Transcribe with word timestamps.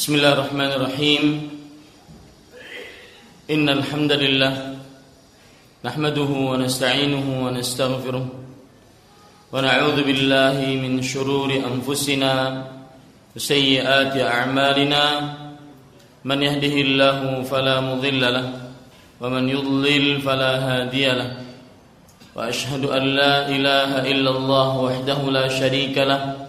بسم 0.00 0.16
الله 0.16 0.32
الرحمن 0.32 0.70
الرحيم. 0.80 1.24
إن 3.50 3.68
الحمد 3.68 4.12
لله 4.12 4.54
نحمده 5.84 6.30
ونستعينه 6.50 7.26
ونستغفره 7.44 8.26
ونعوذ 9.52 9.98
بالله 10.02 10.56
من 10.80 11.04
شرور 11.04 11.52
أنفسنا 11.52 12.32
وسيئات 13.36 14.16
أعمالنا. 14.16 15.04
من 16.24 16.38
يهده 16.42 16.74
الله 16.80 17.42
فلا 17.44 17.80
مضل 17.80 18.22
له 18.24 18.46
ومن 19.20 19.44
يضلل 19.48 20.20
فلا 20.24 20.52
هادي 20.64 21.06
له. 21.12 21.30
وأشهد 22.32 22.84
أن 22.88 23.04
لا 23.04 23.48
إله 23.52 23.90
إلا 24.08 24.30
الله 24.30 24.70
وحده 24.80 25.20
لا 25.28 25.44
شريك 25.48 25.98
له. 25.98 26.48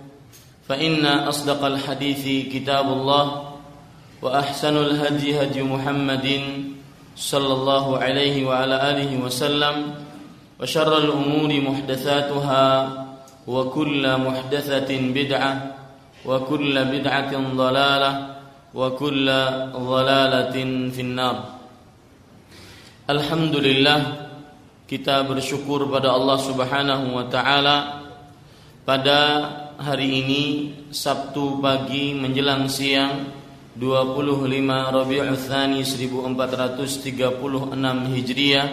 فإن 0.71 1.03
أصدق 1.05 1.65
الحديث 1.65 2.47
كتاب 2.47 2.87
الله 2.87 3.25
وأحسن 4.23 4.75
الهدي 4.77 5.35
هدي 5.43 5.67
محمد 5.67 6.27
صلى 7.11 7.53
الله 7.53 7.85
عليه 7.97 8.35
وعلى 8.47 8.75
آله 8.91 9.11
وسلم 9.19 9.75
وشر 10.63 10.97
الأمور 10.97 11.51
محدثاتها 11.51 12.67
وكل 13.47 14.03
محدثة 14.17 14.89
بدعة 15.11 15.53
وكل 16.25 16.75
بدعة 16.85 17.33
ضلالة 17.55 18.11
وكل 18.71 19.27
ضلالة 19.75 20.55
في 20.95 21.01
النار. 21.01 21.35
الحمد 23.11 23.55
لله 23.59 23.99
bersyukur 25.27 25.87
pada 25.91 26.15
Allah 26.15 26.35
Subhanahu 26.39 27.15
wa 27.15 27.23
taala 27.27 28.03
pada 28.83 29.19
hari 29.81 30.21
ini 30.21 30.43
Sabtu 30.93 31.57
pagi 31.57 32.13
menjelang 32.13 32.69
siang 32.69 33.33
25 33.73 34.45
Rabiul 34.69 35.33
Tsani 35.33 35.81
1436 35.81 38.13
Hijriah 38.13 38.67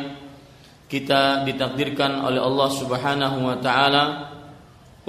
kita 0.84 1.49
ditakdirkan 1.49 2.28
oleh 2.28 2.44
Allah 2.44 2.69
Subhanahu 2.69 3.41
wa 3.41 3.56
taala 3.56 4.05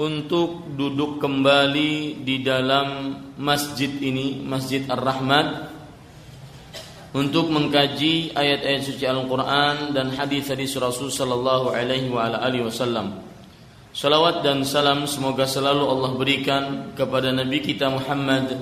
untuk 0.00 0.72
duduk 0.72 1.20
kembali 1.20 2.24
di 2.24 2.40
dalam 2.40 3.20
masjid 3.36 3.92
ini 4.00 4.40
Masjid 4.40 4.88
Ar-Rahmat 4.88 5.68
untuk 7.12 7.52
mengkaji 7.52 8.32
ayat-ayat 8.32 8.88
suci 8.88 9.04
Al-Qur'an 9.04 9.92
dan 9.92 10.16
hadis-hadis 10.16 10.80
Rasul 10.80 11.12
sallallahu 11.12 11.76
alaihi 11.76 12.08
wa 12.08 12.32
alihi 12.32 12.64
wasallam. 12.64 13.29
Salawat 13.90 14.46
dan 14.46 14.62
salam 14.62 15.02
semoga 15.10 15.50
selalu 15.50 15.82
Allah 15.82 16.14
berikan 16.14 16.94
kepada 16.94 17.34
Nabi 17.34 17.58
kita 17.58 17.90
Muhammad 17.90 18.54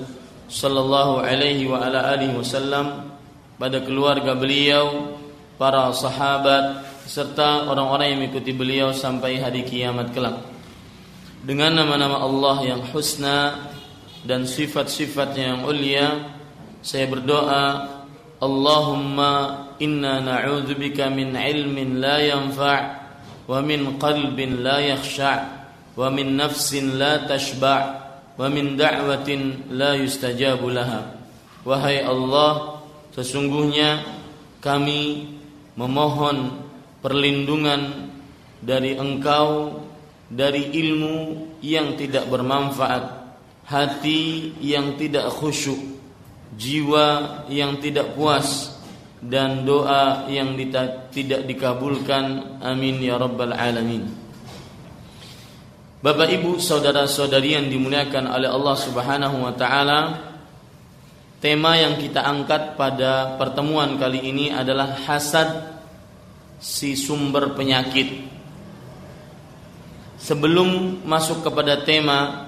sallallahu 0.49 1.21
alaihi 1.21 1.69
wa 1.69 1.85
ala 1.85 2.17
alihi 2.17 2.33
wasallam 2.33 3.13
pada 3.61 3.77
keluarga 3.85 4.33
beliau, 4.33 5.13
para 5.61 5.85
sahabat 5.93 6.81
serta 7.05 7.69
orang-orang 7.69 8.09
yang 8.09 8.19
mengikuti 8.25 8.57
beliau 8.57 8.89
sampai 8.89 9.37
hari 9.37 9.61
kiamat 9.69 10.17
kelak. 10.17 10.41
Dengan 11.45 11.77
nama-nama 11.77 12.25
Allah 12.25 12.65
yang 12.65 12.81
husna 12.89 13.69
dan 14.25 14.49
sifat-sifatnya 14.49 15.45
yang 15.45 15.61
ulia, 15.61 16.25
saya 16.81 17.05
berdoa, 17.05 17.85
Allahumma 18.41 19.61
inna 19.77 20.25
na'udzubika 20.25 21.13
min 21.13 21.37
ilmin 21.37 22.01
la 22.01 22.17
yanfa' 22.17 22.98
ومن 23.48 24.00
قلب 24.00 24.38
لا 24.40 24.78
يخشع 24.80 25.36
ومن 25.96 26.26
نفس 26.36 26.74
لا 26.96 27.28
تشبع 27.28 27.78
ومن 28.38 28.64
دعوة 28.76 29.28
لا 29.70 29.92
يستجاب 29.94 30.60
لها 30.64 31.02
Wahai 31.64 32.04
Allah 32.04 32.74
Sesungguhnya 33.14 34.02
kami 34.58 35.30
memohon 35.78 36.66
perlindungan 36.98 38.10
dari 38.58 38.98
engkau 38.98 39.78
dari 40.26 40.74
ilmu 40.74 41.46
yang 41.62 41.94
tidak 41.94 42.26
bermanfaat 42.26 43.06
hati 43.70 44.50
yang 44.58 44.98
tidak 44.98 45.30
khusyuk 45.30 45.78
jiwa 46.58 47.46
yang 47.46 47.78
tidak 47.78 48.18
puas 48.18 48.74
dan 49.19 49.67
doa 49.67 50.27
yang 50.31 50.55
tidak 51.11 51.43
dikabulkan. 51.43 52.57
Amin 52.63 53.03
ya 53.03 53.19
rabbal 53.19 53.51
alamin. 53.51 54.07
Bapak 55.99 56.31
Ibu 56.31 56.63
saudara-saudari 56.63 57.59
yang 57.59 57.67
dimuliakan 57.67 58.31
oleh 58.31 58.47
Allah 58.47 58.75
Subhanahu 58.79 59.43
wa 59.43 59.51
taala 59.51 59.99
tema 61.43 61.75
yang 61.75 61.99
kita 61.99 62.23
angkat 62.23 62.79
pada 62.79 63.35
pertemuan 63.35 63.99
kali 63.99 64.23
ini 64.23 64.47
adalah 64.47 64.95
hasad 65.03 65.75
si 66.55 66.95
sumber 66.95 67.51
penyakit. 67.51 68.31
Sebelum 70.19 71.03
masuk 71.03 71.43
kepada 71.43 71.83
tema 71.83 72.47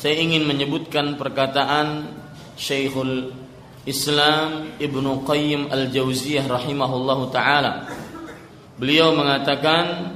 saya 0.00 0.16
ingin 0.16 0.48
menyebutkan 0.48 1.20
perkataan 1.20 2.08
Syekhul 2.56 3.41
Islam 3.82 4.78
Ibnu 4.78 5.26
Qayyim 5.26 5.66
Al-Jauziyah 5.66 6.46
rahimahullahu 6.46 7.34
taala. 7.34 7.90
Beliau 8.78 9.10
mengatakan 9.10 10.14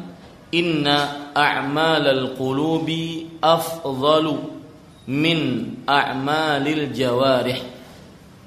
inna 0.54 1.30
a'malal 1.34 2.38
qulubi 2.38 3.26
afdalu 3.42 4.54
min 5.10 5.38
a'malil 5.82 6.94
jawarih. 6.94 7.58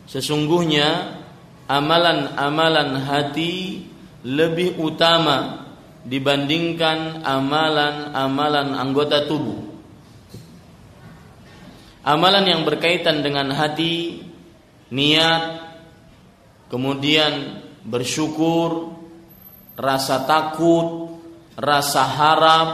Sesungguhnya 0.08 1.19
amalan-amalan 1.68 3.03
hati 3.03 3.84
lebih 4.24 4.79
utama 4.79 5.68
dibandingkan 6.08 7.28
amalan-amalan 7.28 8.72
anggota 8.72 9.28
tubuh. 9.28 9.68
Amalan 12.08 12.47
yang 12.47 12.64
berkaitan 12.64 13.20
dengan 13.20 13.52
hati 13.52 14.23
niat, 14.90 15.44
kemudian 16.70 17.66
bersyukur, 17.86 18.94
rasa 19.80 20.28
takut, 20.28 21.18
rasa 21.56 22.03
harap, 22.06 22.70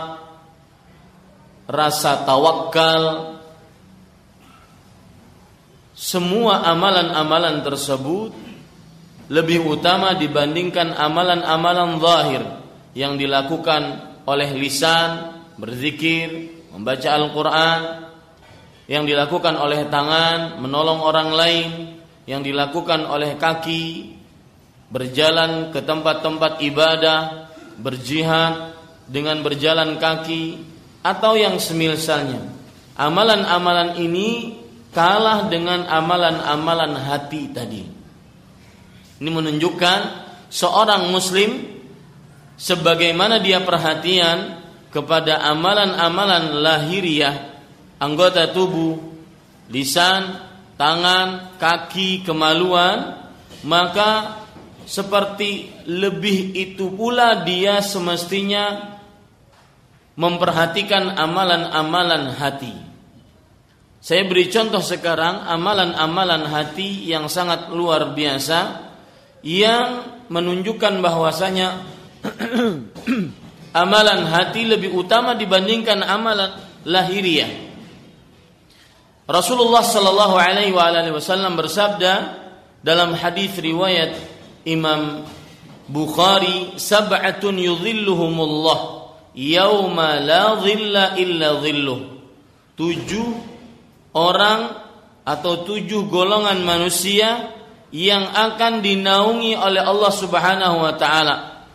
rasa 1.70 2.26
tawakal. 2.26 3.36
Semua 5.96 6.60
amalan-amalan 6.68 7.64
tersebut 7.64 8.36
lebih 9.32 9.64
utama 9.64 10.14
dibandingkan 10.14 10.92
amalan-amalan 10.92 11.98
zahir 12.04 12.44
yang 12.94 13.16
dilakukan 13.16 14.14
oleh 14.28 14.52
lisan, 14.60 15.40
berzikir, 15.56 16.52
membaca 16.76 17.10
Al-Qur'an, 17.16 17.82
yang 18.86 19.08
dilakukan 19.08 19.56
oleh 19.56 19.88
tangan, 19.90 20.62
menolong 20.62 21.00
orang 21.02 21.30
lain, 21.34 21.70
yang 22.26 22.42
dilakukan 22.42 23.06
oleh 23.06 23.38
kaki 23.38 24.14
berjalan 24.90 25.74
ke 25.74 25.82
tempat-tempat 25.82 26.62
ibadah, 26.62 27.50
berjihad 27.78 28.78
dengan 29.06 29.42
berjalan 29.46 29.98
kaki 29.98 30.62
atau 31.06 31.38
yang 31.38 31.58
semisalnya. 31.62 32.42
Amalan-amalan 32.98 34.02
ini 34.02 34.58
kalah 34.96 35.52
dengan 35.52 35.86
amalan-amalan 35.86 36.96
hati 36.98 37.52
tadi. 37.52 37.84
Ini 39.20 39.30
menunjukkan 39.30 40.00
seorang 40.50 41.12
muslim 41.12 41.76
sebagaimana 42.56 43.44
dia 43.44 43.62
perhatian 43.62 44.64
kepada 44.90 45.44
amalan-amalan 45.44 46.64
lahiriah 46.64 47.56
anggota 48.00 48.52
tubuh, 48.52 48.96
lisan, 49.72 50.45
tangan, 50.76 51.58
kaki, 51.60 52.24
kemaluan, 52.24 53.28
maka 53.66 54.44
seperti 54.86 55.74
lebih 55.90 56.54
itu 56.54 56.94
pula 56.94 57.42
dia 57.42 57.82
semestinya 57.82 58.96
memperhatikan 60.16 61.18
amalan-amalan 61.18 62.32
hati. 62.38 62.76
Saya 64.06 64.22
beri 64.30 64.54
contoh 64.54 64.86
sekarang 64.86 65.50
amalan-amalan 65.50 66.46
hati 66.46 67.10
yang 67.10 67.26
sangat 67.26 67.74
luar 67.74 68.14
biasa 68.14 68.86
yang 69.42 70.06
menunjukkan 70.30 71.02
bahwasanya 71.02 71.82
amalan 73.82 74.30
hati 74.30 74.70
lebih 74.70 74.94
utama 74.94 75.34
dibandingkan 75.34 76.06
amalan 76.06 76.54
lahiriah. 76.86 77.65
Rasulullah 79.26 79.82
Shallallahu 79.82 80.38
Alaihi 80.38 80.70
Wasallam 81.10 81.58
bersabda 81.58 82.46
dalam 82.86 83.18
hadis 83.18 83.58
riwayat 83.58 84.14
Imam 84.70 85.26
Bukhari 85.90 86.78
sab'atun 86.78 87.58
yudhilluhumullah 87.58 89.10
yauma 89.34 90.22
la 90.22 90.62
dhilla 90.62 91.18
illa 91.18 91.58
dhilluh. 91.58 92.02
Tujuh 92.78 93.30
orang 94.14 94.78
atau 95.26 95.66
tujuh 95.66 96.06
golongan 96.06 96.62
manusia 96.62 97.50
yang 97.90 98.30
akan 98.30 98.86
dinaungi 98.86 99.58
oleh 99.58 99.82
Allah 99.82 100.14
Subhanahu 100.14 100.86
wa 100.86 100.94
taala 101.02 101.66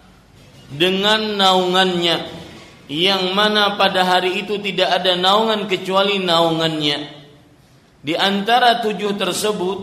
dengan 0.71 1.35
naungannya. 1.35 2.39
Yang 2.87 3.23
mana 3.35 3.75
pada 3.75 4.07
hari 4.07 4.39
itu 4.39 4.59
tidak 4.63 5.03
ada 5.03 5.19
naungan 5.19 5.67
kecuali 5.67 6.19
naungannya 6.23 7.20
di 8.01 8.17
antara 8.17 8.81
tujuh 8.81 9.13
tersebut 9.17 9.79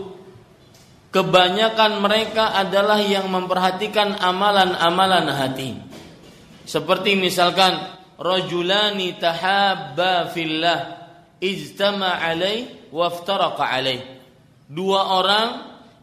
kebanyakan 1.14 2.02
mereka 2.02 2.50
adalah 2.54 2.98
yang 2.98 3.30
memperhatikan 3.30 4.18
amalan-amalan 4.18 5.30
hati. 5.30 5.78
Seperti 6.68 7.16
misalkan 7.16 7.78
rajulani 8.18 9.16
tahabba 9.16 10.28
fillah 10.34 10.80
ijtama 11.38 12.18
alaih 12.18 12.90
waftaraqa 12.90 13.64
alaih. 13.64 14.02
Dua 14.68 15.16
orang 15.16 15.48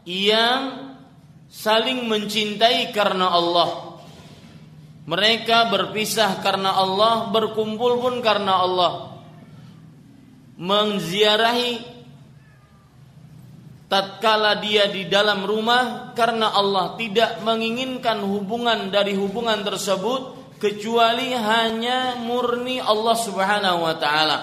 yang 0.08 0.60
saling 1.46 2.08
mencintai 2.10 2.90
karena 2.90 3.30
Allah. 3.30 4.00
Mereka 5.06 5.70
berpisah 5.70 6.42
karena 6.42 6.74
Allah, 6.74 7.30
berkumpul 7.30 8.02
pun 8.02 8.18
karena 8.26 8.58
Allah. 8.58 9.22
Menziarahi 10.58 11.95
tatkala 13.86 14.58
dia 14.58 14.90
di 14.90 15.06
dalam 15.06 15.46
rumah 15.46 16.12
karena 16.18 16.54
Allah 16.54 16.98
tidak 16.98 17.42
menginginkan 17.46 18.18
hubungan 18.22 18.90
dari 18.90 19.14
hubungan 19.14 19.62
tersebut 19.62 20.54
kecuali 20.58 21.36
hanya 21.36 22.18
murni 22.18 22.82
Allah 22.82 23.16
Subhanahu 23.16 23.78
wa 23.86 23.94
taala. 23.96 24.38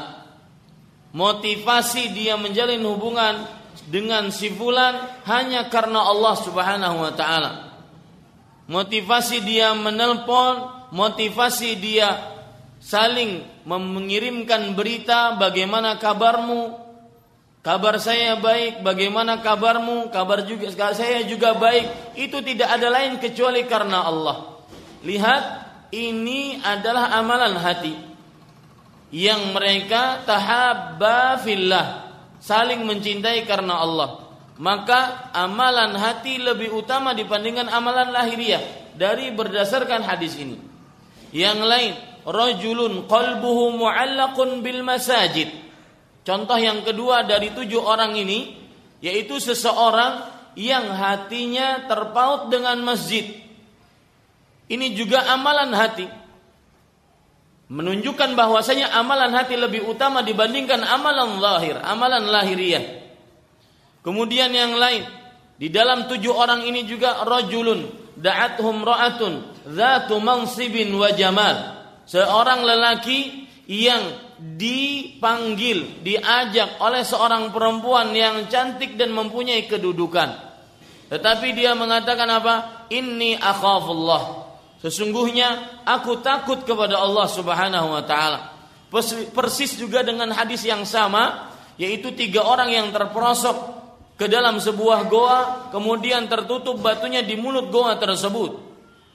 Motivasi 1.13 2.09
dia 2.15 2.39
menjalin 2.39 2.81
hubungan 2.81 3.45
dengan 3.85 4.31
si 4.33 4.49
fulan 4.49 5.21
hanya 5.27 5.67
karena 5.69 6.01
Allah 6.01 6.35
Subhanahu 6.39 6.97
wa 7.03 7.13
taala. 7.13 7.51
Motivasi 8.63 9.43
dia 9.43 9.75
menelpon, 9.75 10.87
motivasi 10.95 11.75
dia 11.77 12.15
saling 12.79 13.43
mengirimkan 13.67 14.71
berita 14.71 15.35
bagaimana 15.35 15.99
kabarmu, 15.99 16.79
Kabar 17.63 17.95
saya 17.95 18.35
baik, 18.43 18.83
bagaimana 18.83 19.39
kabarmu? 19.39 20.11
Kabar 20.11 20.43
juga 20.43 20.67
saya 20.91 21.23
juga 21.23 21.55
baik. 21.55 22.19
Itu 22.19 22.43
tidak 22.43 22.67
ada 22.75 22.91
lain 22.91 23.23
kecuali 23.23 23.63
karena 23.63 24.03
Allah. 24.03 24.59
Lihat, 24.99 25.43
ini 25.95 26.59
adalah 26.59 27.15
amalan 27.15 27.55
hati 27.55 27.95
yang 29.15 29.55
mereka 29.55 30.27
tahabba 30.27 31.39
fillah, 31.39 32.11
saling 32.43 32.83
mencintai 32.83 33.47
karena 33.47 33.79
Allah. 33.79 34.27
Maka 34.59 35.31
amalan 35.31 35.95
hati 35.95 36.43
lebih 36.43 36.67
utama 36.75 37.15
dibandingkan 37.15 37.71
amalan 37.71 38.11
lahiriah 38.11 38.91
dari 38.91 39.31
berdasarkan 39.31 40.03
hadis 40.03 40.35
ini. 40.35 40.59
Yang 41.31 41.59
lain, 41.63 41.93
rajulun 42.27 43.07
qalbuhu 43.07 43.79
mu'allaqun 43.79 44.59
bil 44.59 44.83
masajid 44.83 45.62
Contoh 46.23 46.55
yang 46.55 46.87
kedua 46.87 47.27
dari 47.27 47.51
tujuh 47.51 47.83
orang 47.83 48.15
ini 48.15 48.55
yaitu 49.03 49.35
seseorang 49.43 50.31
yang 50.55 50.87
hatinya 50.95 51.85
terpaut 51.91 52.47
dengan 52.47 52.79
masjid. 52.79 53.27
Ini 54.71 54.95
juga 54.95 55.27
amalan 55.27 55.75
hati. 55.75 56.07
Menunjukkan 57.67 58.37
bahwasanya 58.39 58.95
amalan 58.95 59.35
hati 59.35 59.59
lebih 59.59 59.83
utama 59.83 60.23
dibandingkan 60.23 60.79
amalan 60.87 61.41
lahir, 61.43 61.75
amalan 61.83 62.23
lahiriah. 62.31 63.03
Kemudian 64.03 64.51
yang 64.55 64.79
lain, 64.79 65.03
di 65.59 65.67
dalam 65.67 66.07
tujuh 66.07 66.31
orang 66.31 66.63
ini 66.63 66.87
juga 66.87 67.23
rajulun 67.23 67.87
da'athum 68.19 68.83
ra'atun 68.83 69.33
dzatu 69.67 70.15
mansibin 70.19 70.91
wa 70.95 71.09
jamal. 71.15 71.55
Seorang 72.03 72.67
lelaki 72.67 73.47
yang 73.67 74.32
dipanggil, 74.43 76.03
diajak 76.03 76.75
oleh 76.83 77.07
seorang 77.07 77.55
perempuan 77.55 78.11
yang 78.11 78.51
cantik 78.51 78.99
dan 78.99 79.15
mempunyai 79.15 79.63
kedudukan. 79.71 80.29
Tetapi 81.07 81.47
dia 81.55 81.71
mengatakan 81.77 82.27
apa? 82.27 82.85
Inni 82.91 83.39
akhafullah. 83.39 84.51
Sesungguhnya 84.83 85.79
aku 85.87 86.19
takut 86.19 86.67
kepada 86.67 86.99
Allah 86.99 87.27
Subhanahu 87.31 87.87
wa 87.95 88.03
taala. 88.03 88.51
Persis 89.31 89.79
juga 89.79 90.03
dengan 90.03 90.27
hadis 90.35 90.67
yang 90.67 90.83
sama, 90.83 91.49
yaitu 91.79 92.11
tiga 92.11 92.43
orang 92.43 92.67
yang 92.67 92.87
terperosok 92.91 93.79
ke 94.19 94.27
dalam 94.27 94.59
sebuah 94.59 95.07
goa, 95.07 95.41
kemudian 95.71 96.27
tertutup 96.27 96.83
batunya 96.83 97.23
di 97.23 97.39
mulut 97.39 97.71
goa 97.71 97.95
tersebut. 97.95 98.59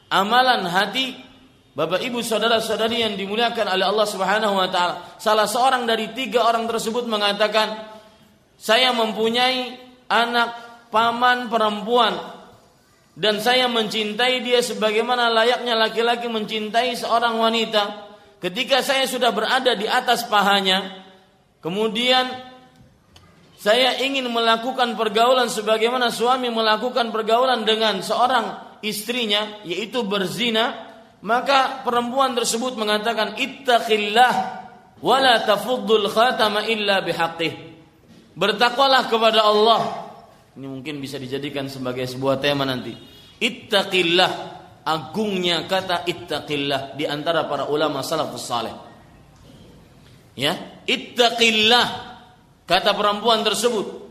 Amalan 0.08 0.64
hati 0.64 1.27
Bapak 1.78 2.02
Ibu 2.02 2.26
saudara-saudari 2.26 3.06
yang 3.06 3.14
dimuliakan 3.14 3.78
oleh 3.78 3.86
Allah 3.86 4.02
Subhanahu 4.10 4.58
wa 4.58 4.66
taala, 4.66 5.14
salah 5.14 5.46
seorang 5.46 5.86
dari 5.86 6.10
tiga 6.10 6.42
orang 6.42 6.66
tersebut 6.66 7.06
mengatakan, 7.06 7.70
"Saya 8.58 8.90
mempunyai 8.90 9.78
anak 10.10 10.58
paman 10.90 11.46
perempuan 11.46 12.18
dan 13.14 13.38
saya 13.38 13.70
mencintai 13.70 14.42
dia 14.42 14.58
sebagaimana 14.58 15.30
layaknya 15.30 15.78
laki-laki 15.78 16.26
mencintai 16.26 16.98
seorang 16.98 17.38
wanita. 17.38 18.10
Ketika 18.42 18.82
saya 18.82 19.06
sudah 19.06 19.30
berada 19.30 19.78
di 19.78 19.86
atas 19.86 20.26
pahanya, 20.26 21.06
kemudian 21.62 22.26
saya 23.54 24.02
ingin 24.02 24.26
melakukan 24.30 24.98
pergaulan 24.98 25.46
sebagaimana 25.46 26.10
suami 26.10 26.50
melakukan 26.50 27.14
pergaulan 27.14 27.62
dengan 27.62 28.02
seorang 28.02 28.78
istrinya 28.82 29.62
yaitu 29.66 30.06
berzina 30.06 30.87
maka 31.18 31.82
perempuan 31.82 32.38
tersebut 32.38 32.78
mengatakan 32.78 33.34
ittaqillah 33.34 34.34
wala 35.02 35.42
tafuddul 35.42 36.06
khatama 36.06 36.62
illa 36.66 37.02
bihaqqih. 37.02 37.66
Bertakwalah 38.38 39.10
kepada 39.10 39.42
Allah. 39.42 39.82
Ini 40.54 40.66
mungkin 40.66 41.02
bisa 41.02 41.18
dijadikan 41.18 41.66
sebagai 41.66 42.06
sebuah 42.06 42.38
tema 42.38 42.62
nanti. 42.62 42.94
Ittaqillah 43.38 44.30
agungnya 44.86 45.66
kata 45.66 46.06
ittaqillah 46.06 46.94
di 46.94 47.02
antara 47.06 47.50
para 47.50 47.66
ulama 47.66 48.02
salafus 48.06 48.46
saleh. 48.46 48.74
Ya, 50.38 50.54
ittaqillah 50.86 51.86
kata 52.62 52.94
perempuan 52.94 53.42
tersebut. 53.42 54.06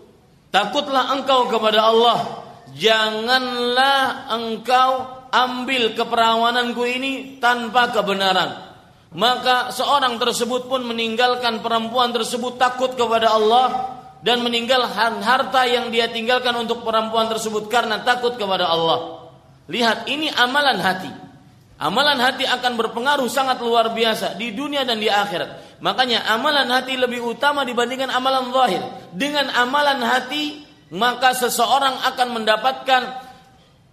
Takutlah 0.52 1.16
engkau 1.16 1.48
kepada 1.48 1.88
Allah. 1.88 2.44
Janganlah 2.76 4.28
engkau 4.36 5.17
ambil 5.32 5.96
keperawananku 5.98 6.84
ini 6.88 7.42
tanpa 7.42 7.92
kebenaran. 7.92 8.68
Maka 9.16 9.72
seorang 9.72 10.20
tersebut 10.20 10.68
pun 10.68 10.84
meninggalkan 10.84 11.64
perempuan 11.64 12.12
tersebut 12.12 12.60
takut 12.60 12.92
kepada 12.94 13.32
Allah 13.32 13.98
dan 14.20 14.44
meninggalkan 14.44 15.24
harta 15.24 15.64
yang 15.64 15.88
dia 15.94 16.12
tinggalkan 16.12 16.52
untuk 16.60 16.84
perempuan 16.84 17.32
tersebut 17.32 17.72
karena 17.72 18.04
takut 18.04 18.36
kepada 18.36 18.68
Allah. 18.68 19.32
Lihat 19.72 20.12
ini 20.12 20.28
amalan 20.36 20.80
hati. 20.80 21.12
Amalan 21.78 22.18
hati 22.18 22.42
akan 22.44 22.74
berpengaruh 22.74 23.30
sangat 23.30 23.62
luar 23.62 23.94
biasa 23.94 24.34
di 24.34 24.50
dunia 24.52 24.82
dan 24.82 24.98
di 24.98 25.08
akhirat. 25.08 25.80
Makanya 25.80 26.26
amalan 26.34 26.66
hati 26.74 26.98
lebih 26.98 27.22
utama 27.22 27.62
dibandingkan 27.62 28.10
amalan 28.10 28.50
zahir. 28.50 28.82
dengan 29.14 29.50
amalan 29.54 30.02
hati 30.02 30.66
maka 30.94 31.36
seseorang 31.36 32.00
akan 32.14 32.28
mendapatkan 32.42 33.02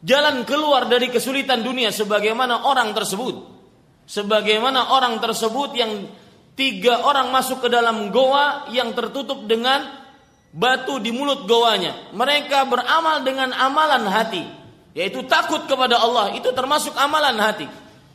jalan 0.04 0.44
keluar 0.44 0.86
dari 0.86 1.08
kesulitan 1.08 1.64
dunia 1.64 1.88
sebagaimana 1.88 2.68
orang 2.68 2.92
tersebut. 2.92 3.56
Sebagaimana 4.04 4.92
orang 4.92 5.16
tersebut 5.16 5.72
yang 5.72 6.04
tiga 6.52 7.08
orang 7.08 7.32
masuk 7.32 7.64
ke 7.64 7.68
dalam 7.72 8.12
goa 8.12 8.68
yang 8.68 8.92
tertutup 8.92 9.48
dengan 9.48 10.04
batu 10.52 11.00
di 11.00 11.08
mulut 11.08 11.48
goanya. 11.48 12.12
Mereka 12.12 12.68
beramal 12.68 13.24
dengan 13.24 13.56
amalan 13.56 14.04
hati, 14.04 14.44
yaitu 14.92 15.24
takut 15.24 15.64
kepada 15.64 15.96
Allah. 15.96 16.36
Itu 16.36 16.52
termasuk 16.52 16.92
amalan 17.00 17.40
hati. 17.40 17.66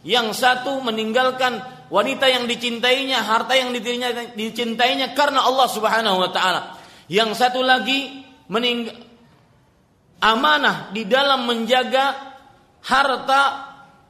Yang 0.06 0.40
satu 0.40 0.80
meninggalkan 0.80 1.60
wanita 1.90 2.30
yang 2.30 2.46
dicintainya, 2.46 3.26
harta 3.26 3.58
yang 3.58 3.74
dicintainya 4.38 5.18
karena 5.18 5.44
Allah 5.44 5.68
Subhanahu 5.68 6.22
wa 6.22 6.30
taala. 6.30 6.80
Yang 7.10 7.36
satu 7.36 7.66
lagi 7.66 8.24
mening 8.46 9.09
amanah 10.20 10.92
di 10.92 11.08
dalam 11.08 11.48
menjaga 11.48 12.36
harta 12.84 13.70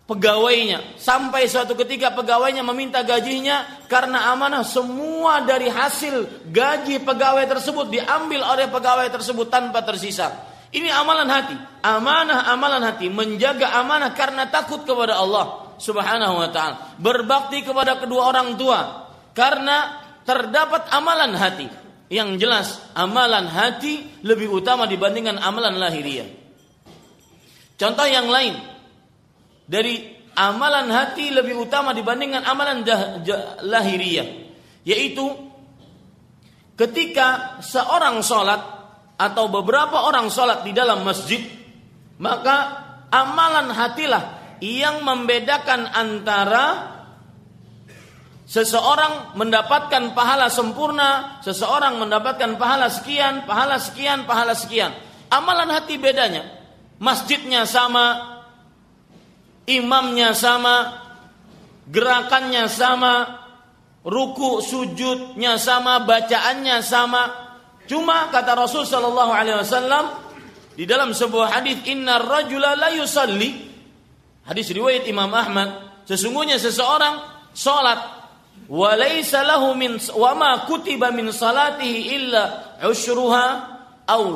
pegawainya. 0.10 0.98
Sampai 0.98 1.46
suatu 1.46 1.78
ketika 1.78 2.10
pegawainya 2.18 2.66
meminta 2.66 3.06
gajinya 3.06 3.86
karena 3.86 4.34
amanah 4.34 4.66
semua 4.66 5.46
dari 5.46 5.70
hasil 5.70 6.50
gaji 6.50 7.06
pegawai 7.06 7.46
tersebut 7.46 7.94
diambil 7.94 8.42
oleh 8.42 8.66
pegawai 8.66 9.06
tersebut 9.13 9.48
tanpa 9.54 9.86
tersisa. 9.86 10.50
Ini 10.70 10.89
amalan 10.94 11.30
hati, 11.30 11.58
amanah 11.82 12.46
amalan 12.54 12.86
hati, 12.86 13.10
menjaga 13.10 13.74
amanah 13.82 14.13
karena 14.13 14.46
takut 14.54 14.86
kepada 14.86 15.18
Allah 15.18 15.74
Subhanahu 15.82 16.46
wa 16.46 16.50
taala, 16.54 16.94
berbakti 17.01 17.66
kepada 17.66 17.98
kedua 17.98 18.30
orang 18.30 18.54
tua. 18.54 19.10
Karena 19.34 19.98
terdapat 20.30 20.94
amalan 20.94 21.34
hati. 21.34 21.88
Yang 22.10 22.30
jelas 22.42 22.68
amalan 22.98 23.46
hati 23.46 24.22
lebih 24.25 24.50
utama 24.50 24.89
dibandingkan 24.89 25.38
amalan 25.38 25.78
lahiriah. 25.78 26.25
Contoh 27.78 28.08
yang 28.10 28.28
lain 28.28 28.58
dari 29.70 30.20
amalan 30.34 30.89
hati 30.89 31.30
lebih 31.30 31.70
utama 31.70 31.94
dibandingkan 31.94 32.42
amalan 32.48 32.82
lahiriah 33.62 34.25
yaitu 34.88 35.25
ketika 36.80 37.60
seorang 37.60 38.24
sholat 38.24 38.62
atau 39.20 39.51
beberapa 39.51 40.08
orang 40.08 40.32
sholat 40.32 40.63
di 40.63 40.72
dalam 40.72 41.04
masjid 41.04 41.44
maka 42.18 42.88
amalan 43.12 43.70
hatilah 43.75 44.58
yang 44.63 45.04
membedakan 45.04 45.88
antara 45.92 46.99
Seseorang 48.50 49.38
mendapatkan 49.38 50.18
pahala 50.18 50.50
sempurna, 50.50 51.38
seseorang 51.46 52.01
mendapatkan 52.01 52.58
pahala 52.58 52.89
sekian, 52.89 53.46
pahala 53.46 53.77
sekian, 53.77 54.25
pahala 54.25 54.58
sekian. 54.58 54.89
Amalan 55.29 55.70
hati 55.70 56.01
bedanya. 56.01 56.50
Masjidnya 56.98 57.70
sama, 57.70 58.41
imamnya 59.70 60.34
sama, 60.34 60.98
gerakannya 61.94 62.65
sama, 62.65 63.46
ruku 64.01 64.65
sujudnya 64.65 65.62
sama, 65.62 66.01
bacaannya 66.01 66.82
sama. 66.82 67.29
Cuma 67.86 68.34
kata 68.34 68.58
Rasul 68.58 68.82
Shallallahu 68.82 69.29
Alaihi 69.29 69.62
Wasallam 69.62 70.06
di 70.74 70.89
dalam 70.89 71.13
sebuah 71.13 71.53
hadis 71.53 71.86
Inna 71.86 72.18
rajula 72.18 72.74
la 72.74 72.89
yusalli 72.98 73.70
hadis 74.46 74.74
riwayat 74.74 75.10
Imam 75.10 75.27
Ahmad 75.34 76.01
sesungguhnya 76.06 76.56
seseorang 76.62 77.20
sholat 77.51 78.19
lahu 78.70 79.74
min 79.76 79.98
kutiba 80.70 81.12
min 81.12 81.34
salatihi 81.34 82.16
illa 82.16 82.78
au 84.08 84.30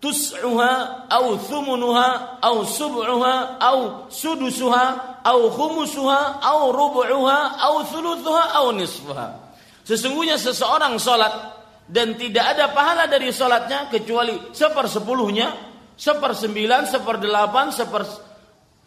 tus'uha 0.00 1.08
au 1.08 1.36
thumunuha 1.36 2.40
au 2.42 2.64
sub'uha 2.64 3.60
au 3.60 4.08
sudusuha 4.08 5.20
au 5.24 5.50
khumusuha 5.50 6.40
au 6.40 6.72
rubu'uha 6.72 7.38
au 7.64 7.84
thuluthuha 7.84 8.44
au 8.60 8.72
sesungguhnya 9.86 10.36
seseorang 10.36 10.98
salat 10.98 11.56
dan 11.86 12.18
tidak 12.18 12.58
ada 12.58 12.74
pahala 12.74 13.06
dari 13.06 13.30
salatnya 13.30 13.86
kecuali 13.86 14.50
sepersepuluhnya, 14.50 15.54
sepersembilan, 15.94 16.90
seperdelapan, 16.90 17.70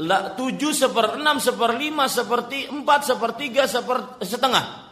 tujuh, 0.08 0.72
seper 0.72 1.20
enam, 1.20 1.44
seper 1.44 1.76
lima, 1.76 2.08
seperti 2.08 2.72
empat, 2.72 3.04
sepertiga, 3.04 3.68
seper 3.68 4.24
setengah. 4.24 4.88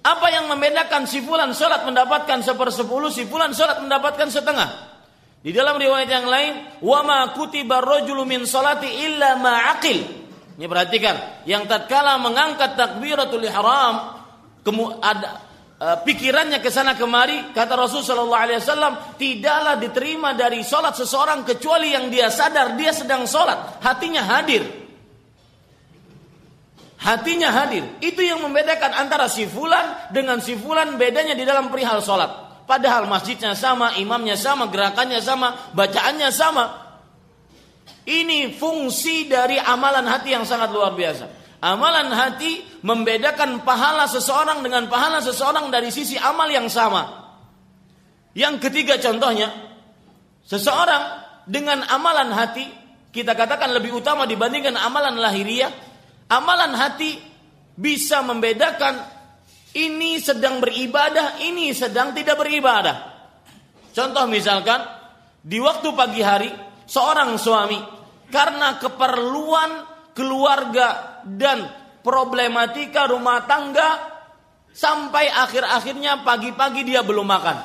Apa 0.00 0.26
yang 0.32 0.48
membedakan 0.48 1.04
si 1.04 1.20
fulan 1.20 1.52
sholat 1.52 1.84
mendapatkan 1.84 2.40
sepersepuluh, 2.40 3.10
si 3.10 3.26
fulan 3.26 3.52
sholat 3.52 3.82
mendapatkan 3.82 4.30
setengah. 4.30 4.88
Di 5.40 5.50
dalam 5.50 5.76
riwayat 5.76 6.08
yang 6.08 6.28
lain, 6.28 6.52
wa 6.84 7.00
ma 7.02 7.18
kutiba 7.34 7.82
rajulu 7.82 8.24
min 8.24 8.46
salati 8.46 8.88
illa 9.04 9.36
ma'aqil. 9.36 9.98
Ini 10.56 10.64
perhatikan, 10.68 11.44
yang 11.48 11.64
tatkala 11.64 12.20
mengangkat 12.20 12.76
takbiratul 12.76 13.44
ihram, 13.44 14.20
ada 15.00 15.49
pikirannya 15.80 16.60
ke 16.60 16.68
sana 16.68 16.92
kemari 16.92 17.56
kata 17.56 17.72
Rasul 17.72 18.04
Shallallahu 18.04 18.36
Alaihi 18.36 18.60
Wasallam 18.60 19.16
tidaklah 19.16 19.80
diterima 19.80 20.36
dari 20.36 20.60
sholat 20.60 20.92
seseorang 20.92 21.40
kecuali 21.48 21.96
yang 21.96 22.12
dia 22.12 22.28
sadar 22.28 22.76
dia 22.76 22.92
sedang 22.92 23.24
sholat 23.24 23.80
hatinya 23.80 24.20
hadir. 24.20 24.60
Hatinya 27.00 27.48
hadir. 27.48 27.80
Itu 28.04 28.20
yang 28.20 28.44
membedakan 28.44 28.92
antara 28.92 29.24
si 29.24 29.48
fulan 29.48 30.12
dengan 30.12 30.44
si 30.44 30.52
fulan 30.52 31.00
bedanya 31.00 31.32
di 31.32 31.48
dalam 31.48 31.72
perihal 31.72 32.04
sholat 32.04 32.28
padahal 32.68 33.08
masjidnya 33.08 33.56
sama 33.56 33.96
imamnya 33.96 34.36
sama 34.36 34.68
gerakannya 34.68 35.24
sama 35.24 35.72
bacaannya 35.72 36.28
sama. 36.28 36.92
Ini 38.04 38.52
fungsi 38.52 39.32
dari 39.32 39.56
amalan 39.56 40.04
hati 40.04 40.36
yang 40.36 40.44
sangat 40.44 40.68
luar 40.76 40.92
biasa 40.92 41.39
Amalan 41.60 42.08
hati 42.08 42.64
membedakan 42.80 43.60
pahala 43.68 44.08
seseorang 44.08 44.64
dengan 44.64 44.88
pahala 44.88 45.20
seseorang 45.20 45.68
dari 45.68 45.92
sisi 45.92 46.16
amal 46.16 46.48
yang 46.48 46.72
sama. 46.72 47.20
Yang 48.32 48.64
ketiga 48.64 48.96
contohnya, 48.96 49.52
seseorang 50.48 51.20
dengan 51.44 51.84
amalan 51.84 52.32
hati 52.32 52.64
kita 53.10 53.34
katakan 53.34 53.74
lebih 53.74 54.00
utama 54.00 54.24
dibandingkan 54.24 54.78
amalan 54.78 55.18
lahiriah. 55.18 55.68
Amalan 56.30 56.78
hati 56.78 57.18
bisa 57.74 58.22
membedakan 58.22 59.02
ini 59.74 60.22
sedang 60.22 60.62
beribadah, 60.62 61.42
ini 61.42 61.74
sedang 61.74 62.14
tidak 62.14 62.38
beribadah. 62.38 62.96
Contoh 63.90 64.30
misalkan 64.30 64.78
di 65.42 65.58
waktu 65.58 65.90
pagi 65.90 66.22
hari 66.22 66.50
seorang 66.86 67.34
suami 67.34 67.82
karena 68.30 68.78
keperluan 68.78 69.70
keluarga 70.14 71.09
dan 71.24 71.68
problematika 72.00 73.08
rumah 73.08 73.44
tangga 73.44 74.20
sampai 74.70 75.28
akhir-akhirnya 75.28 76.22
pagi-pagi 76.24 76.86
dia 76.86 77.04
belum 77.04 77.26
makan. 77.26 77.56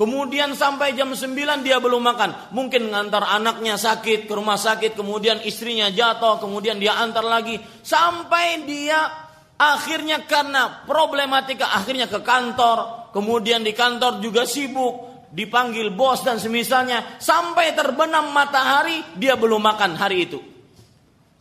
Kemudian 0.00 0.56
sampai 0.56 0.96
jam 0.96 1.12
9 1.12 1.60
dia 1.60 1.76
belum 1.76 2.00
makan. 2.00 2.56
Mungkin 2.56 2.88
ngantar 2.88 3.20
anaknya 3.20 3.76
sakit 3.76 4.24
ke 4.24 4.32
rumah 4.32 4.56
sakit, 4.56 4.96
kemudian 4.96 5.44
istrinya 5.44 5.92
jatuh, 5.92 6.40
kemudian 6.40 6.80
dia 6.80 6.96
antar 6.96 7.20
lagi 7.20 7.60
sampai 7.84 8.64
dia 8.64 9.28
akhirnya 9.60 10.24
karena 10.24 10.88
problematika 10.88 11.76
akhirnya 11.76 12.08
ke 12.08 12.24
kantor, 12.24 13.12
kemudian 13.12 13.60
di 13.60 13.76
kantor 13.76 14.24
juga 14.24 14.48
sibuk, 14.48 15.28
dipanggil 15.36 15.92
bos 15.92 16.24
dan 16.24 16.40
semisalnya 16.40 17.20
sampai 17.20 17.76
terbenam 17.76 18.32
matahari 18.32 19.04
dia 19.20 19.36
belum 19.36 19.60
makan 19.60 20.00
hari 20.00 20.24
itu. 20.24 20.40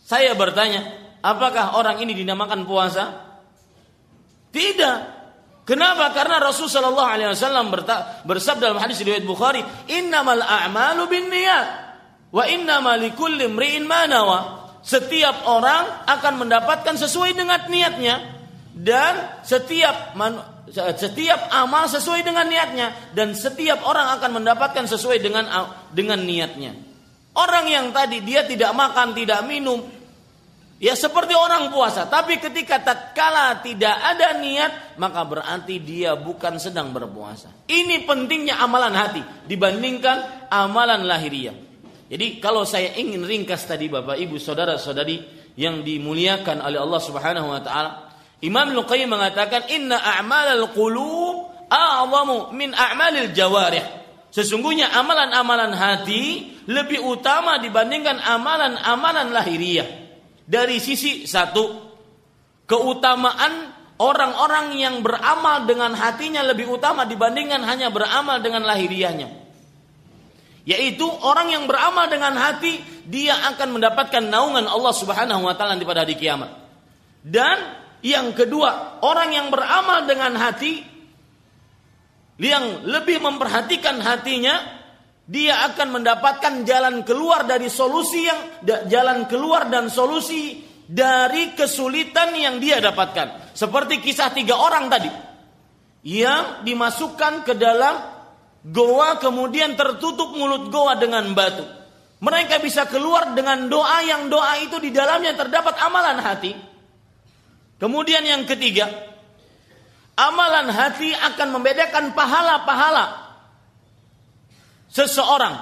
Saya 0.04 0.36
bertanya, 0.36 1.09
apakah 1.24 1.80
orang 1.80 2.02
ini 2.04 2.16
dinamakan 2.16 2.64
puasa? 2.68 3.06
Tidak. 4.50 4.98
Kenapa? 5.70 6.10
Karena 6.18 6.42
Rasulullah 6.42 6.90
Shallallahu 6.90 7.10
Alaihi 7.14 7.30
Wasallam 7.30 7.70
bersabda 8.26 8.74
dalam 8.74 8.82
hadis 8.82 8.98
riwayat 9.06 9.22
Bukhari, 9.22 9.62
Innamal 9.86 10.42
a'malu 10.42 11.06
bin 11.06 11.30
niat, 11.30 11.68
wa 12.34 12.42
innamal 12.50 12.98
likulli 12.98 13.46
imri'in 13.46 13.86
manawa. 13.86 14.58
Setiap 14.82 15.46
orang 15.46 16.10
akan 16.10 16.34
mendapatkan 16.42 16.96
sesuai 16.98 17.38
dengan 17.38 17.62
niatnya 17.70 18.16
dan 18.74 19.44
setiap 19.44 20.16
setiap 20.96 21.52
amal 21.52 21.86
sesuai 21.86 22.24
dengan 22.24 22.48
niatnya 22.48 23.12
dan 23.12 23.36
setiap 23.36 23.84
orang 23.84 24.18
akan 24.18 24.42
mendapatkan 24.42 24.88
sesuai 24.88 25.20
dengan 25.20 25.46
dengan 25.92 26.24
niatnya. 26.24 26.74
Orang 27.36 27.68
yang 27.70 27.92
tadi 27.94 28.24
dia 28.24 28.48
tidak 28.48 28.72
makan, 28.74 29.14
tidak 29.14 29.46
minum, 29.46 29.84
Ya 30.80 30.96
seperti 30.96 31.36
orang 31.36 31.76
puasa, 31.76 32.08
tapi 32.08 32.40
ketika 32.40 32.80
tatkala 32.80 33.60
tidak 33.60 34.00
ada 34.00 34.40
niat, 34.40 34.96
maka 34.96 35.28
berarti 35.28 35.76
dia 35.84 36.16
bukan 36.16 36.56
sedang 36.56 36.96
berpuasa. 36.96 37.52
Ini 37.68 38.08
pentingnya 38.08 38.64
amalan 38.64 38.96
hati 38.96 39.20
dibandingkan 39.44 40.48
amalan 40.48 41.04
lahiriah. 41.04 41.52
Jadi 42.08 42.40
kalau 42.40 42.64
saya 42.64 42.96
ingin 42.96 43.28
ringkas 43.28 43.68
tadi 43.68 43.92
Bapak 43.92 44.16
Ibu 44.24 44.40
saudara-saudari 44.40 45.20
yang 45.60 45.84
dimuliakan 45.84 46.64
oleh 46.64 46.80
Allah 46.80 47.02
Subhanahu 47.04 47.48
wa 47.52 47.60
taala, 47.60 47.92
Imam 48.40 48.72
Luqayyim 48.72 49.12
mengatakan 49.12 49.68
inna 49.68 50.00
a'malal 50.00 50.72
qulub 50.72 51.68
a'zamu 51.68 52.56
min 52.56 52.72
a'malil 52.72 53.36
jawarih. 53.36 53.84
Sesungguhnya 54.32 54.96
amalan-amalan 54.96 55.76
hati 55.76 56.56
lebih 56.72 57.04
utama 57.04 57.60
dibandingkan 57.60 58.16
amalan-amalan 58.24 59.36
lahiriah. 59.36 59.99
Dari 60.50 60.82
sisi 60.82 61.30
satu, 61.30 61.94
keutamaan 62.66 63.70
orang-orang 64.02 64.74
yang 64.82 65.06
beramal 65.06 65.70
dengan 65.70 65.94
hatinya 65.94 66.42
lebih 66.42 66.74
utama 66.74 67.06
dibandingkan 67.06 67.62
hanya 67.62 67.94
beramal 67.94 68.42
dengan 68.42 68.66
lahiriahnya. 68.66 69.30
Yaitu 70.66 71.06
orang 71.06 71.54
yang 71.54 71.64
beramal 71.70 72.10
dengan 72.10 72.34
hati, 72.34 72.82
dia 73.06 73.38
akan 73.54 73.78
mendapatkan 73.78 74.26
naungan 74.26 74.66
Allah 74.66 74.94
Subhanahu 74.94 75.46
wa 75.46 75.54
taala 75.54 75.78
pada 75.82 76.02
hari 76.02 76.18
kiamat. 76.18 76.50
Dan 77.22 77.58
yang 78.02 78.32
kedua, 78.32 79.02
orang 79.06 79.34
yang 79.34 79.48
beramal 79.54 80.08
dengan 80.08 80.34
hati 80.34 80.82
yang 82.40 82.88
lebih 82.88 83.20
memperhatikan 83.20 84.00
hatinya, 84.00 84.79
dia 85.30 85.62
akan 85.70 86.02
mendapatkan 86.02 86.66
jalan 86.66 87.06
keluar 87.06 87.46
dari 87.46 87.70
solusi 87.70 88.26
yang 88.26 88.66
jalan 88.66 89.30
keluar 89.30 89.70
dan 89.70 89.86
solusi 89.86 90.66
dari 90.90 91.54
kesulitan 91.54 92.34
yang 92.34 92.58
dia 92.58 92.82
dapatkan. 92.82 93.54
Seperti 93.54 94.02
kisah 94.02 94.34
tiga 94.34 94.58
orang 94.58 94.90
tadi 94.90 95.14
yang 96.02 96.66
dimasukkan 96.66 97.46
ke 97.46 97.54
dalam 97.54 97.94
goa 98.66 99.22
kemudian 99.22 99.78
tertutup 99.78 100.34
mulut 100.34 100.74
goa 100.74 100.98
dengan 100.98 101.30
batu. 101.38 101.62
Mereka 102.26 102.58
bisa 102.66 102.90
keluar 102.90 103.38
dengan 103.38 103.70
doa 103.70 104.02
yang 104.02 104.34
doa 104.34 104.58
itu 104.66 104.82
di 104.82 104.90
dalamnya 104.90 105.38
terdapat 105.38 105.78
amalan 105.78 106.18
hati. 106.26 106.58
Kemudian 107.78 108.26
yang 108.26 108.50
ketiga, 108.50 108.90
amalan 110.18 110.74
hati 110.74 111.14
akan 111.14 111.48
membedakan 111.54 112.18
pahala-pahala 112.18 113.29
seseorang 114.90 115.56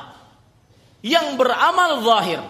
yang 1.04 1.36
beramal 1.38 2.02
zahir. 2.02 2.42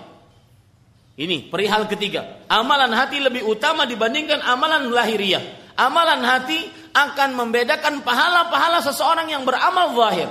Ini 1.17 1.50
perihal 1.50 1.89
ketiga. 1.89 2.46
Amalan 2.46 2.93
hati 2.93 3.17
lebih 3.17 3.43
utama 3.50 3.89
dibandingkan 3.89 4.39
amalan 4.46 4.93
lahiriah. 4.93 5.41
Amalan 5.77 6.22
hati 6.22 6.69
akan 6.93 7.38
membedakan 7.38 8.01
pahala-pahala 8.05 8.81
seseorang 8.86 9.29
yang 9.29 9.41
beramal 9.41 9.98
zahir. 9.98 10.29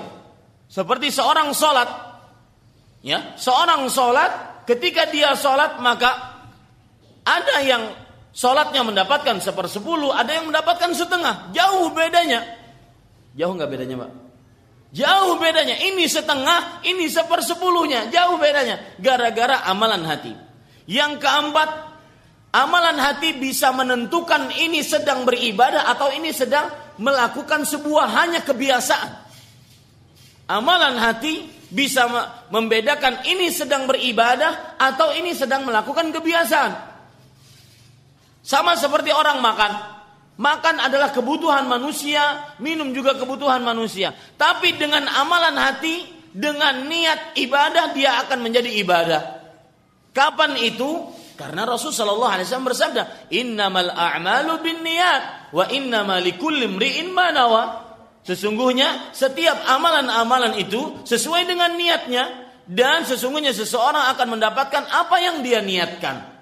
Seperti 0.71 1.11
seorang 1.11 1.51
sholat. 1.55 1.91
Ya, 3.03 3.35
seorang 3.39 3.87
sholat 3.91 4.63
ketika 4.67 5.07
dia 5.11 5.35
sholat 5.39 5.79
maka 5.79 6.11
ada 7.23 7.63
yang 7.63 7.83
Sholatnya 8.37 8.85
mendapatkan 8.85 9.41
sepersepuluh, 9.41 10.13
ada 10.13 10.29
yang 10.29 10.53
mendapatkan 10.53 10.93
setengah. 10.93 11.57
Jauh 11.57 11.89
bedanya. 11.97 12.45
Jauh 13.33 13.57
nggak 13.57 13.71
bedanya, 13.73 13.97
Pak? 14.05 14.11
Jauh 14.95 15.39
bedanya. 15.41 15.79
Ini 15.83 16.07
setengah, 16.07 16.87
ini 16.87 17.11
sepersepuluhnya. 17.11 18.11
Jauh 18.11 18.39
bedanya. 18.39 18.79
Gara-gara 19.03 19.67
amalan 19.67 20.07
hati. 20.07 20.33
Yang 20.87 21.19
keempat, 21.23 21.69
amalan 22.55 22.99
hati 22.99 23.35
bisa 23.35 23.75
menentukan 23.75 24.55
ini 24.55 24.81
sedang 24.87 25.27
beribadah 25.27 25.91
atau 25.91 26.15
ini 26.15 26.31
sedang 26.31 26.71
melakukan 27.03 27.67
sebuah 27.67 28.07
hanya 28.15 28.41
kebiasaan. 28.47 29.27
Amalan 30.47 30.95
hati 31.03 31.43
bisa 31.75 32.07
membedakan 32.55 33.27
ini 33.27 33.51
sedang 33.51 33.91
beribadah 33.91 34.79
atau 34.79 35.11
ini 35.11 35.35
sedang 35.35 35.67
melakukan 35.67 36.15
kebiasaan. 36.15 36.73
Sama 38.47 38.79
seperti 38.79 39.11
orang 39.11 39.43
makan. 39.43 39.96
Makan 40.37 40.77
adalah 40.85 41.17
kebutuhan 41.17 41.65
manusia, 41.65 42.53
minum 42.61 42.93
juga 42.93 43.17
kebutuhan 43.17 43.65
manusia. 43.65 44.13
Tapi 44.37 44.77
dengan 44.77 45.09
amalan 45.09 45.57
hati, 45.57 46.05
dengan 46.29 46.85
niat 46.85 47.41
ibadah 47.41 47.97
dia 47.97 48.21
akan 48.21 48.45
menjadi 48.45 48.69
ibadah. 48.85 49.23
Kapan 50.13 50.61
itu? 50.61 51.09
Karena 51.41 51.65
Rasul 51.65 51.93
Shallallahu 51.93 52.33
Alaihi 52.33 52.49
Wasallam 52.49 52.69
bersabda, 52.69 53.03
Innamal 53.33 53.93
a'malu 53.93 54.61
bin 54.61 54.85
niat, 54.85 55.53
wa 55.57 55.65
likulli 56.21 56.69
imri'in 56.69 57.13
manawa. 57.13 57.89
Sesungguhnya 58.21 59.17
setiap 59.17 59.65
amalan-amalan 59.65 60.61
itu 60.61 61.01
sesuai 61.07 61.47
dengan 61.49 61.79
niatnya 61.79 62.27
dan 62.67 63.07
sesungguhnya 63.07 63.55
seseorang 63.55 64.11
akan 64.13 64.37
mendapatkan 64.37 64.85
apa 64.91 65.17
yang 65.23 65.41
dia 65.47 65.63
niatkan. 65.63 66.36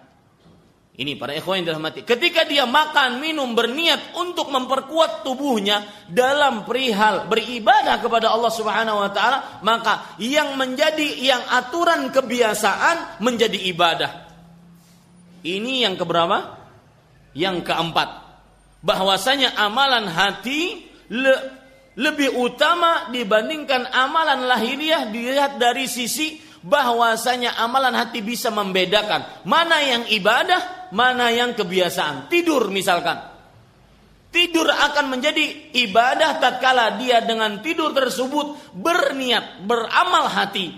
Ini 0.94 1.18
para 1.18 1.34
ikhwan 1.34 1.58
yang 1.58 1.74
dirahmati. 1.74 2.06
Ketika 2.06 2.46
dia 2.46 2.70
makan, 2.70 3.18
minum, 3.18 3.50
berniat 3.50 4.14
untuk 4.14 4.46
memperkuat 4.54 5.26
tubuhnya 5.26 5.82
dalam 6.06 6.62
perihal 6.62 7.26
beribadah 7.26 7.98
kepada 7.98 8.30
Allah 8.30 8.52
Subhanahu 8.54 9.02
wa 9.02 9.10
taala, 9.10 9.58
maka 9.66 10.14
yang 10.22 10.54
menjadi 10.54 11.18
yang 11.18 11.42
aturan 11.50 12.14
kebiasaan 12.14 13.18
menjadi 13.26 13.58
ibadah. 13.74 14.10
Ini 15.42 15.82
yang 15.82 15.98
keberapa? 15.98 16.62
Yang 17.34 17.66
keempat. 17.66 18.08
Bahwasanya 18.78 19.58
amalan 19.58 20.06
hati 20.06 20.78
le, 21.10 21.34
lebih 21.98 22.38
utama 22.38 23.10
dibandingkan 23.10 23.90
amalan 23.90 24.46
lahiriah 24.46 25.10
dilihat 25.10 25.58
dari 25.58 25.90
sisi 25.90 26.38
bahwasanya 26.64 27.60
amalan 27.60 27.92
hati 27.92 28.24
bisa 28.24 28.48
membedakan 28.48 29.44
mana 29.44 29.84
yang 29.84 30.08
ibadah, 30.08 30.88
mana 30.96 31.28
yang 31.28 31.52
kebiasaan. 31.52 32.32
Tidur 32.32 32.72
misalkan. 32.72 33.36
Tidur 34.32 34.66
akan 34.66 35.14
menjadi 35.14 35.70
ibadah 35.78 36.42
tatkala 36.42 36.98
dia 36.98 37.22
dengan 37.22 37.62
tidur 37.62 37.94
tersebut 37.94 38.74
berniat, 38.74 39.62
beramal 39.62 40.26
hati. 40.26 40.74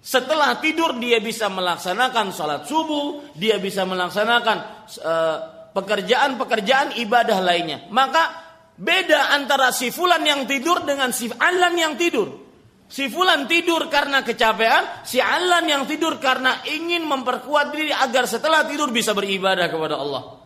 Setelah 0.00 0.56
tidur 0.56 0.96
dia 0.96 1.20
bisa 1.20 1.52
melaksanakan 1.52 2.32
sholat 2.32 2.64
subuh, 2.64 3.36
dia 3.36 3.60
bisa 3.60 3.84
melaksanakan 3.84 4.56
uh, 5.04 5.36
pekerjaan-pekerjaan 5.76 6.96
ibadah 7.04 7.44
lainnya. 7.44 7.84
Maka 7.92 8.40
beda 8.72 9.36
antara 9.36 9.68
si 9.68 9.92
fulan 9.92 10.24
yang 10.24 10.48
tidur 10.48 10.80
dengan 10.88 11.12
si 11.12 11.28
alan 11.28 11.76
yang 11.76 12.00
tidur. 12.00 12.43
Si 12.84 13.08
fulan 13.08 13.48
tidur 13.48 13.88
karena 13.88 14.20
kecapean, 14.20 15.02
si 15.02 15.18
alan 15.18 15.64
yang 15.64 15.82
tidur 15.88 16.20
karena 16.20 16.60
ingin 16.68 17.08
memperkuat 17.08 17.72
diri 17.72 17.90
agar 17.90 18.28
setelah 18.28 18.68
tidur 18.68 18.92
bisa 18.92 19.16
beribadah 19.16 19.66
kepada 19.72 19.96
Allah. 19.96 20.38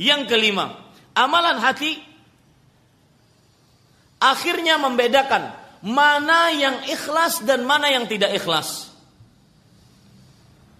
Yang 0.00 0.32
kelima, 0.32 0.72
amalan 1.12 1.60
hati 1.60 2.00
akhirnya 4.16 4.80
membedakan 4.80 5.52
mana 5.84 6.48
yang 6.56 6.82
ikhlas 6.88 7.44
dan 7.44 7.68
mana 7.68 7.92
yang 7.92 8.08
tidak 8.08 8.32
ikhlas. 8.32 8.88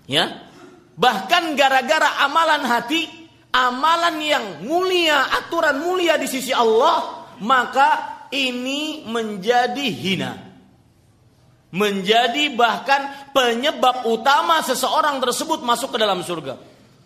Ya. 0.08 0.48
Bahkan 0.92 1.54
gara-gara 1.56 2.26
amalan 2.26 2.64
hati, 2.64 3.06
amalan 3.52 4.16
yang 4.18 4.46
mulia, 4.64 5.30
aturan 5.36 5.78
mulia 5.84 6.16
di 6.16 6.26
sisi 6.26 6.50
Allah, 6.50 7.28
maka 7.44 7.88
ini 8.32 9.04
menjadi 9.08 9.86
hina 9.88 10.51
menjadi 11.72 12.52
bahkan 12.52 13.32
penyebab 13.32 14.04
utama 14.04 14.60
seseorang 14.60 15.18
tersebut 15.24 15.64
masuk 15.64 15.96
ke 15.96 15.98
dalam 15.98 16.20
surga. 16.20 16.60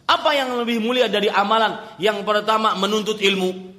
Apa 0.07 0.35
yang 0.35 0.55
lebih 0.59 0.83
mulia 0.83 1.07
dari 1.07 1.31
amalan? 1.31 1.99
Yang 1.99 2.23
pertama 2.27 2.75
menuntut 2.79 3.19
ilmu. 3.23 3.75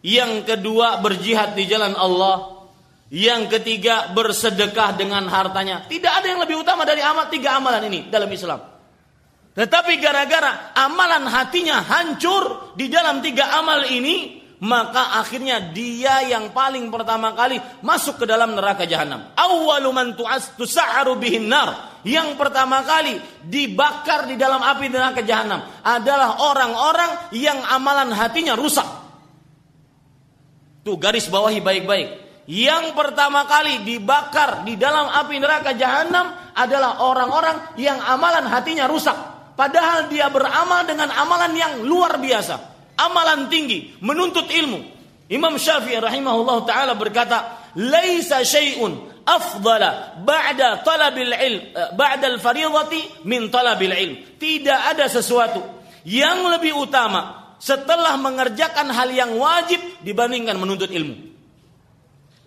Yang 0.00 0.48
kedua 0.48 1.00
berjihad 1.00 1.56
di 1.56 1.64
jalan 1.68 1.92
Allah. 1.96 2.64
Yang 3.10 3.58
ketiga 3.58 4.12
bersedekah 4.14 4.96
dengan 4.96 5.26
hartanya. 5.28 5.84
Tidak 5.84 6.12
ada 6.12 6.26
yang 6.30 6.40
lebih 6.40 6.62
utama 6.62 6.88
dari 6.88 7.04
amal 7.04 7.28
tiga 7.28 7.58
amalan 7.60 7.84
ini 7.90 8.08
dalam 8.08 8.30
Islam. 8.30 8.60
Tetapi 9.50 9.92
gara-gara 9.98 10.72
amalan 10.78 11.26
hatinya 11.26 11.82
hancur 11.82 12.72
di 12.78 12.86
dalam 12.86 13.20
tiga 13.20 13.50
amal 13.58 13.82
ini, 13.84 14.39
maka 14.60 15.16
akhirnya 15.16 15.72
dia 15.72 16.20
yang 16.28 16.52
paling 16.52 16.92
pertama 16.92 17.32
kali 17.32 17.56
masuk 17.80 18.20
ke 18.20 18.24
dalam 18.28 18.52
neraka 18.52 18.84
jahanam. 18.84 19.32
Awwalu 19.32 19.88
man 19.88 20.12
tusa'aru 20.12 21.16
bihin 21.16 21.48
nar. 21.48 22.00
Yang 22.04 22.36
pertama 22.36 22.84
kali 22.84 23.16
dibakar 23.44 24.28
di 24.28 24.36
dalam 24.36 24.60
api 24.60 24.92
neraka 24.92 25.24
jahanam 25.24 25.64
adalah 25.80 26.44
orang-orang 26.44 27.32
yang 27.32 27.56
amalan 27.72 28.12
hatinya 28.12 28.52
rusak. 28.52 28.84
Tuh 30.84 30.96
garis 31.00 31.28
bawahi 31.32 31.64
baik-baik. 31.64 32.08
Yang 32.44 32.92
pertama 32.92 33.48
kali 33.48 33.80
dibakar 33.84 34.64
di 34.68 34.76
dalam 34.76 35.08
api 35.08 35.40
neraka 35.40 35.72
jahanam 35.72 36.36
adalah 36.52 37.00
orang-orang 37.00 37.80
yang 37.80 37.96
amalan 37.96 38.44
hatinya 38.44 38.84
rusak. 38.84 39.16
Padahal 39.56 40.08
dia 40.12 40.28
beramal 40.28 40.84
dengan 40.84 41.08
amalan 41.16 41.52
yang 41.56 41.72
luar 41.84 42.20
biasa 42.20 42.69
amalan 43.00 43.48
tinggi, 43.48 43.96
menuntut 44.04 44.52
ilmu. 44.52 44.80
Imam 45.30 45.56
Syafi'i 45.56 45.96
rahimahullah 45.96 46.58
taala 46.66 46.92
berkata, 46.98 47.70
"Laisa 47.78 48.42
syai'un 48.42 49.24
afdala 49.24 50.20
ba'da 50.20 50.82
talabil 50.82 51.32
ilm 51.32 51.62
eh, 51.70 51.88
ba'da 51.94 52.26
al-fariidati 52.34 53.24
min 53.24 53.46
talabil 53.48 53.94
ilm." 53.94 54.14
Tidak 54.36 54.80
ada 54.90 55.06
sesuatu 55.06 55.62
yang 56.02 56.44
lebih 56.50 56.74
utama 56.74 57.54
setelah 57.62 58.18
mengerjakan 58.18 58.90
hal 58.90 59.08
yang 59.14 59.36
wajib 59.38 59.78
dibandingkan 60.02 60.58
menuntut 60.58 60.90
ilmu. 60.90 61.14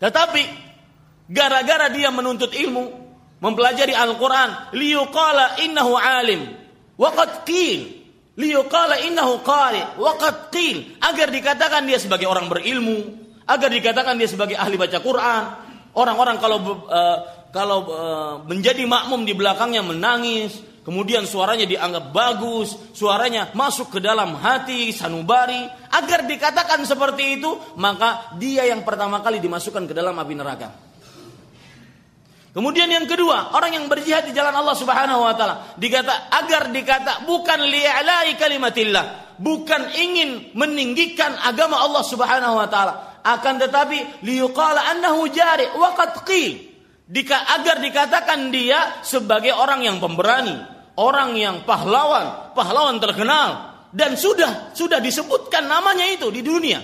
Tetapi 0.04 0.44
gara-gara 1.32 1.88
dia 1.88 2.12
menuntut 2.12 2.52
ilmu, 2.52 2.92
mempelajari 3.39 3.96
Al-Qur'an, 3.96 4.76
liyuqala 4.76 5.63
innahu 5.63 5.96
alim. 5.96 6.52
Waqad 7.00 7.48
qil 7.48 8.03
liyuqala 8.34 9.02
innahu 9.06 9.46
qari 9.46 9.82
waqad 9.98 10.50
qil 10.50 10.98
agar 11.02 11.30
dikatakan 11.30 11.86
dia 11.86 12.02
sebagai 12.02 12.26
orang 12.26 12.50
berilmu, 12.50 13.13
agar 13.46 13.69
dikatakan 13.69 14.17
dia 14.17 14.30
sebagai 14.30 14.58
ahli 14.58 14.76
baca 14.76 14.98
Quran. 15.00 15.43
Orang-orang 15.93 16.41
kalau 16.41 16.58
uh, 16.89 17.17
kalau 17.54 17.80
uh, 17.93 18.34
menjadi 18.50 18.82
makmum 18.89 19.30
di 19.30 19.38
belakangnya 19.38 19.86
menangis, 19.86 20.58
kemudian 20.82 21.30
suaranya 21.30 21.69
dianggap 21.69 22.10
bagus, 22.10 22.74
suaranya 22.98 23.54
masuk 23.54 23.93
ke 23.93 24.00
dalam 24.02 24.34
hati 24.34 24.89
sanubari, 24.89 25.62
agar 25.93 26.26
dikatakan 26.26 26.82
seperti 26.82 27.38
itu, 27.38 27.54
maka 27.78 28.34
dia 28.41 28.65
yang 28.65 28.82
pertama 28.82 29.22
kali 29.22 29.38
dimasukkan 29.38 29.86
ke 29.86 29.93
dalam 29.93 30.17
api 30.17 30.34
neraka. 30.34 30.83
Kemudian 32.54 32.86
yang 32.86 33.10
kedua, 33.10 33.58
orang 33.58 33.82
yang 33.82 33.86
berjihad 33.89 34.30
di 34.30 34.34
jalan 34.38 34.54
Allah 34.54 34.78
Subhanahu 34.78 35.26
wa 35.26 35.34
taala, 35.34 35.74
dikata 35.74 36.30
agar 36.30 36.70
dikata 36.70 37.26
bukan 37.26 37.66
li'alai 37.66 38.38
kalimatillah, 38.38 39.36
bukan 39.42 39.89
ingin 39.98 40.54
meninggikan 40.54 41.34
agama 41.42 41.82
Allah 41.82 42.06
Subhanahu 42.06 42.62
wa 42.62 42.70
taala, 42.70 42.94
akan 43.26 43.58
tetapi 43.58 44.22
liyuqala 44.22 44.86
annahu 44.94 45.26
jari 45.34 45.74
wa 45.74 45.98
qad 45.98 46.22
qil. 46.30 46.70
Dika, 47.04 47.58
agar 47.58 47.82
dikatakan 47.82 48.54
dia 48.54 49.02
sebagai 49.02 49.58
orang 49.58 49.82
yang 49.89 49.98
pemberani, 49.98 50.54
orang 51.02 51.34
yang 51.34 51.66
pahlawan, 51.66 52.54
pahlawan 52.54 53.02
terkenal 53.02 53.74
dan 53.89 54.13
sudah 54.13 54.74
sudah 54.78 55.02
disebutkan 55.02 55.66
namanya 55.66 56.06
itu 56.06 56.30
di 56.30 56.46
dunia. 56.46 56.82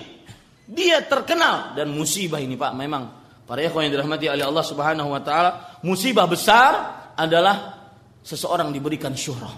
Dia 0.66 1.02
terkenal 1.06 1.78
dan 1.78 1.94
musibah 1.94 2.42
ini 2.42 2.58
Pak 2.58 2.74
memang 2.74 3.19
para 3.50 3.66
ikhwan 3.66 3.90
yang 3.90 3.98
dirahmati 3.98 4.30
oleh 4.30 4.46
Allah 4.46 4.62
Subhanahu 4.62 5.10
wa 5.10 5.18
taala, 5.26 5.82
musibah 5.82 6.30
besar 6.30 6.70
adalah 7.18 7.82
seseorang 8.22 8.70
diberikan 8.70 9.10
syuhrah. 9.10 9.50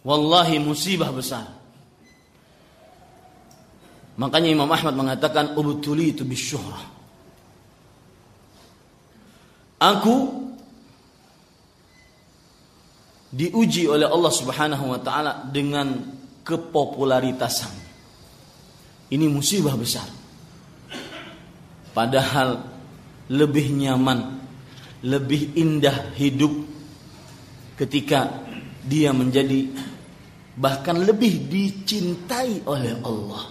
Wallahi 0.00 0.56
musibah 0.64 1.12
besar. 1.12 1.44
Makanya 4.16 4.48
Imam 4.48 4.72
Ahmad 4.72 4.96
mengatakan 4.96 5.60
ubtuli 5.60 6.16
itu 6.16 6.24
bisyuhrah. 6.24 6.88
Aku 9.76 10.16
diuji 13.28 13.84
oleh 13.92 14.08
Allah 14.08 14.32
Subhanahu 14.32 14.88
wa 14.88 15.00
taala 15.04 15.44
dengan 15.52 16.00
kepopularitasan. 16.48 17.76
Ini 19.12 19.28
musibah 19.28 19.76
besar. 19.76 20.19
Padahal 21.90 22.62
lebih 23.30 23.70
nyaman, 23.74 24.38
lebih 25.06 25.58
indah 25.58 26.14
hidup 26.14 26.52
ketika 27.78 28.46
dia 28.86 29.10
menjadi 29.10 29.70
bahkan 30.54 31.02
lebih 31.02 31.50
dicintai 31.50 32.66
oleh 32.66 32.94
Allah. 33.02 33.44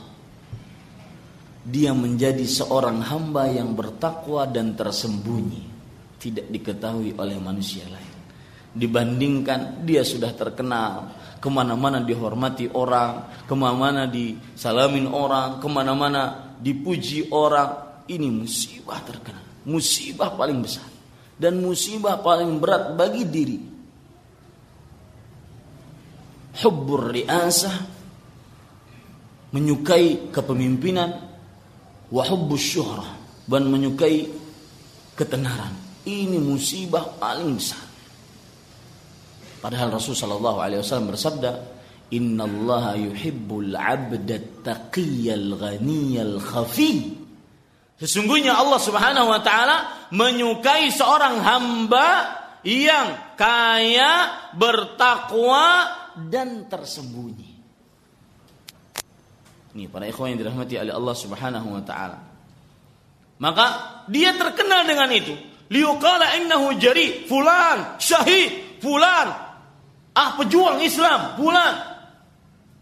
Dia 1.69 1.93
menjadi 1.93 2.43
seorang 2.47 3.04
hamba 3.04 3.45
yang 3.52 3.78
bertakwa 3.78 4.47
dan 4.49 4.73
tersembunyi, 4.73 5.63
tidak 6.17 6.49
diketahui 6.49 7.13
oleh 7.13 7.38
manusia 7.38 7.86
lain 7.86 8.19
dibandingkan 8.69 9.82
dia 9.82 10.06
sudah 10.06 10.30
terkenal 10.38 11.10
ke 11.41 11.49
mana-mana 11.49 12.06
dihormati 12.06 12.69
orang 12.69 13.43
ke 13.49 13.54
mana-mana 13.58 14.06
disalamin 14.06 15.10
orang 15.10 15.58
ke 15.58 15.65
mana-mana 15.65 16.54
dipuji 16.62 17.34
orang 17.34 17.88
ini 18.10 18.28
musibah 18.34 19.00
terkenal 19.06 19.50
musibah 19.69 20.34
paling 20.34 20.60
besar 20.63 20.88
dan 21.39 21.60
musibah 21.60 22.19
paling 22.19 22.60
berat 22.60 22.95
bagi 22.95 23.24
diri. 23.28 23.60
Hubbur 26.60 27.15
riasah 27.15 27.76
menyukai 29.56 30.34
kepemimpinan 30.34 31.10
wa 32.12 32.24
hubbus 32.28 32.76
dan 33.48 33.63
menyukai 33.72 34.28
ketenaran. 35.15 35.72
Ini 36.04 36.36
musibah 36.41 37.06
paling 37.15 37.56
besar. 37.56 37.86
Padahal 39.60 39.95
Rasul 39.95 40.15
Shallallahu 40.15 40.60
Alaihi 40.60 40.80
Wasallam 40.84 41.12
bersabda, 41.12 41.52
Inna 42.15 42.48
Allah 42.48 42.95
yuhibbul 42.95 43.76
abda 43.76 44.63
taqiyal 44.63 45.56
ghaniyal 45.60 46.39
khafi. 46.39 47.18
Sesungguhnya 47.99 48.55
Allah 48.55 48.79
Subhanahu 48.79 49.27
wa 49.27 49.41
taala 49.43 50.07
menyukai 50.15 50.88
seorang 50.88 51.43
hamba 51.43 52.07
yang 52.63 53.35
kaya, 53.35 54.31
bertakwa 54.55 55.91
dan 56.31 56.67
tersembunyi. 56.71 57.51
Ini 59.75 59.85
para 59.91 60.07
ikhwan 60.07 60.33
yang 60.33 60.39
dirahmati 60.47 60.75
oleh 60.79 60.95
Allah 60.95 61.15
Subhanahu 61.15 61.67
wa 61.75 61.83
taala. 61.83 62.19
Maka 63.39 63.65
dia 64.07 64.35
terkenal 64.35 64.88
dengan 64.88 65.12
itu. 65.12 65.35
Liuqala 65.69 66.39
innahu 66.39 66.75
jari, 66.81 67.29
fulan, 67.29 68.01
syahid, 68.01 68.81
fulan, 68.81 69.49
Ah 70.19 70.35
pejuang 70.35 70.81
Islam, 70.83 71.39
bulan. 71.39 71.73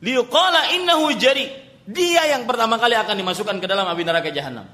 Liuqala 0.02 0.74
innahu 0.74 1.14
jari. 1.18 1.46
Dia 1.88 2.34
yang 2.36 2.50
pertama 2.50 2.82
kali 2.82 2.98
akan 2.98 3.14
dimasukkan 3.14 3.58
ke 3.62 3.68
dalam 3.70 3.88
api 3.88 4.04
neraka 4.04 4.34
jahanam. 4.34 4.66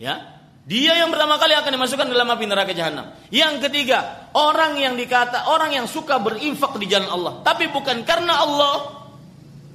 Ya. 0.00 0.40
Dia 0.62 0.94
yang 0.94 1.10
pertama 1.10 1.42
kali 1.42 1.58
akan 1.58 1.74
dimasukkan 1.74 2.06
dalam 2.06 2.30
api 2.30 2.44
neraka 2.46 2.70
jahanam. 2.70 3.10
Yang 3.34 3.66
ketiga, 3.66 4.30
orang 4.38 4.78
yang 4.78 4.94
dikata 4.94 5.50
orang 5.50 5.74
yang 5.74 5.86
suka 5.90 6.22
berinfak 6.22 6.78
di 6.78 6.86
jalan 6.86 7.10
Allah, 7.10 7.32
tapi 7.42 7.66
bukan 7.68 8.06
karena 8.06 8.46
Allah. 8.46 8.74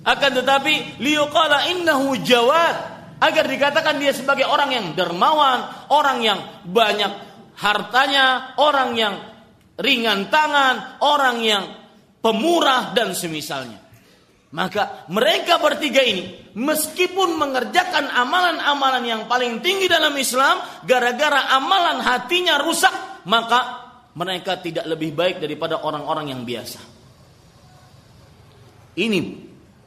Akan 0.08 0.40
tetapi 0.40 1.04
liuqala 1.04 1.68
innahu 1.68 2.16
jawad 2.24 2.76
agar 3.20 3.44
dikatakan 3.44 4.00
dia 4.00 4.16
sebagai 4.16 4.48
orang 4.48 4.72
yang 4.72 4.86
dermawan, 4.96 5.92
orang 5.92 6.24
yang 6.24 6.40
banyak 6.64 7.12
hartanya, 7.60 8.56
orang 8.56 8.96
yang 8.96 9.20
ringan 9.76 10.32
tangan, 10.32 11.02
orang 11.04 11.44
yang 11.44 11.64
pemurah 12.24 12.96
dan 12.96 13.12
semisalnya. 13.12 13.87
Maka 14.48 15.04
mereka 15.12 15.60
bertiga 15.60 16.00
ini 16.00 16.56
meskipun 16.56 17.36
mengerjakan 17.36 18.08
amalan-amalan 18.08 19.04
yang 19.04 19.22
paling 19.28 19.60
tinggi 19.60 19.92
dalam 19.92 20.16
Islam 20.16 20.64
gara-gara 20.88 21.52
amalan 21.52 22.00
hatinya 22.00 22.56
rusak, 22.64 22.96
maka 23.28 23.92
mereka 24.16 24.56
tidak 24.64 24.88
lebih 24.88 25.12
baik 25.12 25.44
daripada 25.44 25.84
orang-orang 25.84 26.32
yang 26.32 26.42
biasa. 26.48 26.80
Ini 28.98 29.20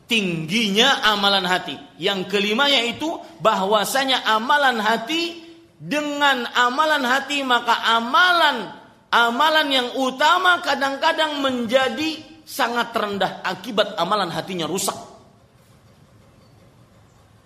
tingginya 0.07 1.09
amalan 1.09 1.49
hati. 1.49 1.75
Yang 1.97 2.31
kelima 2.31 2.69
yaitu 2.69 3.09
bahwasanya 3.41 4.23
amalan 4.29 4.77
hati 4.79 5.41
dengan 5.81 6.45
amalan 6.53 7.03
hati 7.09 7.41
maka 7.41 7.73
amalan 7.97 8.71
amalan 9.11 9.67
yang 9.73 9.89
utama 9.97 10.61
kadang-kadang 10.61 11.41
menjadi 11.43 12.30
sangat 12.51 12.91
rendah 12.91 13.47
akibat 13.47 13.95
amalan 13.95 14.27
hatinya 14.35 14.67
rusak. 14.67 14.99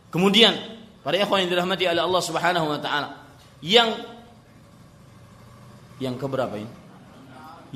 Kemudian, 0.09 0.57
para 1.05 1.21
ikhwan 1.21 1.45
yang 1.45 1.53
dirahmati 1.53 1.85
oleh 1.85 2.01
Allah 2.01 2.23
Subhanahu 2.25 2.67
wa 2.73 2.81
taala, 2.81 3.09
yang 3.61 3.93
yang 6.01 6.17
keberapa 6.17 6.57
ini? 6.57 6.73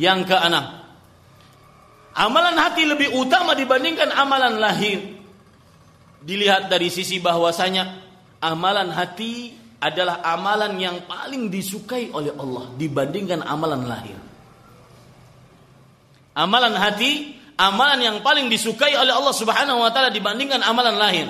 Yang 0.00 0.32
keenam. 0.32 0.64
Amalan 2.18 2.56
hati 2.58 2.82
lebih 2.88 3.14
utama 3.14 3.54
dibandingkan 3.54 4.10
amalan 4.10 4.58
lahir. 4.58 5.18
Dilihat 6.18 6.66
dari 6.66 6.90
sisi 6.90 7.22
bahwasanya 7.22 7.94
amalan 8.42 8.90
hati 8.90 9.54
adalah 9.78 10.18
amalan 10.26 10.74
yang 10.82 11.06
paling 11.06 11.46
disukai 11.46 12.10
oleh 12.10 12.34
Allah 12.34 12.74
dibandingkan 12.74 13.46
amalan 13.46 13.86
lahir. 13.86 14.27
Amalan 16.38 16.78
hati, 16.78 17.34
amalan 17.58 17.98
yang 17.98 18.16
paling 18.22 18.46
disukai 18.46 18.94
oleh 18.94 19.10
Allah 19.10 19.34
Subhanahu 19.34 19.82
wa 19.82 19.90
taala 19.90 20.14
dibandingkan 20.14 20.62
amalan 20.62 20.94
lahir. 20.94 21.26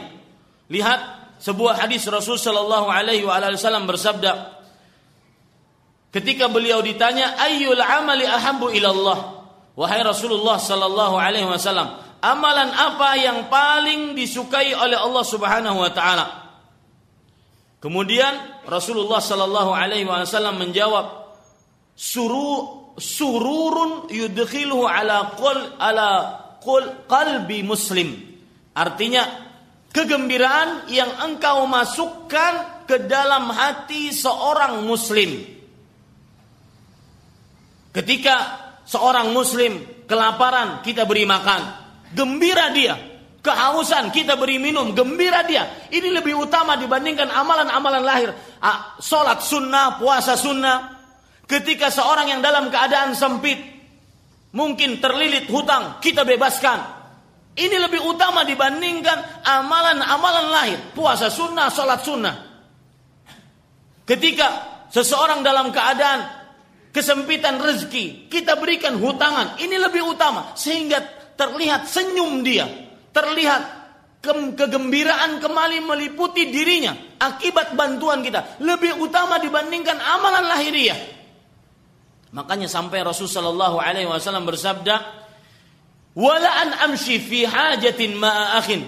Lihat 0.69 1.01
sebuah 1.41 1.81
hadis 1.81 2.05
Rasul 2.13 2.37
sallallahu 2.37 2.93
alaihi 2.93 3.25
wasallam 3.25 3.89
bersabda 3.89 4.61
ketika 6.13 6.53
beliau 6.53 6.85
ditanya 6.85 7.41
ayyul 7.41 7.81
amali 7.81 8.29
ahabbu 8.29 8.69
ilallah 8.75 9.49
wahai 9.73 10.03
Rasulullah 10.05 10.61
sallallahu 10.61 11.17
alaihi 11.17 11.49
wasallam 11.49 11.95
amalan 12.21 12.69
apa 12.75 13.17
yang 13.17 13.47
paling 13.49 14.13
disukai 14.13 14.77
oleh 14.77 14.99
Allah 14.99 15.25
Subhanahu 15.25 15.79
wa 15.79 15.93
taala 15.95 16.49
Kemudian 17.79 18.67
Rasulullah 18.67 19.23
Sallallahu 19.23 19.71
Alaihi 19.71 20.03
Wasallam 20.03 20.59
menjawab, 20.59 21.31
Suru, 21.95 22.78
sururun 22.99 24.11
yudkhiluhu 24.11 24.87
ala 24.87 25.35
qul 25.39 25.59
ala 25.79 26.11
qul 26.63 27.07
qalbi 27.07 27.63
muslim. 27.63 28.15
Artinya 28.75 29.23
kegembiraan 29.91 30.91
yang 30.93 31.11
engkau 31.25 31.67
masukkan 31.67 32.85
ke 32.87 33.07
dalam 33.07 33.51
hati 33.51 34.15
seorang 34.15 34.85
muslim. 34.87 35.43
Ketika 37.95 38.35
seorang 38.87 39.35
muslim 39.35 40.05
kelaparan, 40.07 40.85
kita 40.87 41.03
beri 41.09 41.27
makan, 41.27 41.63
gembira 42.15 42.71
dia. 42.71 42.95
Kehausan 43.39 44.11
kita 44.11 44.35
beri 44.35 44.59
minum, 44.59 44.93
gembira 44.93 45.47
dia. 45.47 45.89
Ini 45.89 46.11
lebih 46.11 46.37
utama 46.37 46.75
dibandingkan 46.75 47.31
amalan-amalan 47.31 48.03
lahir. 48.03 48.31
Ah, 48.59 48.99
Salat 48.99 49.47
sunnah, 49.47 49.97
puasa 49.97 50.35
sunnah. 50.35 50.98
Ketika 51.49 51.89
seorang 51.89 52.29
yang 52.29 52.45
dalam 52.45 52.69
keadaan 52.69 53.17
sempit, 53.17 53.57
mungkin 54.53 55.01
terlilit 55.01 55.49
hutang, 55.49 55.97
kita 55.97 56.29
bebaskan. 56.29 57.01
Ini 57.57 57.77
lebih 57.89 58.05
utama 58.05 58.45
dibandingkan 58.45 59.43
amalan-amalan 59.49 60.47
lahir. 60.53 60.79
Puasa 60.93 61.33
sunnah, 61.33 61.73
sholat 61.73 62.05
sunnah. 62.05 62.37
Ketika 64.05 64.47
seseorang 64.93 65.41
dalam 65.41 65.73
keadaan 65.73 66.21
kesempitan 66.93 67.59
rezeki, 67.59 68.29
kita 68.31 68.61
berikan 68.61 69.01
hutangan. 69.01 69.57
Ini 69.59 69.75
lebih 69.81 70.05
utama. 70.05 70.53
Sehingga 70.55 71.03
terlihat 71.35 71.89
senyum 71.89 72.45
dia. 72.47 72.69
Terlihat 73.11 73.63
ke 74.23 74.33
kegembiraan 74.55 75.43
kembali 75.43 75.81
meliputi 75.83 76.53
dirinya. 76.53 76.95
Akibat 77.19 77.75
bantuan 77.75 78.23
kita. 78.23 78.63
Lebih 78.63 79.03
utama 79.03 79.43
dibandingkan 79.43 79.99
amalan 79.99 80.47
lahiriah. 80.47 81.18
Makanya 82.29 82.69
sampai 82.69 83.01
Rasulullah 83.01 83.73
SAW 83.73 84.45
bersabda, 84.45 84.97
wala 86.13 86.51
an 86.61 86.71
amshi 86.91 87.17
fi 87.17 87.49
hajatin 87.49 88.21
ma'a 88.21 88.61
akhin. 88.61 88.85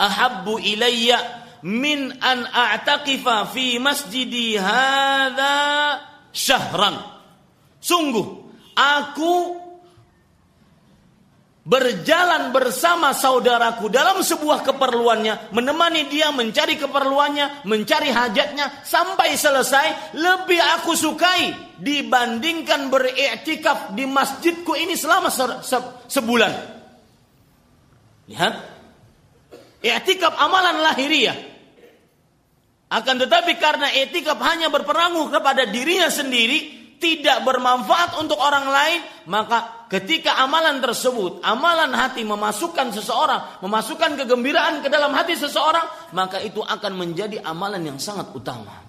Ahabbu 0.00 0.56
ilayya 0.64 1.20
min 1.60 2.08
an 2.24 2.48
a'taqifa 2.48 3.52
fi 3.52 3.76
masjidi 3.76 4.56
hadha 4.56 6.00
syahran. 6.32 6.96
Sungguh 7.84 8.48
aku 8.72 9.32
berjalan 11.60 12.56
bersama 12.56 13.12
saudaraku 13.12 13.92
dalam 13.92 14.24
sebuah 14.24 14.64
keperluannya, 14.64 15.52
menemani 15.52 16.08
dia 16.08 16.32
mencari 16.32 16.80
keperluannya, 16.80 17.68
mencari 17.68 18.08
hajatnya 18.08 18.80
sampai 18.80 19.36
selesai, 19.36 20.16
lebih 20.16 20.60
aku 20.80 20.96
sukai 20.96 21.76
dibandingkan 21.76 22.88
beriktikaf 22.88 23.92
di 23.92 24.08
masjidku 24.08 24.72
ini 24.76 24.96
selama 24.96 25.28
se 25.28 25.44
se 25.60 25.78
sebulan. 26.08 26.52
Lihat, 28.30 28.54
iktikaf 29.84 30.34
amalan 30.40 30.80
lahiriah. 30.80 31.36
Akan 32.90 33.22
tetapi 33.22 33.54
karena 33.62 33.86
etikaf 33.94 34.34
hanya 34.42 34.66
berperangu 34.66 35.30
kepada 35.30 35.62
dirinya 35.70 36.10
sendiri, 36.10 36.80
tidak 36.98 37.46
bermanfaat 37.46 38.18
untuk 38.18 38.36
orang 38.42 38.66
lain, 38.66 39.00
maka 39.30 39.79
ketika 39.90 40.38
amalan 40.38 40.78
tersebut, 40.78 41.42
amalan 41.42 41.90
hati 41.90 42.22
memasukkan 42.22 42.94
seseorang, 42.94 43.60
memasukkan 43.60 44.14
kegembiraan 44.22 44.80
ke 44.80 44.88
dalam 44.88 45.10
hati 45.10 45.34
seseorang, 45.34 46.14
maka 46.14 46.38
itu 46.40 46.62
akan 46.62 46.92
menjadi 46.94 47.42
amalan 47.42 47.82
yang 47.82 47.98
sangat 47.98 48.30
utama. 48.30 48.86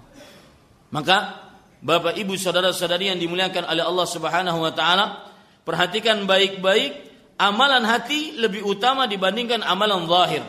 Maka 0.94 1.42
Bapak 1.82 2.14
Ibu 2.14 2.38
saudara-saudari 2.38 3.10
yang 3.10 3.18
dimuliakan 3.18 3.66
oleh 3.66 3.82
Allah 3.82 4.06
Subhanahu 4.06 4.58
wa 4.62 4.70
taala, 4.70 5.26
perhatikan 5.66 6.22
baik-baik 6.30 7.10
amalan 7.42 7.82
hati 7.82 8.38
lebih 8.38 8.62
utama 8.62 9.10
dibandingkan 9.10 9.66
amalan 9.66 10.06
zahir. 10.06 10.46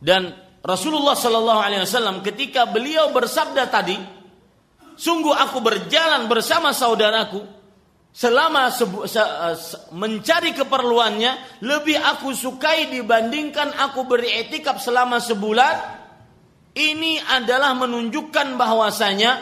Dan 0.00 0.32
Rasulullah 0.64 1.12
Shallallahu 1.12 1.60
alaihi 1.60 1.84
wasallam 1.84 2.24
ketika 2.24 2.64
beliau 2.64 3.12
bersabda 3.12 3.68
tadi, 3.68 4.18
Sungguh 4.98 5.30
aku 5.30 5.62
berjalan 5.62 6.26
bersama 6.26 6.74
saudaraku 6.74 7.57
selama 8.18 8.74
se, 8.74 8.82
se, 9.06 9.22
mencari 9.94 10.50
keperluannya 10.50 11.62
lebih 11.62 12.02
aku 12.02 12.34
sukai 12.34 12.90
dibandingkan 12.90 13.70
aku 13.78 14.10
beriktikaf 14.10 14.82
selama 14.82 15.22
sebulan. 15.22 16.02
Ini 16.74 17.22
adalah 17.26 17.74
menunjukkan 17.78 18.54
bahwasanya 18.54 19.32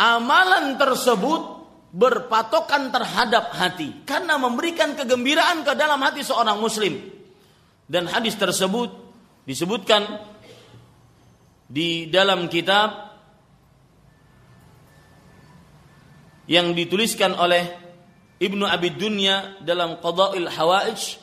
amalan 0.00 0.76
tersebut 0.80 1.42
berpatokan 1.92 2.88
terhadap 2.88 3.52
hati 3.52 4.04
karena 4.08 4.40
memberikan 4.40 4.96
kegembiraan 4.96 5.60
ke 5.64 5.72
dalam 5.76 6.00
hati 6.00 6.24
seorang 6.24 6.60
muslim. 6.60 6.96
Dan 7.84 8.08
hadis 8.08 8.36
tersebut 8.36 8.88
disebutkan 9.44 10.08
di 11.68 12.08
dalam 12.08 12.48
kitab 12.48 13.03
yang 16.50 16.74
dituliskan 16.76 17.34
oleh 17.36 17.64
Ibnu 18.40 18.66
Abi 18.66 18.90
Dunya 18.92 19.56
dalam 19.64 19.96
Qada'il 20.02 20.48
Hawaij 20.50 21.18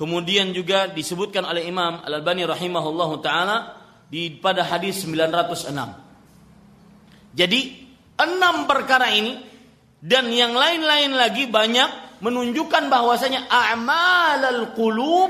kemudian 0.00 0.56
juga 0.56 0.88
disebutkan 0.88 1.44
oleh 1.44 1.68
Imam 1.68 2.00
Al-Albani 2.00 2.48
rahimahullahu 2.48 3.20
taala 3.20 3.76
di 4.08 4.32
pada 4.40 4.64
hadis 4.64 5.04
906. 5.04 7.36
Jadi 7.36 7.60
enam 8.16 8.64
perkara 8.64 9.12
ini 9.12 9.36
dan 10.00 10.32
yang 10.32 10.56
lain-lain 10.56 11.12
lagi 11.12 11.44
banyak 11.44 12.24
menunjukkan 12.24 12.88
bahwasanya 12.88 13.52
a'malul 13.52 14.72
qulub 14.72 15.28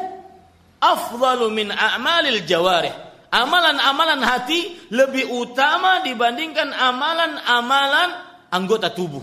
afdalu 0.79 1.51
min 1.51 1.75
a'malil 1.75 2.47
jawarih. 2.47 3.11
Amalan-amalan 3.31 4.27
hati 4.27 4.91
lebih 4.91 5.31
utama 5.31 6.03
dibandingkan 6.03 6.75
amalan-amalan 6.75 8.30
anggota 8.51 8.93
tubuh. 8.93 9.23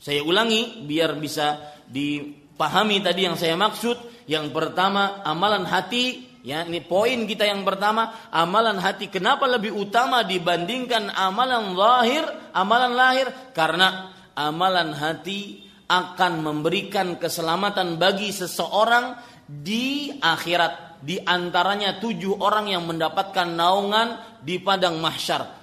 Saya 0.00 0.24
ulangi 0.24 0.84
biar 0.84 1.16
bisa 1.16 1.76
dipahami 1.88 3.04
tadi 3.04 3.26
yang 3.28 3.36
saya 3.36 3.56
maksud. 3.56 4.24
Yang 4.30 4.54
pertama 4.54 5.24
amalan 5.26 5.66
hati 5.66 6.30
Ya, 6.40 6.64
ini 6.64 6.80
poin 6.80 7.28
kita 7.28 7.44
yang 7.44 7.68
pertama, 7.68 8.16
amalan 8.32 8.80
hati 8.80 9.12
kenapa 9.12 9.44
lebih 9.44 9.76
utama 9.76 10.24
dibandingkan 10.24 11.12
amalan 11.12 11.76
lahir, 11.76 12.24
amalan 12.56 12.96
lahir? 12.96 13.28
Karena 13.52 14.08
amalan 14.32 14.96
hati 14.96 15.68
akan 15.84 16.40
memberikan 16.40 17.20
keselamatan 17.20 18.00
bagi 18.00 18.32
seseorang 18.32 19.20
di 19.44 20.16
akhirat. 20.16 21.04
Di 21.04 21.20
antaranya 21.20 22.00
tujuh 22.00 22.40
orang 22.40 22.72
yang 22.72 22.88
mendapatkan 22.88 23.44
naungan 23.44 24.40
di 24.40 24.56
padang 24.64 24.96
mahsyar. 24.96 25.59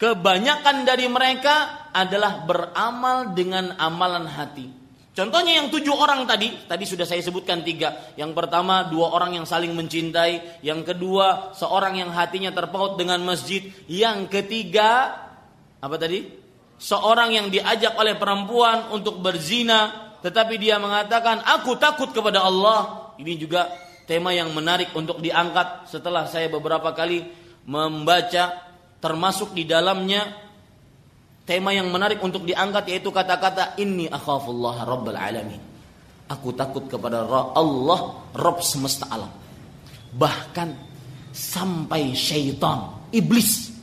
Kebanyakan 0.00 0.88
dari 0.88 1.04
mereka 1.12 1.86
adalah 1.92 2.48
beramal 2.48 3.36
dengan 3.36 3.76
amalan 3.76 4.24
hati. 4.24 4.72
Contohnya 5.12 5.60
yang 5.60 5.68
tujuh 5.68 5.92
orang 5.92 6.24
tadi, 6.24 6.56
tadi 6.64 6.88
sudah 6.88 7.04
saya 7.04 7.20
sebutkan 7.20 7.60
tiga. 7.60 8.08
Yang 8.16 8.32
pertama 8.32 8.88
dua 8.88 9.12
orang 9.12 9.36
yang 9.36 9.44
saling 9.44 9.76
mencintai. 9.76 10.64
Yang 10.64 10.96
kedua 10.96 11.52
seorang 11.52 12.00
yang 12.00 12.08
hatinya 12.16 12.48
terpaut 12.48 12.96
dengan 12.96 13.20
masjid. 13.20 13.60
Yang 13.92 14.32
ketiga 14.32 15.20
apa 15.84 15.96
tadi? 16.00 16.24
Seorang 16.80 17.36
yang 17.36 17.52
diajak 17.52 17.92
oleh 17.92 18.16
perempuan 18.16 18.88
untuk 18.96 19.20
berzina, 19.20 20.16
tetapi 20.24 20.56
dia 20.56 20.80
mengatakan 20.80 21.44
aku 21.44 21.76
takut 21.76 22.08
kepada 22.08 22.40
Allah. 22.40 23.12
Ini 23.20 23.36
juga 23.36 23.68
tema 24.08 24.32
yang 24.32 24.48
menarik 24.56 24.96
untuk 24.96 25.20
diangkat 25.20 25.92
setelah 25.92 26.24
saya 26.24 26.48
beberapa 26.48 26.88
kali 26.96 27.28
membaca 27.68 28.69
termasuk 29.00 29.56
di 29.56 29.64
dalamnya 29.64 30.28
tema 31.48 31.74
yang 31.74 31.90
menarik 31.90 32.20
untuk 32.22 32.46
diangkat 32.46 32.92
yaitu 32.92 33.10
kata-kata 33.10 33.80
inni 33.80 34.06
akhafullah 34.06 34.86
rabbal 34.86 35.16
alamin. 35.18 35.58
Aku 36.30 36.54
takut 36.54 36.86
kepada 36.86 37.26
Allah 37.58 38.22
Rabb 38.38 38.62
semesta 38.62 39.10
alam. 39.10 39.34
Bahkan 40.14 40.68
sampai 41.34 42.14
syaitan, 42.14 43.02
iblis 43.10 43.74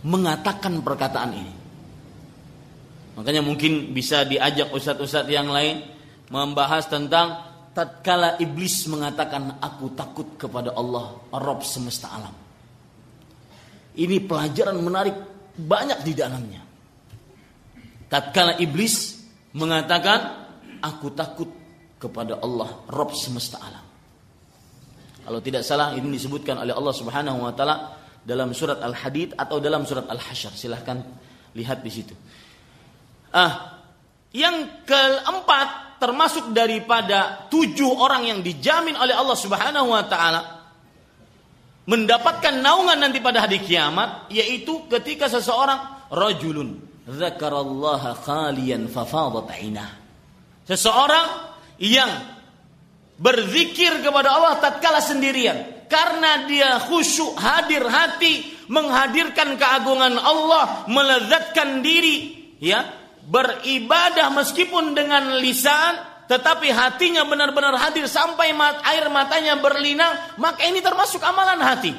mengatakan 0.00 0.80
perkataan 0.80 1.32
ini. 1.36 1.54
Makanya 3.20 3.44
mungkin 3.44 3.92
bisa 3.92 4.24
diajak 4.24 4.72
ustadz-ustadz 4.72 5.28
yang 5.28 5.52
lain 5.52 5.84
membahas 6.32 6.88
tentang 6.88 7.52
tatkala 7.76 8.40
iblis 8.40 8.88
mengatakan 8.88 9.60
aku 9.60 9.92
takut 9.92 10.40
kepada 10.40 10.72
Allah 10.72 11.20
Rabb 11.36 11.60
semesta 11.68 12.08
alam. 12.10 12.43
Ini 13.94 14.26
pelajaran 14.26 14.74
menarik 14.82 15.16
banyak 15.54 16.02
di 16.02 16.12
dalamnya. 16.18 16.62
Tatkala 18.10 18.58
iblis 18.58 19.22
mengatakan, 19.54 20.50
aku 20.82 21.14
takut 21.14 21.50
kepada 21.98 22.42
Allah, 22.42 22.84
Rob 22.90 23.14
semesta 23.14 23.62
alam. 23.62 23.84
Kalau 25.24 25.40
tidak 25.40 25.64
salah 25.64 25.96
ini 25.96 26.12
disebutkan 26.12 26.60
oleh 26.60 26.76
Allah 26.76 26.92
Subhanahu 26.92 27.48
wa 27.48 27.52
taala 27.56 27.96
dalam 28.20 28.52
surat 28.52 28.76
Al-Hadid 28.84 29.32
atau 29.40 29.56
dalam 29.56 29.88
surat 29.88 30.04
Al-Hasyr. 30.04 30.52
Silahkan 30.52 31.00
lihat 31.56 31.80
di 31.80 31.88
situ. 31.88 32.12
Ah, 33.32 33.80
yang 34.36 34.84
keempat 34.84 35.96
termasuk 35.96 36.52
daripada 36.52 37.48
tujuh 37.48 37.88
orang 37.88 38.28
yang 38.28 38.38
dijamin 38.44 38.92
oleh 39.00 39.16
Allah 39.16 39.38
Subhanahu 39.38 39.88
wa 39.88 40.04
taala 40.04 40.53
mendapatkan 41.84 42.64
naungan 42.64 42.96
nanti 42.96 43.20
pada 43.20 43.44
hari 43.44 43.60
kiamat 43.60 44.32
yaitu 44.32 44.88
ketika 44.88 45.28
seseorang 45.28 46.08
rajulun 46.08 46.80
dzakarallaha 47.04 48.16
khalian 48.24 48.88
fafadat. 48.88 49.50
Seseorang 50.64 51.26
yang 51.76 52.08
berzikir 53.20 54.00
kepada 54.00 54.32
Allah 54.32 54.58
tatkala 54.58 54.98
sendirian 55.04 55.86
karena 55.86 56.48
dia 56.48 56.80
khusyuk 56.80 57.36
hadir 57.36 57.84
hati 57.84 58.48
menghadirkan 58.72 59.60
keagungan 59.60 60.16
Allah 60.16 60.88
melezatkan 60.88 61.84
diri 61.84 62.48
ya 62.58 62.80
beribadah 63.28 64.32
meskipun 64.32 64.96
dengan 64.96 65.36
lisan 65.36 66.13
tetapi 66.24 66.72
hatinya 66.72 67.28
benar-benar 67.28 67.76
hadir 67.76 68.08
sampai 68.08 68.56
mat, 68.56 68.80
air 68.88 69.08
matanya 69.12 69.60
berlinang 69.60 70.40
maka 70.40 70.64
ini 70.64 70.80
termasuk 70.80 71.20
amalan 71.20 71.60
hati. 71.60 71.92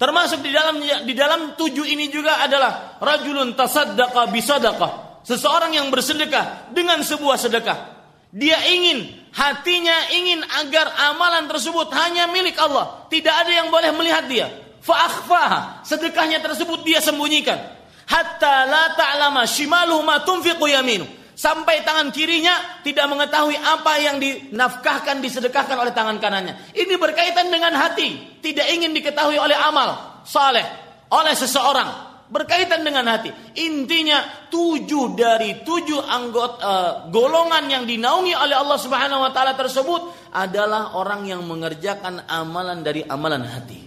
Termasuk 0.00 0.40
di 0.40 0.48
dalam 0.48 0.80
di 0.80 1.12
dalam 1.12 1.60
tujuh 1.60 1.84
ini 1.84 2.08
juga 2.08 2.40
adalah 2.40 2.96
rajulun 3.04 3.52
tasaddaqa 3.52 4.32
bisadaqah. 4.32 5.24
Seseorang 5.28 5.76
yang 5.76 5.92
bersedekah 5.92 6.72
dengan 6.72 7.04
sebuah 7.04 7.36
sedekah. 7.36 8.00
Dia 8.32 8.56
ingin 8.64 9.28
hatinya 9.36 10.08
ingin 10.16 10.40
agar 10.64 10.88
amalan 11.12 11.44
tersebut 11.52 11.92
hanya 11.92 12.32
milik 12.32 12.56
Allah. 12.56 13.04
Tidak 13.12 13.34
ada 13.44 13.52
yang 13.52 13.68
boleh 13.68 13.92
melihat 13.92 14.24
dia. 14.24 14.48
Fa'akhfaha. 14.80 15.84
Sedekahnya 15.84 16.40
tersebut 16.40 16.80
dia 16.80 17.04
sembunyikan. 17.04 17.60
Hatta 18.08 18.64
la 18.64 18.96
ta'lama 18.96 19.44
shimaluhu 19.44 20.00
ma 20.00 20.24
tunfiqu 20.24 20.64
sampai 21.40 21.80
tangan 21.88 22.12
kirinya 22.12 22.84
tidak 22.84 23.08
mengetahui 23.08 23.56
apa 23.56 23.92
yang 23.96 24.20
dinafkahkan 24.20 25.24
disedekahkan 25.24 25.72
oleh 25.80 25.96
tangan 25.96 26.20
kanannya. 26.20 26.76
Ini 26.76 27.00
berkaitan 27.00 27.48
dengan 27.48 27.72
hati. 27.80 28.36
Tidak 28.44 28.66
ingin 28.76 28.92
diketahui 28.92 29.40
oleh 29.40 29.56
amal 29.56 30.20
saleh 30.28 30.64
oleh 31.08 31.32
seseorang. 31.32 32.12
Berkaitan 32.30 32.86
dengan 32.86 33.10
hati. 33.10 33.34
Intinya 33.58 34.46
tujuh 34.52 35.18
dari 35.18 35.66
tujuh 35.66 35.98
anggota 35.98 36.58
uh, 36.62 36.92
golongan 37.10 37.66
yang 37.66 37.82
dinaungi 37.82 38.38
oleh 38.38 38.54
Allah 38.54 38.78
Subhanahu 38.78 39.26
wa 39.26 39.34
taala 39.34 39.58
tersebut 39.58 40.30
adalah 40.30 40.94
orang 40.94 41.26
yang 41.26 41.42
mengerjakan 41.42 42.30
amalan 42.30 42.86
dari 42.86 43.02
amalan 43.02 43.42
hati. 43.42 43.82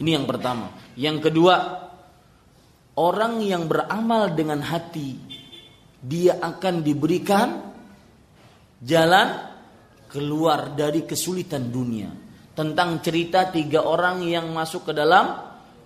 Ini 0.00 0.10
yang 0.16 0.24
pertama. 0.24 0.72
Yang 0.96 1.28
kedua, 1.28 1.54
orang 2.96 3.44
yang 3.44 3.68
beramal 3.68 4.32
dengan 4.32 4.64
hati, 4.64 5.27
dia 5.98 6.38
akan 6.38 6.80
diberikan 6.86 7.48
jalan 8.78 9.28
keluar 10.08 10.72
dari 10.72 11.04
kesulitan 11.04 11.68
dunia. 11.68 12.10
Tentang 12.54 12.98
cerita 12.98 13.54
tiga 13.54 13.86
orang 13.86 14.26
yang 14.26 14.50
masuk 14.50 14.90
ke 14.90 14.92
dalam 14.94 15.30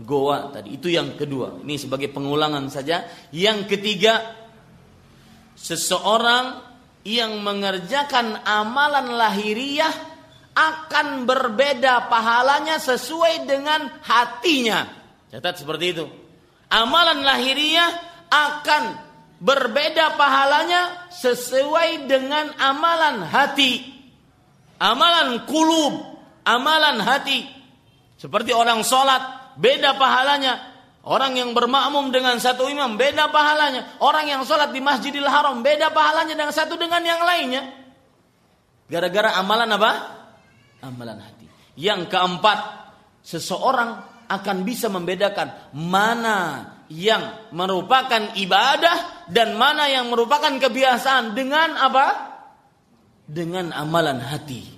goa 0.01 0.49
tadi. 0.49 0.81
Itu 0.81 0.89
yang 0.89 1.17
kedua. 1.21 1.61
Ini 1.61 1.77
sebagai 1.77 2.09
pengulangan 2.09 2.73
saja. 2.73 3.05
Yang 3.29 3.77
ketiga, 3.77 4.41
seseorang 5.53 6.65
yang 7.05 7.45
mengerjakan 7.45 8.41
amalan 8.47 9.13
lahiriah 9.21 9.93
akan 10.53 11.25
berbeda 11.29 12.09
pahalanya 12.09 12.81
sesuai 12.81 13.49
dengan 13.49 13.89
hatinya. 14.05 14.89
Catat 15.29 15.61
seperti 15.61 15.85
itu. 15.93 16.05
Amalan 16.73 17.21
lahiriah 17.21 17.91
akan 18.33 19.12
berbeda 19.43 20.15
pahalanya 20.15 21.11
sesuai 21.11 22.07
dengan 22.07 22.55
amalan 22.63 23.27
hati. 23.27 23.91
Amalan 24.79 25.43
kulub, 25.51 26.23
amalan 26.47 27.03
hati. 27.03 27.43
Seperti 28.15 28.55
orang 28.55 28.87
sholat, 28.87 29.55
beda 29.59 29.99
pahalanya. 29.99 30.71
Orang 31.03 31.35
yang 31.35 31.51
bermakmum 31.51 32.15
dengan 32.15 32.39
satu 32.39 32.71
imam, 32.71 32.95
beda 32.95 33.35
pahalanya. 33.35 33.99
Orang 33.99 34.31
yang 34.31 34.47
sholat 34.47 34.71
di 34.71 34.79
masjidil 34.79 35.27
haram, 35.27 35.59
beda 35.59 35.91
pahalanya 35.91 36.39
dengan 36.39 36.55
satu 36.55 36.79
dengan 36.79 37.03
yang 37.03 37.19
lainnya. 37.27 37.63
Gara-gara 38.87 39.35
amalan 39.43 39.71
apa? 39.75 39.93
amalan 40.83 41.19
hati. 41.23 41.47
Yang 41.79 42.11
keempat, 42.11 42.59
seseorang 43.23 44.03
akan 44.27 44.57
bisa 44.67 44.91
membedakan 44.91 45.75
mana 45.75 46.67
yang 46.93 47.53
merupakan 47.57 48.37
ibadah 48.37 49.27
dan 49.33 49.57
mana 49.57 49.89
yang 49.89 50.13
merupakan 50.13 50.53
kebiasaan 50.53 51.33
dengan 51.33 51.81
apa? 51.81 52.07
Dengan 53.25 53.73
amalan 53.73 54.21
hati. 54.21 54.69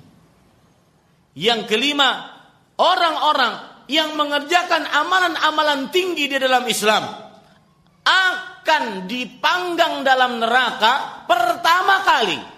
Yang 1.34 1.66
kelima, 1.66 2.30
orang-orang 2.78 3.86
yang 3.90 4.14
mengerjakan 4.14 4.86
amalan-amalan 4.86 5.90
tinggi 5.90 6.30
di 6.30 6.38
dalam 6.38 6.62
Islam 6.70 7.04
akan 8.04 9.10
dipanggang 9.10 10.06
dalam 10.06 10.38
neraka 10.38 11.26
pertama 11.26 12.06
kali 12.06 12.54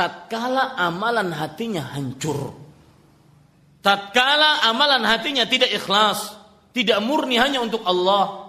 tatkala 0.00 0.80
amalan 0.80 1.28
hatinya 1.36 1.92
hancur. 1.92 2.56
Tatkala 3.84 4.64
amalan 4.64 5.04
hatinya 5.04 5.44
tidak 5.44 5.68
ikhlas, 5.76 6.40
tidak 6.72 7.04
murni 7.04 7.36
hanya 7.36 7.60
untuk 7.60 7.84
Allah. 7.84 8.39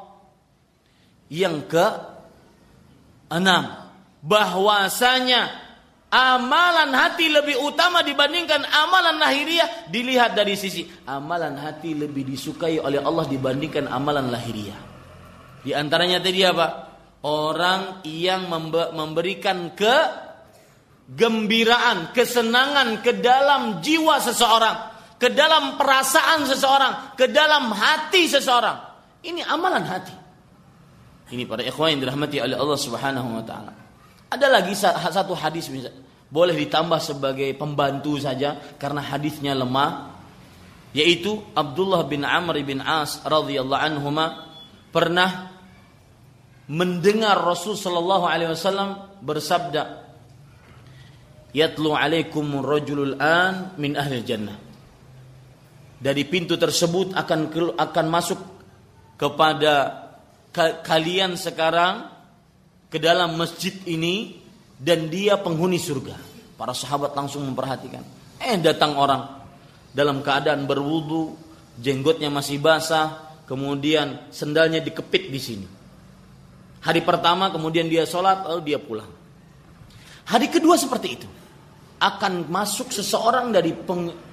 Yang 1.32 1.72
ke 1.72 1.86
enam, 3.32 3.88
bahwasanya 4.20 5.48
amalan 6.12 6.92
hati 6.92 7.32
lebih 7.32 7.56
utama 7.64 8.04
dibandingkan 8.04 8.68
amalan 8.68 9.16
lahiriah 9.16 9.88
dilihat 9.88 10.36
dari 10.36 10.60
sisi 10.60 10.84
amalan 11.08 11.56
hati 11.56 11.96
lebih 11.96 12.28
disukai 12.28 12.84
oleh 12.84 13.00
Allah 13.00 13.24
dibandingkan 13.32 13.88
amalan 13.88 14.28
lahiriah. 14.28 14.76
Di 15.64 15.72
antaranya 15.72 16.20
tadi 16.20 16.44
apa? 16.44 16.68
Orang 17.24 18.04
yang 18.04 18.52
memberikan 18.92 19.72
ke 19.72 19.96
gembiraan, 21.12 22.12
kesenangan 22.12 23.00
ke 23.00 23.22
dalam 23.22 23.80
jiwa 23.80 24.20
seseorang, 24.20 24.78
ke 25.16 25.30
dalam 25.32 25.78
perasaan 25.78 26.44
seseorang, 26.50 27.16
ke 27.16 27.30
dalam 27.30 27.70
hati 27.72 28.26
seseorang. 28.26 28.78
Ini 29.22 29.46
amalan 29.46 29.86
hati. 29.86 30.21
Ini 31.32 31.48
para 31.48 31.64
ikhwan 31.64 31.96
yang 31.96 32.02
dirahmati 32.04 32.44
oleh 32.44 32.60
Allah 32.60 32.80
Subhanahu 32.80 33.40
wa 33.40 33.44
taala. 33.48 33.72
Ada 34.32 34.48
lagi 34.52 34.76
satu 34.76 35.32
hadis 35.36 35.72
boleh 36.32 36.56
ditambah 36.56 37.00
sebagai 37.00 37.52
pembantu 37.56 38.16
saja 38.20 38.56
karena 38.80 39.04
hadisnya 39.04 39.52
lemah 39.52 40.12
yaitu 40.96 41.40
Abdullah 41.56 42.04
bin 42.08 42.24
Amr 42.24 42.60
bin 42.64 42.80
As 42.84 43.20
radhiyallahu 43.24 43.80
anhuma 43.80 44.56
pernah 44.92 45.52
mendengar 46.72 47.40
Rasul 47.40 47.76
sallallahu 47.76 48.28
alaihi 48.28 48.52
wasallam 48.56 49.20
bersabda 49.20 50.08
yatlu 51.52 51.92
alaikum 51.96 52.64
rajulul 52.64 53.20
an 53.20 53.76
min 53.76 54.00
ahli 54.00 54.24
jannah. 54.24 54.56
Dari 56.02 56.24
pintu 56.26 56.56
tersebut 56.56 57.14
akan 57.14 57.40
akan 57.76 58.06
masuk 58.08 58.40
kepada 59.20 60.01
kalian 60.56 61.40
sekarang 61.40 62.12
ke 62.92 63.00
dalam 63.00 63.40
masjid 63.40 63.72
ini 63.88 64.40
dan 64.76 65.08
dia 65.08 65.40
penghuni 65.40 65.80
surga. 65.80 66.16
Para 66.60 66.76
sahabat 66.76 67.16
langsung 67.18 67.42
memperhatikan. 67.48 68.04
Eh 68.38 68.60
datang 68.62 68.94
orang 69.00 69.42
dalam 69.92 70.22
keadaan 70.22 70.70
berwudu, 70.70 71.36
jenggotnya 71.80 72.30
masih 72.30 72.62
basah, 72.62 73.40
kemudian 73.50 74.32
sendalnya 74.32 74.80
dikepit 74.80 75.28
di 75.28 75.40
sini. 75.42 75.68
Hari 76.82 77.02
pertama 77.06 77.54
kemudian 77.54 77.86
dia 77.86 78.08
sholat 78.10 78.48
lalu 78.48 78.74
dia 78.74 78.80
pulang. 78.82 79.10
Hari 80.26 80.48
kedua 80.50 80.78
seperti 80.78 81.08
itu 81.12 81.28
akan 82.02 82.50
masuk 82.50 82.90
seseorang 82.90 83.54
dari 83.54 83.76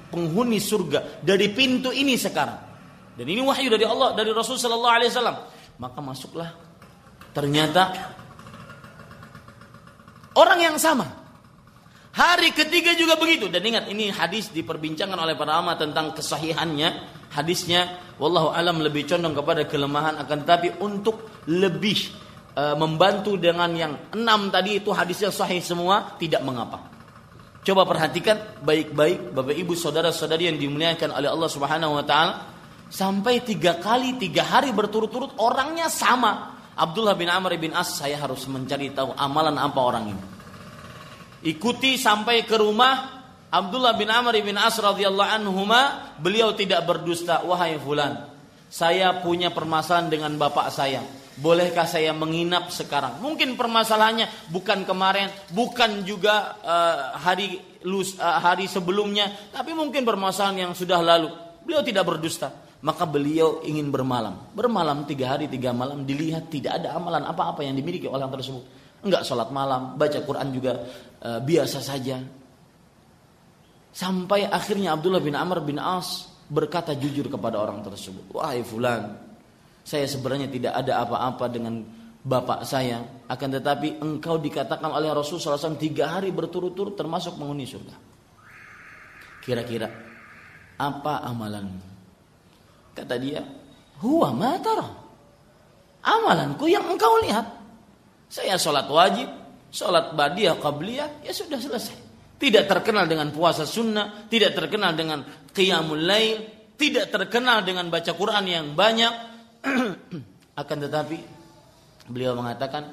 penghuni 0.09 0.57
surga 0.57 1.21
dari 1.21 1.53
pintu 1.53 1.93
ini 1.93 2.17
sekarang. 2.17 2.57
Dan 3.19 3.27
ini 3.27 3.43
wahyu 3.43 3.69
dari 3.69 3.85
Allah 3.85 4.15
dari 4.15 4.31
Rasul 4.33 4.57
Sallallahu 4.57 4.95
Alaihi 4.95 5.11
Wasallam. 5.11 5.39
Maka 5.79 5.99
masuklah. 6.03 6.55
Ternyata 7.31 7.95
orang 10.35 10.59
yang 10.59 10.77
sama. 10.79 11.07
Hari 12.19 12.51
ketiga 12.51 12.99
juga 12.99 13.15
begitu. 13.15 13.47
Dan 13.47 13.63
ingat 13.63 13.87
ini 13.87 14.11
hadis 14.11 14.51
diperbincangkan 14.51 15.19
oleh 15.19 15.39
para 15.39 15.55
ulama 15.55 15.79
tentang 15.79 16.11
kesahihannya. 16.19 17.19
Hadisnya, 17.31 18.17
wallahu 18.19 18.51
alam 18.51 18.83
lebih 18.83 19.07
condong 19.07 19.37
kepada 19.37 19.63
kelemahan 19.69 20.19
akan 20.19 20.39
tetapi 20.43 20.83
untuk 20.83 21.47
lebih 21.47 22.11
uh, 22.59 22.75
membantu 22.75 23.39
dengan 23.39 23.71
yang 23.77 23.93
enam 24.17 24.51
tadi 24.51 24.83
itu 24.83 24.91
hadisnya 24.91 25.31
sahih 25.31 25.63
semua 25.63 26.19
tidak 26.19 26.43
mengapa. 26.43 26.89
Coba 27.63 27.85
perhatikan 27.85 28.65
baik-baik 28.65 29.37
Bapak 29.37 29.53
Ibu 29.53 29.77
saudara-saudari 29.77 30.49
yang 30.49 30.57
dimuliakan 30.57 31.13
oleh 31.13 31.29
Allah 31.29 31.51
Subhanahu 31.53 32.01
wa 32.01 32.05
taala. 32.07 32.58
Sampai 32.89 33.45
tiga 33.45 33.77
kali 33.77 34.17
tiga 34.17 34.45
hari 34.45 34.73
berturut-turut 34.73 35.37
orangnya 35.37 35.93
sama. 35.93 36.57
Abdullah 36.79 37.19
bin 37.19 37.29
Amr 37.29 37.59
bin 37.59 37.75
As 37.75 37.99
saya 37.99 38.17
harus 38.17 38.47
mencari 38.47 38.95
tahu 38.95 39.13
amalan 39.19 39.59
apa 39.59 39.81
orang 39.83 40.05
ini. 40.15 40.25
ikuti 41.43 41.95
sampai 41.99 42.43
ke 42.43 42.59
rumah 42.59 43.19
Abdullah 43.49 43.95
bin 43.95 44.11
Amr 44.11 44.39
bin 44.43 44.59
As 44.59 44.79
radhiyallahu 44.79 45.31
anhuma 45.43 46.13
beliau 46.19 46.55
tidak 46.55 46.87
berdusta 46.87 47.43
wahai 47.47 47.79
fulan 47.79 48.27
saya 48.69 49.23
punya 49.23 49.55
permasalahan 49.55 50.11
dengan 50.11 50.33
bapak 50.37 50.69
saya 50.69 51.01
bolehkah 51.39 51.87
saya 51.87 52.11
menginap 52.11 52.75
sekarang 52.75 53.23
mungkin 53.23 53.55
permasalahannya 53.55 54.51
bukan 54.51 54.83
kemarin 54.83 55.31
bukan 55.55 56.03
juga 56.03 56.59
uh, 56.67 57.15
hari 57.15 57.63
lus, 57.87 58.19
uh, 58.19 58.43
hari 58.43 58.67
sebelumnya 58.67 59.31
tapi 59.55 59.73
mungkin 59.73 60.03
permasalahan 60.03 60.69
yang 60.69 60.73
sudah 60.75 60.99
lalu 60.99 61.31
beliau 61.63 61.81
tidak 61.87 62.05
berdusta 62.05 62.68
maka 62.79 63.05
beliau 63.07 63.63
ingin 63.67 63.91
bermalam 63.91 64.55
bermalam 64.55 65.03
tiga 65.09 65.35
hari 65.35 65.51
tiga 65.51 65.75
malam 65.75 66.07
dilihat 66.07 66.47
tidak 66.51 66.79
ada 66.83 66.95
amalan 66.95 67.27
apa-apa 67.27 67.67
yang 67.67 67.75
dimiliki 67.75 68.07
orang 68.07 68.31
tersebut 68.31 68.63
enggak 69.03 69.27
sholat 69.27 69.51
malam 69.51 69.99
baca 69.99 70.19
Quran 70.23 70.49
juga 70.55 70.73
uh, 71.23 71.41
biasa 71.43 71.79
saja 71.83 72.39
Sampai 73.99 74.47
akhirnya 74.47 74.95
Abdullah 74.95 75.19
bin 75.19 75.35
Amr 75.35 75.59
bin 75.65 75.75
As 75.83 76.31
berkata 76.47 76.95
jujur 76.95 77.27
kepada 77.27 77.59
orang 77.59 77.83
tersebut. 77.83 78.31
Wahai 78.31 78.63
fulan, 78.63 79.17
saya 79.83 80.07
sebenarnya 80.07 80.47
tidak 80.47 80.71
ada 80.79 81.03
apa-apa 81.03 81.51
dengan 81.51 81.83
bapak 82.23 82.63
saya. 82.63 83.27
Akan 83.27 83.51
tetapi 83.51 83.99
engkau 83.99 84.39
dikatakan 84.39 84.87
oleh 84.87 85.11
Rasul 85.11 85.43
SAW 85.43 85.75
tiga 85.75 86.15
hari 86.15 86.31
berturut-turut 86.31 86.95
termasuk 86.95 87.43
menghuni 87.43 87.67
surga. 87.67 87.97
Kira-kira 89.43 89.91
apa 90.79 91.25
amalanmu? 91.27 91.98
Kata 92.99 93.15
dia, 93.15 93.47
huwa 94.03 94.35
matara. 94.35 94.91
Amalanku 96.03 96.67
yang 96.67 96.87
engkau 96.91 97.23
lihat. 97.23 97.47
Saya 98.27 98.59
sholat 98.59 98.91
wajib, 98.91 99.31
sholat 99.71 100.19
badiah, 100.19 100.59
qabliyah, 100.59 101.23
ya 101.23 101.33
sudah 101.33 101.63
selesai 101.63 102.09
tidak 102.39 102.71
terkenal 102.71 103.05
dengan 103.11 103.35
puasa 103.35 103.67
sunnah, 103.67 104.31
tidak 104.31 104.55
terkenal 104.55 104.95
dengan 104.95 105.27
qiyamul 105.51 105.99
lail, 105.99 106.71
tidak 106.79 107.11
terkenal 107.11 107.67
dengan 107.67 107.91
baca 107.91 108.15
Quran 108.15 108.47
yang 108.47 108.67
banyak. 108.79 109.15
Akan 110.61 110.79
tetapi 110.79 111.19
beliau 112.07 112.39
mengatakan 112.39 112.87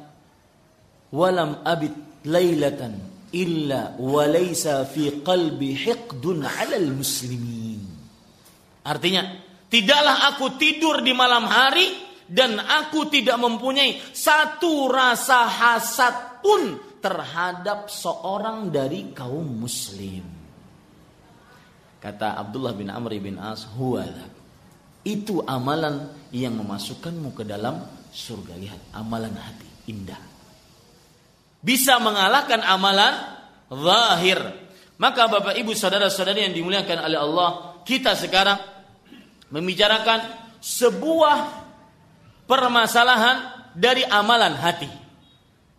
walam 1.14 1.62
abid 1.62 1.94
lailatan 2.26 2.98
illa 3.38 3.94
walaysa 4.02 4.82
fi 4.90 5.22
qalbi 5.22 5.78
hiqdun 5.78 6.42
'alal 6.42 6.90
muslimin. 6.90 7.86
Artinya, 8.82 9.45
tidaklah 9.76 10.32
aku 10.32 10.56
tidur 10.56 11.04
di 11.04 11.12
malam 11.12 11.44
hari 11.44 11.92
dan 12.24 12.56
aku 12.64 13.12
tidak 13.12 13.36
mempunyai 13.36 14.00
satu 14.16 14.88
rasa 14.88 15.44
hasad 15.44 16.40
pun 16.40 16.80
terhadap 17.04 17.92
seorang 17.92 18.72
dari 18.72 19.12
kaum 19.12 19.44
muslim. 19.44 20.24
Kata 22.00 22.40
Abdullah 22.40 22.72
bin 22.72 22.88
Amr 22.88 23.20
bin 23.20 23.36
As, 23.36 23.68
huwala. 23.76 24.32
Itu 25.04 25.44
amalan 25.44 26.08
yang 26.32 26.56
memasukkanmu 26.56 27.36
ke 27.36 27.44
dalam 27.44 27.84
surga. 28.10 28.58
Lihat, 28.58 28.82
amalan 28.96 29.36
hati 29.36 29.92
indah. 29.92 30.18
Bisa 31.62 32.00
mengalahkan 32.00 32.64
amalan 32.64 33.14
zahir. 33.70 34.40
Maka 34.98 35.30
Bapak 35.30 35.60
Ibu 35.60 35.78
saudara-saudari 35.78 36.48
yang 36.48 36.56
dimuliakan 36.58 37.06
oleh 37.06 37.20
Allah, 37.22 37.50
kita 37.86 38.18
sekarang 38.18 38.75
membicarakan 39.50 40.20
sebuah 40.62 41.38
permasalahan 42.50 43.70
dari 43.78 44.02
amalan 44.06 44.56
hati. 44.58 44.90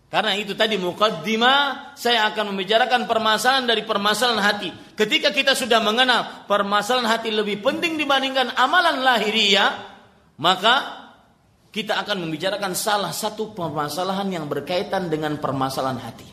Karena 0.07 0.39
itu 0.39 0.55
tadi 0.55 0.79
mukaddimah 0.79 1.93
saya 1.99 2.31
akan 2.31 2.55
membicarakan 2.55 3.11
permasalahan 3.11 3.67
dari 3.67 3.83
permasalahan 3.83 4.39
hati. 4.39 4.71
Ketika 4.95 5.35
kita 5.35 5.59
sudah 5.59 5.83
mengenal 5.83 6.47
permasalahan 6.47 7.11
hati 7.11 7.35
lebih 7.35 7.59
penting 7.59 7.99
dibandingkan 7.99 8.55
amalan 8.55 9.03
lahiriah, 9.03 9.75
maka 10.39 11.05
kita 11.75 12.01
akan 12.01 12.25
membicarakan 12.25 12.73
salah 12.73 13.13
satu 13.13 13.53
permasalahan 13.53 14.31
yang 14.31 14.47
berkaitan 14.49 15.13
dengan 15.13 15.37
permasalahan 15.37 16.01
hati. 16.01 16.29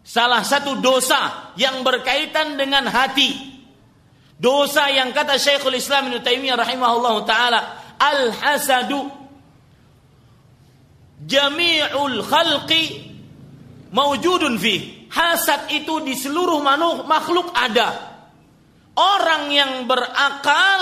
Salah 0.00 0.40
satu 0.40 0.80
dosa 0.80 1.52
yang 1.60 1.84
berkaitan 1.84 2.56
dengan 2.56 2.88
hati. 2.88 3.59
Dosa 4.40 4.88
yang 4.88 5.12
kata 5.12 5.36
Syekhul 5.36 5.76
Islam 5.76 6.08
Ibnu 6.08 6.24
Taimiyah 6.24 6.56
rahimahullah 6.56 7.16
taala, 7.28 7.60
al-hasadu 8.00 9.04
jami'ul 11.28 12.24
khalqi 12.24 13.12
maujudun 13.92 14.56
fi. 14.56 15.04
Hasad 15.12 15.68
itu 15.74 16.00
di 16.00 16.16
seluruh 16.16 16.64
makhluk 17.04 17.52
ada. 17.52 18.16
Orang 18.96 19.52
yang 19.52 19.84
berakal 19.84 20.80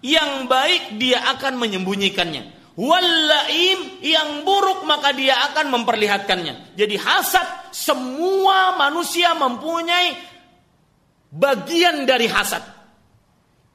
yang 0.00 0.48
baik 0.48 0.96
dia 0.96 1.28
akan 1.36 1.60
menyembunyikannya. 1.60 2.54
Wallaim 2.74 4.02
yang 4.02 4.42
buruk 4.42 4.86
maka 4.88 5.14
dia 5.14 5.38
akan 5.50 5.70
memperlihatkannya. 5.74 6.74
Jadi 6.78 6.96
hasad 6.98 7.70
semua 7.74 8.78
manusia 8.80 9.34
mempunyai 9.34 10.14
bagian 11.34 12.06
dari 12.06 12.26
hasad. 12.30 12.73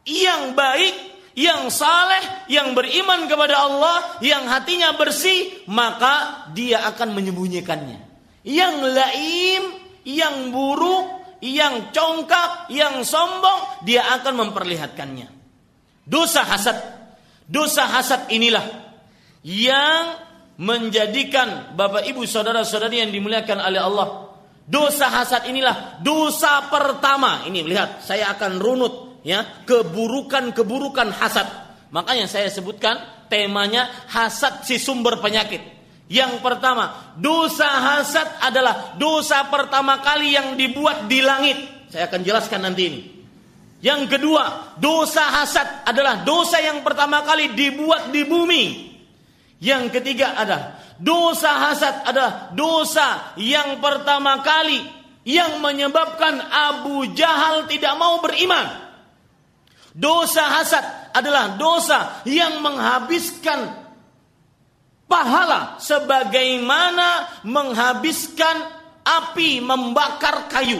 Yang 0.07 0.55
baik 0.55 0.95
yang 1.39 1.71
saleh, 1.71 2.51
yang 2.51 2.75
beriman 2.75 3.31
kepada 3.31 3.63
Allah, 3.63 4.19
yang 4.19 4.43
hatinya 4.51 4.91
bersih, 4.99 5.63
maka 5.71 6.45
dia 6.51 6.83
akan 6.91 7.15
menyembunyikannya. 7.15 7.99
Yang 8.43 8.75
laim, 8.91 9.63
yang 10.03 10.51
buruk, 10.51 11.39
yang 11.39 11.95
congkak, 11.95 12.67
yang 12.75 13.07
sombong, 13.07 13.87
dia 13.87 14.03
akan 14.19 14.47
memperlihatkannya. 14.47 15.31
Dosa 16.03 16.43
hasad, 16.43 16.75
dosa 17.47 17.87
hasad 17.87 18.27
inilah 18.33 18.65
yang 19.45 20.19
menjadikan 20.59 21.71
Bapak 21.79 22.03
Ibu 22.03 22.27
saudara-saudari 22.27 22.99
yang 22.99 23.11
dimuliakan 23.15 23.63
oleh 23.63 23.79
Allah. 23.79 24.07
Dosa 24.69 25.07
hasad 25.07 25.47
inilah 25.47 26.03
dosa 26.03 26.67
pertama. 26.67 27.47
Ini 27.47 27.63
lihat, 27.63 28.03
saya 28.03 28.35
akan 28.35 28.59
runut 28.59 29.08
ya 29.23 29.63
keburukan-keburukan 29.65 31.09
hasad. 31.15 31.47
Makanya 31.89 32.29
saya 32.29 32.47
sebutkan 32.53 33.27
temanya 33.31 33.89
hasad 34.09 34.65
si 34.65 34.77
sumber 34.77 35.17
penyakit. 35.21 35.61
Yang 36.09 36.41
pertama, 36.41 37.13
dosa 37.21 37.69
hasad 37.69 38.25
adalah 38.41 38.97
dosa 38.97 39.45
pertama 39.45 40.01
kali 40.01 40.33
yang 40.33 40.57
dibuat 40.57 41.05
di 41.05 41.21
langit. 41.21 41.57
Saya 41.93 42.09
akan 42.09 42.21
jelaskan 42.25 42.65
nanti 42.65 42.83
ini. 42.89 43.01
Yang 43.79 44.17
kedua, 44.17 44.75
dosa 44.81 45.23
hasad 45.39 45.85
adalah 45.85 46.25
dosa 46.25 46.59
yang 46.59 46.81
pertama 46.81 47.21
kali 47.21 47.53
dibuat 47.53 48.09
di 48.09 48.25
bumi. 48.25 48.89
Yang 49.61 50.01
ketiga 50.01 50.33
adalah 50.33 50.81
dosa 50.97 51.69
hasad 51.69 52.09
adalah 52.09 52.51
dosa 52.57 53.37
yang 53.39 53.77
pertama 53.77 54.41
kali 54.43 54.83
yang 55.23 55.61
menyebabkan 55.61 56.41
Abu 56.41 57.13
Jahal 57.13 57.69
tidak 57.69 57.93
mau 58.01 58.17
beriman. 58.17 58.88
Dosa 59.99 60.47
hasad 60.47 61.11
adalah 61.11 61.59
dosa 61.59 62.23
yang 62.23 62.63
menghabiskan 62.63 63.67
pahala 65.11 65.75
sebagaimana 65.83 67.43
menghabiskan 67.43 68.63
api 69.03 69.59
membakar 69.59 70.47
kayu. 70.47 70.79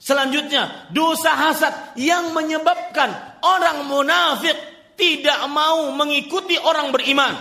Selanjutnya, 0.00 0.88
dosa 0.96 1.36
hasad 1.36 1.92
yang 2.00 2.32
menyebabkan 2.32 3.12
orang 3.44 3.84
munafik 3.84 4.56
tidak 4.96 5.44
mau 5.52 5.92
mengikuti 5.92 6.56
orang 6.56 6.88
beriman. 6.88 7.36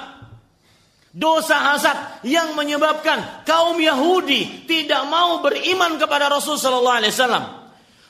Dosa 1.15 1.71
hasad 1.71 2.27
yang 2.27 2.51
menyebabkan 2.51 3.47
kaum 3.47 3.79
Yahudi 3.79 4.67
tidak 4.67 5.07
mau 5.07 5.39
beriman 5.39 5.95
kepada 5.95 6.27
Rasul 6.27 6.59
wasallam 6.59 7.56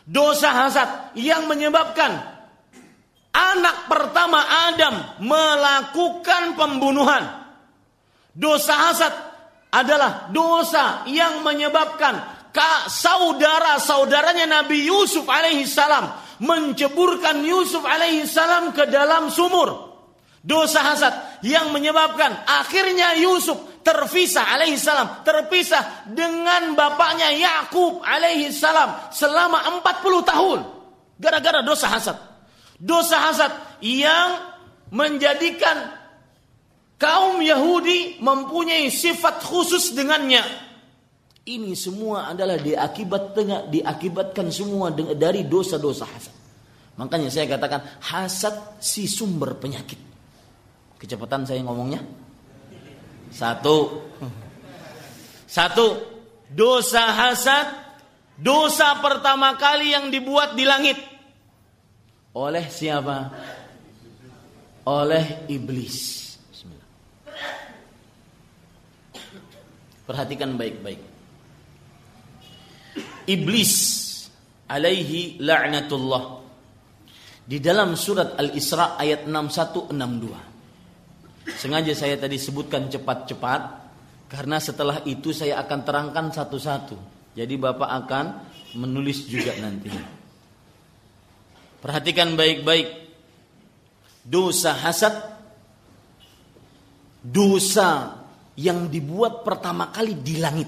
dosa 0.07 0.55
hasad 0.55 1.19
yang 1.19 1.51
menyebabkan 1.51 2.15
anak 3.35 3.91
pertama 3.91 4.39
Adam 4.71 4.95
melakukan 5.19 6.55
pembunuhan. 6.55 7.45
Dosa 8.31 8.73
hasad 8.89 9.13
adalah 9.69 10.31
dosa 10.31 11.03
yang 11.11 11.43
menyebabkan 11.43 12.37
saudara-saudaranya 12.89 14.49
Nabi 14.49 14.89
Yusuf 14.89 15.29
alaihi 15.29 15.69
salam 15.69 16.09
menceburkan 16.41 17.45
Yusuf 17.45 17.85
alaihi 17.85 18.25
salam 18.25 18.73
ke 18.73 18.89
dalam 18.89 19.29
sumur. 19.29 19.85
Dosa 20.41 20.79
hasad 20.79 21.43
yang 21.43 21.75
menyebabkan 21.75 22.31
akhirnya 22.47 23.19
Yusuf 23.19 23.76
terpisah 23.87 24.51
alaihi 24.51 24.75
salam, 24.75 25.23
terpisah 25.23 26.11
dengan 26.11 26.75
bapaknya 26.75 27.31
Yakub 27.31 28.03
alaihi 28.03 28.51
salam 28.51 28.91
selama 29.15 29.63
40 29.79 30.27
tahun 30.27 30.59
gara-gara 31.15 31.63
dosa 31.63 31.87
hasad. 31.87 32.17
Dosa 32.75 33.31
hasad 33.31 33.79
yang 33.79 34.43
menjadikan 34.91 35.95
kaum 36.99 37.39
Yahudi 37.39 38.19
mempunyai 38.19 38.91
sifat 38.91 39.39
khusus 39.47 39.95
dengannya. 39.95 40.43
Ini 41.47 41.71
semua 41.79 42.27
adalah 42.27 42.59
diakibat 42.59 43.31
tengah, 43.31 43.71
diakibatkan 43.71 44.51
semua 44.51 44.91
dari 44.91 45.47
dosa-dosa 45.47 46.03
hasad. 46.03 46.35
Makanya 46.99 47.31
saya 47.31 47.47
katakan 47.47 48.03
hasad 48.03 48.83
si 48.83 49.07
sumber 49.07 49.55
penyakit. 49.55 49.95
Kecepatan 50.99 51.47
saya 51.47 51.63
ngomongnya. 51.63 52.03
Satu. 53.31 54.07
Satu. 55.47 55.87
Dosa 56.51 57.11
hasad. 57.11 57.67
Dosa 58.37 59.01
pertama 59.01 59.57
kali 59.57 59.91
yang 59.91 60.13
dibuat 60.13 60.53
di 60.53 60.63
langit. 60.63 60.97
Oleh 62.37 62.69
siapa? 62.69 63.33
Oleh 64.85 65.49
iblis. 65.49 66.23
Perhatikan 70.07 70.55
baik-baik. 70.55 71.01
Iblis 73.27 73.73
alaihi 74.71 75.35
la'natullah. 75.43 76.39
Di 77.43 77.59
dalam 77.59 77.99
surat 77.99 78.39
Al-Isra 78.39 78.95
ayat 78.95 79.27
6162. 79.27 80.46
Sengaja 81.55 81.95
saya 81.95 82.19
tadi 82.19 82.35
sebutkan 82.35 82.91
cepat-cepat 82.91 83.61
karena 84.27 84.59
setelah 84.59 84.99
itu 85.07 85.31
saya 85.31 85.63
akan 85.63 85.79
terangkan 85.87 86.25
satu-satu. 86.35 86.97
Jadi 87.37 87.55
Bapak 87.55 87.87
akan 88.03 88.25
menulis 88.75 89.23
juga 89.29 89.55
nanti. 89.61 89.93
Perhatikan 91.79 92.35
baik-baik. 92.35 93.07
Dosa 94.27 94.75
hasad 94.75 95.15
dosa 97.23 98.19
yang 98.59 98.91
dibuat 98.91 99.47
pertama 99.47 99.87
kali 99.87 100.19
di 100.19 100.35
langit 100.35 100.67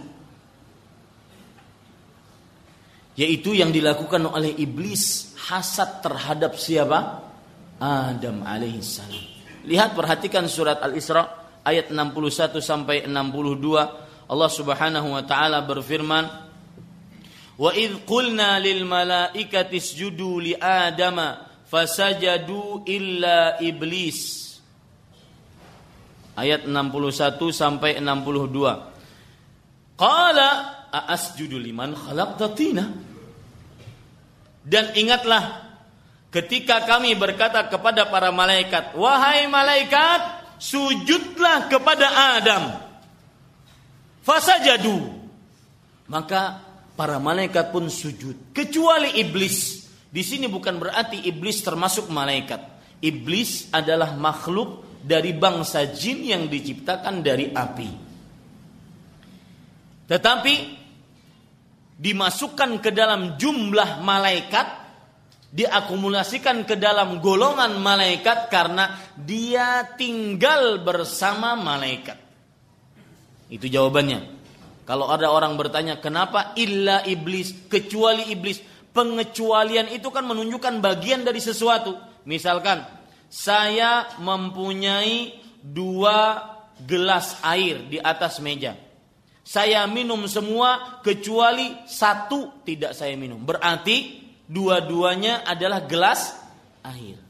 yaitu 3.20 3.52
yang 3.52 3.76
dilakukan 3.76 4.24
oleh 4.32 4.56
iblis 4.56 5.36
hasad 5.52 6.00
terhadap 6.00 6.56
siapa? 6.56 7.20
Adam 7.76 8.48
alaihissalam. 8.48 9.39
Lihat 9.70 9.94
perhatikan 9.94 10.50
surat 10.50 10.82
Al-Isra 10.82 11.30
ayat 11.62 11.94
61 11.94 12.58
sampai 12.58 13.06
62 13.06 14.26
Allah 14.30 14.50
Subhanahu 14.50 15.14
wa 15.14 15.22
taala 15.22 15.62
berfirman 15.62 16.26
Wa 17.60 17.76
idh 17.76 18.08
qulna 18.08 18.58
lil 18.58 18.88
malaikati 18.88 19.78
isjudu 19.78 20.40
li 20.40 20.56
adama 20.56 21.44
fasajadu 21.68 22.88
illa 22.88 23.60
iblis. 23.60 24.48
Ayat 26.40 26.64
61 26.64 27.52
sampai 27.52 28.00
62 28.00 30.00
Qala 30.00 30.50
asjudu 30.90 31.60
liman 31.60 31.92
khalaqta 31.92 32.56
tina 32.56 32.88
dan 34.64 34.96
ingatlah 34.96 35.69
ketika 36.30 36.86
kami 36.86 37.14
berkata 37.18 37.66
kepada 37.66 38.10
para 38.10 38.30
malaikat, 38.30 38.94
"Wahai 38.98 39.50
malaikat, 39.50 40.22
sujudlah 40.62 41.70
kepada 41.70 42.08
Adam." 42.38 42.64
Fasajadu. 44.24 45.18
Maka 46.10 46.62
para 46.98 47.22
malaikat 47.22 47.70
pun 47.70 47.90
sujud, 47.90 48.54
kecuali 48.54 49.22
iblis. 49.22 49.86
Di 50.10 50.26
sini 50.26 50.50
bukan 50.50 50.82
berarti 50.82 51.22
iblis 51.30 51.62
termasuk 51.62 52.10
malaikat. 52.10 52.60
Iblis 53.00 53.70
adalah 53.70 54.18
makhluk 54.18 54.90
dari 55.06 55.32
bangsa 55.32 55.86
jin 55.94 56.28
yang 56.28 56.44
diciptakan 56.52 57.24
dari 57.24 57.54
api. 57.54 57.90
Tetapi 60.10 60.56
dimasukkan 62.00 62.82
ke 62.82 62.90
dalam 62.90 63.38
jumlah 63.38 64.02
malaikat 64.02 64.68
diakumulasikan 65.50 66.66
ke 66.66 66.78
dalam 66.78 67.18
golongan 67.18 67.82
malaikat 67.82 68.54
karena 68.54 68.94
dia 69.18 69.86
tinggal 69.98 70.82
bersama 70.86 71.58
malaikat. 71.58 72.18
Itu 73.50 73.66
jawabannya. 73.66 74.38
Kalau 74.86 75.10
ada 75.10 75.30
orang 75.30 75.54
bertanya 75.58 76.02
kenapa 76.02 76.54
illa 76.58 77.06
iblis 77.06 77.70
kecuali 77.70 78.30
iblis, 78.34 78.62
pengecualian 78.94 79.90
itu 79.94 80.10
kan 80.10 80.26
menunjukkan 80.26 80.82
bagian 80.82 81.26
dari 81.26 81.42
sesuatu. 81.42 81.98
Misalkan 82.26 82.86
saya 83.30 84.18
mempunyai 84.22 85.38
dua 85.62 86.46
gelas 86.86 87.38
air 87.42 87.86
di 87.90 88.02
atas 88.02 88.42
meja 88.42 88.78
saya 89.50 89.90
minum 89.90 90.30
semua 90.30 91.02
kecuali 91.02 91.74
satu 91.90 92.62
tidak 92.62 92.94
saya 92.94 93.18
minum. 93.18 93.42
Berarti 93.42 94.29
dua-duanya 94.50 95.46
adalah 95.46 95.86
gelas 95.86 96.34
air. 96.82 97.22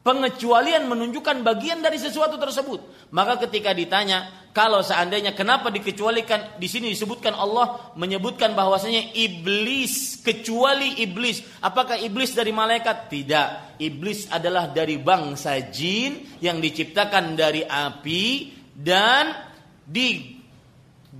Pengecualian 0.00 0.88
menunjukkan 0.88 1.44
bagian 1.44 1.84
dari 1.84 2.00
sesuatu 2.00 2.40
tersebut. 2.40 3.12
Maka 3.12 3.36
ketika 3.44 3.76
ditanya, 3.76 4.48
kalau 4.56 4.80
seandainya 4.80 5.36
kenapa 5.36 5.68
dikecualikan 5.68 6.56
di 6.56 6.72
sini 6.72 6.88
disebutkan 6.88 7.36
Allah 7.36 7.92
menyebutkan 8.00 8.56
bahwasanya 8.56 9.12
iblis 9.12 10.24
kecuali 10.24 11.04
iblis. 11.04 11.44
Apakah 11.60 12.00
iblis 12.00 12.32
dari 12.32 12.48
malaikat? 12.48 13.12
Tidak. 13.12 13.48
Iblis 13.76 14.32
adalah 14.32 14.72
dari 14.72 14.96
bangsa 14.96 15.60
jin 15.68 16.40
yang 16.40 16.64
diciptakan 16.64 17.36
dari 17.36 17.60
api 17.60 18.56
dan 18.72 19.36
di 19.84 20.40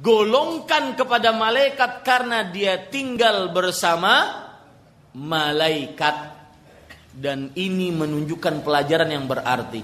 golongkan 0.00 0.96
kepada 0.96 1.36
malaikat 1.36 2.00
karena 2.00 2.48
dia 2.48 2.88
tinggal 2.88 3.52
bersama 3.52 4.39
malaikat. 5.14 6.38
Dan 7.10 7.50
ini 7.58 7.90
menunjukkan 7.90 8.62
pelajaran 8.62 9.10
yang 9.10 9.26
berarti. 9.26 9.82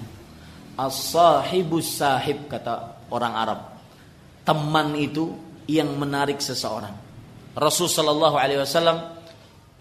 As-sahibus 0.79 1.99
sahib 1.99 2.47
kata 2.47 3.03
orang 3.11 3.35
Arab. 3.35 3.61
Teman 4.47 4.95
itu 4.95 5.35
yang 5.67 5.91
menarik 5.99 6.39
seseorang. 6.39 6.95
Rasul 7.57 7.91
sallallahu 7.91 8.37
alaihi 8.39 8.63
wasallam 8.63 9.17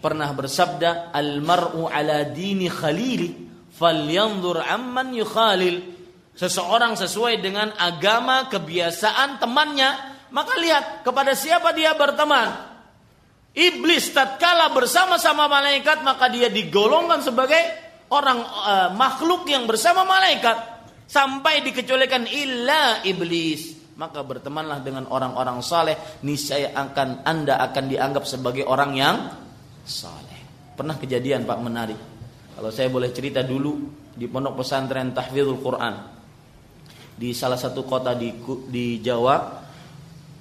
pernah 0.02 0.32
bersabda 0.32 1.14
al 1.14 1.38
mar'u 1.44 1.86
ala 1.86 2.26
dini 2.26 2.66
khalili 2.66 3.46
falyanzur 3.76 4.58
amman 4.64 5.14
yukhalil. 5.14 5.94
Seseorang 6.36 6.98
sesuai 7.00 7.40
dengan 7.40 7.72
agama 7.80 8.50
kebiasaan 8.52 9.40
temannya 9.40 10.16
maka 10.34 10.52
lihat 10.58 11.06
kepada 11.06 11.32
siapa 11.32 11.72
dia 11.72 11.94
berteman. 11.96 12.75
Iblis 13.56 14.12
tatkala 14.12 14.68
bersama-sama 14.76 15.48
malaikat 15.48 16.04
maka 16.04 16.28
dia 16.28 16.52
digolongkan 16.52 17.24
sebagai 17.24 17.56
orang 18.12 18.44
uh, 18.44 18.88
makhluk 18.92 19.48
yang 19.48 19.64
bersama 19.64 20.04
malaikat 20.04 20.60
sampai 21.08 21.64
dikecualikan 21.64 22.28
illa 22.28 23.00
iblis. 23.00 23.72
Maka 23.96 24.20
bertemanlah 24.20 24.84
dengan 24.84 25.08
orang-orang 25.08 25.64
saleh, 25.64 25.96
niscaya 26.20 26.76
akan 26.76 27.24
Anda 27.24 27.56
akan 27.64 27.84
dianggap 27.88 28.28
sebagai 28.28 28.68
orang 28.68 28.92
yang 28.92 29.16
saleh. 29.88 30.36
Pernah 30.76 31.00
kejadian 31.00 31.48
Pak 31.48 31.58
menarik. 31.64 31.96
Kalau 32.52 32.68
saya 32.68 32.92
boleh 32.92 33.08
cerita 33.16 33.40
dulu 33.40 33.88
di 34.12 34.28
pondok 34.28 34.60
pesantren 34.60 35.16
Tahfidzul 35.16 35.64
Quran 35.64 35.94
di 37.16 37.32
salah 37.32 37.56
satu 37.56 37.88
kota 37.88 38.12
di 38.12 38.36
di 38.68 39.00
Jawa 39.00 39.36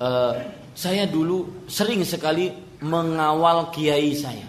uh, 0.03 0.33
saya 0.75 1.07
dulu 1.07 1.63
sering 1.71 2.03
sekali 2.03 2.64
mengawal 2.85 3.73
kiai 3.73 4.13
saya. 4.13 4.45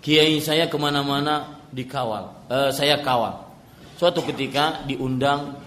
Kiai 0.00 0.40
saya 0.40 0.70
ke 0.70 0.76
mana-mana 0.80 1.60
dikawal, 1.68 2.48
uh, 2.48 2.70
saya 2.72 3.04
kawal. 3.04 3.44
Suatu 4.00 4.24
ketika 4.24 4.86
diundang 4.88 5.60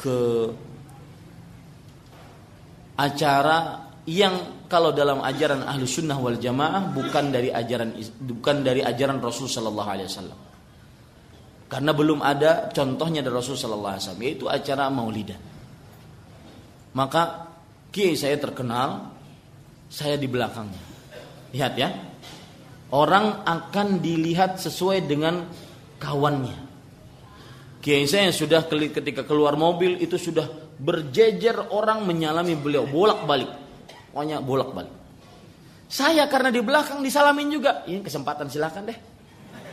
ke 0.00 0.48
acara 2.96 3.84
yang 4.08 4.64
kalau 4.70 4.94
dalam 4.94 5.20
ajaran 5.20 5.64
ahlu 5.64 5.84
sunnah 5.84 6.16
wal 6.16 6.38
jamaah 6.38 6.92
bukan 6.92 7.34
dari 7.34 7.50
ajaran 7.50 7.92
bukan 8.20 8.62
dari 8.62 8.80
ajaran 8.84 9.18
Rasul 9.18 9.50
Shallallahu 9.50 9.90
Alaihi 9.90 10.08
Wasallam. 10.08 10.40
Karena 11.68 11.90
belum 11.90 12.20
ada 12.22 12.70
contohnya 12.70 13.24
dari 13.24 13.34
Rasul 13.34 13.58
Shallallahu 13.58 13.92
Alaihi 13.96 14.04
Wasallam 14.06 14.24
yaitu 14.24 14.44
acara 14.46 14.86
maulidan 14.92 15.40
maka 16.94 17.50
kiai 17.90 18.14
saya 18.14 18.38
terkenal, 18.38 19.13
saya 19.88 20.18
di 20.18 20.26
belakangnya. 20.26 20.82
Lihat 21.54 21.72
ya, 21.78 21.88
orang 22.90 23.46
akan 23.46 24.02
dilihat 24.02 24.58
sesuai 24.58 25.06
dengan 25.06 25.46
kawannya. 25.98 26.56
Kiai 27.84 28.08
saya 28.08 28.32
yang 28.32 28.36
sudah 28.36 28.64
ketika 28.68 29.28
keluar 29.28 29.60
mobil 29.60 30.00
itu 30.00 30.16
sudah 30.16 30.48
berjejer 30.80 31.70
orang 31.70 32.08
menyalami 32.08 32.56
beliau 32.56 32.88
bolak-balik. 32.88 33.50
Pokoknya 34.10 34.40
bolak-balik. 34.40 34.94
Saya 35.90 36.24
karena 36.26 36.48
di 36.48 36.64
belakang 36.64 37.04
disalamin 37.04 37.52
juga. 37.52 37.84
Ini 37.84 38.00
kesempatan 38.00 38.48
silakan 38.48 38.88
deh. 38.88 38.98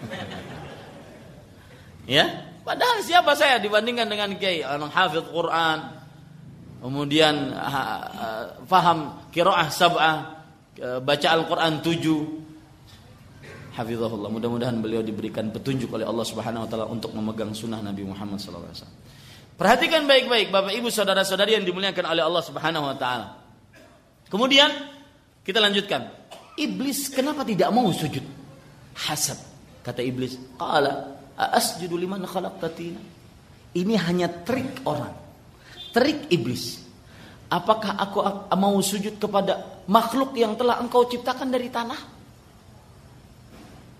ya, 2.20 2.26
padahal 2.68 3.00
siapa 3.06 3.32
saya 3.38 3.62
dibandingkan 3.64 4.10
dengan 4.10 4.36
kiai 4.36 4.66
orang 4.66 4.92
hafid 4.92 5.32
Quran, 5.32 5.78
kemudian 6.82 7.54
faham 8.66 9.30
kiroah 9.30 9.70
sab'ah, 9.70 10.16
baca 11.06 11.28
Al-Quran 11.30 11.74
tujuh. 11.86 12.22
Hafizahullah. 13.72 14.28
Mudah-mudahan 14.28 14.84
beliau 14.84 15.00
diberikan 15.00 15.48
petunjuk 15.48 15.96
oleh 15.96 16.04
Allah 16.04 16.28
Subhanahu 16.28 16.68
Wa 16.68 16.70
Taala 16.70 16.86
untuk 16.92 17.16
memegang 17.16 17.56
sunnah 17.56 17.80
Nabi 17.80 18.04
Muhammad 18.04 18.44
SAW. 18.44 18.68
Perhatikan 19.56 20.04
baik-baik 20.04 20.52
Bapak 20.52 20.76
Ibu 20.76 20.92
saudara-saudari 20.92 21.56
yang 21.56 21.64
dimuliakan 21.64 22.04
oleh 22.12 22.20
Allah 22.20 22.44
Subhanahu 22.44 22.92
Wa 22.92 22.96
Taala. 23.00 23.28
Kemudian 24.28 24.68
kita 25.48 25.64
lanjutkan. 25.64 26.12
Iblis 26.60 27.16
kenapa 27.16 27.48
tidak 27.48 27.72
mau 27.72 27.88
sujud? 27.96 28.28
Hasad. 29.08 29.40
Kata 29.88 30.04
iblis, 30.04 30.36
"Qala 30.60 31.16
asjudu 31.40 31.96
liman 31.96 32.28
khalaqtatina?" 32.28 33.00
Ini 33.72 33.96
hanya 34.04 34.28
trik 34.44 34.84
orang. 34.84 35.16
Trik 35.92 36.32
iblis. 36.32 36.80
Apakah 37.52 38.00
aku 38.00 38.24
mau 38.56 38.80
sujud 38.80 39.20
kepada 39.20 39.84
makhluk 39.92 40.32
yang 40.40 40.56
telah 40.56 40.80
engkau 40.80 41.04
ciptakan 41.04 41.52
dari 41.52 41.68
tanah? 41.68 42.00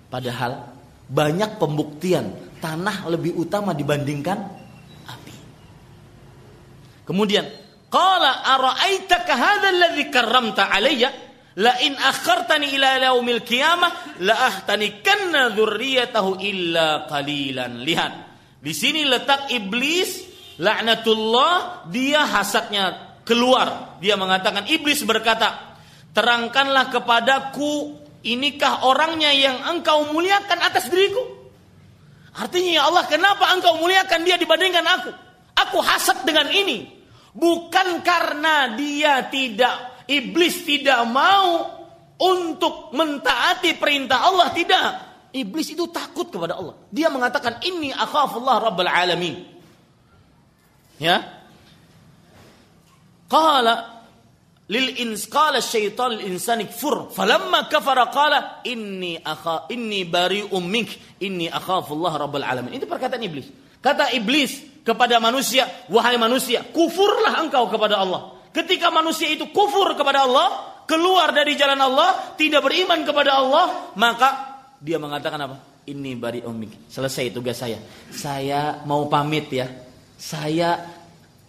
Padahal 0.08 0.72
banyak 1.12 1.60
pembuktian 1.60 2.56
tanah 2.64 3.12
lebih 3.12 3.36
utama 3.36 3.76
dibandingkan 3.76 4.40
api. 5.04 5.36
Kemudian, 7.04 7.44
qala 7.92 8.40
ara'aitaka 8.56 9.34
hadzal 9.36 9.76
ladzi 9.76 10.06
karramta 10.08 10.72
alayya 10.72 11.12
la 11.60 11.76
in 11.84 12.00
akhartani 12.00 12.72
ila 12.80 13.12
yaumil 13.12 13.44
qiyamah 13.44 14.24
la 14.24 14.48
ahtanikanna 14.48 15.52
dzurriyyatahu 15.52 16.40
illa 16.40 17.04
qalilan. 17.12 17.84
Lihat, 17.84 18.14
di 18.64 18.72
sini 18.72 19.04
letak 19.04 19.52
iblis 19.52 20.31
laknatullah 20.62 21.90
dia 21.90 22.22
hasadnya 22.22 23.18
keluar. 23.26 23.98
Dia 23.98 24.14
mengatakan, 24.14 24.70
iblis 24.70 25.02
berkata, 25.02 25.74
terangkanlah 26.14 26.94
kepadaku, 26.94 27.98
inikah 28.22 28.86
orangnya 28.86 29.34
yang 29.34 29.58
engkau 29.74 30.14
muliakan 30.14 30.62
atas 30.62 30.86
diriku? 30.88 31.42
Artinya 32.38 32.72
ya 32.80 32.84
Allah, 32.88 33.04
kenapa 33.10 33.50
engkau 33.52 33.82
muliakan 33.82 34.22
dia 34.24 34.38
dibandingkan 34.38 34.86
aku? 34.86 35.10
Aku 35.68 35.78
hasad 35.82 36.24
dengan 36.24 36.48
ini. 36.54 37.02
Bukan 37.32 38.04
karena 38.04 38.76
dia 38.76 39.24
tidak, 39.32 40.04
iblis 40.08 40.68
tidak 40.68 41.04
mau 41.08 41.80
untuk 42.22 42.94
mentaati 42.94 43.76
perintah 43.76 44.30
Allah, 44.30 44.52
tidak. 44.54 44.90
Iblis 45.32 45.72
itu 45.72 45.88
takut 45.88 46.28
kepada 46.28 46.60
Allah. 46.60 46.76
Dia 46.92 47.08
mengatakan, 47.08 47.64
ini 47.64 47.96
akhafullah 47.96 48.60
rabbal 48.60 48.92
alamin. 48.92 49.61
Ya, 51.02 51.42
Qala 53.32 54.04
lil 54.68 54.92
ins 55.00 55.24
qala 55.32 55.64
syaitan 55.64 56.12
lil 56.12 56.36
insani 56.36 56.68
kfur. 56.68 57.16
Falamma 57.16 57.72
kafara 57.72 58.12
qala 58.12 58.60
inni 58.68 59.16
akha 59.16 59.72
inni 59.72 60.04
bari'um 60.04 60.60
mink. 60.60 60.92
Inni 61.24 61.48
akhafu 61.48 61.96
Allah 61.96 62.28
rabbul 62.28 62.44
alamin. 62.44 62.76
Itu 62.76 62.92
perkataan 62.92 63.24
iblis. 63.24 63.48
Kata 63.80 64.12
iblis 64.12 64.84
kepada 64.84 65.16
manusia 65.24 65.64
wahai 65.88 66.20
manusia 66.20 66.60
kufurlah 66.76 67.40
engkau 67.40 67.72
kepada 67.72 68.04
Allah. 68.04 68.36
Ketika 68.52 68.92
manusia 68.92 69.32
itu 69.32 69.48
kufur 69.56 69.96
kepada 69.96 70.28
Allah 70.28 70.84
keluar 70.84 71.32
dari 71.32 71.56
jalan 71.56 71.80
Allah 71.80 72.36
tidak 72.36 72.68
beriman 72.68 73.08
kepada 73.08 73.40
Allah 73.40 73.96
maka 73.96 74.30
dia 74.84 75.00
mengatakan 75.00 75.40
apa? 75.40 75.58
Ini 75.88 76.20
bari 76.20 76.44
mink. 76.52 76.92
Selesai 76.92 77.32
tugas 77.32 77.58
saya. 77.58 77.80
Saya 78.12 78.84
mau 78.84 79.08
pamit 79.08 79.48
ya 79.50 79.91
saya 80.22 80.86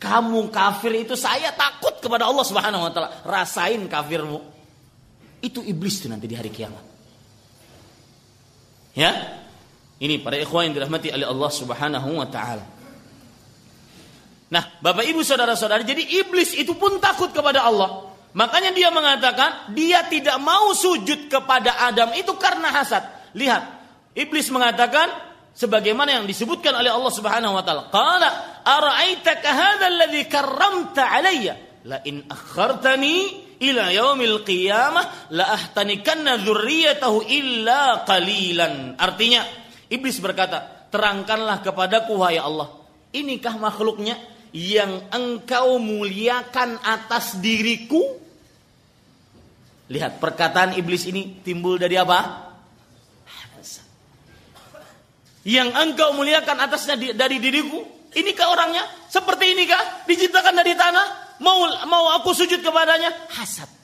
kamu 0.01 0.49
kafir 0.49 1.05
itu 1.05 1.13
saya 1.13 1.53
takut 1.53 2.01
kepada 2.01 2.25
Allah 2.25 2.41
Subhanahu 2.41 2.89
wa 2.89 2.91
taala. 2.91 3.13
Rasain 3.29 3.85
kafirmu. 3.85 4.41
Itu 5.45 5.61
iblis 5.61 6.01
itu 6.01 6.09
nanti 6.09 6.25
di 6.25 6.33
hari 6.33 6.49
kiamat. 6.49 6.81
Ya. 8.97 9.39
Ini 10.03 10.19
para 10.25 10.35
ikhwan 10.41 10.73
yang 10.73 10.75
dirahmati 10.81 11.13
oleh 11.13 11.29
Allah 11.29 11.51
Subhanahu 11.53 12.09
wa 12.17 12.27
taala. 12.27 12.65
Nah, 14.53 14.65
Bapak 14.83 15.07
Ibu 15.07 15.23
saudara-saudari, 15.23 15.87
jadi 15.87 16.03
iblis 16.25 16.53
itu 16.57 16.75
pun 16.75 16.99
takut 16.99 17.31
kepada 17.31 17.63
Allah. 17.65 18.11
Makanya 18.33 18.73
dia 18.73 18.89
mengatakan 18.89 19.73
dia 19.77 20.09
tidak 20.09 20.41
mau 20.41 20.73
sujud 20.73 21.29
kepada 21.29 21.77
Adam 21.89 22.17
itu 22.17 22.33
karena 22.41 22.73
hasad. 22.73 23.05
Lihat, 23.37 23.63
iblis 24.17 24.49
mengatakan 24.53 25.32
sebagaimana 25.53 26.21
yang 26.21 26.27
disebutkan 26.27 26.73
oleh 26.73 26.91
Allah 26.91 27.13
Subhanahu 27.13 27.55
wa 27.55 27.63
taala. 27.63 27.89
Qala 27.93 28.29
ara'aitaka 28.65 29.49
hadha 29.49 29.87
alladhi 29.89 30.27
karramta 30.27 31.13
alayya 31.13 31.55
la 31.87 31.99
in 32.07 32.25
akhartani 32.27 33.43
ila 33.63 33.91
yaumil 33.93 34.43
qiyamah 34.43 35.35
la 35.35 35.55
ahtanikanna 35.55 36.41
dzurriyyatahu 36.43 37.27
illa 37.31 38.03
qalilan. 38.03 38.99
Artinya 38.99 39.47
iblis 39.87 40.19
berkata, 40.19 40.89
"Terangkanlah 40.91 41.63
kepadaku 41.63 42.19
wahai 42.19 42.43
Allah, 42.43 42.69
inikah 43.15 43.55
makhluknya 43.59 44.19
yang 44.53 45.11
engkau 45.15 45.79
muliakan 45.79 46.81
atas 46.83 47.39
diriku?" 47.39 48.19
Lihat 49.93 50.23
perkataan 50.23 50.79
iblis 50.81 51.05
ini 51.05 51.45
timbul 51.45 51.77
dari 51.77 52.01
apa? 52.01 52.52
Yang 55.43 55.75
engkau 55.75 56.15
muliakan 56.15 56.59
atasnya 56.63 56.95
dari 57.15 57.43
diriku? 57.43 57.83
Inikah 58.13 58.53
orangnya? 58.53 58.85
Seperti 59.09 59.57
inikah? 59.57 60.05
Diciptakan 60.07 60.55
dari 60.55 60.77
tanah? 60.77 61.39
Mau 61.43 61.67
mau 61.89 62.13
aku 62.15 62.31
sujud 62.37 62.61
kepadanya? 62.61 63.11
Hasad. 63.33 63.83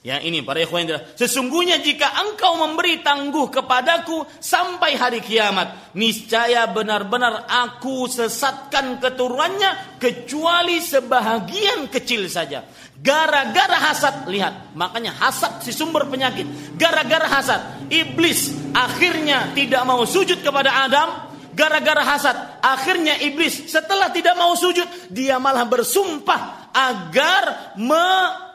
Ya 0.00 0.16
ini 0.16 0.40
para 0.40 0.64
ikhwan 0.64 0.88
Sesungguhnya 1.12 1.76
jika 1.84 2.08
engkau 2.24 2.56
memberi 2.56 3.04
tangguh 3.04 3.52
kepadaku 3.52 4.24
sampai 4.40 4.96
hari 4.96 5.20
kiamat. 5.20 5.92
Niscaya 5.92 6.64
benar-benar 6.72 7.44
aku 7.44 8.08
sesatkan 8.08 8.96
keturunannya 8.96 10.00
kecuali 10.00 10.80
sebahagian 10.80 11.92
kecil 11.92 12.32
saja. 12.32 12.64
Gara-gara 13.00 13.80
hasad, 13.80 14.28
lihat, 14.28 14.76
makanya 14.76 15.16
hasad 15.16 15.64
si 15.64 15.72
sumber 15.72 16.04
penyakit. 16.12 16.44
Gara-gara 16.76 17.24
hasad, 17.24 17.88
iblis 17.88 18.52
akhirnya 18.76 19.56
tidak 19.56 19.88
mau 19.88 20.04
sujud 20.04 20.44
kepada 20.44 20.84
Adam. 20.84 21.08
Gara-gara 21.56 22.04
hasad, 22.04 22.36
akhirnya 22.60 23.16
iblis 23.24 23.72
setelah 23.72 24.12
tidak 24.12 24.36
mau 24.36 24.52
sujud, 24.52 24.84
dia 25.08 25.40
malah 25.40 25.64
bersumpah 25.64 26.72
agar 26.76 27.74
me 27.80 28.08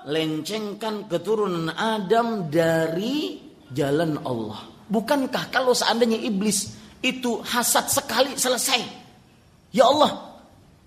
melencengkan 0.05 1.09
keturunan 1.09 1.73
Adam 1.73 2.45
dari 2.45 3.41
jalan 3.73 4.21
Allah. 4.21 4.69
Bukankah 4.85 5.49
kalau 5.49 5.73
seandainya 5.73 6.21
iblis 6.21 6.77
itu 7.01 7.41
hasad 7.41 7.89
sekali 7.89 8.37
selesai? 8.37 8.85
Ya 9.73 9.89
Allah, 9.89 10.34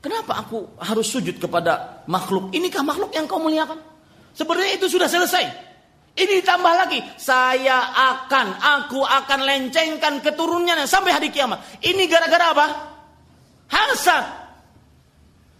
kenapa 0.03 0.45
aku 0.45 0.79
harus 0.83 1.07
sujud 1.07 1.39
kepada 1.39 2.05
makhluk? 2.11 2.51
Inikah 2.55 2.83
makhluk 2.83 3.15
yang 3.15 3.27
kau 3.27 3.43
muliakan? 3.43 3.79
Sebenarnya 4.35 4.79
itu 4.79 4.87
sudah 4.87 5.11
selesai. 5.11 5.45
Ini 6.19 6.43
ditambah 6.43 6.75
lagi, 6.75 6.99
saya 7.15 7.95
akan, 7.95 8.59
aku 8.59 9.07
akan 9.07 9.41
lencengkan 9.47 10.19
keturunannya 10.19 10.91
sampai 10.91 11.15
hari 11.15 11.31
kiamat. 11.31 11.63
Ini 11.79 12.11
gara-gara 12.11 12.51
apa? 12.51 12.67
Hasad. 13.71 14.25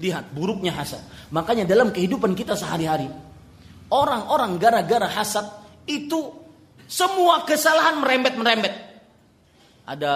Lihat 0.03 0.34
buruknya 0.34 0.74
hasad. 0.74 0.99
Makanya 1.30 1.62
dalam 1.62 1.95
kehidupan 1.95 2.34
kita 2.34 2.59
sehari-hari, 2.59 3.07
Orang-orang 3.89 4.61
gara-gara 4.61 5.09
hasad 5.09 5.49
itu 5.89 6.28
semua 6.84 7.49
kesalahan 7.49 7.97
merembet-merembet. 8.05 8.74
Ada 9.89 10.12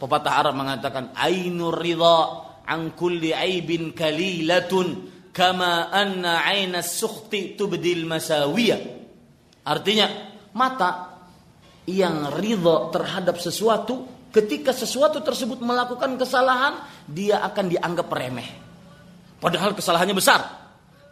pepatah 0.00 0.32
Arab 0.32 0.56
mengatakan 0.56 1.12
ainur 1.12 1.76
ridha 1.76 2.48
an 2.66 2.94
kulli 2.96 3.34
aibin 3.34 3.94
kalilatun 3.94 5.10
kama 5.32 5.88
anna 5.90 6.44
aina 6.44 6.84
sukhti 6.84 7.56
tubdil 7.56 8.04
masawiyah. 8.04 8.80
Artinya 9.62 10.06
mata 10.52 11.22
yang 11.88 12.30
ridha 12.34 12.90
terhadap 12.94 13.38
sesuatu 13.42 14.06
ketika 14.30 14.70
sesuatu 14.72 15.20
tersebut 15.20 15.60
melakukan 15.60 16.14
kesalahan 16.16 16.78
dia 17.08 17.42
akan 17.42 17.66
dianggap 17.68 18.08
remeh. 18.08 18.48
Padahal 19.42 19.74
kesalahannya 19.74 20.14
besar. 20.14 20.40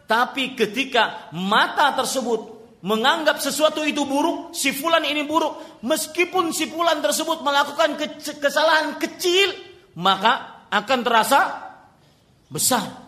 Tapi 0.07 0.59
ketika 0.59 1.31
mata 1.35 1.95
tersebut 1.95 2.61
menganggap 2.83 3.39
sesuatu 3.39 3.85
itu 3.85 4.03
buruk, 4.03 4.51
si 4.51 4.73
fulan 4.73 5.05
ini 5.05 5.23
buruk, 5.23 5.83
meskipun 5.85 6.51
si 6.51 6.67
fulan 6.67 6.99
tersebut 6.99 7.45
melakukan 7.45 7.95
ke 7.95 8.19
kesalahan 8.41 8.97
kecil, 8.97 9.53
maka 9.95 10.60
akan 10.71 10.99
terasa 11.03 11.39
besar. 12.47 13.03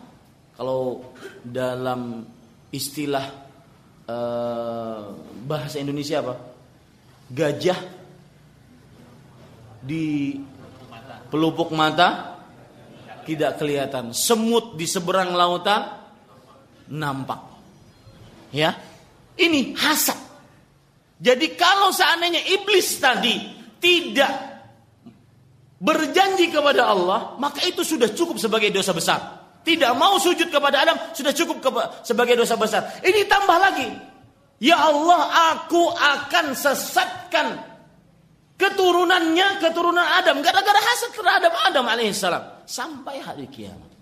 Kalau 0.54 1.10
dalam 1.42 2.22
istilah 2.70 3.26
uh, 4.06 5.02
bahasa 5.42 5.80
Indonesia 5.80 6.22
apa? 6.22 6.34
Gajah 7.32 7.80
di 9.82 10.38
pelupuk 11.32 11.72
mata 11.74 12.38
tidak 13.24 13.58
kelihatan. 13.58 14.12
Semut 14.12 14.76
di 14.76 14.84
seberang 14.86 15.32
lautan 15.34 15.88
nampak. 16.92 17.40
Ya. 18.54 18.76
Ini 19.34 19.74
hasad. 19.74 20.20
Jadi 21.18 21.58
kalau 21.58 21.90
seandainya 21.90 22.38
iblis 22.54 23.02
tadi 23.02 23.34
tidak 23.82 24.53
berjanji 25.84 26.48
kepada 26.48 26.88
Allah, 26.88 27.36
maka 27.36 27.60
itu 27.68 27.84
sudah 27.84 28.08
cukup 28.08 28.40
sebagai 28.40 28.72
dosa 28.72 28.96
besar. 28.96 29.20
Tidak 29.60 29.92
mau 29.96 30.16
sujud 30.16 30.48
kepada 30.48 30.80
Adam 30.80 30.96
sudah 31.12 31.32
cukup 31.36 31.60
sebagai 32.00 32.40
dosa 32.40 32.56
besar. 32.56 33.00
Ini 33.04 33.28
tambah 33.28 33.56
lagi. 33.60 33.88
Ya 34.64 34.80
Allah, 34.80 35.52
aku 35.56 35.92
akan 35.92 36.56
sesatkan 36.56 37.60
keturunannya, 38.56 39.60
keturunan 39.60 40.04
Adam 40.04 40.40
gara-gara 40.40 40.80
hasad 40.80 41.10
terhadap 41.12 41.52
Adam 41.68 41.84
alaihissalam 41.84 42.64
sampai 42.64 43.20
hari 43.20 43.48
kiamat. 43.52 43.92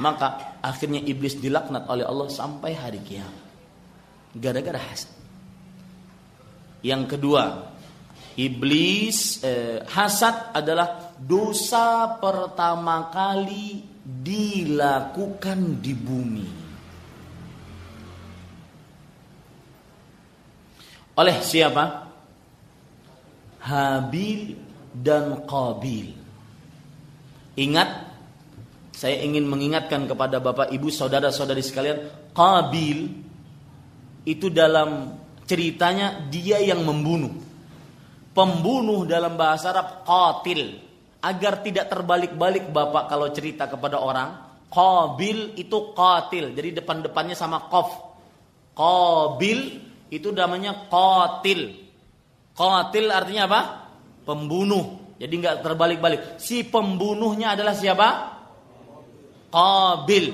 Maka 0.00 0.56
akhirnya 0.64 1.04
iblis 1.04 1.36
dilaknat 1.36 1.84
oleh 1.88 2.08
Allah 2.08 2.28
sampai 2.32 2.72
hari 2.72 3.00
kiamat. 3.04 3.44
Gara-gara 4.36 4.80
hasad. 4.80 5.12
Yang 6.80 7.16
kedua, 7.16 7.75
iblis 8.36 9.40
eh, 9.40 9.80
hasad 9.88 10.52
adalah 10.52 11.16
dosa 11.16 12.20
pertama 12.20 13.08
kali 13.08 13.80
dilakukan 14.06 15.80
di 15.80 15.92
bumi. 15.96 16.48
Oleh 21.16 21.40
siapa? 21.40 22.04
Habil 23.64 24.52
dan 24.92 25.48
Qabil. 25.48 26.12
Ingat, 27.56 27.88
saya 28.92 29.24
ingin 29.24 29.48
mengingatkan 29.48 30.04
kepada 30.04 30.44
Bapak 30.44 30.68
Ibu 30.76 30.92
saudara-saudari 30.92 31.64
sekalian, 31.64 31.98
Qabil 32.36 32.98
itu 34.28 34.52
dalam 34.52 35.16
ceritanya 35.48 36.20
dia 36.28 36.60
yang 36.60 36.84
membunuh. 36.84 37.45
Pembunuh 38.36 39.08
dalam 39.08 39.40
bahasa 39.40 39.72
Arab 39.72 40.04
qatil. 40.04 40.84
Agar 41.24 41.64
tidak 41.64 41.88
terbalik-balik 41.88 42.68
Bapak 42.68 43.08
kalau 43.08 43.32
cerita 43.32 43.64
kepada 43.66 43.98
orang, 43.98 44.46
Qabil 44.66 45.56
itu 45.56 45.96
qatil. 45.96 46.52
Jadi 46.52 46.82
depan-depannya 46.82 47.32
sama 47.32 47.70
qaf. 47.70 47.88
Qabil 48.76 49.58
itu 50.12 50.28
namanya 50.34 50.90
qatil. 50.90 51.72
Qatil 52.52 53.06
artinya 53.08 53.48
apa? 53.48 53.60
Pembunuh. 54.26 55.16
Jadi 55.16 55.32
nggak 55.32 55.64
terbalik-balik. 55.64 56.20
Si 56.36 56.66
pembunuhnya 56.66 57.56
adalah 57.56 57.72
siapa? 57.72 58.08
Qabil. 59.48 60.26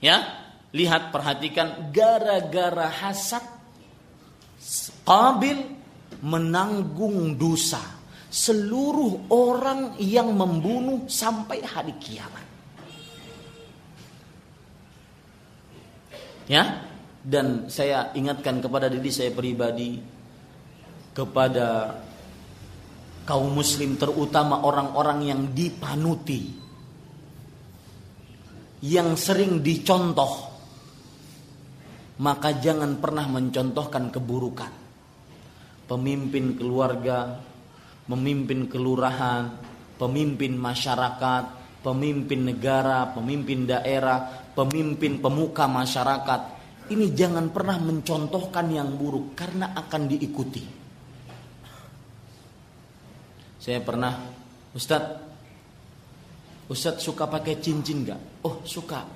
Ya, 0.00 0.16
lihat 0.72 1.12
perhatikan 1.12 1.92
gara-gara 1.92 2.88
hasad 2.88 3.44
Qabil 5.04 5.79
menanggung 6.20 7.36
dosa 7.36 8.00
seluruh 8.30 9.26
orang 9.34 9.98
yang 9.98 10.30
membunuh 10.30 11.10
sampai 11.10 11.58
hari 11.66 11.98
kiamat. 11.98 12.46
Ya, 16.46 16.82
dan 17.26 17.66
saya 17.70 18.14
ingatkan 18.14 18.62
kepada 18.62 18.86
diri 18.86 19.10
saya 19.10 19.34
pribadi 19.34 19.98
kepada 21.10 22.00
kaum 23.28 23.50
muslim 23.50 23.98
terutama 24.00 24.62
orang-orang 24.64 25.18
yang 25.26 25.42
dipanuti 25.52 26.56
yang 28.80 29.12
sering 29.14 29.60
dicontoh 29.60 30.48
maka 32.24 32.56
jangan 32.56 32.96
pernah 32.96 33.28
mencontohkan 33.28 34.08
keburukan 34.08 34.79
pemimpin 35.90 36.54
keluarga 36.54 37.42
pemimpin 38.06 38.70
kelurahan 38.70 39.50
pemimpin 39.98 40.54
masyarakat 40.54 41.44
pemimpin 41.82 42.46
negara 42.46 43.10
pemimpin 43.10 43.66
daerah 43.66 44.46
pemimpin 44.54 45.18
pemuka 45.18 45.66
masyarakat 45.66 46.60
ini 46.90 47.14
jangan 47.14 47.54
pernah 47.54 47.78
mencontohkan 47.78 48.66
yang 48.66 48.98
buruk 48.98 49.38
karena 49.38 49.70
akan 49.78 50.10
diikuti. 50.10 50.66
Saya 53.62 53.78
pernah, 53.78 54.18
Ustadz, 54.74 55.14
Ustadz 56.66 56.98
suka 56.98 57.30
pakai 57.30 57.62
cincin 57.62 58.02
gak? 58.02 58.42
Oh 58.42 58.66
suka. 58.66 59.06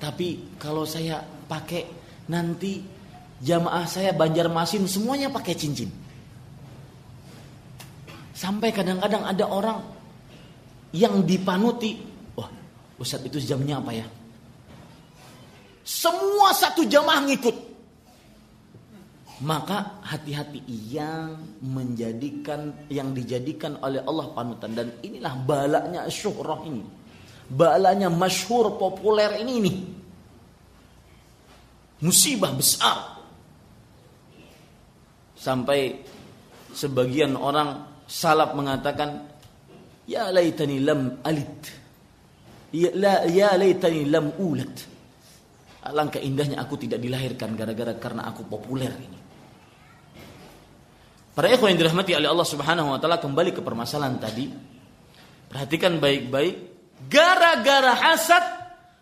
Tapi 0.00 0.56
kalau 0.56 0.88
saya 0.88 1.20
pakai 1.20 1.84
nanti 2.32 2.80
jamaah 3.40 3.84
saya 3.88 4.12
Banjarmasin 4.12 4.84
semuanya 4.84 5.32
pakai 5.32 5.56
cincin. 5.56 5.90
Sampai 8.36 8.72
kadang-kadang 8.72 9.24
ada 9.24 9.44
orang 9.44 9.80
yang 10.96 11.20
dipanuti. 11.28 12.00
Wah, 12.36 12.48
Ustadz 12.96 13.28
itu 13.28 13.36
jamnya 13.36 13.76
apa 13.76 13.92
ya? 13.92 14.06
Semua 15.84 16.54
satu 16.56 16.86
jamaah 16.88 17.28
ngikut. 17.28 17.56
Maka 19.40 20.04
hati-hati 20.04 20.60
yang 20.68 21.40
menjadikan 21.64 22.76
yang 22.92 23.16
dijadikan 23.16 23.80
oleh 23.80 24.04
Allah 24.04 24.28
panutan 24.36 24.76
dan 24.76 24.88
inilah 25.00 25.32
balanya 25.48 26.04
syuhrah 26.12 26.60
ini. 26.68 26.84
Balanya 27.48 28.12
masyhur 28.12 28.76
populer 28.76 29.40
ini 29.40 29.52
ini. 29.64 29.72
Musibah 32.04 32.52
besar. 32.52 33.19
Sampai 35.40 36.04
sebagian 36.76 37.32
orang 37.32 38.04
salaf 38.04 38.52
mengatakan 38.52 39.24
ya 40.04 40.28
laitani 40.28 40.76
lam 40.84 41.24
alit. 41.24 41.80
Ya, 42.76 42.92
la, 42.92 43.24
ya 43.24 43.56
laitani 43.56 44.06
lam 44.06 44.36
ulat 44.38 44.76
Alangkah 45.80 46.20
indahnya 46.20 46.60
aku 46.60 46.76
tidak 46.76 47.00
dilahirkan 47.00 47.56
gara-gara 47.56 47.96
karena 47.96 48.28
aku 48.28 48.44
populer 48.44 48.92
ini. 48.92 49.18
Para 51.32 51.48
ikhwan 51.48 51.72
yang 51.72 51.88
dirahmati 51.88 52.12
oleh 52.12 52.28
Allah 52.28 52.44
Subhanahu 52.44 52.92
wa 52.92 52.98
taala 53.00 53.16
kembali 53.16 53.56
ke 53.56 53.64
permasalahan 53.64 54.20
tadi. 54.20 54.44
Perhatikan 55.48 55.96
baik-baik. 55.96 56.68
Gara-gara 57.08 57.96
hasad, 57.96 58.44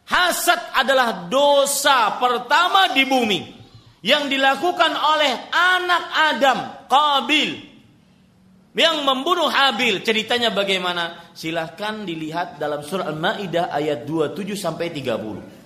hasad 0.07 0.61
adalah 0.71 1.27
dosa 1.27 2.15
pertama 2.23 2.95
di 2.95 3.03
bumi 3.03 3.58
yang 4.03 4.31
dilakukan 4.31 4.93
oleh 4.95 5.33
anak 5.51 6.05
Adam, 6.35 6.59
Qabil 6.87 7.51
yang 8.79 9.03
membunuh 9.03 9.51
Habil. 9.51 10.07
Ceritanya 10.07 10.55
bagaimana? 10.55 11.35
Silahkan 11.35 12.07
dilihat 12.07 12.63
dalam 12.63 12.87
surah 12.87 13.11
Al-Maidah 13.11 13.75
ayat 13.75 14.07
27 14.07 14.55
sampai 14.55 14.95
30. 14.95 15.59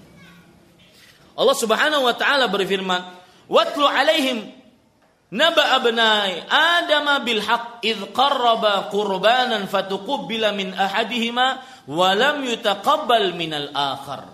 Allah 1.33 1.57
Subhanahu 1.57 2.09
wa 2.09 2.15
taala 2.17 2.49
berfirman, 2.49 3.01
"Watlu 3.49 3.85
alaihim 3.85 4.49
naba 5.33 5.81
abnai 5.81 6.45
Adam 6.49 7.25
bil 7.25 7.41
haqq 7.41 7.85
id 7.85 8.13
qarraba 8.13 8.93
qurbanan 8.93 9.69
fatuqbila 9.69 10.53
min 10.53 10.77
ahadihima 10.77 11.65
wa 11.89 12.09
lam 12.13 12.45
yutaqabbal 12.45 13.33
min 13.37 13.53
al 13.57 13.69
akhar." 13.73 14.29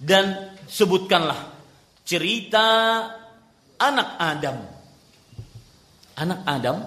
Dan 0.00 0.56
sebutkanlah 0.64 1.51
cerita 2.02 2.66
anak 3.78 4.10
Adam. 4.18 4.58
Anak 6.12 6.40
Adam 6.44 6.78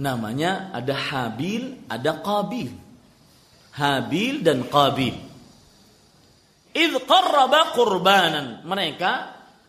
namanya 0.00 0.70
ada 0.72 0.94
Habil, 0.94 1.88
ada 1.88 2.20
Qabil. 2.20 2.70
Habil 3.76 4.34
dan 4.40 4.64
Qabil. 4.68 5.16
Idh 6.76 6.96
qarraba 7.08 7.72
qurbanan. 7.72 8.64
Mereka 8.64 9.12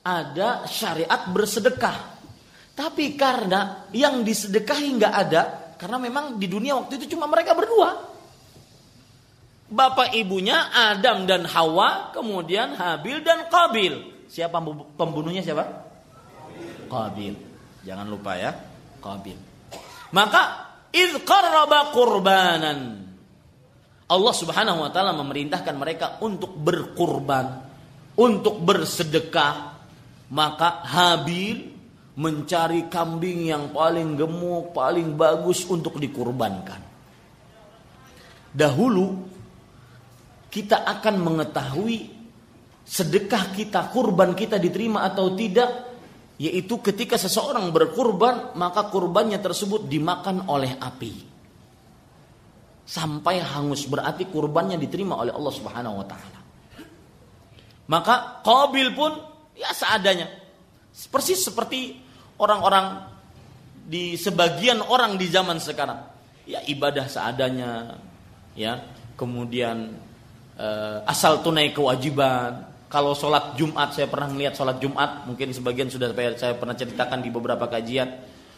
ada 0.04 0.68
syariat 0.68 1.28
bersedekah. 1.32 2.16
Tapi 2.78 3.18
karena 3.18 3.90
yang 3.92 4.22
disedekahi 4.22 4.88
nggak 5.02 5.14
ada, 5.28 5.74
karena 5.82 5.98
memang 5.98 6.38
di 6.38 6.46
dunia 6.46 6.78
waktu 6.78 7.02
itu 7.02 7.18
cuma 7.18 7.26
mereka 7.26 7.58
berdua. 7.58 8.17
Bapak 9.68 10.16
ibunya 10.16 10.72
Adam 10.72 11.28
dan 11.28 11.44
Hawa, 11.44 12.16
kemudian 12.16 12.72
Habil 12.80 13.20
dan 13.20 13.52
Qabil. 13.52 14.00
Siapa 14.32 14.64
pembunuhnya 14.96 15.44
siapa? 15.44 15.68
Qabil. 16.88 17.36
Jangan 17.84 18.08
lupa 18.08 18.40
ya, 18.40 18.56
Qabil. 19.04 19.36
Maka 20.16 20.72
idh 20.96 21.20
qarraba 21.28 21.92
qurbanan. 21.92 22.80
Allah 24.08 24.34
Subhanahu 24.40 24.88
wa 24.88 24.90
taala 24.92 25.12
memerintahkan 25.20 25.76
mereka 25.76 26.06
untuk 26.24 26.56
berkurban, 26.56 27.60
untuk 28.16 28.64
bersedekah. 28.64 29.76
Maka 30.32 30.88
Habil 30.88 31.76
mencari 32.16 32.88
kambing 32.88 33.52
yang 33.52 33.76
paling 33.76 34.16
gemuk, 34.16 34.72
paling 34.72 35.12
bagus 35.20 35.68
untuk 35.68 36.00
dikurbankan. 36.00 36.80
Dahulu 38.56 39.37
kita 40.48 40.84
akan 40.84 41.16
mengetahui 41.20 42.18
sedekah 42.88 43.52
kita, 43.52 43.92
kurban 43.92 44.32
kita 44.32 44.56
diterima 44.56 45.04
atau 45.04 45.36
tidak, 45.36 45.70
yaitu 46.40 46.80
ketika 46.80 47.20
seseorang 47.20 47.68
berkurban, 47.76 48.56
maka 48.56 48.88
kurbannya 48.88 49.44
tersebut 49.44 49.92
dimakan 49.92 50.48
oleh 50.48 50.80
api. 50.80 51.14
Sampai 52.88 53.44
hangus 53.44 53.84
berarti 53.92 54.32
kurbannya 54.32 54.80
diterima 54.80 55.20
oleh 55.20 55.36
Allah 55.36 55.54
Subhanahu 55.54 56.00
wa 56.00 56.08
taala. 56.08 56.40
Maka 57.92 58.40
Qabil 58.48 58.96
pun 58.96 59.12
ya 59.60 59.76
seadanya. 59.76 60.32
Persis 61.12 61.44
seperti 61.44 62.00
orang-orang 62.40 63.04
di 63.88 64.16
sebagian 64.16 64.80
orang 64.88 65.20
di 65.20 65.28
zaman 65.28 65.60
sekarang. 65.60 66.00
Ya 66.48 66.64
ibadah 66.64 67.12
seadanya, 67.12 68.00
ya. 68.56 68.88
Kemudian 69.20 70.07
uh, 70.58 71.06
asal 71.08 71.46
tunai 71.46 71.72
kewajiban. 71.72 72.66
Kalau 72.88 73.12
sholat 73.12 73.60
Jumat 73.60 73.92
saya 73.92 74.08
pernah 74.08 74.32
melihat 74.32 74.56
sholat 74.56 74.80
Jumat, 74.80 75.28
mungkin 75.28 75.52
sebagian 75.52 75.92
sudah 75.92 76.16
saya, 76.40 76.56
pernah 76.56 76.72
ceritakan 76.72 77.20
di 77.20 77.28
beberapa 77.28 77.68
kajian. 77.68 78.08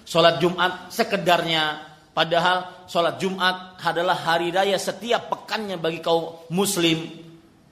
Sholat 0.06 0.38
Jumat 0.38 0.94
sekedarnya, 0.94 1.82
padahal 2.14 2.86
sholat 2.86 3.18
Jumat 3.18 3.82
adalah 3.82 4.14
hari 4.14 4.54
raya 4.54 4.78
setiap 4.78 5.34
pekannya 5.34 5.82
bagi 5.82 5.98
kaum 6.02 6.46
Muslim. 6.54 7.10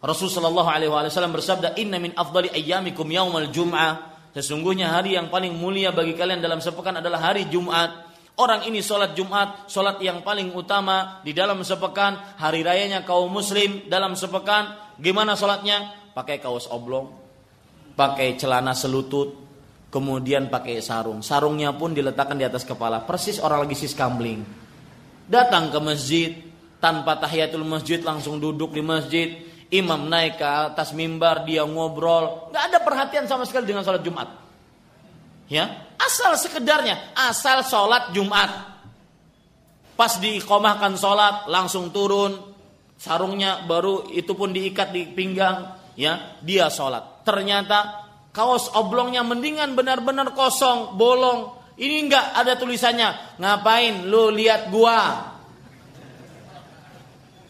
Rasulullah 0.02 0.66
Alaihi 0.66 0.90
Wasallam 0.90 1.34
bersabda, 1.34 1.78
Inna 1.78 2.02
min 2.02 2.14
afdali 2.18 2.50
ayyamikum 2.50 3.06
yaumal 3.06 3.50
jum'ah. 3.54 4.18
Sesungguhnya 4.34 4.94
hari 4.94 5.18
yang 5.18 5.34
paling 5.34 5.54
mulia 5.58 5.90
bagi 5.90 6.14
kalian 6.14 6.42
dalam 6.42 6.62
sepekan 6.62 7.02
adalah 7.02 7.22
hari 7.22 7.50
Jumat. 7.50 8.07
Orang 8.38 8.70
ini 8.70 8.86
sholat 8.86 9.18
Jumat, 9.18 9.66
sholat 9.66 9.98
yang 9.98 10.22
paling 10.22 10.54
utama 10.54 11.26
di 11.26 11.34
dalam 11.34 11.58
sepekan, 11.66 12.38
hari 12.38 12.62
rayanya 12.62 13.02
kaum 13.02 13.34
muslim 13.34 13.90
dalam 13.90 14.14
sepekan. 14.14 14.78
Gimana 15.02 15.34
sholatnya? 15.34 15.90
Pakai 16.14 16.38
kaos 16.38 16.70
oblong, 16.70 17.10
pakai 17.98 18.38
celana 18.38 18.78
selutut, 18.78 19.34
kemudian 19.90 20.54
pakai 20.54 20.86
sarung. 20.86 21.26
Sarungnya 21.26 21.74
pun 21.74 21.98
diletakkan 21.98 22.38
di 22.38 22.46
atas 22.46 22.62
kepala, 22.62 23.02
persis 23.10 23.42
orang 23.42 23.66
lagi 23.66 23.74
siskambling. 23.74 24.46
Datang 25.26 25.74
ke 25.74 25.80
masjid, 25.82 26.30
tanpa 26.78 27.18
tahiyatul 27.18 27.66
masjid 27.66 27.98
langsung 28.06 28.38
duduk 28.38 28.70
di 28.78 28.86
masjid. 28.86 29.34
Imam 29.74 30.08
naik 30.08 30.38
ke 30.38 30.46
atas 30.46 30.94
mimbar, 30.94 31.42
dia 31.42 31.66
ngobrol. 31.66 32.54
Gak 32.54 32.64
ada 32.70 32.80
perhatian 32.86 33.26
sama 33.26 33.50
sekali 33.50 33.66
dengan 33.66 33.82
sholat 33.82 34.06
Jumat. 34.06 34.47
Ya, 35.48 35.88
Asal 35.98 36.38
sekedarnya, 36.38 37.18
asal 37.18 37.66
sholat 37.66 38.14
Jumat. 38.14 38.48
Pas 39.98 40.14
dikomahkan 40.22 40.94
sholat, 40.94 41.50
langsung 41.50 41.90
turun, 41.90 42.38
sarungnya 42.96 43.66
baru 43.66 44.08
itu 44.14 44.38
pun 44.38 44.54
diikat 44.54 44.94
di 44.94 45.10
pinggang, 45.10 45.74
ya 45.98 46.38
dia 46.46 46.70
sholat. 46.70 47.26
Ternyata 47.26 48.08
kaos 48.30 48.72
oblongnya 48.78 49.26
mendingan 49.26 49.74
benar-benar 49.74 50.38
kosong, 50.38 50.94
bolong. 50.96 51.58
Ini 51.76 52.08
enggak 52.08 52.26
ada 52.38 52.54
tulisannya, 52.56 53.42
ngapain 53.42 54.06
lu 54.06 54.30
lihat 54.30 54.70
gua? 54.70 55.34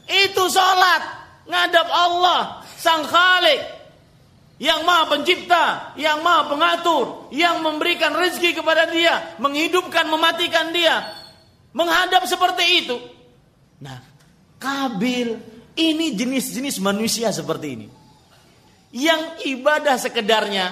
Itu 0.08 0.48
sholat, 0.48 1.04
ngadap 1.52 1.88
Allah, 1.92 2.64
sang 2.80 3.04
khalik, 3.04 3.77
yang 4.58 4.82
maha 4.84 5.14
pencipta, 5.14 5.94
yang 5.98 6.26
maha 6.26 6.50
pengatur, 6.50 7.30
yang 7.30 7.62
memberikan 7.62 8.14
rezeki 8.14 8.58
kepada 8.58 8.90
dia, 8.90 9.38
menghidupkan, 9.38 10.10
mematikan 10.10 10.74
dia, 10.74 11.14
menghadap 11.74 12.26
seperti 12.26 12.86
itu. 12.86 12.98
Nah, 13.78 14.18
Kabil 14.58 15.38
ini 15.78 16.18
jenis-jenis 16.18 16.82
manusia 16.82 17.30
seperti 17.30 17.68
ini. 17.78 17.88
Yang 18.90 19.46
ibadah 19.54 20.02
sekedarnya 20.02 20.66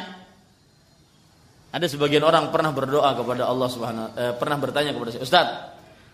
ada 1.70 1.86
sebagian 1.86 2.26
orang 2.26 2.50
pernah 2.50 2.74
berdoa 2.74 3.14
kepada 3.14 3.46
Allah 3.46 3.70
Subhanahu 3.70 4.08
eh, 4.18 4.34
pernah 4.40 4.58
bertanya 4.58 4.92
kepada 4.96 5.14
saya, 5.14 5.22
"Ustaz, 5.22 5.48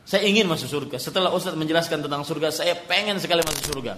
saya 0.04 0.28
ingin 0.28 0.50
masuk 0.52 0.68
surga." 0.68 1.00
Setelah 1.00 1.32
Ustaz 1.32 1.56
menjelaskan 1.56 2.04
tentang 2.04 2.28
surga, 2.28 2.52
saya 2.52 2.76
pengen 2.76 3.22
sekali 3.24 3.40
masuk 3.46 3.72
surga. 3.72 3.94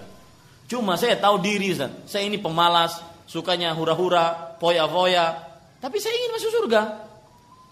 Cuma 0.70 0.94
saya 0.94 1.18
tahu 1.18 1.42
diri, 1.42 1.74
Ustaz. 1.74 1.90
Saya 2.06 2.30
ini 2.30 2.38
pemalas, 2.38 3.02
sukanya 3.24 3.72
hura-hura, 3.74 4.56
poya-poya. 4.60 5.36
Tapi 5.80 5.96
saya 6.00 6.14
ingin 6.16 6.32
masuk 6.32 6.50
surga. 6.64 6.82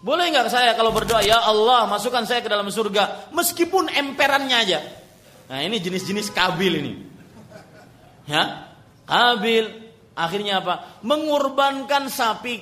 Boleh 0.02 0.34
nggak 0.34 0.50
saya 0.50 0.74
kalau 0.74 0.90
berdoa, 0.90 1.22
ya 1.22 1.46
Allah 1.46 1.86
masukkan 1.86 2.26
saya 2.26 2.42
ke 2.42 2.50
dalam 2.50 2.66
surga, 2.66 3.30
meskipun 3.30 3.86
emperannya 3.86 4.56
aja. 4.58 4.80
Nah 5.46 5.62
ini 5.62 5.78
jenis-jenis 5.78 6.34
kabil 6.34 6.74
ini. 6.82 6.92
Ya, 8.26 8.66
kabil 9.06 9.70
akhirnya 10.18 10.58
apa? 10.58 11.00
Mengorbankan 11.06 12.10
sapi 12.10 12.58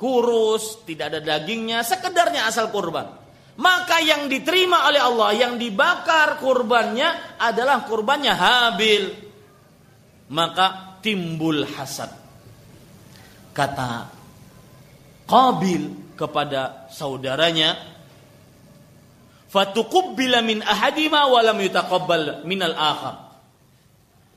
kurus, 0.00 0.80
tidak 0.88 1.12
ada 1.12 1.20
dagingnya, 1.20 1.84
sekedarnya 1.84 2.48
asal 2.48 2.72
kurban. 2.72 3.12
Maka 3.60 4.00
yang 4.00 4.32
diterima 4.32 4.88
oleh 4.88 5.04
Allah, 5.04 5.36
yang 5.36 5.60
dibakar 5.60 6.40
kurbannya 6.40 7.36
adalah 7.36 7.84
kurbannya 7.84 8.32
Habil. 8.32 9.04
Maka 10.32 10.96
timbul 11.04 11.68
hasad 11.76 12.19
kata 13.60 14.08
Qabil 15.28 16.16
kepada 16.18 16.90
saudaranya 16.90 17.78
fatuqubbila 19.46 20.42
min 20.42 20.58
ahadima 20.64 21.30
wa 21.30 21.38
lam 21.38 21.54
yutaqabbal 21.62 22.42
minal 22.48 22.74
akhar. 22.74 23.30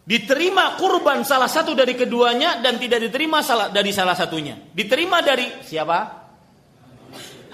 Diterima 0.03 0.77
kurban 0.77 1.25
salah 1.25 1.49
satu 1.49 1.73
dari 1.73 1.97
keduanya 1.97 2.61
dan 2.61 2.77
tidak 2.77 3.09
diterima 3.09 3.41
salah 3.41 3.73
dari 3.73 3.89
salah 3.89 4.13
satunya. 4.13 4.53
Diterima 4.69 5.25
dari 5.25 5.49
siapa? 5.65 5.99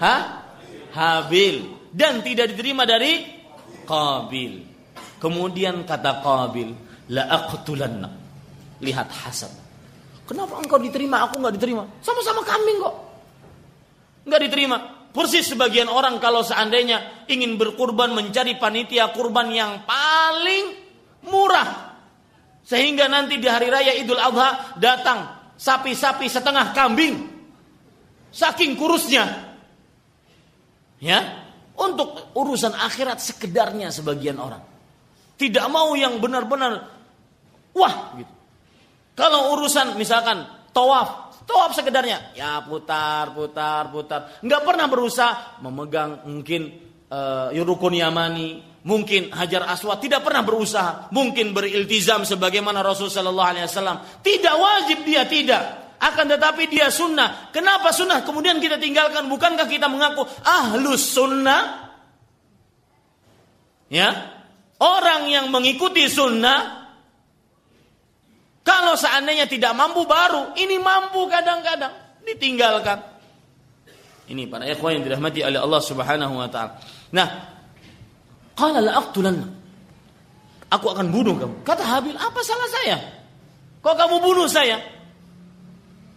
Hah? 0.04 0.20
Habil. 0.92 1.88
Dan 1.94 2.20
tidak 2.20 2.52
diterima 2.52 2.84
dari 2.84 3.24
Qabil. 3.88 4.52
Kemudian 5.16 5.88
kata 5.88 6.20
Qabil 6.20 6.68
la 7.08 7.24
aqtulanna. 7.24 8.10
Lihat 8.84 9.08
hasad 9.08 9.59
Kenapa 10.30 10.62
engkau 10.62 10.78
diterima, 10.78 11.26
aku 11.26 11.42
nggak 11.42 11.58
diterima? 11.58 11.82
Sama-sama 11.98 12.46
kambing 12.46 12.78
kok. 12.78 12.94
Nggak 14.30 14.40
diterima. 14.46 14.76
Persis 15.10 15.50
sebagian 15.50 15.90
orang 15.90 16.22
kalau 16.22 16.46
seandainya 16.46 17.26
ingin 17.26 17.58
berkurban 17.58 18.14
mencari 18.14 18.54
panitia 18.54 19.10
kurban 19.10 19.50
yang 19.50 19.82
paling 19.82 20.78
murah. 21.26 21.98
Sehingga 22.62 23.10
nanti 23.10 23.42
di 23.42 23.48
hari 23.50 23.74
raya 23.74 23.90
Idul 23.90 24.22
Adha 24.22 24.78
datang 24.78 25.50
sapi-sapi 25.58 26.30
setengah 26.30 26.70
kambing. 26.78 27.26
Saking 28.30 28.78
kurusnya. 28.78 29.50
Ya, 31.02 31.42
untuk 31.74 32.30
urusan 32.38 32.78
akhirat 32.78 33.18
sekedarnya 33.18 33.90
sebagian 33.90 34.38
orang. 34.38 34.62
Tidak 35.34 35.66
mau 35.66 35.98
yang 35.98 36.22
benar-benar 36.22 36.86
wah 37.74 38.14
gitu. 38.14 38.39
Kalau 39.20 39.52
urusan 39.52 40.00
misalkan 40.00 40.48
tawaf, 40.72 41.36
tawaf 41.44 41.76
sekedarnya, 41.76 42.32
ya 42.32 42.64
putar, 42.64 43.36
putar, 43.36 43.92
putar. 43.92 44.40
Nggak 44.40 44.62
pernah 44.64 44.88
berusaha 44.88 45.60
memegang 45.60 46.24
mungkin 46.24 46.72
uh, 47.12 47.52
rukun 47.52 48.00
yamani, 48.00 48.64
mungkin 48.88 49.28
hajar 49.36 49.68
aswad, 49.68 50.00
tidak 50.00 50.24
pernah 50.24 50.40
berusaha. 50.40 51.12
Mungkin 51.12 51.52
beriltizam 51.52 52.24
sebagaimana 52.24 52.80
Rasul 52.80 53.12
Shallallahu 53.12 53.50
Alaihi 53.52 53.68
Wasallam. 53.68 54.24
Tidak 54.24 54.54
wajib 54.56 55.04
dia 55.04 55.28
tidak. 55.28 55.64
Akan 56.00 56.24
tetapi 56.24 56.64
dia 56.72 56.88
sunnah. 56.88 57.52
Kenapa 57.52 57.92
sunnah? 57.92 58.24
Kemudian 58.24 58.56
kita 58.56 58.80
tinggalkan. 58.80 59.28
Bukankah 59.28 59.68
kita 59.68 59.84
mengaku 59.84 60.24
ahlus 60.48 61.12
sunnah? 61.12 61.92
Ya, 63.92 64.32
orang 64.80 65.28
yang 65.28 65.52
mengikuti 65.52 66.08
sunnah 66.08 66.79
kalau 68.70 68.94
seandainya 68.94 69.50
tidak 69.50 69.74
mampu 69.74 70.06
baru, 70.06 70.54
ini 70.54 70.78
mampu 70.78 71.26
kadang-kadang 71.26 71.90
ditinggalkan. 72.22 73.02
Ini 74.30 74.46
para 74.46 74.62
ikhwan 74.62 75.02
yang 75.02 75.04
dirahmati 75.10 75.42
oleh 75.42 75.58
Allah 75.58 75.82
Subhanahu 75.82 76.38
wa 76.38 76.46
taala. 76.46 76.78
Nah, 77.10 77.28
qala 78.54 78.78
la 78.78 78.94
aqtulanna. 79.02 79.48
Aku 80.70 80.86
akan 80.86 81.10
bunuh 81.10 81.34
kamu. 81.34 81.66
Kata 81.66 81.82
Habil, 81.82 82.14
apa 82.14 82.40
salah 82.46 82.70
saya? 82.70 82.96
Kok 83.82 83.96
kamu 83.98 84.22
bunuh 84.22 84.46
saya? 84.46 84.78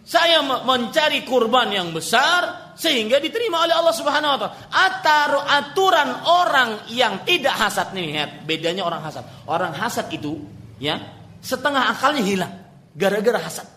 Saya 0.06 0.46
mencari 0.46 1.26
kurban 1.26 1.74
yang 1.74 1.90
besar 1.90 2.70
sehingga 2.78 3.18
diterima 3.18 3.66
oleh 3.66 3.74
Allah 3.74 3.94
Subhanahu 3.98 4.30
wa 4.30 4.38
taala. 4.38 4.54
Atar 4.70 5.32
aturan 5.42 6.10
orang 6.22 6.70
yang 6.94 7.26
tidak 7.26 7.58
hasad 7.58 7.90
nih, 7.98 8.46
bedanya 8.46 8.86
orang 8.86 9.02
hasad. 9.02 9.26
Orang 9.50 9.74
hasad 9.74 10.06
itu 10.14 10.38
ya 10.78 11.23
setengah 11.44 11.92
akalnya 11.92 12.24
hilang 12.24 12.54
gara-gara 12.96 13.36
hasad. 13.44 13.68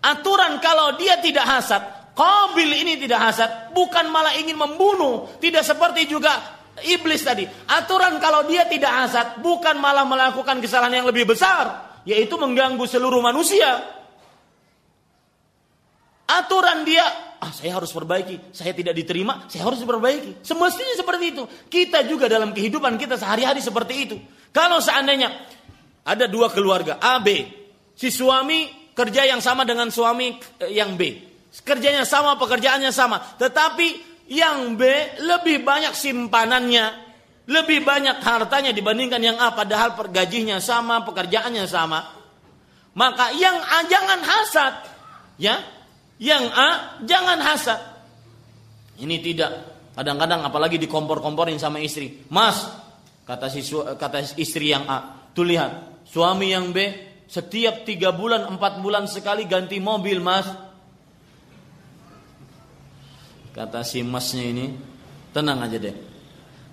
Aturan 0.00 0.56
kalau 0.64 0.96
dia 0.96 1.20
tidak 1.20 1.44
hasad, 1.44 1.82
Qabil 2.16 2.70
ini 2.82 2.98
tidak 2.98 3.20
hasad, 3.30 3.70
bukan 3.76 4.08
malah 4.10 4.34
ingin 4.40 4.56
membunuh, 4.56 5.38
tidak 5.38 5.62
seperti 5.62 6.08
juga 6.08 6.34
iblis 6.82 7.22
tadi. 7.22 7.44
Aturan 7.46 8.16
kalau 8.18 8.46
dia 8.48 8.64
tidak 8.66 8.90
hasad 8.90 9.38
bukan 9.44 9.76
malah 9.78 10.08
melakukan 10.08 10.58
kesalahan 10.58 11.02
yang 11.02 11.06
lebih 11.06 11.28
besar, 11.28 11.98
yaitu 12.08 12.34
mengganggu 12.34 12.82
seluruh 12.88 13.22
manusia. 13.22 13.98
Aturan 16.28 16.84
dia, 16.84 17.06
ah 17.40 17.50
saya 17.54 17.80
harus 17.80 17.88
perbaiki, 17.88 18.52
saya 18.52 18.76
tidak 18.76 18.98
diterima, 18.98 19.48
saya 19.48 19.64
harus 19.64 19.80
perbaiki. 19.80 20.44
Semestinya 20.44 20.94
seperti 20.94 21.24
itu. 21.32 21.42
Kita 21.72 22.04
juga 22.04 22.28
dalam 22.28 22.52
kehidupan 22.52 23.00
kita 23.00 23.16
sehari-hari 23.16 23.64
seperti 23.64 23.94
itu. 23.96 24.16
Kalau 24.52 24.76
seandainya 24.82 25.32
ada 26.08 26.24
dua 26.24 26.48
keluarga 26.48 26.96
A, 26.96 27.20
B, 27.20 27.44
si 27.92 28.08
suami 28.08 28.92
kerja 28.96 29.28
yang 29.28 29.44
sama 29.44 29.68
dengan 29.68 29.92
suami 29.92 30.40
eh, 30.64 30.72
yang 30.72 30.96
B, 30.96 31.20
kerjanya 31.60 32.08
sama, 32.08 32.40
pekerjaannya 32.40 32.88
sama, 32.88 33.36
tetapi 33.36 34.08
yang 34.32 34.76
B 34.80 34.82
lebih 35.20 35.60
banyak 35.64 35.92
simpanannya, 35.92 36.86
lebih 37.48 37.84
banyak 37.84 38.20
hartanya 38.20 38.72
dibandingkan 38.72 39.20
yang 39.20 39.36
A 39.36 39.52
padahal 39.52 39.96
pergajinya 39.96 40.60
sama, 40.60 41.04
pekerjaannya 41.04 41.64
sama. 41.64 42.16
Maka 42.92 43.32
yang 43.36 43.56
A 43.56 43.86
jangan 43.88 44.20
hasad, 44.20 44.74
ya. 45.40 45.60
Yang 46.18 46.44
A 46.50 46.68
jangan 47.06 47.38
hasad. 47.38 47.80
Ini 48.98 49.16
tidak. 49.22 49.50
Kadang-kadang 49.94 50.42
apalagi 50.42 50.76
dikompor-komporin 50.82 51.62
sama 51.62 51.78
istri. 51.78 52.26
Mas, 52.26 52.66
kata 53.22 53.46
si 53.46 53.62
kata 53.72 54.34
istri 54.36 54.74
yang 54.74 54.84
A, 54.90 55.30
tuh 55.30 55.46
lihat, 55.46 55.87
suami 56.08 56.50
yang 56.56 56.72
B 56.72 57.08
setiap 57.28 57.84
tiga 57.84 58.10
bulan, 58.16 58.48
empat 58.48 58.80
bulan 58.80 59.04
sekali 59.04 59.44
ganti 59.44 59.76
mobil, 59.76 60.18
mas 60.18 60.48
Kata 63.58 63.82
si 63.82 64.06
masnya 64.06 64.44
ini, 64.54 64.70
tenang 65.34 65.66
aja 65.66 65.82
deh. 65.82 65.96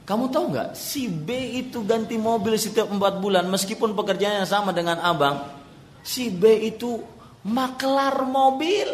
Kamu 0.06 0.30
tahu 0.30 0.54
nggak, 0.54 0.78
si 0.78 1.10
B 1.10 1.58
itu 1.58 1.82
ganti 1.82 2.14
mobil 2.14 2.62
setiap 2.62 2.94
empat 2.94 3.18
bulan 3.18 3.50
meskipun 3.50 3.98
pekerjaannya 3.98 4.46
sama 4.46 4.70
dengan 4.70 5.02
abang. 5.02 5.50
Si 6.06 6.30
B 6.30 6.46
itu 6.62 7.02
maklar 7.50 8.22
mobil. 8.30 8.86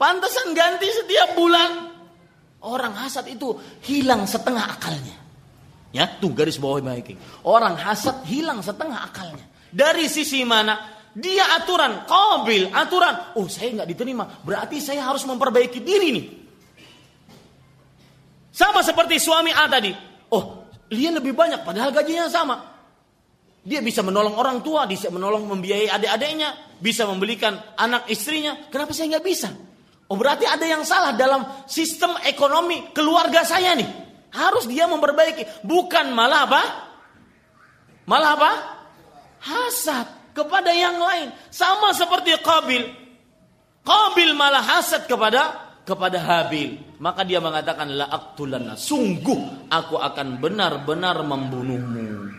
Pantesan 0.00 0.56
ganti 0.56 0.88
setiap 0.88 1.36
bulan. 1.36 1.92
Orang 2.64 2.96
hasad 2.96 3.28
itu 3.28 3.60
hilang 3.84 4.24
setengah 4.24 4.72
akalnya. 4.72 5.19
Ya, 5.90 6.06
tuh 6.06 6.30
garis 6.30 6.54
bawah 6.58 6.78
baik. 6.78 7.18
Orang 7.42 7.74
hasad 7.74 8.22
hilang 8.26 8.62
setengah 8.62 9.10
akalnya. 9.10 9.42
Dari 9.70 10.06
sisi 10.06 10.42
mana? 10.46 11.00
Dia 11.10 11.58
aturan, 11.58 12.06
kobil, 12.06 12.70
aturan. 12.70 13.34
Oh 13.34 13.50
saya 13.50 13.82
nggak 13.82 13.88
diterima, 13.90 14.24
berarti 14.46 14.78
saya 14.78 15.02
harus 15.02 15.26
memperbaiki 15.26 15.82
diri 15.82 16.08
nih. 16.14 16.26
Sama 18.54 18.86
seperti 18.86 19.18
suami 19.18 19.50
A 19.50 19.66
tadi. 19.66 19.90
Oh 20.30 20.70
dia 20.86 21.10
lebih 21.10 21.34
banyak 21.34 21.66
padahal 21.66 21.90
gajinya 21.90 22.30
sama. 22.30 22.56
Dia 23.60 23.82
bisa 23.82 24.06
menolong 24.06 24.38
orang 24.38 24.62
tua, 24.62 24.86
bisa 24.86 25.10
menolong 25.10 25.50
membiayai 25.50 25.90
adik-adiknya, 25.90 26.78
bisa 26.78 27.04
membelikan 27.10 27.58
anak 27.74 28.06
istrinya. 28.06 28.70
Kenapa 28.70 28.94
saya 28.94 29.18
nggak 29.18 29.26
bisa? 29.26 29.50
Oh 30.10 30.14
berarti 30.14 30.46
ada 30.46 30.62
yang 30.62 30.86
salah 30.86 31.14
dalam 31.18 31.66
sistem 31.66 32.14
ekonomi 32.22 32.94
keluarga 32.94 33.42
saya 33.42 33.74
nih. 33.74 34.09
Harus 34.30 34.70
dia 34.70 34.86
memperbaiki, 34.86 35.66
bukan 35.66 36.14
malah 36.14 36.46
apa? 36.46 36.62
Malah 38.06 38.30
apa? 38.38 38.52
Hasad 39.42 40.06
kepada 40.34 40.70
yang 40.70 40.98
lain. 40.98 41.34
Sama 41.50 41.90
seperti 41.94 42.38
Qabil. 42.38 42.82
Qabil 43.82 44.30
malah 44.36 44.62
hasad 44.62 45.06
kepada 45.10 45.70
kepada 45.82 46.18
Habil. 46.22 46.78
Maka 47.02 47.26
dia 47.26 47.42
mengatakan 47.42 47.90
la 47.90 48.06
aqtulanna. 48.06 48.78
Sungguh 48.78 49.70
aku 49.72 49.98
akan 49.98 50.38
benar-benar 50.38 51.18
membunuhmu. 51.26 52.30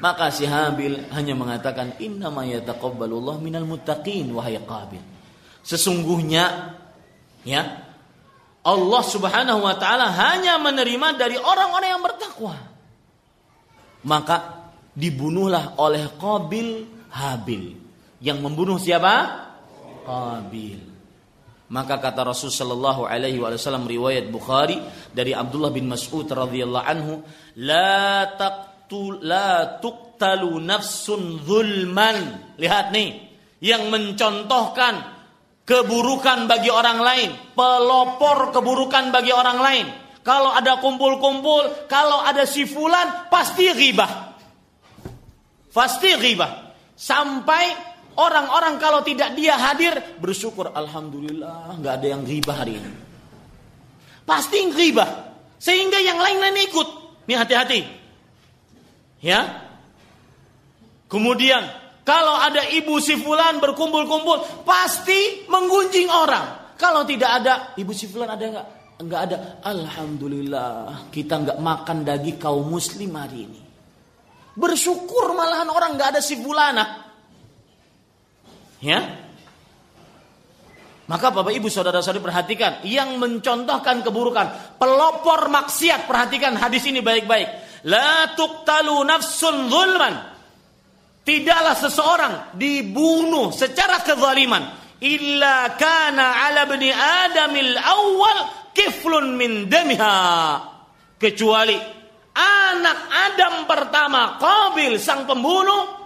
Maka 0.00 0.32
si 0.32 0.48
Habil 0.48 1.12
hanya 1.12 1.36
mengatakan 1.36 2.00
inna 2.00 2.32
ma 2.32 2.44
yataqabbalullah 2.44 3.36
minal 3.40 3.68
muttaqin 3.68 4.32
wahai 4.32 4.56
Qabil. 4.60 5.04
Sesungguhnya 5.60 6.74
ya 7.44 7.89
Allah 8.60 9.02
Subhanahu 9.02 9.64
wa 9.64 9.74
taala 9.80 10.12
hanya 10.12 10.60
menerima 10.60 11.16
dari 11.16 11.40
orang-orang 11.40 11.88
yang 11.96 12.04
bertakwa. 12.04 12.56
Maka 14.04 14.68
dibunuhlah 14.92 15.80
oleh 15.80 16.08
Qabil 16.20 16.84
Habil. 17.10 17.64
Yang 18.20 18.38
membunuh 18.44 18.76
siapa? 18.76 19.48
Qabil. 20.04 20.80
Maka 21.70 22.02
kata 22.02 22.26
Rasul 22.26 22.50
sallallahu 22.50 23.06
alaihi 23.06 23.38
wasallam 23.38 23.86
riwayat 23.86 24.26
Bukhari 24.28 24.82
dari 25.14 25.30
Abdullah 25.30 25.70
bin 25.70 25.86
Mas'ud 25.86 26.26
radhiyallahu 26.26 26.82
anhu, 26.82 27.22
la 27.62 28.26
taqtul 28.34 29.22
la 29.22 29.78
tuqtalu 29.78 30.58
nafsun 30.58 31.38
zulman. 31.46 32.42
Lihat 32.58 32.90
nih, 32.90 33.22
yang 33.62 33.86
mencontohkan 33.86 35.19
keburukan 35.64 36.50
bagi 36.50 36.70
orang 36.72 36.98
lain, 36.98 37.30
pelopor 37.54 38.50
keburukan 38.50 39.14
bagi 39.14 39.32
orang 39.32 39.58
lain. 39.60 39.86
Kalau 40.20 40.52
ada 40.52 40.76
kumpul-kumpul, 40.78 41.88
kalau 41.88 42.20
ada 42.20 42.44
si 42.44 42.68
fulan 42.68 43.32
pasti 43.32 43.72
ghibah. 43.72 44.36
Pasti 45.72 46.12
ghibah. 46.12 46.76
Sampai 46.92 47.72
orang-orang 48.20 48.76
kalau 48.76 49.00
tidak 49.00 49.32
dia 49.32 49.56
hadir 49.56 49.96
bersyukur 50.20 50.68
alhamdulillah 50.76 51.80
nggak 51.80 51.94
ada 51.96 52.06
yang 52.06 52.22
ghibah 52.26 52.56
hari 52.60 52.76
ini. 52.76 52.92
Pasti 54.28 54.60
ghibah. 54.68 55.32
Sehingga 55.56 56.00
yang 56.00 56.20
lain-lain 56.20 56.68
ikut. 56.68 56.88
Nih 57.24 57.36
hati-hati. 57.40 57.80
Ya. 59.24 59.68
Kemudian 61.08 61.64
kalau 62.00 62.34
ada 62.36 62.64
ibu 62.72 62.96
si 62.98 63.20
fulan 63.20 63.60
berkumpul-kumpul 63.60 64.64
pasti 64.64 65.44
menggunjing 65.46 66.08
orang. 66.08 66.74
Kalau 66.80 67.04
tidak 67.04 67.30
ada 67.44 67.54
ibu 67.76 67.92
si 67.92 68.08
fulan 68.08 68.32
ada 68.32 68.44
nggak? 68.44 68.66
Enggak 69.00 69.20
ada. 69.28 69.36
Alhamdulillah 69.64 71.08
kita 71.12 71.40
nggak 71.40 71.58
makan 71.60 72.04
daging 72.04 72.40
kaum 72.40 72.64
muslim 72.64 73.16
hari 73.16 73.48
ini. 73.48 73.60
Bersyukur 74.56 75.36
malahan 75.36 75.68
orang 75.68 75.96
nggak 75.96 76.16
ada 76.16 76.20
si 76.24 76.40
bulana. 76.40 77.08
Ya. 78.80 79.28
Maka 81.10 81.34
Bapak 81.34 81.50
Ibu 81.50 81.66
Saudara-saudari 81.66 82.22
perhatikan 82.22 82.86
yang 82.86 83.18
mencontohkan 83.18 83.98
keburukan, 84.06 84.78
pelopor 84.78 85.50
maksiat, 85.50 86.06
perhatikan 86.06 86.54
hadis 86.54 86.86
ini 86.86 87.02
baik-baik. 87.02 87.50
La 87.90 88.30
tuqtalu 88.38 88.94
nafsun 89.02 89.66
zulman. 89.66 90.29
Tidaklah 91.20 91.76
seseorang 91.76 92.34
dibunuh 92.56 93.52
secara 93.52 94.00
kezaliman 94.00 94.80
illa 95.00 95.76
kana 95.76 96.48
ala 96.48 96.64
bani 96.68 96.88
adamil 96.92 97.76
awal 97.76 98.38
kiflun 98.72 99.36
min 99.36 99.68
damiha 99.68 100.16
kecuali 101.20 101.76
anak 102.36 102.98
Adam 103.08 103.54
pertama 103.68 104.40
Qabil 104.40 104.96
sang 104.96 105.28
pembunuh 105.28 106.00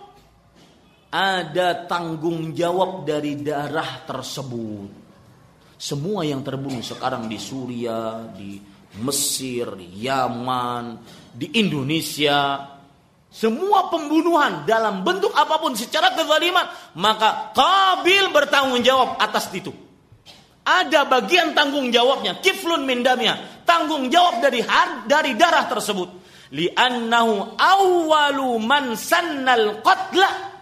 ada 1.15 1.87
tanggung 1.87 2.51
jawab 2.51 3.07
dari 3.07 3.39
darah 3.39 4.03
tersebut. 4.03 5.07
Semua 5.79 6.27
yang 6.27 6.43
terbunuh 6.43 6.83
sekarang 6.83 7.31
di 7.31 7.39
Suria, 7.39 8.19
di 8.35 8.59
Mesir, 8.99 9.79
di 9.79 10.03
Yaman, 10.03 10.99
di 11.31 11.55
Indonesia, 11.63 12.74
semua 13.35 13.91
pembunuhan 13.91 14.63
dalam 14.63 15.03
bentuk 15.03 15.35
apa 15.35 15.59
pun 15.59 15.75
secara 15.75 16.15
kezaliman, 16.15 16.71
maka 16.95 17.51
Qabil 17.51 18.31
bertanggung 18.31 18.79
jawab 18.87 19.19
atas 19.19 19.51
itu. 19.51 19.75
Ada 20.63 21.03
bagian 21.11 21.51
tanggung 21.51 21.91
jawabnya, 21.91 22.39
kiflun 22.39 22.87
min 22.87 23.03
tanggung 23.67 24.07
jawab 24.07 24.39
dari 24.39 24.63
dari 25.11 25.35
darah 25.35 25.67
tersebut. 25.67 26.09
Li'annahu 26.55 27.59
awwalu 27.59 28.63
man 28.63 28.95
sannal 28.95 29.83
qatla. 29.83 30.55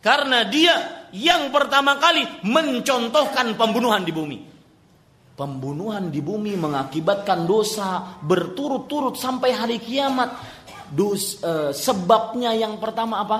Karena 0.00 0.46
dia 0.46 1.08
yang 1.10 1.50
pertama 1.50 1.98
kali 1.98 2.46
mencontohkan 2.46 3.58
pembunuhan 3.58 4.06
di 4.06 4.14
bumi. 4.14 4.38
Pembunuhan 5.34 6.12
di 6.12 6.20
bumi 6.20 6.52
mengakibatkan 6.56 7.48
dosa 7.48 8.20
berturut-turut 8.20 9.16
sampai 9.16 9.56
hari 9.56 9.80
kiamat. 9.80 10.59
Dus, 10.90 11.38
uh, 11.46 11.70
sebabnya 11.70 12.50
yang 12.50 12.74
pertama 12.82 13.22
apa? 13.22 13.38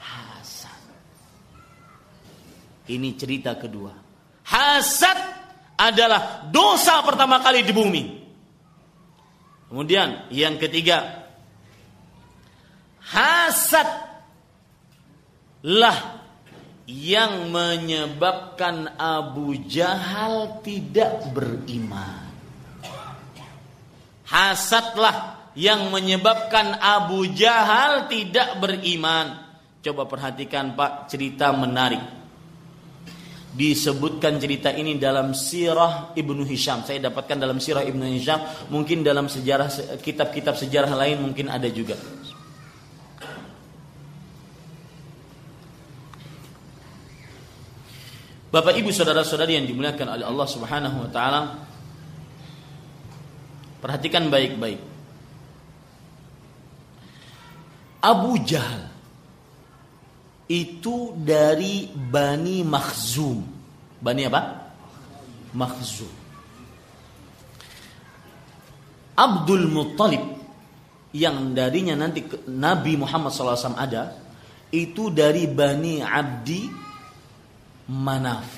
Hasad. 0.00 0.80
Ini 2.88 3.08
cerita 3.20 3.52
kedua. 3.60 3.92
Hasad 4.48 5.18
adalah 5.76 6.48
dosa 6.48 7.04
pertama 7.04 7.44
kali 7.44 7.60
di 7.60 7.72
bumi. 7.76 8.04
Kemudian 9.68 10.28
yang 10.32 10.56
ketiga, 10.60 11.28
hasad 13.00 13.88
lah 15.64 16.20
yang 16.88 17.48
menyebabkan 17.48 19.00
Abu 19.00 19.56
Jahal 19.64 20.60
tidak 20.64 21.28
beriman. 21.32 22.28
Hasadlah 24.28 25.41
yang 25.58 25.92
menyebabkan 25.92 26.80
Abu 26.80 27.28
Jahal 27.32 28.08
tidak 28.08 28.60
beriman. 28.60 29.40
Coba 29.82 30.06
perhatikan 30.06 30.78
Pak, 30.78 31.10
cerita 31.10 31.50
menarik 31.52 32.22
disebutkan 33.52 34.40
cerita 34.40 34.72
ini 34.72 34.96
dalam 34.96 35.36
sirah 35.36 36.16
Ibnu 36.16 36.42
Hisham. 36.48 36.88
Saya 36.88 37.12
dapatkan 37.12 37.36
dalam 37.36 37.60
sirah 37.60 37.84
Ibnu 37.84 38.00
Hisham, 38.16 38.40
mungkin 38.72 39.04
dalam 39.04 39.28
sejarah 39.28 40.00
kitab-kitab 40.00 40.56
sejarah 40.56 40.96
lain 40.96 41.20
mungkin 41.20 41.52
ada 41.52 41.68
juga. 41.68 41.94
Bapak 48.52 48.76
Ibu 48.76 48.92
saudara-saudari 48.92 49.56
yang 49.56 49.64
dimuliakan 49.64 50.12
oleh 50.12 50.28
Allah 50.28 50.48
Subhanahu 50.48 51.08
wa 51.08 51.08
taala, 51.08 51.40
perhatikan 53.80 54.28
baik-baik. 54.28 54.91
Abu 58.02 58.34
Jahal 58.42 58.90
itu 60.50 61.14
dari 61.16 61.86
Bani 61.94 62.66
Makhzum. 62.66 63.46
Bani 64.02 64.22
apa? 64.26 64.42
Makhzum. 65.54 66.10
Abdul 69.14 69.70
Muttalib 69.70 70.24
yang 71.12 71.52
darinya 71.52 71.94
nanti 71.94 72.24
Nabi 72.48 72.96
Muhammad 72.96 73.30
SAW 73.30 73.76
ada 73.76 74.16
itu 74.72 75.12
dari 75.12 75.44
Bani 75.46 76.00
Abdi 76.00 76.62
Manaf. 77.92 78.48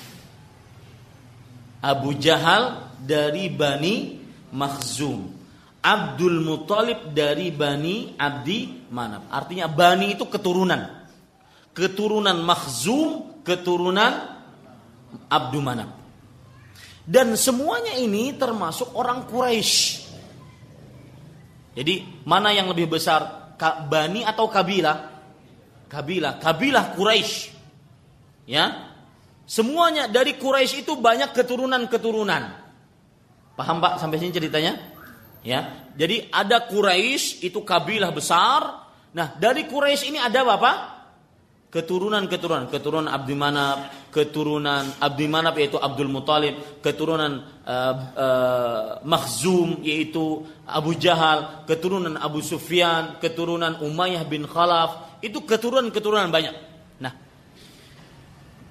Abu 1.85 2.17
Jahal 2.17 2.95
dari 2.97 3.51
Bani 3.51 4.17
Makhzum. 4.55 5.34
Abdul 5.85 6.41
Muttalib 6.41 7.13
dari 7.13 7.53
Bani 7.53 8.17
Abdi 8.17 8.89
Manaf. 8.89 9.29
Artinya 9.29 9.69
Bani 9.69 10.17
itu 10.17 10.25
keturunan 10.25 11.05
keturunan 11.75 12.39
Makhzum, 12.39 13.43
keturunan 13.43 14.39
Abdu 15.27 15.59
Manab. 15.59 15.91
Dan 17.05 17.37
semuanya 17.37 17.93
ini 17.99 18.33
termasuk 18.33 18.95
orang 18.97 19.29
Quraisy. 19.29 20.01
Jadi 21.75 22.23
mana 22.23 22.55
yang 22.55 22.71
lebih 22.71 22.89
besar, 22.89 23.53
Bani 23.91 24.23
atau 24.25 24.47
Kabilah? 24.47 24.97
Kabilah, 25.91 26.39
Kabilah 26.41 26.95
Quraisy. 26.97 27.53
Ya, 28.49 28.95
semuanya 29.45 30.07
dari 30.09 30.39
Quraisy 30.39 30.87
itu 30.87 30.97
banyak 30.97 31.35
keturunan-keturunan. 31.35 32.63
Paham 33.53 33.77
Pak 33.83 34.01
sampai 34.01 34.17
sini 34.17 34.33
ceritanya? 34.33 34.94
Ya, 35.45 35.93
jadi 35.93 36.25
ada 36.33 36.65
Quraisy 36.65 37.45
itu 37.45 37.61
kabilah 37.61 38.09
besar. 38.09 38.89
Nah, 39.13 39.37
dari 39.37 39.69
Quraisy 39.69 40.09
ini 40.09 40.17
ada 40.17 40.41
Bapak 40.41 40.77
keturunan-keturunan, 41.75 42.71
keturunan 42.71 43.11
Abdi 43.11 43.35
keturunan 44.07 44.83
Abdi 44.95 45.25
yaitu 45.59 45.75
Abdul 45.75 46.07
Muthalib, 46.07 46.79
keturunan 46.79 47.45
uh, 47.67 47.95
uh, 48.15 48.87
Makhzum 49.03 49.83
yaitu 49.83 50.47
Abu 50.63 50.95
Jahal, 50.95 51.67
keturunan 51.67 52.15
Abu 52.15 52.39
Sufyan, 52.39 53.19
keturunan 53.19 53.83
Umayyah 53.83 54.23
bin 54.23 54.47
Khalaf, 54.47 55.19
itu 55.19 55.43
keturunan-keturunan 55.43 56.31
banyak. 56.31 56.55
Nah, 57.03 57.13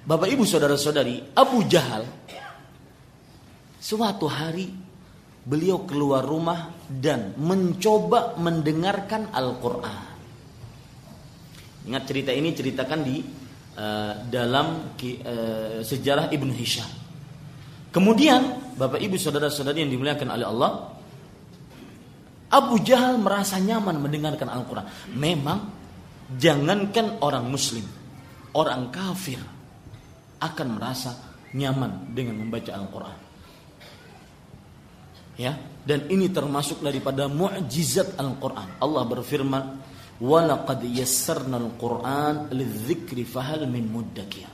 Bapak 0.03 0.27
Ibu 0.27 0.41
saudara-saudari, 0.41 1.37
Abu 1.37 1.61
Jahal 1.69 2.09
suatu 3.77 4.25
hari 4.25 4.84
beliau 5.45 5.85
keluar 5.85 6.25
rumah 6.25 6.73
dan 6.89 7.37
mencoba 7.37 8.33
mendengarkan 8.41 9.29
Al-Qur'an. 9.29 10.17
Ingat 11.85 12.03
cerita 12.09 12.33
ini 12.33 12.49
ceritakan 12.49 12.99
di 13.05 13.21
uh, 13.77 14.25
dalam 14.25 14.97
uh, 14.97 15.79
sejarah 15.85 16.33
Ibnu 16.33 16.49
Hisham. 16.57 16.89
Kemudian 17.93 18.73
Bapak 18.75 18.99
Ibu 18.99 19.15
saudara-saudari 19.15 19.85
yang 19.85 19.93
dimuliakan 19.93 20.27
oleh 20.33 20.47
Allah, 20.49 20.71
Abu 22.49 22.81
Jahal 22.81 23.21
merasa 23.21 23.61
nyaman 23.61 24.01
mendengarkan 24.01 24.49
Al-Qur'an. 24.49 24.89
Memang 25.13 25.69
jangankan 26.33 27.21
orang 27.21 27.45
muslim, 27.45 27.85
orang 28.57 28.89
kafir 28.89 29.39
akan 30.41 30.67
merasa 30.73 31.15
nyaman 31.53 32.11
dengan 32.11 32.41
membaca 32.41 32.73
Al-Qur'an. 32.73 33.24
Ya, 35.35 35.59
dan 35.83 36.07
ini 36.07 36.31
termasuk 36.31 36.79
daripada 36.79 37.27
mukjizat 37.27 38.15
Al-Qur'an. 38.15 38.79
Allah 38.79 39.03
berfirman, 39.03 39.63
Walaqad 40.15 40.87
yassarna 40.87 41.59
al-Qur'an 41.59 42.47
lidzikri 42.55 43.27
fahal 43.27 43.67
min 43.67 43.91
muddakir. 43.91 44.47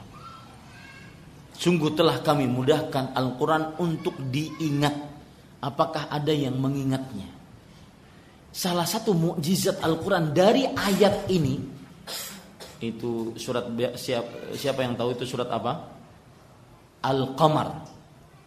Sungguh 1.53 1.93
telah 1.93 2.25
kami 2.25 2.49
mudahkan 2.49 3.13
Al-Quran 3.13 3.77
untuk 3.77 4.17
diingat. 4.17 4.97
Apakah 5.61 6.09
ada 6.09 6.33
yang 6.33 6.57
mengingatnya? 6.57 7.29
Salah 8.49 8.89
satu 8.89 9.13
mukjizat 9.13 9.77
Al-Quran 9.85 10.33
dari 10.33 10.65
ayat 10.65 11.29
ini 11.29 11.61
itu 12.81 13.37
surat 13.37 13.69
siapa, 13.93 14.57
siapa 14.57 14.81
yang 14.81 14.97
tahu 14.97 15.13
itu 15.13 15.29
surat 15.29 15.45
apa? 15.53 15.85
Al-Qamar. 17.05 17.85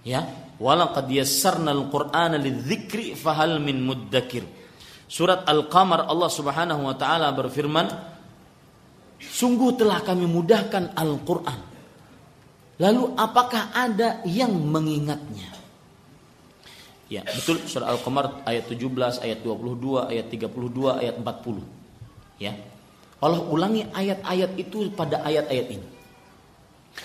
Ya, 0.03 0.27
walaqad 0.59 1.11
yassarna 1.11 1.75
al-Qur'ana 1.75 2.39
lidzikri 2.39 3.15
fahal 3.19 3.59
min 3.59 3.83
muddakir. 3.83 4.47
Surat 5.05 5.47
Al-Qamar 5.47 6.09
Allah 6.11 6.31
Subhanahu 6.33 6.91
wa 6.91 6.97
taala 6.99 7.31
berfirman, 7.31 7.87
"Sungguh 9.21 9.79
telah 9.79 10.03
kami 10.03 10.27
mudahkan 10.27 10.97
Al-Qur'an. 10.97 11.61
Lalu 12.83 13.15
apakah 13.15 13.71
ada 13.71 14.25
yang 14.27 14.51
mengingatnya?" 14.51 15.55
Ya, 17.13 17.23
betul 17.23 17.63
surah 17.63 17.95
Al-Qamar 17.95 18.43
ayat 18.49 18.67
17, 18.67 19.23
ayat 19.23 19.45
22, 19.45 20.09
ayat 20.09 20.27
32, 20.33 20.99
ayat 20.99 21.15
40. 21.21 21.63
Ya. 22.41 22.57
Allah 23.23 23.41
ulangi 23.47 23.87
ayat-ayat 23.95 24.59
itu 24.59 24.91
pada 24.93 25.23
ayat-ayat 25.23 25.67
ini. 25.79 25.94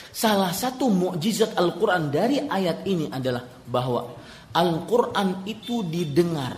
Salah 0.09 0.51
satu 0.51 0.91
mukjizat 0.91 1.55
Al-Quran 1.55 2.11
dari 2.11 2.43
ayat 2.43 2.83
ini 2.85 3.07
adalah 3.07 3.45
bahwa 3.45 4.17
Al-Quran 4.53 5.45
itu 5.45 5.85
didengar 5.85 6.57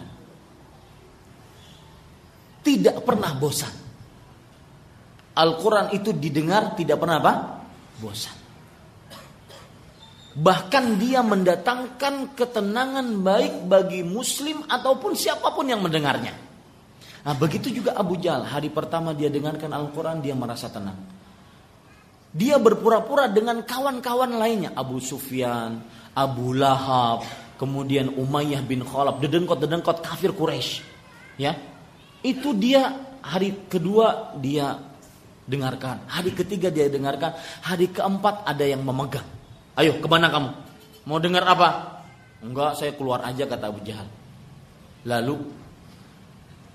tidak 2.62 3.02
pernah 3.04 3.32
bosan. 3.36 3.74
Al-Quran 5.32 5.96
itu 5.96 6.12
didengar 6.16 6.76
tidak 6.78 6.98
pernah 7.02 7.18
apa? 7.20 7.34
Bosan. 7.98 8.38
Bahkan 10.32 10.86
dia 10.96 11.20
mendatangkan 11.20 12.40
ketenangan 12.40 13.20
baik 13.20 13.68
bagi 13.68 14.00
muslim 14.00 14.64
ataupun 14.64 15.12
siapa 15.12 15.52
pun 15.52 15.68
yang 15.68 15.84
mendengarnya. 15.84 16.32
Nah 17.22 17.36
begitu 17.36 17.68
juga 17.68 18.00
Abu 18.00 18.16
Jahal. 18.16 18.48
Hari 18.48 18.72
pertama 18.72 19.12
dia 19.12 19.28
dengarkan 19.28 19.76
Al-Quran 19.76 20.24
dia 20.24 20.32
merasa 20.32 20.72
tenang. 20.72 21.21
Dia 22.32 22.56
berpura-pura 22.56 23.28
dengan 23.28 23.60
kawan-kawan 23.64 24.40
lainnya. 24.40 24.72
Abu 24.72 25.04
Sufyan, 25.04 25.84
Abu 26.16 26.56
Lahab, 26.56 27.28
kemudian 27.60 28.12
Umayyah 28.16 28.64
bin 28.64 28.88
Khalaf. 28.88 29.20
Dedengkot-dedengkot 29.20 30.00
kafir 30.00 30.32
Quraisy. 30.32 30.84
Ya, 31.36 31.60
itu 32.24 32.56
dia 32.56 32.96
hari 33.22 33.68
kedua 33.68 34.38
dia 34.40 34.80
dengarkan, 35.46 36.06
hari 36.08 36.32
ketiga 36.32 36.72
dia 36.72 36.88
dengarkan, 36.88 37.36
hari 37.66 37.90
keempat 37.90 38.48
ada 38.48 38.64
yang 38.64 38.86
memegang. 38.86 39.26
Ayo 39.76 39.98
ke 40.00 40.08
mana 40.08 40.30
kamu? 40.30 40.50
Mau 41.10 41.18
dengar 41.18 41.44
apa? 41.48 41.70
Enggak, 42.42 42.78
saya 42.78 42.94
keluar 42.94 43.26
aja 43.26 43.46
kata 43.46 43.70
Abu 43.70 43.82
Jahal. 43.84 44.08
Lalu 45.06 45.38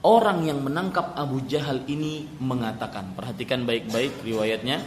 orang 0.03 0.47
yang 0.47 0.63
menangkap 0.63 1.15
Abu 1.15 1.47
Jahal 1.47 1.87
ini 1.87 2.27
mengatakan, 2.43 3.15
perhatikan 3.15 3.63
baik-baik 3.63 4.23
riwayatnya, 4.27 4.83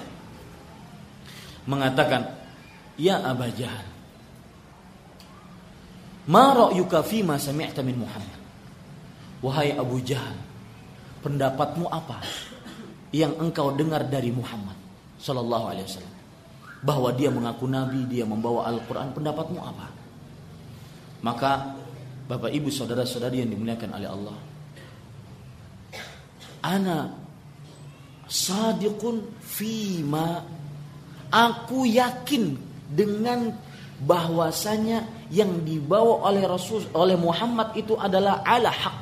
mengatakan, 1.67 2.37
Ya 2.99 3.19
Abu 3.23 3.47
Jahal, 3.55 3.87
ma 6.27 6.51
ra'yuka 6.55 7.03
fi 7.03 7.23
ma 7.23 7.39
sami'ta 7.39 7.79
min 7.81 7.99
Muhammad? 8.03 8.39
Wahai 9.39 9.71
Abu 9.75 10.03
Jahal, 10.03 10.35
pendapatmu 11.23 11.87
apa 11.87 12.19
yang 13.09 13.33
engkau 13.41 13.73
dengar 13.73 14.05
dari 14.05 14.29
Muhammad 14.29 14.77
Sallallahu 15.19 15.65
Alaihi 15.73 15.85
Wasallam 15.89 16.17
bahwa 16.79 17.09
dia 17.11 17.27
mengaku 17.27 17.67
nabi 17.67 18.07
dia 18.07 18.23
membawa 18.23 18.69
Al-Quran 18.71 19.11
pendapatmu 19.11 19.59
apa 19.59 19.87
maka 21.19 21.75
bapak 22.29 22.55
ibu 22.55 22.71
saudara 22.71 23.03
saudari 23.03 23.43
yang 23.43 23.51
dimuliakan 23.51 23.89
oleh 23.99 24.07
Allah 24.07 24.37
ana 26.63 26.97
sadiqun 28.31 29.27
fima 29.43 30.39
aku 31.29 31.85
yakin 31.89 32.57
dengan 32.89 33.53
bahwasanya 34.01 35.05
yang 35.29 35.61
dibawa 35.61 36.25
oleh 36.29 36.43
Rasul 36.45 36.87
oleh 36.95 37.15
Muhammad 37.19 37.75
itu 37.77 37.93
adalah 37.97 38.41
ala 38.41 38.71
haq. 38.73 38.97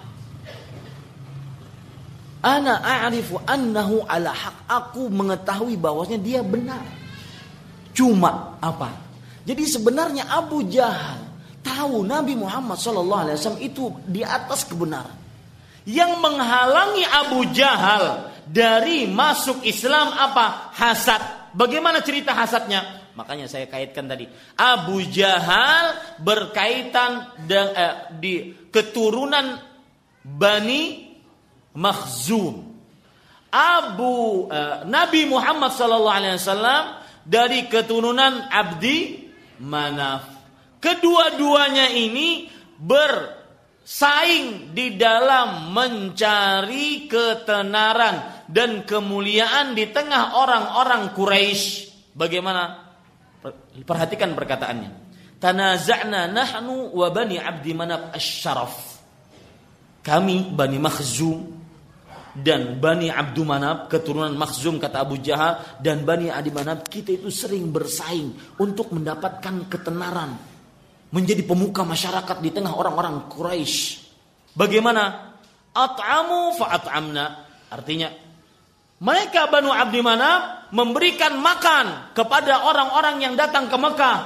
Ana 2.44 2.80
a'rifu 2.80 3.40
annahu 3.48 4.04
ala 4.06 4.32
haq. 4.32 4.56
Aku 4.68 5.10
mengetahui 5.10 5.80
bahwasanya 5.80 6.20
dia 6.22 6.42
benar. 6.44 6.84
Cuma 7.96 8.60
apa? 8.62 8.94
Jadi 9.48 9.64
sebenarnya 9.64 10.28
Abu 10.28 10.68
Jahal 10.68 11.24
tahu 11.64 12.04
Nabi 12.04 12.36
Muhammad 12.36 12.76
SAW 12.78 13.58
itu 13.64 13.90
di 14.06 14.22
atas 14.22 14.68
kebenaran. 14.68 15.16
Yang 15.88 16.20
menghalangi 16.20 17.04
Abu 17.08 17.48
Jahal 17.56 18.28
dari 18.44 19.08
masuk 19.08 19.64
Islam 19.64 20.12
apa? 20.12 20.76
Hasad. 20.76 21.47
Bagaimana 21.58 22.06
cerita 22.06 22.38
hasadnya? 22.38 23.10
Makanya 23.18 23.50
saya 23.50 23.66
kaitkan 23.66 24.06
tadi. 24.06 24.30
Abu 24.54 25.02
Jahal 25.10 25.98
berkaitan 26.22 27.34
dengan, 27.50 27.74
eh, 27.74 27.96
di 28.22 28.34
keturunan 28.70 29.58
Bani 30.22 31.18
Makhzum. 31.74 32.62
Abu 33.50 34.46
eh, 34.54 34.86
Nabi 34.86 35.26
Muhammad 35.26 35.74
SAW 35.74 37.02
dari 37.26 37.66
keturunan 37.66 38.54
Abdi 38.54 39.26
Manaf. 39.66 40.30
Kedua-duanya 40.78 41.90
ini 41.90 42.46
bersaing 43.88 44.76
di 44.76 45.00
dalam 45.00 45.72
mencari 45.72 47.08
ketenaran 47.08 48.44
dan 48.52 48.84
kemuliaan 48.84 49.72
di 49.72 49.88
tengah 49.96 50.36
orang-orang 50.36 51.16
Quraisy. 51.16 51.88
Bagaimana 52.12 52.84
Perhatikan 53.88 54.36
perkataannya. 54.36 54.92
Tanaza'na 55.40 56.28
nahnu 56.28 56.92
wa 56.92 57.08
bani 57.14 57.40
Abdi 57.40 57.72
Manab 57.72 58.12
asy-Syaraf. 58.12 59.00
Kami 60.04 60.52
Bani 60.52 60.82
Makhzum 60.84 61.48
dan 62.36 62.82
Bani 62.84 63.08
Abdu 63.08 63.48
Manab 63.48 63.88
keturunan 63.88 64.36
Makhzum 64.36 64.84
kata 64.84 65.08
Abu 65.08 65.22
Jahal 65.24 65.80
dan 65.80 66.04
Bani 66.04 66.28
Adi 66.28 66.52
Manab 66.52 66.92
kita 66.92 67.16
itu 67.16 67.32
sering 67.32 67.72
bersaing 67.72 68.60
untuk 68.60 68.92
mendapatkan 68.92 69.70
ketenaran 69.72 70.57
menjadi 71.12 71.44
pemuka 71.44 71.88
masyarakat 71.88 72.38
di 72.44 72.50
tengah 72.52 72.76
orang-orang 72.76 73.32
Quraisy. 73.32 74.04
Bagaimana? 74.58 75.34
At'amu 75.72 76.58
fa'at'amna. 76.58 77.26
Artinya 77.72 78.10
mereka 78.98 79.46
Banu 79.46 79.70
Abdi 79.70 80.02
Manab 80.02 80.74
memberikan 80.74 81.38
makan 81.38 82.18
kepada 82.18 82.66
orang-orang 82.66 83.22
yang 83.22 83.34
datang 83.38 83.70
ke 83.70 83.78
Mekah. 83.78 84.20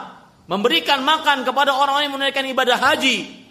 Memberikan 0.48 1.04
makan 1.04 1.44
kepada 1.44 1.76
orang-orang 1.76 2.08
yang 2.08 2.16
menunaikan 2.16 2.48
ibadah 2.48 2.80
haji. 2.80 3.44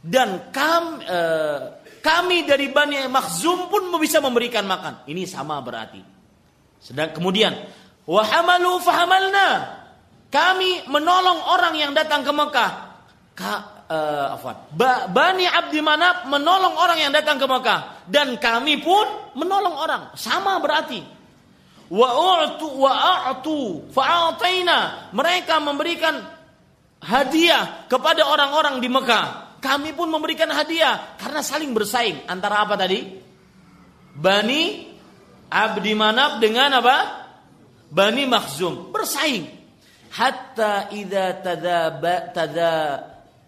Dan 0.00 0.48
kami, 0.48 1.04
eh, 1.04 1.60
kami 2.00 2.48
dari 2.48 2.72
Bani 2.72 3.04
Makhzum 3.08 3.68
pun 3.68 3.92
bisa 4.00 4.24
memberikan 4.24 4.64
makan. 4.64 5.04
Ini 5.04 5.28
sama 5.28 5.60
berarti. 5.60 6.00
Sedang 6.80 7.12
kemudian, 7.12 7.52
wahamalu 8.08 8.80
fahamalna. 8.80 9.77
Kami 10.28 10.84
menolong 10.92 11.40
orang 11.48 11.74
yang 11.80 11.92
datang 11.96 12.20
ke 12.20 12.32
Mekah. 12.32 12.70
Ka, 13.32 13.52
uh, 13.88 14.36
Ba, 14.76 15.08
Bani 15.08 15.48
Abdi 15.48 15.80
Manab 15.80 16.28
menolong 16.28 16.76
orang 16.76 16.98
yang 17.00 17.12
datang 17.14 17.40
ke 17.40 17.48
Mekah 17.48 18.04
dan 18.04 18.36
kami 18.36 18.84
pun 18.84 19.32
menolong 19.32 19.72
orang. 19.72 20.02
Sama 20.20 20.60
berarti. 20.60 21.00
Wa 21.88 22.08
u'tu 22.12 22.68
wa 22.76 22.92
a'tu 22.92 23.88
fa'ataina. 23.88 25.10
Mereka 25.16 25.56
memberikan 25.64 26.20
hadiah 27.00 27.88
kepada 27.88 28.28
orang-orang 28.28 28.84
di 28.84 28.88
Mekah. 28.92 29.56
Kami 29.58 29.96
pun 29.96 30.12
memberikan 30.12 30.52
hadiah 30.52 31.18
karena 31.18 31.40
saling 31.42 31.72
bersaing 31.72 32.28
antara 32.28 32.62
apa 32.62 32.76
tadi? 32.76 33.00
Bani 34.12 34.62
Abdi 35.48 35.92
Manab 35.96 36.38
dengan 36.38 36.78
apa? 36.78 36.96
Bani 37.88 38.28
Makhzum 38.28 38.92
bersaing. 38.92 39.57
Hatta 40.18 40.90
idza 40.90 41.38
tadaba 41.46 42.34
tada 42.34 42.74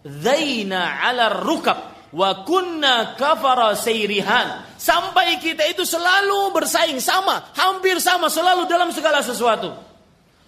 zaina 0.07 1.03
ala 1.03 1.43
rukab 1.43 1.91
wa 2.15 2.47
kunna 2.47 3.19
kafara 3.19 3.75
sayrihan 3.75 4.63
sampai 4.79 5.35
kita 5.43 5.67
itu 5.67 5.83
selalu 5.83 6.55
bersaing 6.55 7.03
sama 7.03 7.51
hampir 7.59 7.99
sama 7.99 8.31
selalu 8.31 8.71
dalam 8.71 8.87
segala 8.95 9.19
sesuatu. 9.19 9.67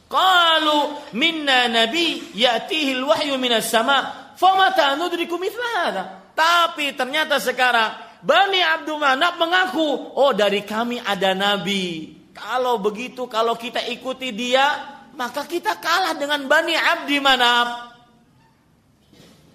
Qalu 0.08 1.12
minna 1.20 1.68
nabi 1.68 2.32
ya'tihi 2.32 3.04
alwahyu 3.04 3.36
minas 3.36 3.68
sama 3.68 4.32
famata 4.40 4.96
nudriku 4.96 5.36
mithla 5.36 6.24
tapi 6.32 6.96
ternyata 6.96 7.38
sekarang 7.38 8.16
Bani 8.24 8.64
Abdul 8.64 8.96
Manab 8.96 9.36
mengaku 9.36 10.16
oh 10.16 10.32
dari 10.32 10.64
kami 10.64 11.04
ada 11.04 11.36
nabi. 11.36 12.16
Kalau 12.32 12.80
begitu 12.80 13.28
kalau 13.28 13.60
kita 13.60 13.84
ikuti 13.92 14.32
dia 14.32 14.93
maka 15.14 15.46
kita 15.46 15.78
kalah 15.78 16.18
dengan 16.18 16.46
Bani 16.50 16.74
Abdi 16.74 17.18
Manab 17.22 17.94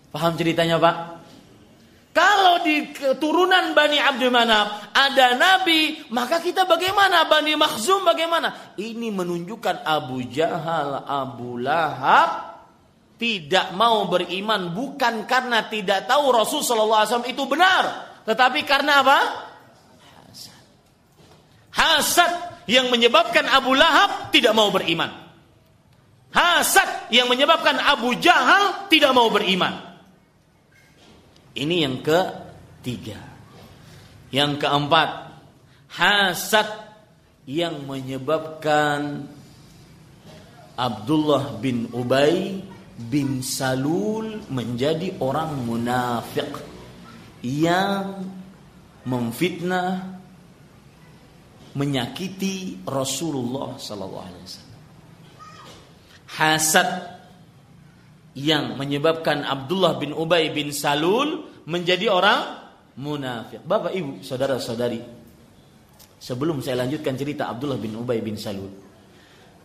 Paham 0.08 0.32
ceritanya 0.40 0.80
Pak? 0.80 0.96
Kalau 2.16 2.66
di 2.66 2.90
keturunan 2.90 3.76
Bani 3.78 4.00
Abdul 4.00 4.34
Manaf 4.34 4.90
ada 4.90 5.38
Nabi, 5.38 6.02
maka 6.10 6.42
kita 6.42 6.66
bagaimana? 6.66 7.28
Bani 7.30 7.54
Makhzum 7.54 8.02
bagaimana? 8.02 8.74
Ini 8.74 9.14
menunjukkan 9.14 9.86
Abu 9.86 10.26
Jahal, 10.26 11.06
Abu 11.06 11.62
Lahab 11.62 12.58
tidak 13.20 13.70
mau 13.78 14.10
beriman 14.10 14.74
bukan 14.74 15.30
karena 15.30 15.70
tidak 15.70 16.10
tahu 16.10 16.34
Rasul 16.34 16.66
Shallallahu 16.66 16.98
Alaihi 16.98 17.10
Wasallam 17.14 17.30
itu 17.30 17.42
benar, 17.46 17.84
tetapi 18.26 18.60
karena 18.66 19.04
apa? 19.04 19.18
Hasad. 20.26 20.62
Hasad 21.70 22.32
yang 22.66 22.90
menyebabkan 22.90 23.46
Abu 23.46 23.78
Lahab 23.78 24.34
tidak 24.34 24.56
mau 24.58 24.74
beriman. 24.74 25.27
Hasad 26.28 27.08
yang 27.08 27.26
menyebabkan 27.32 27.80
Abu 27.80 28.12
Jahal 28.20 28.90
tidak 28.92 29.16
mau 29.16 29.32
beriman. 29.32 29.88
Ini 31.56 31.88
yang 31.88 32.04
ketiga. 32.04 33.18
Yang 34.28 34.60
keempat, 34.60 35.10
hasad 35.88 36.68
yang 37.48 37.88
menyebabkan 37.88 39.24
Abdullah 40.76 41.56
bin 41.58 41.88
Ubay 41.96 42.60
bin 42.98 43.40
Salul 43.40 44.44
menjadi 44.52 45.16
orang 45.18 45.64
munafik 45.64 46.52
yang 47.40 48.20
memfitnah 49.08 50.20
menyakiti 51.72 52.84
Rasulullah 52.84 53.80
sallallahu 53.80 54.26
alaihi 54.28 54.44
wasallam. 54.44 54.67
Hasad 56.38 57.18
yang 58.38 58.78
menyebabkan 58.78 59.42
Abdullah 59.42 59.98
bin 59.98 60.14
Ubay 60.14 60.54
bin 60.54 60.70
Salul 60.70 61.50
menjadi 61.66 62.06
orang 62.06 62.40
munafik. 62.94 63.66
Bapak 63.66 63.90
Ibu, 63.90 64.22
saudara-saudari, 64.22 65.02
sebelum 66.22 66.62
saya 66.62 66.86
lanjutkan 66.86 67.18
cerita 67.18 67.50
Abdullah 67.50 67.82
bin 67.82 67.98
Ubay 67.98 68.22
bin 68.22 68.38
Salul, 68.38 68.70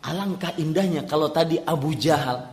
alangkah 0.02 0.58
indahnya 0.58 1.06
kalau 1.06 1.30
tadi 1.30 1.62
Abu 1.62 1.94
Jahal 1.94 2.50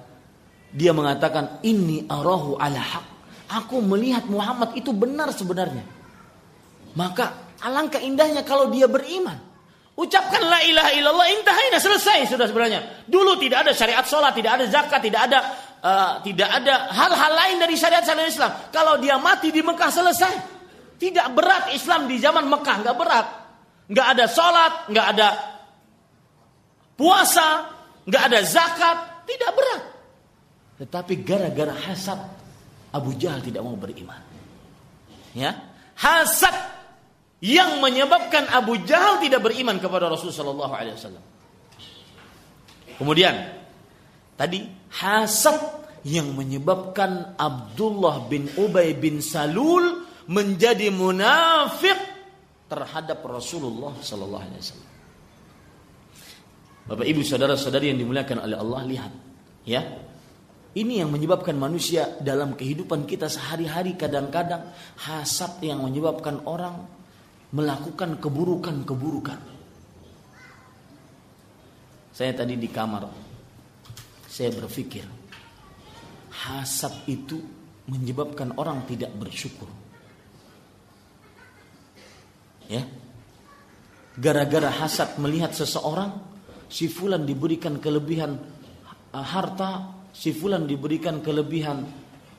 dia 0.71 0.93
mengatakan 0.93 1.65
ini 1.65 2.05
arahu 2.05 2.61
ala 2.61 2.79
haq. 2.79 3.07
Aku 3.51 3.83
melihat 3.83 4.29
Muhammad 4.31 4.77
itu 4.79 4.95
benar 4.95 5.35
sebenarnya. 5.35 5.83
Maka 6.95 7.57
alangkah 7.65 7.99
indahnya 7.99 8.47
kalau 8.47 8.71
dia 8.71 8.87
beriman. 8.87 9.50
Ucapkan 10.01 10.41
la 10.49 10.65
ilaha 10.65 10.91
illallah 10.97 11.29
intahina 11.29 11.77
selesai 11.77 12.33
sudah 12.33 12.49
sebenarnya. 12.49 13.05
Dulu 13.05 13.37
tidak 13.37 13.69
ada 13.69 13.73
syariat 13.77 14.01
sholat, 14.01 14.33
tidak 14.33 14.57
ada 14.57 14.65
zakat, 14.73 15.05
tidak 15.05 15.29
ada 15.29 15.39
uh, 15.85 16.13
tidak 16.25 16.49
ada 16.49 16.89
hal-hal 16.89 17.33
lain 17.37 17.57
dari 17.61 17.77
syariat 17.77 18.01
syariat 18.01 18.33
Islam. 18.33 18.49
Kalau 18.73 18.97
dia 18.97 19.21
mati 19.21 19.53
di 19.53 19.61
Mekah 19.61 19.93
selesai. 19.93 20.35
Tidak 21.01 21.33
berat 21.33 21.73
Islam 21.73 22.09
di 22.09 22.21
zaman 22.21 22.45
Mekah, 22.49 22.77
nggak 22.85 22.97
berat. 22.97 23.27
Nggak 23.89 24.07
ada 24.17 24.25
sholat, 24.29 24.73
nggak 24.93 25.07
ada 25.17 25.29
puasa, 26.97 27.49
nggak 28.05 28.23
ada 28.29 28.39
zakat, 28.45 28.97
tidak 29.25 29.53
berat. 29.57 29.83
Tetapi 30.81 31.13
gara-gara 31.25 31.73
hasad 31.73 32.21
Abu 32.93 33.17
Jahal 33.17 33.41
tidak 33.41 33.65
mau 33.65 33.77
beriman. 33.77 34.21
Ya, 35.33 35.57
hasad 35.97 36.80
yang 37.41 37.81
menyebabkan 37.81 38.49
Abu 38.53 38.77
Jahal 38.85 39.21
tidak 39.25 39.41
beriman 39.41 39.81
kepada 39.81 40.12
Rasulullah 40.12 40.37
Shallallahu 40.37 40.75
Alaihi 40.77 40.97
Wasallam. 40.97 41.25
Kemudian 43.01 43.35
tadi 44.37 44.69
hasad 45.01 45.57
yang 46.05 46.37
menyebabkan 46.37 47.37
Abdullah 47.41 48.29
bin 48.29 48.49
Ubay 48.61 48.93
bin 48.93 49.25
Salul 49.25 50.05
menjadi 50.29 50.93
munafik 50.93 51.97
terhadap 52.69 53.25
Rasulullah 53.25 53.97
Shallallahu 54.05 54.45
Alaihi 54.45 54.61
Wasallam. 54.61 54.91
Bapak 56.93 57.07
Ibu 57.09 57.21
saudara-saudari 57.25 57.93
yang 57.93 57.99
dimuliakan 58.01 58.45
oleh 58.45 58.57
Allah 58.57 58.81
lihat 58.83 59.12
ya 59.62 59.83
Ini 60.71 61.03
yang 61.03 61.11
menyebabkan 61.11 61.59
manusia 61.59 62.19
dalam 62.23 62.55
kehidupan 62.55 63.03
kita 63.03 63.27
sehari-hari 63.27 63.99
kadang-kadang 63.99 64.71
hasad 65.03 65.59
yang 65.67 65.83
menyebabkan 65.83 66.47
orang 66.47 66.87
melakukan 67.51 68.19
keburukan-keburukan. 68.23 69.41
Saya 72.15 72.33
tadi 72.37 72.55
di 72.55 72.69
kamar, 72.69 73.09
saya 74.29 74.51
berpikir 74.55 75.03
hasad 76.31 76.93
itu 77.11 77.41
menyebabkan 77.91 78.55
orang 78.55 78.87
tidak 78.87 79.11
bersyukur. 79.19 79.67
Ya. 82.71 82.87
Gara-gara 84.15 84.71
hasad 84.71 85.19
melihat 85.19 85.51
seseorang, 85.57 86.13
si 86.71 86.87
fulan 86.87 87.27
diberikan 87.27 87.83
kelebihan 87.83 88.39
harta, 89.11 89.91
si 90.15 90.31
fulan 90.31 90.71
diberikan 90.71 91.19
kelebihan 91.19 91.83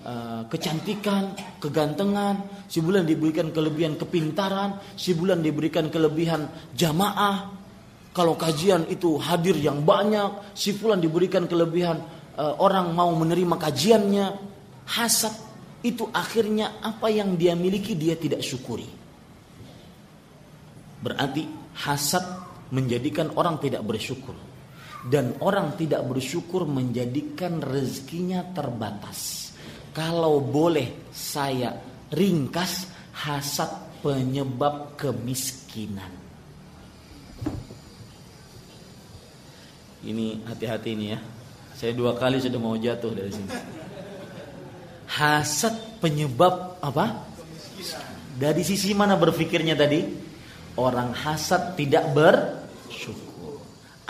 uh, 0.06 0.44
kecantikan, 0.49 1.34
kegantengan, 1.61 2.65
si 2.68 2.82
bulan 2.82 3.06
diberikan 3.06 3.49
kelebihan 3.49 3.98
kepintaran, 3.98 4.78
si 4.98 5.14
bulan 5.14 5.41
diberikan 5.41 5.90
kelebihan 5.90 6.49
jamaah. 6.73 7.61
Kalau 8.11 8.36
kajian 8.36 8.91
itu 8.91 9.15
hadir 9.15 9.56
yang 9.56 9.88
banyak, 9.88 10.52
si 10.52 10.76
fulan 10.76 10.99
diberikan 10.99 11.48
kelebihan 11.48 12.03
uh, 12.36 12.60
orang 12.60 12.91
mau 12.91 13.15
menerima 13.15 13.56
kajiannya. 13.56 14.28
Hasad 14.91 15.32
itu 15.82 16.11
akhirnya 16.11 16.84
apa 16.84 17.07
yang 17.07 17.40
dia 17.40 17.56
miliki 17.56 17.95
dia 17.95 18.19
tidak 18.19 18.44
syukuri. 18.44 18.84
Berarti 21.02 21.48
hasad 21.82 22.22
menjadikan 22.76 23.32
orang 23.40 23.57
tidak 23.64 23.88
bersyukur. 23.88 24.36
Dan 25.02 25.34
orang 25.41 25.73
tidak 25.82 26.06
bersyukur 26.06 26.69
menjadikan 26.69 27.57
rezekinya 27.57 28.53
terbatas. 28.53 29.49
Kalau 29.91 30.39
boleh 30.39 31.11
saya 31.11 31.76
ringkas, 32.15 32.88
hasad 33.11 33.68
penyebab 33.99 34.95
kemiskinan. 34.95 36.09
Ini 40.01 40.41
hati-hati 40.49 40.89
ini 40.97 41.05
ya. 41.13 41.19
Saya 41.77 41.93
dua 41.93 42.18
kali 42.18 42.41
sudah 42.41 42.57
mau 42.57 42.73
jatuh 42.73 43.13
dari 43.13 43.30
sini. 43.30 43.51
Hasad 45.11 46.01
penyebab 46.01 46.80
apa? 46.81 47.27
Dari 48.39 48.63
sisi 48.65 48.95
mana 48.97 49.19
berpikirnya 49.19 49.77
tadi? 49.77 50.01
Orang 50.80 51.13
hasad 51.13 51.76
tidak 51.76 52.09
bersyukur. 52.15 52.61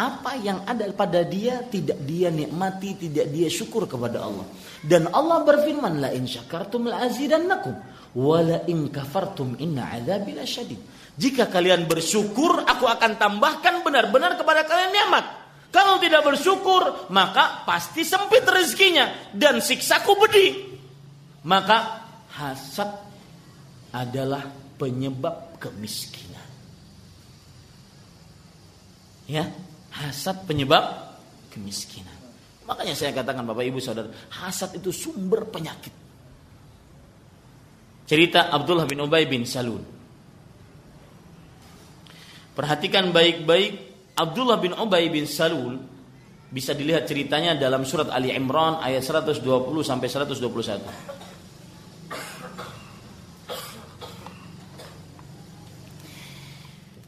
Apa 0.01 0.33
yang 0.41 0.65
ada 0.65 0.89
pada 0.97 1.21
dia 1.21 1.61
tidak 1.69 2.01
dia 2.09 2.33
nikmati, 2.33 2.97
tidak 2.97 3.29
dia 3.29 3.45
syukur 3.53 3.85
kepada 3.85 4.25
Allah. 4.25 4.49
Dan 4.81 5.13
Allah 5.13 5.45
berfirman, 5.45 6.01
"La 6.01 6.09
in 6.09 6.25
syakartum 6.25 6.89
la 6.89 7.05
azidannakum 7.05 7.77
wa 8.17 8.39
la 8.41 8.65
in 8.65 8.89
kafartum 8.89 9.61
inna 9.61 9.93
adzabi 9.93 10.33
lasyadid." 10.33 10.81
Jika 11.21 11.53
kalian 11.53 11.85
bersyukur, 11.85 12.65
aku 12.65 12.89
akan 12.89 13.21
tambahkan 13.21 13.85
benar-benar 13.85 14.41
kepada 14.41 14.65
kalian 14.65 14.89
nikmat. 14.89 15.25
Kalau 15.69 16.01
tidak 16.01 16.25
bersyukur, 16.25 17.07
maka 17.13 17.61
pasti 17.61 18.01
sempit 18.01 18.41
rezekinya 18.41 19.29
dan 19.37 19.61
siksaku 19.61 20.17
pedih. 20.17 20.51
Maka 21.45 22.09
hasad 22.33 22.89
adalah 23.93 24.49
penyebab 24.81 25.61
kemiskinan. 25.61 26.49
Ya, 29.29 29.45
hasad 29.91 30.47
penyebab 30.47 31.15
kemiskinan. 31.51 32.15
Makanya 32.65 32.95
saya 32.95 33.11
katakan 33.11 33.43
Bapak 33.43 33.67
Ibu 33.67 33.83
Saudara, 33.83 34.07
hasad 34.31 34.79
itu 34.79 34.95
sumber 34.95 35.43
penyakit. 35.51 35.91
Cerita 38.07 38.51
Abdullah 38.51 38.87
bin 38.87 39.03
Ubay 39.03 39.27
bin 39.27 39.43
Salul. 39.43 39.83
Perhatikan 42.51 43.11
baik-baik 43.15 43.91
Abdullah 44.15 44.59
bin 44.59 44.75
Ubay 44.75 45.07
bin 45.07 45.23
Salul 45.27 45.79
bisa 46.51 46.75
dilihat 46.75 47.07
ceritanya 47.07 47.55
dalam 47.55 47.87
surat 47.87 48.11
Ali 48.11 48.35
Imran 48.35 48.83
ayat 48.83 49.03
120 49.03 49.39
sampai 49.83 50.07
121. 50.11 50.83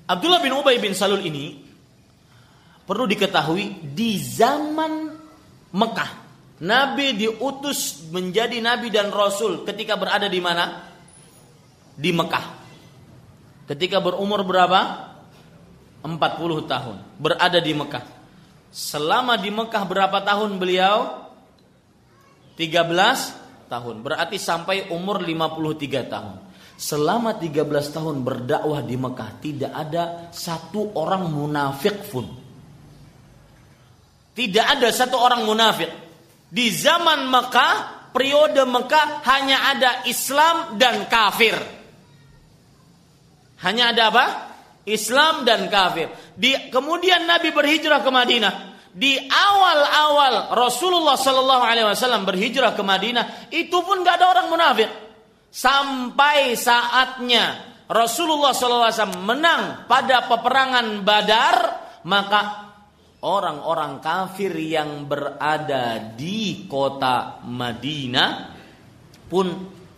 Abdullah 0.03 0.39
bin 0.43 0.51
Ubay 0.55 0.80
bin 0.80 0.91
Salul 0.95 1.23
ini 1.23 1.62
perlu 2.94 3.10
diketahui 3.10 3.90
di 3.98 4.22
zaman 4.22 5.10
Mekah 5.74 6.24
Nabi 6.64 7.20
diutus 7.20 8.07
menjadi 8.07 8.64
nabi 8.64 8.88
dan 8.88 9.11
rasul 9.11 9.68
ketika 9.68 9.99
berada 9.99 10.32
di 10.32 10.40
mana? 10.40 10.86
Di 11.98 12.14
Mekah. 12.15 12.45
Ketika 13.68 13.99
berumur 13.99 14.48
berapa? 14.48 15.11
40 16.07 16.14
tahun. 16.64 16.98
Berada 17.20 17.60
di 17.60 17.74
Mekah. 17.76 18.06
Selama 18.72 19.36
di 19.36 19.52
Mekah 19.52 19.84
berapa 19.84 20.24
tahun 20.24 20.56
beliau? 20.56 21.28
13 22.56 23.68
tahun. 23.68 23.95
Berarti 23.99 24.40
sampai 24.40 24.88
umur 24.88 25.20
53 25.20 26.06
tahun. 26.07 26.36
Selama 26.80 27.36
13 27.36 27.65
tahun 27.91 28.24
berdakwah 28.24 28.80
di 28.86 28.95
Mekah 28.95 29.30
tidak 29.44 29.72
ada 29.74 30.03
satu 30.32 30.95
orang 30.95 31.28
munafik 31.28 32.07
pun. 32.07 32.43
Tidak 34.34 34.65
ada 34.65 34.89
satu 34.89 35.18
orang 35.22 35.45
munafik. 35.45 35.89
Di 36.49 36.69
zaman 36.73 37.30
Mekah, 37.30 38.10
periode 38.14 38.65
Mekah 38.65 39.22
hanya 39.26 39.73
ada 39.73 39.91
Islam 40.10 40.77
dan 40.77 41.05
kafir. 41.05 41.53
Hanya 43.61 43.93
ada 43.93 44.03
apa? 44.10 44.26
Islam 44.84 45.47
dan 45.47 45.72
kafir. 45.72 46.11
Di, 46.35 46.69
kemudian 46.73 47.23
Nabi 47.23 47.53
berhijrah 47.53 48.03
ke 48.03 48.11
Madinah. 48.11 48.53
Di 48.93 49.18
awal-awal 49.18 50.53
Rasulullah 50.53 51.18
Sallallahu 51.18 51.64
Alaihi 51.65 51.88
Wasallam 51.89 52.30
berhijrah 52.30 52.77
ke 52.77 52.84
Madinah, 52.85 53.49
itu 53.49 53.81
pun 53.81 54.05
gak 54.05 54.22
ada 54.22 54.38
orang 54.38 54.47
munafik. 54.53 54.89
Sampai 55.49 56.57
saatnya 56.57 57.73
Rasulullah 57.85 58.57
SAW 58.57 59.22
menang 59.22 59.85
pada 59.85 60.26
peperangan 60.26 61.05
Badar, 61.05 61.57
maka 62.10 62.72
orang-orang 63.23 64.03
kafir 64.03 64.51
yang 64.59 65.07
berada 65.07 66.13
di 66.13 66.67
kota 66.67 67.39
Madinah 67.47 68.31
pun 69.31 69.47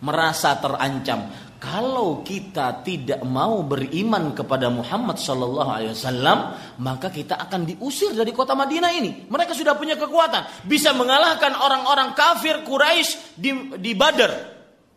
merasa 0.00 0.56
terancam. 0.62 1.44
Kalau 1.56 2.22
kita 2.22 2.84
tidak 2.86 3.26
mau 3.26 3.64
beriman 3.66 4.30
kepada 4.36 4.70
Muhammad 4.70 5.18
Sallallahu 5.18 5.70
Alaihi 5.72 5.92
Wasallam, 5.96 6.38
maka 6.78 7.10
kita 7.10 7.34
akan 7.42 7.66
diusir 7.66 8.14
dari 8.14 8.30
kota 8.30 8.54
Madinah 8.54 8.92
ini. 8.94 9.26
Mereka 9.26 9.56
sudah 9.56 9.74
punya 9.74 9.98
kekuatan, 9.98 10.68
bisa 10.68 10.94
mengalahkan 10.94 11.58
orang-orang 11.58 12.14
kafir 12.14 12.62
Quraisy 12.62 13.40
di, 13.40 13.50
di 13.82 13.92
Badar 13.98 14.56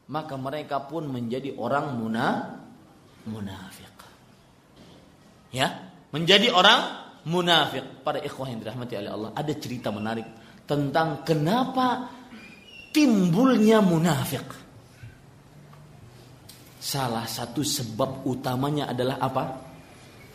maka 0.10 0.36
mereka 0.36 0.82
pun 0.90 1.06
menjadi 1.06 1.54
orang 1.54 1.94
muna, 1.96 2.58
munafik. 3.30 3.88
Ya, 5.50 5.90
menjadi 6.14 6.54
orang 6.54 7.09
munafik. 7.30 8.02
Para 8.02 8.18
ikhwah 8.18 8.50
yang 8.50 8.60
dirahmati 8.60 8.98
oleh 8.98 9.12
Allah, 9.14 9.30
ada 9.38 9.54
cerita 9.54 9.94
menarik 9.94 10.26
tentang 10.66 11.22
kenapa 11.22 12.10
timbulnya 12.90 13.86
munafik. 13.86 14.46
Salah 16.82 17.30
satu 17.30 17.62
sebab 17.62 18.26
utamanya 18.26 18.90
adalah 18.90 19.22
apa? 19.22 19.44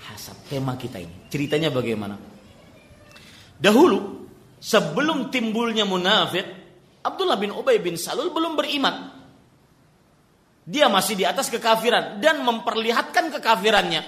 Hasad. 0.07 0.47
Tema 0.47 0.79
kita 0.79 1.03
ini. 1.03 1.27
Ceritanya 1.27 1.75
bagaimana? 1.75 2.15
Dahulu, 3.59 4.29
sebelum 4.61 5.33
timbulnya 5.33 5.89
munafik, 5.89 6.45
Abdullah 7.01 7.41
bin 7.41 7.51
Ubay 7.51 7.81
bin 7.81 7.97
Salul 7.99 8.31
belum 8.31 8.55
beriman. 8.55 9.25
Dia 10.65 10.89
masih 10.89 11.17
di 11.17 11.25
atas 11.29 11.53
kekafiran 11.53 12.21
dan 12.21 12.41
memperlihatkan 12.41 13.29
kekafirannya. 13.41 14.03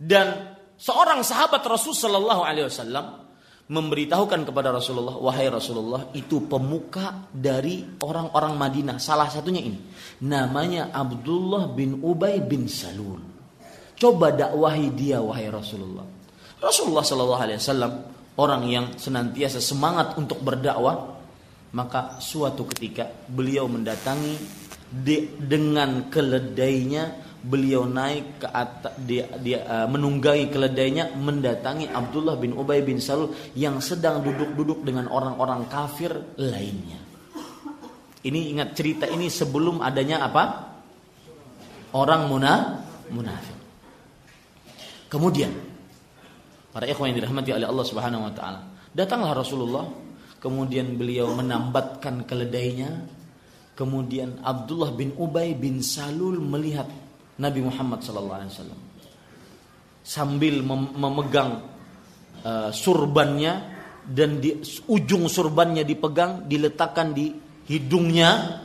Dan 0.00 0.49
seorang 0.80 1.20
sahabat 1.20 1.60
Rasul 1.68 1.92
Shallallahu 1.92 2.40
Alaihi 2.40 2.66
Wasallam 2.72 3.28
memberitahukan 3.70 4.50
kepada 4.50 4.74
Rasulullah, 4.74 5.14
wahai 5.14 5.46
Rasulullah, 5.46 6.10
itu 6.10 6.42
pemuka 6.50 7.30
dari 7.30 7.86
orang-orang 8.02 8.58
Madinah. 8.58 8.98
Salah 8.98 9.30
satunya 9.30 9.62
ini, 9.62 9.78
namanya 10.26 10.90
Abdullah 10.90 11.70
bin 11.70 12.02
Ubay 12.02 12.42
bin 12.42 12.66
Salul. 12.66 13.22
Coba 13.94 14.34
dakwahi 14.34 14.90
dia, 14.90 15.22
wahai 15.22 15.46
Rasulullah. 15.46 16.02
Rasulullah 16.58 17.06
Shallallahu 17.06 17.42
Alaihi 17.46 17.60
Wasallam 17.62 17.92
orang 18.42 18.62
yang 18.66 18.86
senantiasa 18.98 19.62
semangat 19.62 20.18
untuk 20.18 20.42
berdakwah, 20.42 21.20
maka 21.70 22.18
suatu 22.18 22.66
ketika 22.74 23.06
beliau 23.30 23.70
mendatangi 23.70 24.34
de, 24.90 25.30
dengan 25.38 26.10
keledainya 26.10 27.29
beliau 27.40 27.88
naik 27.88 28.44
ke 28.44 28.48
atas 28.48 28.92
dia, 29.00 29.24
dia 29.40 29.64
uh, 29.64 29.88
menunggangi 29.88 30.52
keledainya 30.52 31.16
mendatangi 31.16 31.88
Abdullah 31.88 32.36
bin 32.36 32.52
Ubay 32.52 32.84
bin 32.84 33.00
Salul 33.00 33.32
yang 33.56 33.80
sedang 33.80 34.20
duduk-duduk 34.20 34.84
dengan 34.84 35.08
orang-orang 35.08 35.64
kafir 35.66 36.12
lainnya. 36.36 37.00
Ini 38.20 38.52
ingat 38.52 38.76
cerita 38.76 39.08
ini 39.08 39.32
sebelum 39.32 39.80
adanya 39.80 40.28
apa? 40.28 40.44
Orang 41.96 42.28
muna, 42.28 42.84
munafik. 43.08 43.56
Kemudian 45.08 45.50
para 46.70 46.86
ikhwan 46.86 47.10
yang 47.10 47.24
dirahmati 47.24 47.50
oleh 47.56 47.66
Allah 47.66 47.86
Subhanahu 47.88 48.28
wa 48.28 48.32
taala, 48.36 48.60
datanglah 48.92 49.32
Rasulullah, 49.32 49.88
kemudian 50.38 50.94
beliau 51.00 51.32
menambatkan 51.32 52.28
keledainya, 52.28 53.08
kemudian 53.74 54.44
Abdullah 54.44 54.92
bin 54.92 55.16
Ubay 55.16 55.56
bin 55.56 55.80
Salul 55.80 56.38
melihat 56.38 56.86
Nabi 57.40 57.60
Muhammad 57.64 58.04
wasallam. 58.04 58.80
Sambil 60.04 60.60
mem 60.60 60.92
memegang 60.92 61.64
uh, 62.44 62.68
surbannya 62.68 63.80
dan 64.04 64.40
di 64.40 64.60
ujung 64.88 65.28
surbannya 65.28 65.84
dipegang 65.84 66.44
diletakkan 66.44 67.16
di 67.16 67.32
hidungnya 67.68 68.60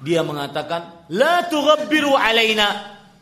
dia 0.00 0.24
mengatakan 0.24 1.08
la 1.12 1.44
tughabbiru 1.48 2.16
alaina 2.16 2.68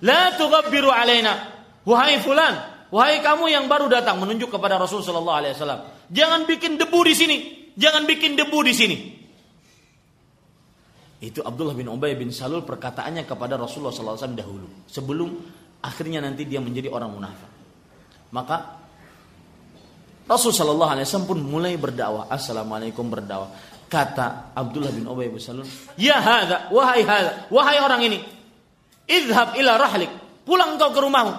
la 0.02 0.34
tughabbiru 0.34 0.90
alaina. 0.90 1.54
Wahai 1.86 2.20
fulan 2.20 2.78
wahai 2.88 3.20
kamu 3.20 3.52
yang 3.52 3.64
baru 3.68 3.88
datang 3.88 4.20
menunjuk 4.20 4.48
kepada 4.48 4.80
Rasul 4.80 5.04
sallallahu 5.04 5.38
alaihi 5.44 5.54
wasallam 5.56 5.80
jangan 6.08 6.48
bikin 6.48 6.80
debu 6.80 7.00
di 7.04 7.14
sini 7.14 7.36
jangan 7.76 8.08
bikin 8.08 8.32
debu 8.36 8.58
di 8.64 8.72
sini 8.72 8.96
itu 11.18 11.42
Abdullah 11.42 11.74
bin 11.74 11.90
Ubay 11.90 12.14
bin 12.14 12.30
Salul 12.30 12.62
perkataannya 12.62 13.26
kepada 13.26 13.58
Rasulullah 13.58 13.90
SAW 13.90 14.38
dahulu. 14.38 14.86
Sebelum 14.86 15.28
akhirnya 15.82 16.22
nanti 16.22 16.46
dia 16.46 16.62
menjadi 16.62 16.86
orang 16.94 17.10
munafik. 17.10 17.50
Maka 18.30 18.78
Rasul 20.30 20.54
Shallallahu 20.54 20.92
Alaihi 20.94 21.06
Wasallam 21.08 21.26
pun 21.26 21.40
mulai 21.42 21.74
berdakwah. 21.74 22.30
Assalamualaikum 22.30 23.10
berdakwah. 23.10 23.50
Kata 23.88 24.52
Abdullah 24.52 24.92
bin 24.92 25.08
Ubay 25.08 25.32
bin 25.32 25.40
Salul, 25.40 25.64
Ya 25.96 26.20
hada, 26.20 26.68
wahai 26.68 27.02
hada, 27.02 27.48
wahai 27.48 27.80
orang 27.80 28.04
ini, 28.04 28.20
idhab 29.08 29.56
ila 29.56 29.80
rahlik, 29.80 30.12
pulang 30.44 30.76
kau 30.76 30.92
ke 30.92 31.00
rumahmu. 31.00 31.34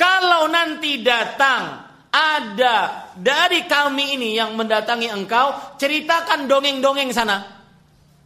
Kalau 0.00 0.48
nanti 0.48 1.04
datang 1.04 1.84
ada 2.08 3.06
dari 3.12 3.68
kami 3.68 4.16
ini 4.16 4.32
yang 4.32 4.56
mendatangi 4.56 5.12
engkau, 5.12 5.76
ceritakan 5.76 6.48
dongeng-dongeng 6.48 7.12
sana. 7.12 7.59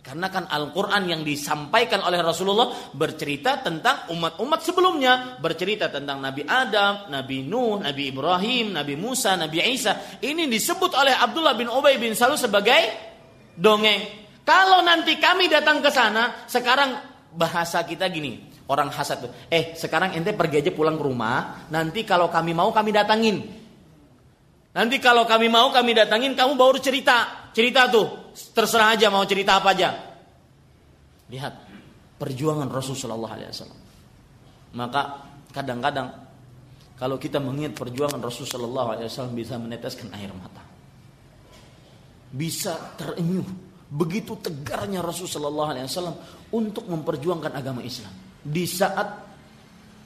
Karena 0.04 0.28
kan 0.28 0.44
Al-Quran 0.44 1.08
yang 1.08 1.24
disampaikan 1.24 2.04
oleh 2.04 2.20
Rasulullah 2.20 2.92
bercerita 2.92 3.64
tentang 3.64 4.12
umat-umat 4.12 4.60
sebelumnya. 4.60 5.40
Bercerita 5.40 5.88
tentang 5.88 6.20
Nabi 6.20 6.44
Adam, 6.44 7.08
Nabi 7.08 7.40
Nuh, 7.40 7.80
Nabi 7.80 8.12
Ibrahim, 8.12 8.76
Nabi 8.76 9.00
Musa, 9.00 9.32
Nabi 9.32 9.64
Isa. 9.64 10.20
Ini 10.20 10.44
disebut 10.44 10.92
oleh 10.92 11.16
Abdullah 11.16 11.56
bin 11.56 11.72
Ubay 11.72 11.96
bin 11.96 12.12
Salul 12.12 12.36
sebagai 12.36 12.84
dongeng. 13.56 14.28
Kalau 14.44 14.84
nanti 14.84 15.16
kami 15.16 15.48
datang 15.48 15.80
ke 15.80 15.88
sana, 15.88 16.44
sekarang 16.52 17.00
bahasa 17.32 17.80
kita 17.88 18.04
gini. 18.12 18.52
Orang 18.68 18.92
hasad 18.92 19.24
tuh, 19.24 19.32
eh 19.48 19.72
sekarang 19.72 20.16
ente 20.16 20.36
pergi 20.36 20.60
aja 20.60 20.72
pulang 20.72 21.00
ke 21.00 21.04
rumah. 21.04 21.68
Nanti 21.72 22.04
kalau 22.04 22.28
kami 22.28 22.52
mau 22.52 22.68
kami 22.76 22.92
datangin. 22.92 23.40
Nanti 24.76 24.96
kalau 25.00 25.24
kami 25.24 25.48
mau 25.48 25.72
kami 25.72 25.96
datangin, 25.96 26.36
kamu 26.36 26.60
baru 26.60 26.76
cerita. 26.76 27.43
Cerita 27.54 27.86
tuh, 27.86 28.34
terserah 28.50 28.98
aja 28.98 29.06
mau 29.14 29.22
cerita 29.22 29.62
apa 29.62 29.70
aja. 29.70 29.90
Lihat 31.30 31.54
perjuangan 32.18 32.66
Rasulullah 32.66 33.38
SAW. 33.38 33.78
Maka 34.74 35.02
kadang-kadang 35.54 36.10
kalau 36.98 37.14
kita 37.14 37.38
mengingat 37.38 37.78
perjuangan 37.78 38.18
Rasulullah 38.18 38.98
SAW 39.06 39.30
bisa 39.30 39.54
meneteskan 39.54 40.10
air 40.18 40.34
mata. 40.34 40.66
Bisa 42.34 42.74
terenyuh 42.98 43.46
begitu 43.86 44.34
tegarnya 44.42 44.98
Rasulullah 44.98 45.78
SAW 45.86 46.50
untuk 46.50 46.90
memperjuangkan 46.90 47.54
agama 47.54 47.86
Islam. 47.86 48.10
Di 48.42 48.66
saat 48.66 49.30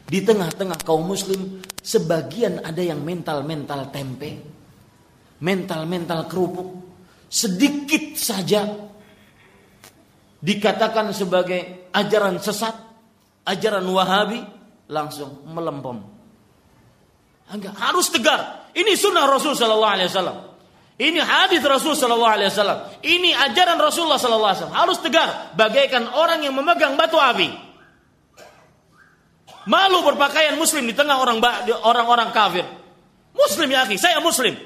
di 0.09 0.25
tengah-tengah 0.25 0.85
kaum 0.85 1.05
muslim 1.05 1.61
sebagian 1.81 2.65
ada 2.65 2.81
yang 2.81 3.01
mental-mental 3.05 3.93
tempe, 3.93 4.31
mental-mental 5.45 6.25
kerupuk, 6.25 6.88
sedikit 7.29 8.17
saja 8.17 8.65
dikatakan 10.41 11.13
sebagai 11.13 11.91
ajaran 11.93 12.41
sesat, 12.41 12.75
ajaran 13.45 13.85
Wahabi, 13.85 14.41
langsung 14.89 15.45
melempem. 15.49 16.01
Enggak, 17.49 17.75
harus 17.81 18.13
tegar. 18.13 18.69
Ini 18.77 18.93
sunnah 18.93 19.25
Rasul 19.25 19.57
Sallallahu 19.57 19.95
Alaihi 19.97 20.09
Wasallam. 20.13 20.39
Ini 20.99 21.21
hadis 21.23 21.63
Rasul 21.65 21.95
Sallallahu 21.97 22.35
Alaihi 22.35 22.51
Wasallam. 22.53 22.79
Ini 23.01 23.31
ajaran 23.51 23.79
Rasulullah 23.81 24.21
Sallallahu 24.21 24.51
Alaihi 24.53 24.61
Wasallam. 24.65 24.79
Harus 24.79 24.99
tegar, 25.01 25.29
bagaikan 25.57 26.05
orang 26.13 26.45
yang 26.45 26.53
memegang 26.53 26.99
batu 26.99 27.17
api. 27.17 27.49
Malu 29.69 30.01
berpakaian 30.01 30.57
Muslim 30.57 30.89
di 30.89 30.97
tengah 30.97 31.21
orang 31.21 31.41
orang-orang 31.85 32.33
kafir. 32.33 32.65
Muslim 33.37 33.69
ya, 33.69 33.85
saya 34.01 34.17
Muslim. 34.21 34.57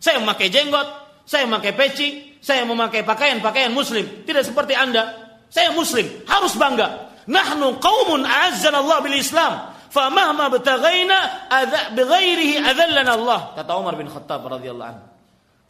Saya 0.00 0.20
memakai 0.20 0.48
jenggot, 0.48 0.84
saya 1.30 1.46
memakai 1.46 1.78
peci, 1.78 2.08
saya 2.42 2.66
memakai 2.66 3.06
pakaian-pakaian 3.06 3.70
muslim. 3.70 4.26
Tidak 4.26 4.42
seperti 4.42 4.74
Anda. 4.74 5.30
Saya 5.46 5.70
muslim, 5.70 6.26
harus 6.26 6.58
bangga. 6.58 7.14
Nahnu 7.30 7.78
qaumun 7.78 8.26
a'azzana 8.26 8.82
bil 8.98 9.14
Islam. 9.14 9.78
Famahma 9.94 10.50
betagaina 10.50 11.46
bighairihi 11.94 12.66
Allah. 13.06 13.54
Kata 13.54 13.78
Umar 13.78 13.94
bin 13.94 14.10
Khattab 14.10 14.42
radhiyallahu 14.42 14.90
anhu. 14.90 15.06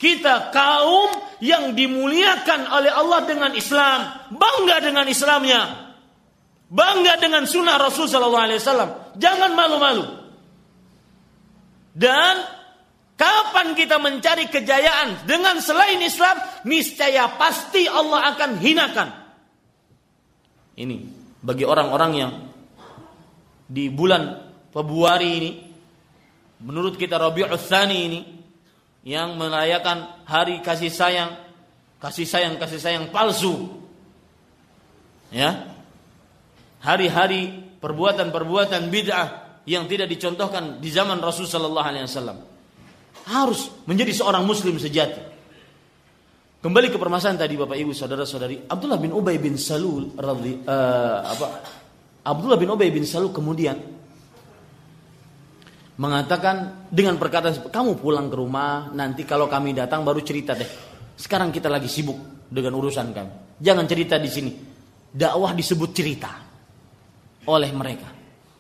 Kita 0.00 0.48
kaum 0.48 1.12
yang 1.44 1.76
dimuliakan 1.76 2.64
oleh 2.72 2.88
Allah 2.88 3.20
dengan 3.28 3.52
Islam, 3.52 4.32
bangga 4.32 4.80
dengan 4.80 5.04
Islamnya. 5.04 5.60
Bangga 6.72 7.20
dengan 7.20 7.44
sunnah 7.44 7.76
Rasul 7.76 8.08
wasallam. 8.08 9.12
Jangan 9.20 9.52
malu-malu. 9.52 10.08
Dan 11.92 12.59
Kapan 13.20 13.76
kita 13.76 14.01
mencari 14.01 14.48
kejayaan 14.48 15.28
dengan 15.28 15.60
selain 15.60 16.01
Islam, 16.01 16.40
niscaya 16.64 17.28
pasti 17.36 17.84
Allah 17.84 18.32
akan 18.32 18.56
hinakan. 18.56 19.09
Ini 20.80 20.97
bagi 21.44 21.68
orang-orang 21.68 22.12
yang 22.16 22.32
di 23.68 23.92
bulan 23.92 24.40
Februari 24.72 25.30
ini, 25.36 25.51
menurut 26.64 26.97
kita 26.97 27.20
Rabiul 27.20 27.52
Tsani 27.60 27.98
ini, 28.09 28.20
yang 29.05 29.36
merayakan 29.36 30.24
hari 30.24 30.64
kasih 30.64 30.88
sayang, 30.88 31.36
kasih 32.01 32.24
sayang, 32.24 32.56
kasih 32.56 32.80
sayang 32.80 33.05
palsu. 33.12 33.84
Ya. 35.28 35.68
Hari-hari 36.80 37.68
perbuatan-perbuatan 37.84 38.88
bid'ah 38.88 39.60
yang 39.68 39.84
tidak 39.92 40.09
dicontohkan 40.09 40.80
di 40.80 40.88
zaman 40.88 41.20
Rasul 41.20 41.44
sallallahu 41.44 41.84
alaihi 41.84 42.09
wasallam 42.09 42.49
harus 43.31 43.70
menjadi 43.86 44.11
seorang 44.11 44.43
muslim 44.43 44.74
sejati. 44.77 45.31
Kembali 46.61 46.93
ke 46.93 47.01
permasalahan 47.01 47.40
tadi 47.40 47.57
Bapak 47.57 47.78
Ibu 47.78 47.97
saudara-saudari, 47.97 48.69
Abdullah 48.69 49.01
bin 49.01 49.16
Ubay 49.16 49.40
bin 49.40 49.57
Salul 49.57 50.12
radhi, 50.12 50.61
uh, 50.69 51.19
apa 51.24 51.47
Abdullah 52.20 52.61
bin 52.61 52.69
Ubay 52.69 52.93
bin 52.93 53.09
Salul 53.09 53.32
kemudian 53.32 53.81
mengatakan 55.97 56.85
dengan 56.93 57.16
perkataan 57.16 57.73
kamu 57.73 57.97
pulang 57.97 58.28
ke 58.28 58.36
rumah 58.36 58.93
nanti 58.93 59.24
kalau 59.24 59.48
kami 59.48 59.73
datang 59.73 60.05
baru 60.05 60.20
cerita 60.20 60.52
deh. 60.52 60.69
Sekarang 61.16 61.48
kita 61.48 61.73
lagi 61.73 61.89
sibuk 61.89 62.44
dengan 62.48 62.77
urusan 62.77 63.09
kami. 63.12 63.32
Jangan 63.57 63.85
cerita 63.89 64.20
di 64.20 64.28
sini. 64.28 64.52
Dakwah 65.11 65.57
disebut 65.57 65.90
cerita 65.97 66.32
oleh 67.48 67.70
mereka. 67.73 68.09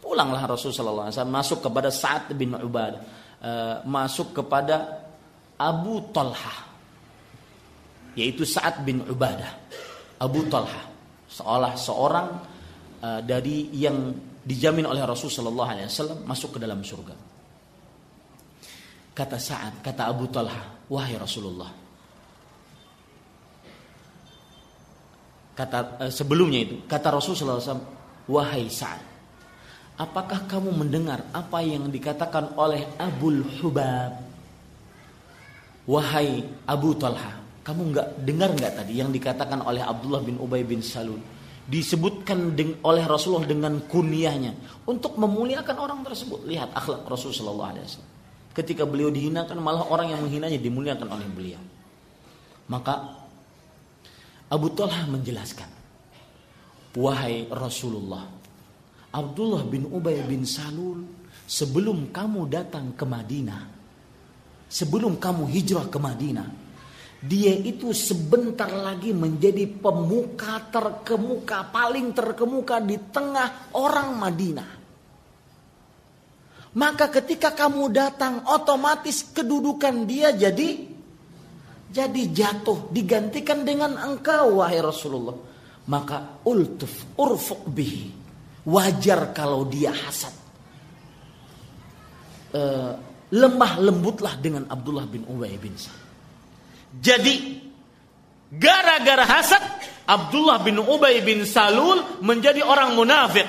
Pulanglah 0.00 0.44
Rasulullah 0.48 1.12
SAW 1.12 1.28
masuk 1.28 1.58
kepada 1.68 1.92
Sa'ad 1.92 2.32
bin 2.32 2.56
Ubadah 2.56 3.19
Eh, 3.40 3.76
masuk 3.88 4.36
kepada 4.36 5.00
Abu 5.56 6.12
Talha 6.12 6.68
yaitu 8.12 8.44
Sa'ad 8.44 8.84
bin 8.84 9.00
Ubadah. 9.00 9.56
Abu 10.20 10.44
Talha 10.52 10.92
seolah 11.24 11.72
seorang 11.72 12.28
uh, 13.00 13.24
dari 13.24 13.72
yang 13.72 14.12
dijamin 14.44 14.84
oleh 14.84 15.00
Rasul 15.08 15.32
Shallallahu 15.32 15.70
Alaihi 15.72 15.88
Wasallam 15.88 16.20
masuk 16.28 16.58
ke 16.58 16.58
dalam 16.60 16.84
surga. 16.84 17.16
Kata 19.16 19.40
Sa'ad 19.40 19.80
kata 19.80 20.10
Abu 20.10 20.28
Talha 20.28 20.84
wahai 20.92 21.16
Rasulullah. 21.16 21.72
Kata 25.56 25.78
uh, 25.96 26.12
sebelumnya 26.12 26.60
itu 26.60 26.84
kata 26.84 27.08
Rasul 27.08 27.32
Shallallahu 27.32 27.56
Alaihi 27.56 27.70
Wasallam 27.72 27.88
wahai 28.28 28.64
Sa'ad 28.68 29.09
Apakah 30.00 30.48
kamu 30.48 30.72
mendengar 30.72 31.28
apa 31.36 31.60
yang 31.60 31.92
dikatakan 31.92 32.56
oleh 32.56 32.88
Abul 32.96 33.44
Hubab? 33.60 34.16
Wahai 35.84 36.40
Abu 36.64 36.96
Talha, 36.96 37.36
kamu 37.60 37.92
nggak 37.92 38.08
dengar 38.24 38.48
nggak 38.56 38.72
tadi 38.80 38.96
yang 38.96 39.12
dikatakan 39.12 39.60
oleh 39.60 39.84
Abdullah 39.84 40.24
bin 40.24 40.40
Ubay 40.40 40.64
bin 40.64 40.80
Salul? 40.80 41.20
disebutkan 41.70 42.58
oleh 42.82 43.04
Rasulullah 43.06 43.46
dengan 43.46 43.78
kunyahnya 43.86 44.82
untuk 44.90 45.14
memuliakan 45.14 45.76
orang 45.78 46.00
tersebut. 46.02 46.42
Lihat 46.42 46.74
akhlak 46.74 47.06
Rasulullah 47.06 47.70
SAW. 47.70 48.02
Ketika 48.50 48.82
beliau 48.82 49.14
dihinakan 49.14 49.54
malah 49.62 49.86
orang 49.86 50.10
yang 50.10 50.18
menghinanya 50.26 50.58
dimuliakan 50.58 51.06
oleh 51.06 51.26
beliau. 51.30 51.62
Maka 52.66 53.22
Abu 54.50 54.66
Talha 54.74 55.06
menjelaskan, 55.06 55.70
"Wahai 56.98 57.46
Rasulullah, 57.46 58.26
Abdullah 59.10 59.66
bin 59.66 59.90
Ubay 59.90 60.22
bin 60.22 60.46
Salul 60.46 61.02
sebelum 61.50 62.14
kamu 62.14 62.46
datang 62.46 62.94
ke 62.94 63.02
Madinah, 63.02 63.62
sebelum 64.70 65.18
kamu 65.18 65.50
hijrah 65.50 65.90
ke 65.90 65.98
Madinah, 65.98 66.48
dia 67.20 67.52
itu 67.52 67.90
sebentar 67.90 68.70
lagi 68.70 69.10
menjadi 69.10 69.66
pemuka 69.66 70.70
terkemuka, 70.70 71.68
paling 71.74 72.14
terkemuka 72.14 72.78
di 72.78 72.96
tengah 73.10 73.74
orang 73.74 74.14
Madinah. 74.14 74.70
Maka 76.70 77.10
ketika 77.10 77.50
kamu 77.50 77.90
datang 77.90 78.46
otomatis 78.46 79.26
kedudukan 79.34 80.06
dia 80.06 80.30
jadi 80.30 80.86
jadi 81.90 82.22
jatuh 82.30 82.94
digantikan 82.94 83.66
dengan 83.66 83.98
engkau 83.98 84.62
wahai 84.62 84.78
Rasulullah. 84.78 85.34
Maka 85.90 86.38
ultuf 86.46 87.18
urfuq 87.18 87.66
bihi. 87.66 88.19
Wajar 88.70 89.34
kalau 89.34 89.66
dia 89.66 89.90
hasad. 89.90 90.30
Uh, 92.50 92.94
lemah 93.34 93.78
lembutlah 93.78 94.38
dengan 94.38 94.66
Abdullah 94.70 95.06
bin 95.06 95.26
Ubay 95.26 95.54
bin 95.58 95.74
Sa'ad. 95.74 96.02
Jadi 96.98 97.62
gara-gara 98.50 99.22
hasad 99.22 99.62
Abdullah 100.06 100.58
bin 100.66 100.82
Ubay 100.82 101.22
bin 101.22 101.46
Salul 101.46 102.22
menjadi 102.22 102.62
orang 102.66 102.98
munafik. 102.98 103.46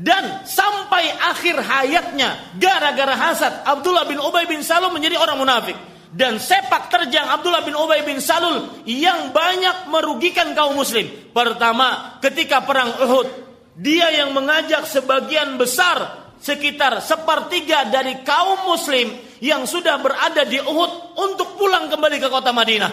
Dan 0.00 0.46
sampai 0.46 1.10
akhir 1.18 1.58
hayatnya 1.58 2.54
gara-gara 2.56 3.18
hasad 3.18 3.66
Abdullah 3.66 4.06
bin 4.06 4.22
Ubay 4.22 4.46
bin 4.46 4.62
Salul 4.62 4.94
menjadi 4.94 5.18
orang 5.18 5.38
munafik. 5.42 5.74
Dan 6.10 6.38
sepak 6.42 6.90
terjang 6.90 7.26
Abdullah 7.26 7.66
bin 7.66 7.74
Ubay 7.74 8.06
bin 8.06 8.22
Salul 8.22 8.82
yang 8.86 9.34
banyak 9.34 9.90
merugikan 9.90 10.54
kaum 10.54 10.78
muslim. 10.78 11.06
Pertama, 11.34 12.18
ketika 12.22 12.62
perang 12.62 12.98
Uhud, 13.02 13.49
dia 13.80 14.12
yang 14.12 14.36
mengajak 14.36 14.84
sebagian 14.84 15.56
besar 15.56 16.28
sekitar 16.36 17.00
sepertiga 17.00 17.88
dari 17.88 18.20
kaum 18.20 18.68
muslim 18.68 19.16
yang 19.40 19.64
sudah 19.64 19.96
berada 20.00 20.44
di 20.44 20.60
Uhud 20.60 21.16
untuk 21.16 21.56
pulang 21.56 21.88
kembali 21.88 22.16
ke 22.20 22.28
kota 22.28 22.52
Madinah. 22.52 22.92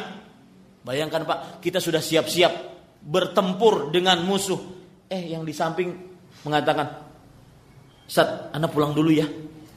Bayangkan 0.88 1.28
Pak, 1.28 1.40
kita 1.60 1.84
sudah 1.84 2.00
siap-siap 2.00 2.52
bertempur 3.04 3.92
dengan 3.92 4.24
musuh. 4.24 4.60
Eh 5.12 5.36
yang 5.36 5.44
di 5.44 5.52
samping 5.52 5.92
mengatakan, 6.48 7.04
Sat, 8.08 8.56
anda 8.56 8.72
pulang 8.72 8.96
dulu 8.96 9.12
ya. 9.12 9.28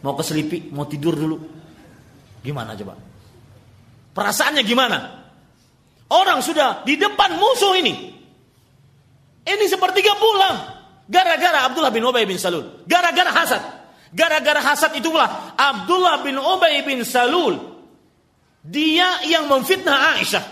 Mau 0.07 0.15
ke 0.15 0.23
Selipi, 0.23 0.71
mau 0.71 0.87
tidur 0.87 1.19
dulu. 1.19 1.37
Gimana 2.47 2.79
coba? 2.79 2.95
Perasaannya 4.15 4.63
gimana? 4.63 4.99
Orang 6.11 6.39
sudah 6.43 6.87
di 6.87 6.95
depan 6.95 7.35
musuh 7.35 7.75
ini. 7.75 7.95
Ini 9.43 9.65
sepertiga 9.67 10.15
pulang. 10.15 10.80
Gara-gara 11.11 11.67
Abdullah 11.67 11.91
bin 11.91 12.07
Ubay 12.07 12.23
bin 12.23 12.39
Salul. 12.39 12.87
Gara-gara 12.87 13.35
hasad. 13.35 13.63
Gara-gara 14.15 14.63
hasad 14.63 14.95
itulah 14.95 15.59
Abdullah 15.59 16.23
bin 16.23 16.39
Ubay 16.39 16.87
bin 16.87 17.03
Salul. 17.03 17.59
Dia 18.63 19.27
yang 19.27 19.51
memfitnah 19.51 20.15
Aisyah. 20.15 20.45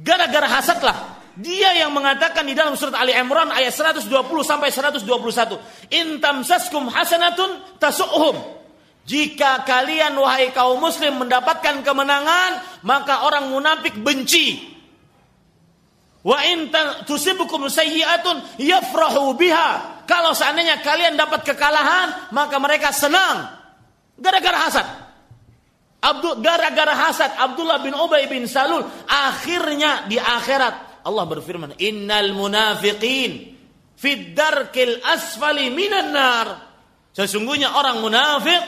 Gara-gara 0.00 0.48
hasadlah 0.48 1.16
dia 1.36 1.76
yang 1.76 1.92
mengatakan 1.92 2.48
di 2.48 2.56
dalam 2.56 2.72
surat 2.80 2.96
Ali 2.96 3.12
Imran 3.12 3.52
ayat 3.52 3.68
120 3.68 4.08
sampai 4.40 4.72
121. 4.72 5.04
In 5.92 6.16
tamsaskum 6.16 6.88
hasanatun 6.88 7.76
tasu'hum. 7.76 8.56
Jika 9.04 9.62
kalian 9.68 10.16
wahai 10.16 10.50
kaum 10.56 10.80
muslim 10.80 11.20
mendapatkan 11.20 11.84
kemenangan, 11.84 12.80
maka 12.88 13.28
orang 13.28 13.52
munafik 13.52 14.00
benci 14.00 14.75
Wa 16.26 16.42
in 16.42 16.74
tusibukum 17.06 17.70
sayyi'atun 17.70 18.58
yafrahu 18.58 19.38
biha. 19.38 20.02
Kalau 20.10 20.34
seandainya 20.34 20.82
kalian 20.82 21.14
dapat 21.14 21.46
kekalahan, 21.46 22.34
maka 22.34 22.58
mereka 22.58 22.90
senang. 22.90 23.46
Gara-gara 24.18 24.58
hasad. 24.66 24.86
Abdul 26.06 26.38
gara-gara 26.44 26.94
hasad 26.94 27.34
Abdullah 27.34 27.82
bin 27.82 27.96
Ubay 27.96 28.30
bin 28.30 28.46
Salul 28.46 28.84
akhirnya 29.10 30.06
di 30.06 30.20
akhirat 30.20 31.02
Allah 31.02 31.24
berfirman 31.26 31.74
innal 31.82 32.30
munafiqin 32.36 33.56
fid 33.96 34.36
darkil 34.36 35.02
asfali 35.02 35.72
minan 35.72 36.14
nar 36.14 36.46
sesungguhnya 37.10 37.74
orang 37.74 38.04
munafik 38.04 38.62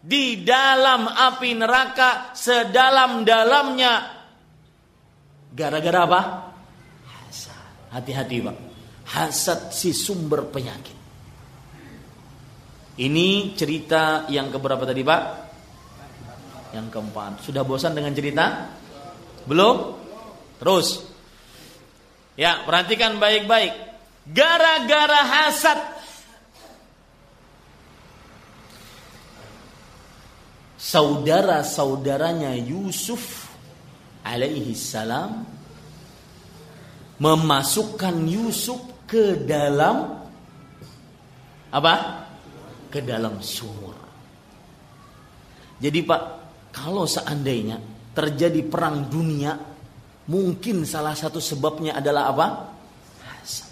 di 0.00 0.46
dalam 0.46 1.10
api 1.10 1.50
neraka 1.58 2.32
sedalam-dalamnya 2.32 3.92
gara-gara 5.52 6.00
apa? 6.06 6.47
Hati-hati 7.88 8.36
Pak. 8.44 8.56
Hasad 9.08 9.72
si 9.72 9.96
sumber 9.96 10.44
penyakit. 10.48 10.96
Ini 12.98 13.54
cerita 13.54 14.26
yang 14.28 14.50
keberapa 14.50 14.82
tadi 14.82 15.00
Pak? 15.06 15.22
Yang 16.74 16.86
keempat. 16.92 17.32
Sudah 17.40 17.62
bosan 17.64 17.94
dengan 17.94 18.12
cerita? 18.12 18.68
Belum? 19.48 19.96
Terus. 20.58 21.06
Ya, 22.34 22.66
perhatikan 22.66 23.16
baik-baik. 23.16 23.72
Gara-gara 24.28 25.22
hasad 25.24 25.78
saudara-saudaranya 30.78 32.54
Yusuf 32.54 33.48
alaihi 34.22 34.76
salam 34.76 35.57
memasukkan 37.18 38.14
Yusuf 38.26 38.78
ke 39.06 39.42
dalam 39.42 40.18
apa? 41.68 41.94
Ke 42.88 43.04
dalam 43.04 43.42
sumur. 43.44 43.96
Jadi 45.78 46.00
Pak, 46.02 46.22
kalau 46.74 47.06
seandainya 47.06 47.78
terjadi 48.14 48.66
perang 48.66 49.06
dunia, 49.06 49.54
mungkin 50.26 50.82
salah 50.82 51.14
satu 51.14 51.38
sebabnya 51.38 51.98
adalah 51.98 52.34
apa? 52.34 52.46
Hasad. 53.22 53.70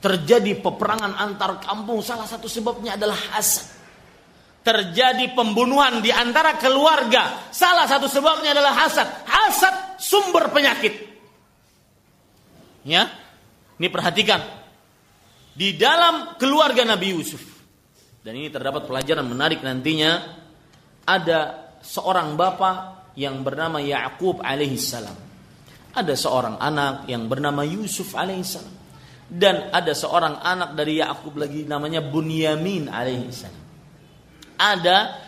Terjadi 0.00 0.56
peperangan 0.60 1.12
antar 1.20 1.60
kampung, 1.60 2.00
salah 2.00 2.24
satu 2.24 2.48
sebabnya 2.48 2.96
adalah 2.96 3.16
hasad. 3.36 3.66
Terjadi 4.64 5.36
pembunuhan 5.36 6.00
di 6.00 6.08
antara 6.08 6.56
keluarga, 6.56 7.52
salah 7.52 7.84
satu 7.84 8.08
sebabnya 8.08 8.56
adalah 8.56 8.72
hasad. 8.72 9.04
Hasad 9.28 10.00
sumber 10.00 10.48
penyakit. 10.48 11.03
Ya, 12.84 13.08
ini 13.80 13.88
perhatikan. 13.88 14.40
Di 15.54 15.74
dalam 15.78 16.36
keluarga 16.36 16.82
Nabi 16.82 17.14
Yusuf 17.14 17.54
dan 18.24 18.40
ini 18.40 18.48
terdapat 18.48 18.88
pelajaran 18.88 19.28
menarik 19.28 19.60
nantinya 19.60 20.18
ada 21.04 21.70
seorang 21.84 22.34
bapak 22.34 23.12
yang 23.20 23.44
bernama 23.44 23.78
Yakub 23.78 24.40
alaihissalam 24.40 25.14
ada 25.94 26.14
seorang 26.16 26.58
anak 26.58 27.06
yang 27.06 27.30
bernama 27.30 27.62
Yusuf 27.62 28.16
alaihissalam 28.16 28.72
dan 29.30 29.70
ada 29.70 29.92
seorang 29.92 30.40
anak 30.42 30.74
dari 30.74 30.98
Yakub 31.04 31.36
lagi 31.36 31.68
namanya 31.68 32.02
Bunyamin 32.02 32.88
alaihissalam 32.90 33.62
ada 34.56 35.20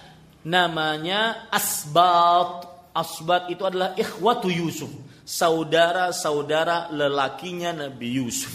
namanya 0.47 1.51
Asbat. 1.53 2.75
Asbat 2.97 3.53
itu 3.53 3.61
adalah 3.61 3.93
ikhwatu 3.93 4.49
Yusuf 4.49 4.89
saudara-saudara 5.27 6.95
lelakinya 6.95 7.75
Nabi 7.75 8.23
Yusuf. 8.23 8.55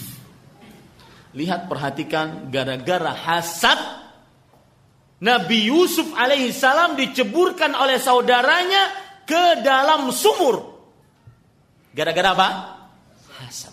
Lihat 1.36 1.68
perhatikan 1.68 2.48
gara-gara 2.48 3.12
hasad 3.12 3.76
Nabi 5.22 5.68
Yusuf 5.70 6.16
alaihissalam 6.16 6.96
diceburkan 6.98 7.76
oleh 7.76 8.00
saudaranya 8.00 8.90
ke 9.28 9.62
dalam 9.62 10.10
sumur. 10.10 10.82
Gara-gara 11.92 12.34
apa? 12.34 12.48
Hasad. 13.38 13.70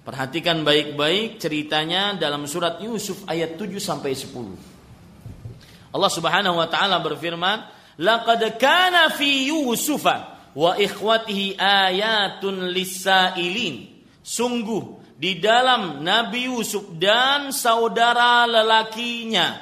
Perhatikan 0.00 0.64
baik-baik 0.64 1.36
ceritanya 1.36 2.16
dalam 2.16 2.48
surat 2.48 2.80
Yusuf 2.80 3.26
ayat 3.28 3.60
7 3.60 3.76
sampai 3.76 4.16
10. 4.16 5.92
Allah 5.92 6.10
Subhanahu 6.10 6.56
wa 6.56 6.68
taala 6.70 7.02
berfirman, 7.02 7.66
"Laqad 8.00 8.40
kana 8.56 9.12
fi 9.12 9.52
Yusufa 9.52 10.39
wa 10.54 10.74
ikhwatihi 10.76 11.58
ayatun 11.58 12.70
lisailin. 12.70 13.86
Sungguh 14.20 15.00
di 15.20 15.36
dalam 15.36 16.00
Nabi 16.00 16.48
Yusuf 16.48 16.96
dan 16.96 17.52
saudara 17.52 18.48
lelakinya 18.48 19.60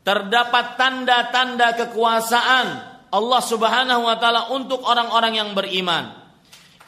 terdapat 0.00 0.80
tanda-tanda 0.80 1.76
kekuasaan 1.76 2.68
Allah 3.12 3.42
Subhanahu 3.44 4.08
wa 4.08 4.16
taala 4.16 4.52
untuk 4.52 4.80
orang-orang 4.84 5.36
yang 5.36 5.50
beriman. 5.52 6.16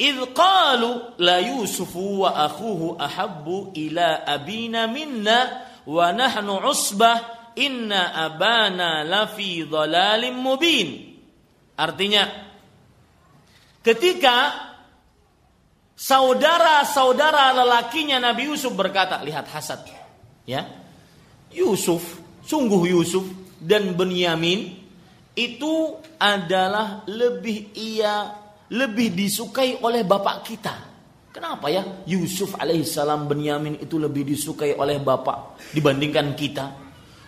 Idh 0.01 0.33
qalu 0.33 1.21
la 1.21 1.45
Yusufu 1.45 2.25
wa 2.25 2.33
akhuhu 2.49 2.97
ahabbu 2.97 3.77
ila 3.77 4.25
abina 4.25 4.89
minna 4.89 5.69
wa 5.85 6.09
nahnu 6.17 6.65
usbah 6.65 7.53
inna 7.61 8.17
abana 8.17 9.05
lafi 9.05 9.69
dhalalim 9.69 10.41
mubin. 10.41 11.21
Artinya 11.77 12.50
ketika 13.81 14.69
saudara-saudara 15.97 17.53
lelakinya 17.53 18.17
Nabi 18.17 18.49
Yusuf 18.49 18.73
berkata, 18.73 19.21
lihat 19.21 19.49
hasad. 19.53 19.85
Ya. 20.49 20.65
Yusuf, 21.53 22.03
sungguh 22.47 22.95
Yusuf 22.95 23.27
dan 23.61 23.93
Benyamin 23.93 24.81
itu 25.37 25.99
adalah 26.17 27.05
lebih 27.07 27.75
ia 27.77 28.41
lebih 28.71 29.13
disukai 29.13 29.83
oleh 29.83 30.07
bapak 30.07 30.37
kita. 30.47 30.75
Kenapa 31.31 31.71
ya 31.71 31.87
Yusuf 32.07 32.59
alaihissalam 32.59 33.31
Benyamin 33.31 33.79
itu 33.79 33.99
lebih 33.99 34.27
disukai 34.27 34.75
oleh 34.75 34.99
bapak 34.99 35.71
dibandingkan 35.75 36.35
kita? 36.35 36.67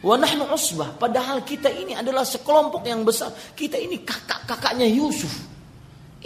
Wa 0.03 0.19
nahnu 0.19 0.51
usbah. 0.51 0.99
Padahal 0.99 1.47
kita 1.47 1.70
ini 1.70 1.95
adalah 1.95 2.27
sekelompok 2.27 2.83
yang 2.83 3.07
besar. 3.07 3.31
Kita 3.55 3.79
ini 3.79 4.03
kakak-kakaknya 4.03 4.91
Yusuf. 4.91 5.31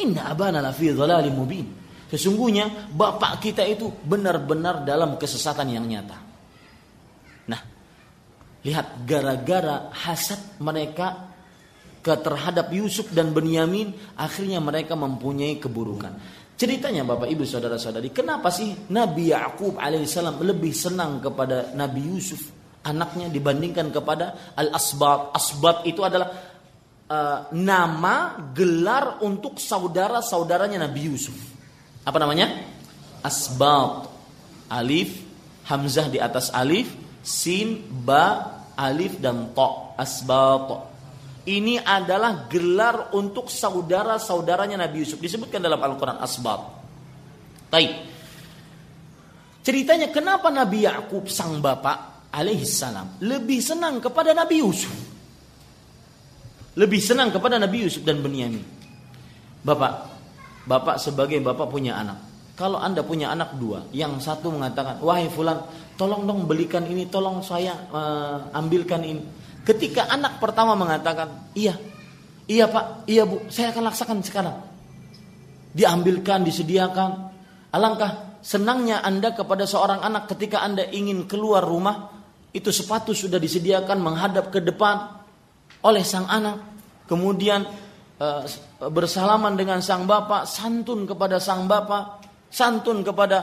Inna 0.03 0.33
abana 0.33 0.61
lafi 0.61 0.93
dhalalim 0.93 1.33
mubin. 1.33 1.67
Sesungguhnya 2.07 2.93
bapak 2.95 3.43
kita 3.43 3.67
itu 3.67 3.91
benar-benar 3.91 4.87
dalam 4.87 5.19
kesesatan 5.19 5.75
yang 5.75 5.85
nyata. 5.89 6.19
Nah, 7.51 7.61
lihat 8.63 9.03
gara-gara 9.03 9.91
hasad 9.91 10.63
mereka 10.63 11.35
ke 12.07 12.15
terhadap 12.23 12.71
Yusuf 12.71 13.11
dan 13.11 13.35
Benyamin, 13.35 13.91
akhirnya 14.15 14.63
mereka 14.63 14.95
mempunyai 14.95 15.59
keburukan. 15.59 16.15
Ceritanya 16.57 17.03
Bapak 17.03 17.27
Ibu 17.27 17.43
Saudara-saudari, 17.43 18.15
kenapa 18.15 18.49
sih 18.55 18.89
Nabi 18.95 19.35
Yakub 19.35 19.75
alaihissalam 19.77 20.39
lebih 20.41 20.71
senang 20.71 21.19
kepada 21.19 21.75
Nabi 21.75 22.07
Yusuf 22.07 22.49
anaknya 22.87 23.27
dibandingkan 23.29 23.91
kepada 23.91 24.55
Al 24.55 24.71
Asbab? 24.73 25.35
Asbab 25.35 25.83
itu 25.85 26.01
adalah 26.07 26.56
uh, 27.11 27.51
nama 27.55 28.39
gelar 28.55 29.23
untuk 29.23 29.59
saudara-saudaranya 29.59 30.87
Nabi 30.87 31.11
Yusuf. 31.11 31.35
Apa 32.07 32.19
namanya? 32.23 32.63
Asbab. 33.23 34.15
Alif, 34.67 35.23
hamzah 35.71 36.11
di 36.11 36.19
atas 36.19 36.51
alif, 36.51 36.91
sin, 37.23 37.87
ba, 38.03 38.63
alif 38.75 39.19
dan 39.23 39.55
to. 39.55 39.69
Asbab. 39.95 40.93
Ini 41.47 41.79
adalah 41.79 42.51
gelar 42.51 43.15
untuk 43.15 43.47
saudara-saudaranya 43.47 44.83
Nabi 44.83 45.07
Yusuf. 45.07 45.23
Disebutkan 45.23 45.63
dalam 45.63 45.79
Al-Quran 45.79 46.19
Asbab. 46.19 46.75
Baik. 47.71 47.95
Ceritanya 49.63 50.11
kenapa 50.11 50.51
Nabi 50.51 50.87
Yakub 50.87 51.27
sang 51.31 51.59
bapak 51.59 52.31
alaihissalam 52.35 53.23
lebih 53.23 53.59
senang 53.63 53.99
kepada 54.03 54.35
Nabi 54.35 54.63
Yusuf. 54.63 55.16
Lebih 56.77 57.01
senang 57.01 57.33
kepada 57.33 57.57
Nabi 57.57 57.89
Yusuf 57.89 58.05
dan 58.05 58.21
Benyamin. 58.21 58.63
Bapak, 59.65 59.93
bapak 60.69 60.97
sebagai 61.01 61.41
bapak 61.41 61.73
punya 61.73 61.97
anak. 61.97 62.21
Kalau 62.57 62.81
anda 62.81 63.05
punya 63.05 63.33
anak 63.33 63.57
dua, 63.57 63.85
yang 63.93 64.17
satu 64.17 64.49
mengatakan, 64.49 65.01
wahai 65.05 65.29
fulan, 65.29 65.61
tolong 66.01 66.25
dong 66.25 66.49
belikan 66.49 66.85
ini, 66.89 67.05
tolong 67.09 67.45
saya 67.45 67.77
uh, 67.93 68.49
ambilkan 68.57 69.05
ini 69.05 69.21
Ketika 69.67 70.07
anak 70.07 70.39
pertama 70.39 70.79
mengatakan, 70.79 71.51
iya, 71.59 71.75
iya 72.47 72.71
pak, 72.71 73.03
iya 73.11 73.27
bu, 73.27 73.51
saya 73.51 73.75
akan 73.75 73.91
laksakan 73.91 74.23
sekarang. 74.23 74.63
Diambilkan, 75.75 76.47
disediakan. 76.47 77.35
Alangkah 77.75 78.39
senangnya 78.47 79.03
anda 79.03 79.35
kepada 79.35 79.67
seorang 79.67 80.07
anak 80.07 80.31
ketika 80.31 80.63
anda 80.63 80.87
ingin 80.87 81.27
keluar 81.27 81.67
rumah, 81.67 82.15
itu 82.55 82.71
sepatu 82.71 83.11
sudah 83.11 83.43
disediakan 83.43 83.99
menghadap 83.99 84.55
ke 84.55 84.63
depan 84.63 85.16
oleh 85.87 86.03
sang 86.03 86.27
anak. 86.27 86.75
Kemudian 87.07 87.63
uh, 88.19 88.43
bersalaman 88.91 89.55
dengan 89.55 89.79
sang 89.79 90.11
bapak, 90.11 90.51
santun 90.51 91.07
kepada 91.07 91.39
sang 91.39 91.71
bapak, 91.71 92.27
santun 92.51 93.07
kepada 93.07 93.39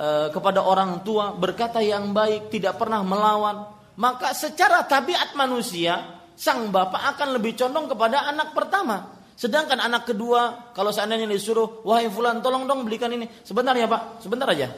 uh, 0.00 0.32
kepada 0.32 0.64
orang 0.64 1.04
tua, 1.04 1.36
berkata 1.36 1.84
yang 1.84 2.16
baik, 2.16 2.48
tidak 2.48 2.80
pernah 2.80 3.04
melawan 3.04 3.82
maka 4.00 4.32
secara 4.32 4.88
tabiat 4.88 5.36
manusia 5.36 6.24
sang 6.32 6.72
bapak 6.72 7.12
akan 7.16 7.36
lebih 7.36 7.52
condong 7.58 7.92
kepada 7.92 8.24
anak 8.24 8.56
pertama. 8.56 9.20
Sedangkan 9.36 9.80
anak 9.80 10.08
kedua 10.08 10.72
kalau 10.72 10.94
seandainya 10.94 11.28
disuruh, 11.28 11.84
"Wahai 11.84 12.08
fulan, 12.08 12.40
tolong 12.40 12.64
dong 12.64 12.88
belikan 12.88 13.12
ini." 13.12 13.28
Sebentar 13.44 13.76
ya, 13.76 13.90
Pak. 13.90 14.22
Sebentar 14.24 14.48
aja. 14.48 14.72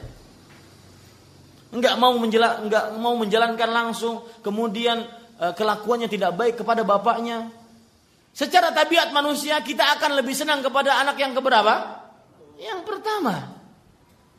Enggak 1.71 1.95
mau 1.99 2.15
menjela, 2.15 2.59
enggak 2.63 2.85
mau 2.99 3.15
menjalankan 3.19 3.69
langsung, 3.71 4.23
kemudian 4.39 5.03
kelakuannya 5.35 6.07
tidak 6.07 6.31
baik 6.35 6.55
kepada 6.59 6.81
bapaknya. 6.87 7.51
Secara 8.35 8.75
tabiat 8.75 9.15
manusia 9.15 9.59
kita 9.63 9.95
akan 9.95 10.19
lebih 10.19 10.35
senang 10.35 10.59
kepada 10.59 10.99
anak 10.99 11.15
yang 11.15 11.31
keberapa? 11.31 12.03
Yang 12.59 12.83
pertama. 12.83 13.55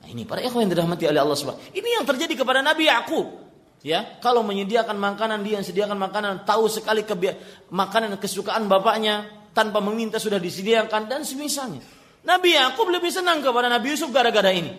Nah, 0.05 0.09
ini 0.09 0.29
para 0.29 0.45
ikhwan 0.45 0.69
yang 0.69 0.73
dirahmati 0.77 1.09
oleh 1.09 1.21
Allah 1.21 1.37
Subhanahu. 1.37 1.73
Ini 1.73 1.89
yang 2.01 2.05
terjadi 2.05 2.35
kepada 2.37 2.61
Nabi 2.61 2.93
Yakub. 2.93 3.49
Ya, 3.85 4.19
kalau 4.21 4.43
menyediakan 4.43 4.99
makanan 4.99 5.47
dia 5.47 5.61
yang 5.61 5.67
sediakan 5.67 5.97
makanan, 6.01 6.43
tahu 6.43 6.67
sekali 6.67 7.07
kebi- 7.07 7.39
makanan 7.71 8.19
kesukaan 8.19 8.67
bapaknya 8.67 9.31
tanpa 9.55 9.79
meminta 9.79 10.21
sudah 10.21 10.43
disediakan 10.43 11.07
dan 11.07 11.23
semisalnya. 11.23 11.81
Nabi 12.27 12.59
Yakub 12.59 12.91
lebih 12.91 13.15
senang 13.15 13.41
kepada 13.41 13.71
Nabi 13.71 13.95
Yusuf 13.95 14.11
gara-gara 14.11 14.51
ini. 14.51 14.75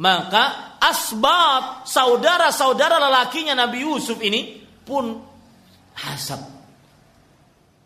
Maka 0.00 0.76
asbab 0.82 1.86
saudara-saudara 1.86 2.98
lelakinya 2.98 3.54
Nabi 3.54 3.86
Yusuf 3.86 4.18
ini 4.18 4.64
pun 4.82 5.29
hasad. 5.96 6.40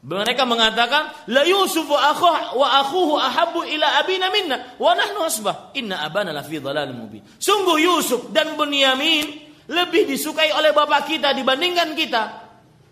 Mereka 0.05 0.44
mengatakan 0.44 1.32
la 1.32 1.48
Yusuf 1.48 1.89
wa 1.89 1.97
akhuhu 2.12 2.60
wa 2.60 2.68
akhuhu 2.85 3.14
ahabbu 3.16 3.60
ila 3.64 4.05
abina 4.05 4.28
minna 4.28 4.76
wa 4.76 4.93
nahnu 4.93 5.24
asbah 5.24 5.72
inna 5.72 6.05
abana 6.05 6.28
la 6.28 6.44
fi 6.44 6.60
mubin. 6.60 7.24
Sungguh 7.40 7.81
Yusuf 7.81 8.28
dan 8.28 8.52
Bunyamin 8.52 9.24
lebih 9.64 10.05
disukai 10.05 10.52
oleh 10.52 10.76
bapak 10.76 11.09
kita 11.09 11.32
dibandingkan 11.32 11.97
kita. 11.97 12.22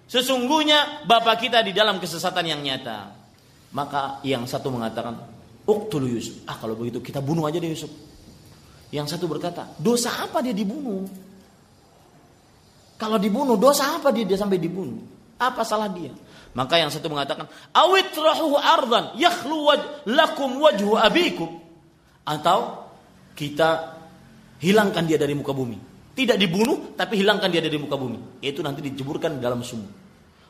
Sesungguhnya 0.08 1.04
bapak 1.04 1.36
kita 1.48 1.60
di 1.60 1.76
dalam 1.76 2.00
kesesatan 2.00 2.48
yang 2.48 2.64
nyata. 2.64 3.12
Maka 3.72 4.20
yang 4.24 4.44
satu 4.44 4.68
mengatakan, 4.68 5.16
Uqtul 5.64 6.08
Yusuf. 6.08 6.44
Ah 6.44 6.56
kalau 6.60 6.76
begitu 6.76 7.00
kita 7.00 7.20
bunuh 7.24 7.48
aja 7.48 7.56
deh 7.56 7.72
Yusuf. 7.72 7.88
Yang 8.92 9.16
satu 9.16 9.24
berkata, 9.24 9.72
dosa 9.80 10.12
apa 10.20 10.44
dia 10.44 10.52
dibunuh? 10.52 11.08
Kalau 13.02 13.18
dibunuh, 13.18 13.58
dosa 13.58 13.98
apa 13.98 14.14
dia, 14.14 14.22
dia 14.22 14.38
sampai 14.38 14.62
dibunuh? 14.62 15.02
Apa 15.34 15.66
salah 15.66 15.90
dia? 15.90 16.14
Maka 16.54 16.78
yang 16.78 16.86
satu 16.86 17.10
mengatakan, 17.10 17.50
awit 17.74 18.14
rahuhu 18.14 18.54
ardan 18.54 19.18
yakhlu 19.18 19.74
lakum 20.06 20.62
wajhu 20.62 20.94
abikum. 20.94 21.50
Atau 22.22 22.86
kita 23.34 23.98
hilangkan 24.62 25.02
dia 25.02 25.18
dari 25.18 25.34
muka 25.34 25.50
bumi. 25.50 25.74
Tidak 26.14 26.38
dibunuh, 26.38 26.94
tapi 26.94 27.18
hilangkan 27.18 27.50
dia 27.50 27.58
dari 27.58 27.74
muka 27.74 27.98
bumi. 27.98 28.38
Itu 28.38 28.62
nanti 28.62 28.78
dijeburkan 28.86 29.42
dalam 29.42 29.66
sumur. 29.66 29.90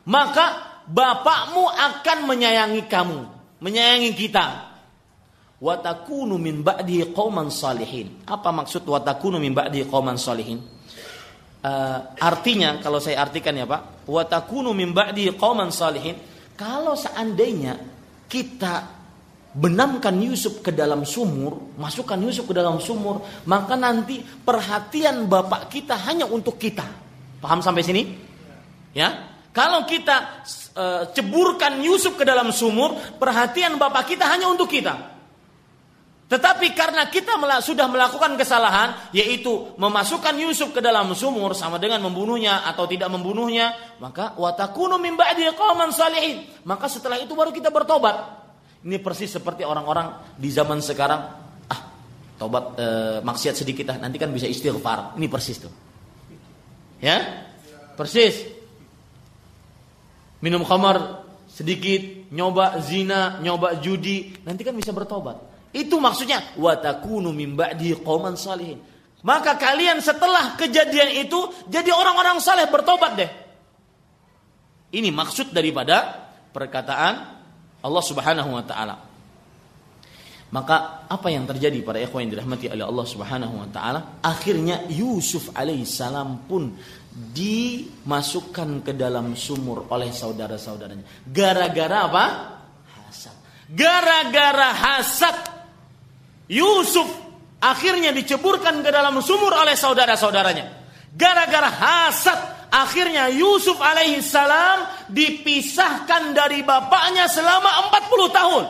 Maka 0.05 0.77
bapakmu 0.85 1.65
akan 1.73 2.17
menyayangi 2.29 2.85
kamu, 2.85 3.19
menyayangi 3.65 4.13
kita. 4.13 4.77
Watakunu 5.57 6.37
min 6.37 6.61
ba'di 6.61 7.01
qauman 7.17 7.49
salihin. 7.49 8.21
Apa 8.29 8.53
maksud 8.53 8.85
watakunu 8.85 9.41
min 9.41 9.57
ba'di 9.57 9.89
qauman 9.89 10.21
salihin? 10.21 10.61
Uh, 11.63 12.11
artinya 12.19 12.83
kalau 12.83 12.99
saya 12.99 13.23
artikan 13.23 13.55
ya 13.55 13.63
Pak, 13.63 14.03
watakunu 14.03 14.75
min 14.75 14.91
ba'di 14.91 15.31
qauman 15.39 15.71
salihin. 15.71 16.19
Kalau 16.59 16.91
seandainya 16.99 17.79
kita 18.27 19.03
benamkan 19.53 20.17
Yusuf 20.17 20.65
ke 20.65 20.73
dalam 20.73 21.05
sumur, 21.05 21.77
masukkan 21.77 22.17
Yusuf 22.17 22.49
ke 22.49 22.53
dalam 22.57 22.81
sumur, 22.81 23.21
maka 23.45 23.77
nanti 23.77 24.19
perhatian 24.19 25.29
bapak 25.29 25.69
kita 25.69 25.93
hanya 26.09 26.25
untuk 26.25 26.57
kita. 26.57 26.83
Paham 27.37 27.61
sampai 27.61 27.85
sini? 27.85 28.03
Ya. 28.97 29.29
Kalau 29.53 29.85
kita 29.85 30.41
e, 30.73 30.85
ceburkan 31.13 31.77
Yusuf 31.85 32.17
ke 32.17 32.25
dalam 32.25 32.49
sumur, 32.49 32.97
perhatian 33.21 33.77
bapak 33.77 34.17
kita 34.17 34.25
hanya 34.25 34.49
untuk 34.49 34.65
kita. 34.65 35.12
Tetapi 36.33 36.73
karena 36.73 37.13
kita 37.13 37.37
sudah 37.61 37.85
melakukan 37.85 38.33
kesalahan, 38.41 39.13
yaitu 39.13 39.69
memasukkan 39.77 40.33
Yusuf 40.41 40.73
ke 40.73 40.81
dalam 40.81 41.13
sumur 41.13 41.53
sama 41.53 41.77
dengan 41.77 42.01
membunuhnya 42.01 42.65
atau 42.65 42.89
tidak 42.89 43.13
membunuhnya, 43.13 43.77
maka 44.01 44.33
watakunu 44.41 44.97
min 44.97 45.13
ba'di 45.13 45.45
salihin. 45.93 46.49
Maka 46.65 46.89
setelah 46.89 47.21
itu 47.21 47.37
baru 47.37 47.53
kita 47.53 47.69
bertobat. 47.69 48.41
Ini 48.81 48.97
persis 48.97 49.29
seperti 49.29 49.61
orang-orang 49.61 50.33
di 50.33 50.49
zaman 50.49 50.81
sekarang, 50.81 51.21
ah, 51.69 51.79
tobat 52.41 52.81
e, 52.81 52.85
maksiat 53.21 53.53
sedikit 53.53 53.93
ah, 53.93 54.01
nanti 54.01 54.17
kan 54.17 54.33
bisa 54.33 54.49
istighfar. 54.49 55.13
Ini 55.13 55.29
persis 55.29 55.61
tuh. 55.61 55.69
Ya? 56.97 57.45
Persis. 57.93 58.41
Minum 60.41 60.65
khamar 60.65 61.29
sedikit, 61.45 62.01
nyoba 62.33 62.81
zina, 62.81 63.37
nyoba 63.37 63.77
judi, 63.77 64.33
nanti 64.41 64.65
kan 64.65 64.73
bisa 64.73 64.89
bertobat. 64.89 65.52
Itu 65.73 65.97
maksudnya 65.97 66.53
watakunu 66.55 67.33
min 67.33 67.57
ba'di 67.57 67.97
qauman 67.97 68.37
salihin. 68.37 68.77
Maka 69.25 69.57
kalian 69.57 70.03
setelah 70.03 70.53
kejadian 70.53 71.25
itu 71.25 71.39
jadi 71.65 71.89
orang-orang 71.89 72.37
saleh 72.37 72.69
bertobat 72.69 73.11
deh. 73.17 73.31
Ini 74.93 75.09
maksud 75.09 75.49
daripada 75.49 76.29
perkataan 76.53 77.13
Allah 77.81 78.03
Subhanahu 78.03 78.51
wa 78.53 78.63
taala. 78.67 78.95
Maka 80.53 81.09
apa 81.09 81.33
yang 81.33 81.49
terjadi 81.49 81.81
pada 81.81 81.97
ikhwan 81.97 82.29
yang 82.29 82.37
dirahmati 82.37 82.69
oleh 82.69 82.85
Allah 82.85 83.07
Subhanahu 83.09 83.55
wa 83.57 83.67
taala? 83.73 84.21
Akhirnya 84.21 84.85
Yusuf 84.85 85.49
alaihissalam 85.57 86.45
pun 86.45 86.77
dimasukkan 87.09 88.85
ke 88.85 88.93
dalam 88.93 89.33
sumur 89.33 89.89
oleh 89.89 90.13
saudara-saudaranya. 90.13 91.25
Gara-gara 91.25 91.97
apa? 92.05 92.25
Hasad. 92.85 93.35
Gara-gara 93.73 94.69
hasad 94.77 95.52
Yusuf 96.51 97.07
akhirnya 97.63 98.11
diceburkan 98.11 98.83
ke 98.83 98.89
dalam 98.91 99.19
sumur 99.23 99.55
oleh 99.55 99.79
saudara-saudaranya. 99.79 100.83
Gara-gara 101.13 101.69
hasad 101.69 102.67
akhirnya 102.73 103.29
Yusuf 103.31 103.77
alaihissalam 103.77 105.07
dipisahkan 105.13 106.33
dari 106.33 106.65
bapaknya 106.65 107.29
selama 107.29 107.93
40 107.93 108.33
tahun. 108.33 108.63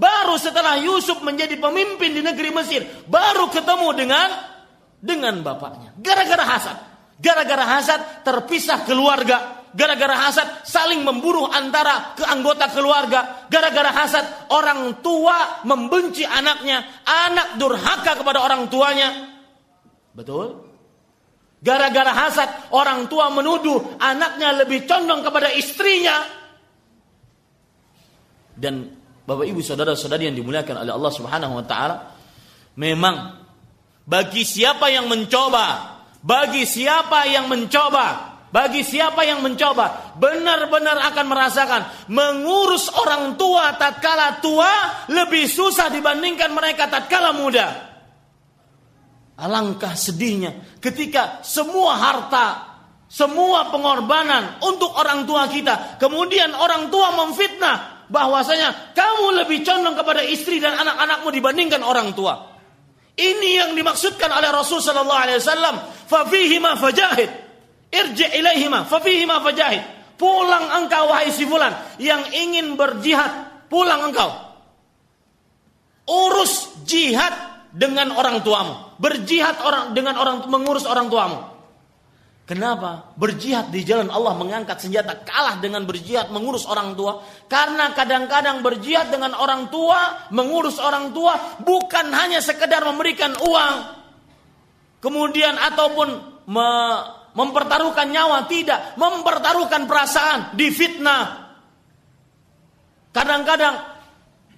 Baru 0.00 0.40
setelah 0.40 0.80
Yusuf 0.80 1.20
menjadi 1.20 1.60
pemimpin 1.60 2.16
di 2.16 2.24
negeri 2.24 2.54
Mesir, 2.56 2.86
baru 3.04 3.52
ketemu 3.52 3.88
dengan 3.92 4.28
dengan 4.96 5.44
bapaknya. 5.44 5.92
Gara-gara 6.00 6.44
hasad. 6.46 6.76
Gara-gara 7.20 7.64
hasad 7.76 8.00
terpisah 8.24 8.88
keluarga. 8.88 9.59
Gara-gara 9.70 10.16
hasad 10.26 10.66
saling 10.66 11.06
membunuh 11.06 11.46
antara 11.46 12.14
keanggota 12.18 12.70
keluarga. 12.74 13.46
Gara-gara 13.46 13.90
hasad 13.94 14.50
orang 14.50 14.98
tua 14.98 15.62
membenci 15.62 16.26
anaknya. 16.26 17.02
Anak 17.06 17.58
durhaka 17.58 18.18
kepada 18.18 18.42
orang 18.42 18.66
tuanya. 18.66 19.30
Betul? 20.10 20.70
Gara-gara 21.60 22.12
hasad 22.12 22.72
orang 22.72 23.06
tua 23.06 23.28
menuduh 23.28 24.00
anaknya 24.00 24.64
lebih 24.64 24.88
condong 24.88 25.20
kepada 25.20 25.52
istrinya. 25.52 26.24
Dan 28.56 28.96
Bapak 29.24 29.46
Ibu 29.46 29.60
saudara-saudari 29.62 30.26
yang 30.26 30.36
dimuliakan 30.36 30.82
oleh 30.82 30.92
Allah 30.92 31.12
Subhanahu 31.12 31.60
wa 31.60 31.64
taala, 31.64 31.96
memang 32.74 33.38
bagi 34.08 34.42
siapa 34.42 34.90
yang 34.90 35.06
mencoba, 35.06 35.96
bagi 36.18 36.66
siapa 36.66 37.30
yang 37.30 37.46
mencoba, 37.46 38.29
bagi 38.50 38.82
siapa 38.82 39.22
yang 39.22 39.46
mencoba 39.46 40.18
benar-benar 40.18 40.98
akan 41.14 41.26
merasakan 41.30 41.82
mengurus 42.10 42.90
orang 42.90 43.38
tua 43.38 43.78
tatkala 43.78 44.42
tua 44.42 45.06
lebih 45.06 45.46
susah 45.46 45.86
dibandingkan 45.86 46.50
mereka 46.50 46.90
tatkala 46.90 47.30
muda. 47.30 47.90
Alangkah 49.40 49.96
sedihnya 49.96 50.78
ketika 50.82 51.40
semua 51.46 51.96
harta, 51.96 52.46
semua 53.06 53.70
pengorbanan 53.70 54.60
untuk 54.66 54.92
orang 54.98 55.24
tua 55.24 55.48
kita, 55.48 55.96
kemudian 55.96 56.52
orang 56.52 56.92
tua 56.92 57.14
memfitnah 57.16 58.04
bahwasanya 58.10 58.92
kamu 58.92 59.40
lebih 59.40 59.62
condong 59.62 59.94
kepada 59.94 60.26
istri 60.26 60.58
dan 60.58 60.74
anak-anakmu 60.74 61.30
dibandingkan 61.30 61.80
orang 61.86 62.12
tua. 62.12 62.50
Ini 63.14 63.50
yang 63.64 63.70
dimaksudkan 63.78 64.28
oleh 64.28 64.50
Rasul 64.50 64.82
sallallahu 64.82 65.22
alaihi 65.22 65.38
wasallam, 65.38 65.76
fa 66.10 66.26
ma 66.60 66.72
fajahid. 66.74 67.49
Irji 67.90 68.26
ilaihima 68.38 68.86
fa 68.86 69.02
ma 69.02 69.36
fajahid. 69.42 69.82
Pulang 70.14 70.84
engkau 70.84 71.10
wahai 71.10 71.32
si 71.32 71.48
fulan 71.48 71.72
yang 71.96 72.22
ingin 72.30 72.76
berjihad, 72.78 73.66
pulang 73.72 74.12
engkau. 74.12 74.30
Urus 76.06 76.84
jihad 76.86 77.32
dengan 77.74 78.14
orang 78.14 78.42
tuamu. 78.42 78.98
Berjihad 79.00 79.62
orang 79.62 79.96
dengan 79.96 80.18
orang 80.20 80.46
mengurus 80.50 80.84
orang 80.84 81.08
tuamu. 81.08 81.50
Kenapa? 82.50 83.14
Berjihad 83.14 83.70
di 83.70 83.86
jalan 83.86 84.10
Allah 84.10 84.34
mengangkat 84.34 84.82
senjata 84.82 85.22
kalah 85.22 85.62
dengan 85.62 85.86
berjihad 85.86 86.34
mengurus 86.34 86.66
orang 86.66 86.98
tua. 86.98 87.22
Karena 87.46 87.94
kadang-kadang 87.94 88.58
berjihad 88.58 89.14
dengan 89.14 89.38
orang 89.38 89.70
tua, 89.70 90.28
mengurus 90.34 90.82
orang 90.82 91.14
tua 91.14 91.62
bukan 91.62 92.10
hanya 92.10 92.42
sekedar 92.42 92.82
memberikan 92.82 93.38
uang. 93.38 93.74
Kemudian 94.98 95.62
ataupun 95.62 96.08
me, 96.50 96.68
mempertaruhkan 97.34 98.08
nyawa, 98.10 98.46
tidak. 98.50 98.94
Mempertaruhkan 98.98 99.86
perasaan, 99.86 100.40
difitnah. 100.58 101.52
Kadang-kadang 103.10 103.74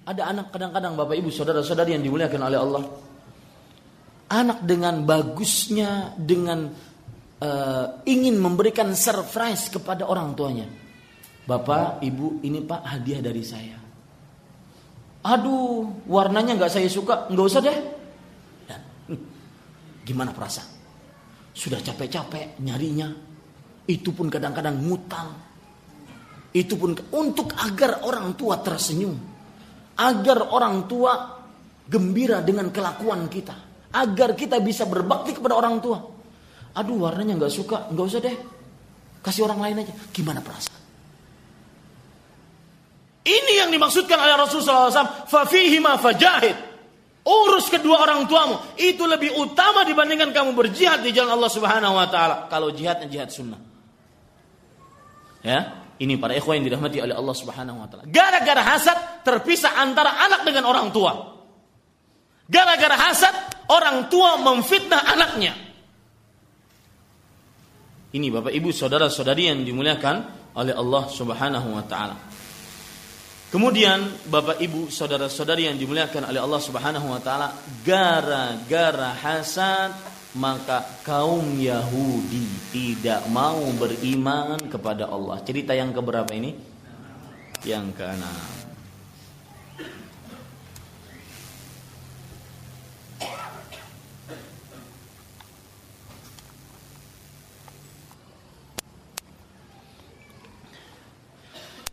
ada 0.03 0.21
anak 0.27 0.51
kadang-kadang 0.51 0.99
Bapak 0.99 1.15
Ibu 1.15 1.31
saudara-saudari 1.31 1.95
yang 1.95 2.03
dimuliakan 2.03 2.41
oleh 2.43 2.59
Allah. 2.59 2.83
Anak 4.33 4.65
dengan 4.65 5.05
bagusnya, 5.05 6.17
dengan 6.17 6.67
uh, 7.39 7.85
ingin 8.03 8.35
memberikan 8.39 8.91
surprise 8.97 9.69
kepada 9.69 10.09
orang 10.09 10.33
tuanya. 10.33 10.67
Bapak, 11.43 11.99
ibu, 11.99 12.39
ini 12.39 12.63
pak 12.63 12.87
hadiah 12.87 13.19
dari 13.19 13.43
saya. 13.43 13.77
Aduh, 15.27 16.07
warnanya 16.07 16.55
nggak 16.55 16.71
saya 16.71 16.87
suka, 16.87 17.27
nggak 17.27 17.47
usah 17.47 17.61
deh. 17.61 17.77
Dan, 18.67 18.81
gimana 20.07 20.31
perasaan? 20.31 20.72
Sudah 21.53 21.79
capek-capek 21.79 22.59
nyarinya, 22.65 23.13
itu 23.85 24.09
pun 24.11 24.27
kadang-kadang 24.27 24.81
ngutang. 24.81 25.29
Itu 26.53 26.77
pun 26.77 26.97
untuk 27.13 27.53
agar 27.57 28.05
orang 28.05 28.33
tua 28.33 28.61
tersenyum, 28.61 29.13
agar 29.97 30.53
orang 30.53 30.85
tua 30.89 31.13
gembira 31.85 32.41
dengan 32.41 32.73
kelakuan 32.73 33.29
kita, 33.29 33.89
agar 33.93 34.33
kita 34.33 34.57
bisa 34.61 34.85
berbakti 34.89 35.33
kepada 35.37 35.57
orang 35.57 35.77
tua 35.81 36.13
aduh 36.73 36.97
warnanya 36.97 37.37
nggak 37.37 37.53
suka, 37.53 37.77
nggak 37.93 38.05
usah 38.05 38.21
deh, 38.21 38.35
kasih 39.21 39.45
orang 39.45 39.59
lain 39.61 39.85
aja. 39.85 39.93
Gimana 40.09 40.41
perasaan? 40.41 40.81
Ini 43.23 43.53
yang 43.63 43.69
dimaksudkan 43.71 44.19
oleh 44.19 44.35
Rasulullah 44.35 44.91
SAW. 44.91 45.31
Fafihi 45.31 45.79
ma 45.79 45.95
fajahid. 45.95 46.72
Urus 47.23 47.71
kedua 47.71 48.03
orang 48.03 48.27
tuamu. 48.27 48.59
Itu 48.75 49.07
lebih 49.07 49.39
utama 49.39 49.87
dibandingkan 49.87 50.35
kamu 50.35 50.51
berjihad 50.51 50.99
di 51.03 51.15
jalan 51.15 51.39
Allah 51.39 51.51
Subhanahu 51.51 51.95
Wa 51.95 52.07
Taala. 52.11 52.35
Kalau 52.51 52.75
jihadnya 52.75 53.07
jihad 53.07 53.31
sunnah. 53.31 53.59
Ya, 55.43 55.87
ini 55.99 56.19
para 56.19 56.35
ikhwan 56.35 56.59
yang 56.59 56.67
dirahmati 56.71 56.99
oleh 56.99 57.15
Allah 57.15 57.35
Subhanahu 57.35 57.79
Wa 57.79 57.87
Taala. 57.87 58.03
Gara-gara 58.11 58.63
hasad 58.63 59.23
terpisah 59.23 59.79
antara 59.79 60.19
anak 60.19 60.43
dengan 60.43 60.67
orang 60.67 60.91
tua. 60.91 61.31
Gara-gara 62.43 62.95
hasad 62.99 63.35
orang 63.71 64.11
tua 64.11 64.35
memfitnah 64.43 65.07
anaknya. 65.07 65.55
Ini 68.13 68.27
Bapak 68.29 68.53
Ibu 68.53 68.69
saudara-saudari 68.69 69.49
yang 69.49 69.65
dimuliakan 69.65 70.15
oleh 70.53 70.73
Allah 70.77 71.03
Subhanahu 71.09 71.67
wa 71.73 71.83
taala. 71.87 72.13
Kemudian 73.53 74.09
Bapak 74.33 74.57
Ibu 74.57 74.89
saudara-saudari 74.89 75.69
yang 75.69 75.77
dimuliakan 75.77 76.25
oleh 76.25 76.41
Allah 76.41 76.57
Subhanahu 76.57 77.05
wa 77.05 77.21
taala, 77.21 77.53
gara-gara 77.85 79.13
hasad 79.13 79.93
maka 80.33 80.81
kaum 81.05 81.61
Yahudi 81.61 82.49
tidak 82.73 83.29
mau 83.29 83.61
beriman 83.77 84.57
kepada 84.65 85.05
Allah. 85.05 85.37
Cerita 85.45 85.77
yang 85.77 85.93
keberapa 85.93 86.33
ini? 86.33 86.57
Yang 87.61 87.93
keenam. 87.93 88.41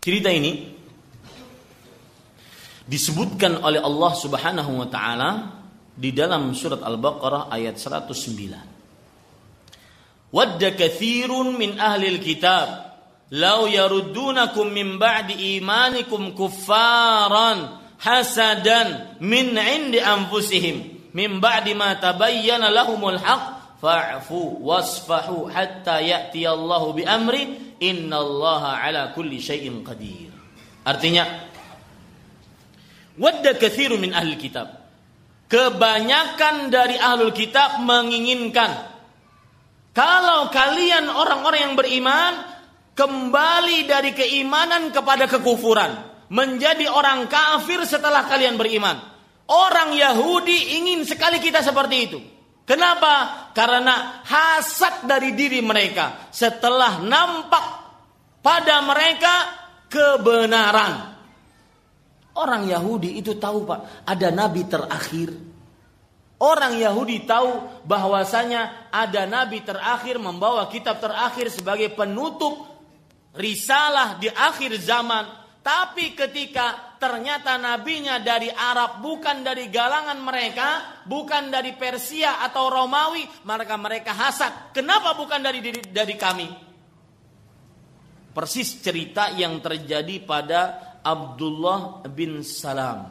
Cerita 0.00 0.32
ini 0.32 0.79
disebutkan 2.90 3.62
oleh 3.62 3.78
Allah 3.78 4.12
Subhanahu 4.18 4.82
wa 4.82 4.90
taala 4.90 5.62
di 5.94 6.10
dalam 6.10 6.50
surat 6.58 6.82
Al-Baqarah 6.82 7.46
ayat 7.46 7.78
109. 7.78 10.34
Wadda 10.34 10.74
kathirun 10.74 11.54
min 11.54 11.78
ahli 11.78 12.18
kitab 12.18 12.98
law 13.30 13.70
yaruddunakum 13.70 14.74
min 14.74 14.98
ba'di 14.98 15.62
imanikum 15.62 16.34
kuffaran 16.34 17.78
hasadan 18.02 19.22
min 19.22 19.54
'indi 19.54 20.02
anfusihim 20.02 21.06
min 21.14 21.38
ba'di 21.38 21.78
ma 21.78 21.94
tabayyana 21.94 22.74
lahumul 22.74 23.18
haqq 23.18 23.78
fa'fu 23.78 24.66
wasfahu 24.66 25.46
hatta 25.46 26.02
ya'ti 26.02 26.42
Allahu 26.46 26.94
bi 26.98 27.06
amri 27.06 27.74
innallaha 27.82 28.82
ala 28.82 29.14
kulli 29.14 29.40
syai'in 29.42 29.82
qadir. 29.82 30.30
Artinya 30.86 31.49
wadda 33.20 33.60
kathiru 33.60 34.00
min 34.00 34.16
ahli 34.16 34.40
kitab. 34.40 34.80
Kebanyakan 35.50 36.72
dari 36.72 36.96
ahlul 36.96 37.34
kitab 37.34 37.82
menginginkan 37.82 38.90
kalau 39.90 40.54
kalian 40.54 41.10
orang-orang 41.10 41.60
yang 41.70 41.74
beriman 41.74 42.32
kembali 42.94 43.90
dari 43.90 44.14
keimanan 44.14 44.94
kepada 44.94 45.26
kekufuran, 45.26 45.90
menjadi 46.30 46.86
orang 46.86 47.26
kafir 47.26 47.82
setelah 47.82 48.24
kalian 48.30 48.54
beriman. 48.54 48.96
Orang 49.50 49.98
Yahudi 49.98 50.78
ingin 50.78 51.02
sekali 51.02 51.42
kita 51.42 51.58
seperti 51.58 51.96
itu. 52.06 52.18
Kenapa? 52.62 53.50
Karena 53.50 54.22
hasad 54.22 55.10
dari 55.10 55.34
diri 55.34 55.58
mereka 55.58 56.30
setelah 56.30 57.02
nampak 57.02 57.66
pada 58.46 58.78
mereka 58.86 59.34
kebenaran. 59.90 61.18
Orang 62.36 62.66
Yahudi 62.66 63.18
itu 63.18 63.34
tahu 63.36 63.66
Pak, 63.66 64.06
ada 64.06 64.28
nabi 64.30 64.62
terakhir. 64.66 65.34
Orang 66.40 66.80
Yahudi 66.80 67.28
tahu 67.28 67.84
bahwasanya 67.84 68.88
ada 68.88 69.28
nabi 69.28 69.60
terakhir 69.60 70.16
membawa 70.16 70.70
kitab 70.72 71.02
terakhir 71.02 71.52
sebagai 71.52 71.92
penutup 71.92 72.64
risalah 73.36 74.16
di 74.16 74.32
akhir 74.32 74.72
zaman 74.80 75.40
tapi 75.60 76.16
ketika 76.16 76.96
ternyata 76.96 77.60
nabinya 77.60 78.16
dari 78.16 78.48
Arab 78.48 79.04
bukan 79.04 79.44
dari 79.44 79.68
galangan 79.68 80.16
mereka, 80.16 80.68
bukan 81.04 81.52
dari 81.52 81.76
Persia 81.76 82.40
atau 82.40 82.72
Romawi, 82.72 83.44
maka 83.44 83.76
mereka 83.76 84.16
hasad. 84.16 84.72
Kenapa 84.72 85.12
bukan 85.12 85.44
dari, 85.44 85.60
dari 85.92 86.16
kami? 86.16 86.48
Persis 88.32 88.80
cerita 88.80 89.28
yang 89.36 89.60
terjadi 89.60 90.24
pada 90.24 90.89
Abdullah 91.00 92.04
bin 92.08 92.44
Salam. 92.44 93.08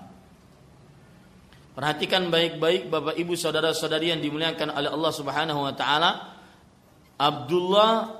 Perhatikan 1.79 2.27
baik-baik 2.27 2.91
Bapak 2.91 3.15
Ibu 3.15 3.39
saudara-saudari 3.39 4.11
yang 4.11 4.19
dimuliakan 4.19 4.75
oleh 4.75 4.91
Allah 4.91 5.13
Subhanahu 5.15 5.63
wa 5.63 5.71
taala. 5.71 6.11
Abdullah 7.15 8.19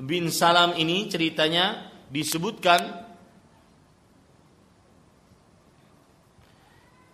bin 0.00 0.32
Salam 0.32 0.72
ini 0.80 1.04
ceritanya 1.12 1.92
disebutkan 2.08 2.80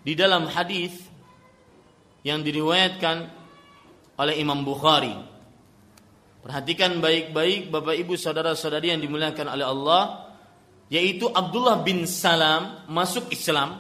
di 0.07 0.15
dalam 0.15 0.47
hadis 0.47 0.95
yang 2.23 2.47
diriwayatkan 2.47 3.27
oleh 4.15 4.35
Imam 4.39 4.63
Bukhari. 4.63 5.17
Perhatikan 6.41 7.03
baik-baik 7.03 7.69
Bapak 7.69 7.99
Ibu 7.99 8.17
saudara-saudari 8.17 8.95
yang 8.97 9.03
dimuliakan 9.03 9.59
oleh 9.59 9.67
Allah 9.67 10.30
yaitu 10.91 11.31
Abdullah 11.31 11.81
bin 11.87 12.05
Salam 12.05 12.85
masuk 12.91 13.31
Islam 13.31 13.79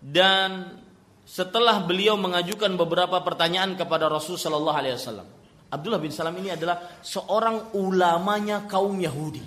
dan 0.00 0.80
setelah 1.28 1.84
beliau 1.84 2.16
mengajukan 2.16 2.72
beberapa 2.80 3.20
pertanyaan 3.20 3.76
kepada 3.76 4.08
Rasul 4.08 4.40
Shallallahu 4.40 4.72
Alaihi 4.72 4.96
Wasallam. 4.96 5.28
Abdullah 5.68 6.00
bin 6.00 6.08
Salam 6.08 6.32
ini 6.40 6.56
adalah 6.56 6.96
seorang 7.04 7.76
ulamanya 7.76 8.64
kaum 8.64 8.96
Yahudi. 8.96 9.44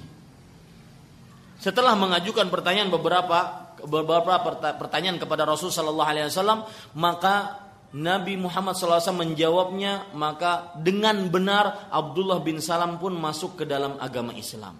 Setelah 1.57 1.97
mengajukan 1.97 2.45
pertanyaan 2.53 2.93
beberapa 2.93 3.69
beberapa 3.81 4.37
pertanyaan 4.77 5.17
kepada 5.17 5.49
Rasul 5.49 5.73
Shallallahu 5.73 6.05
Alaihi 6.05 6.29
Wasallam 6.29 6.61
maka 6.93 7.65
Nabi 7.91 8.39
Muhammad 8.39 8.77
SAW 8.77 9.03
menjawabnya 9.17 10.15
maka 10.15 10.71
dengan 10.79 11.27
benar 11.27 11.91
Abdullah 11.91 12.39
bin 12.39 12.61
Salam 12.63 13.01
pun 13.01 13.17
masuk 13.17 13.57
ke 13.57 13.63
dalam 13.65 13.97
agama 13.97 14.31
Islam. 14.37 14.77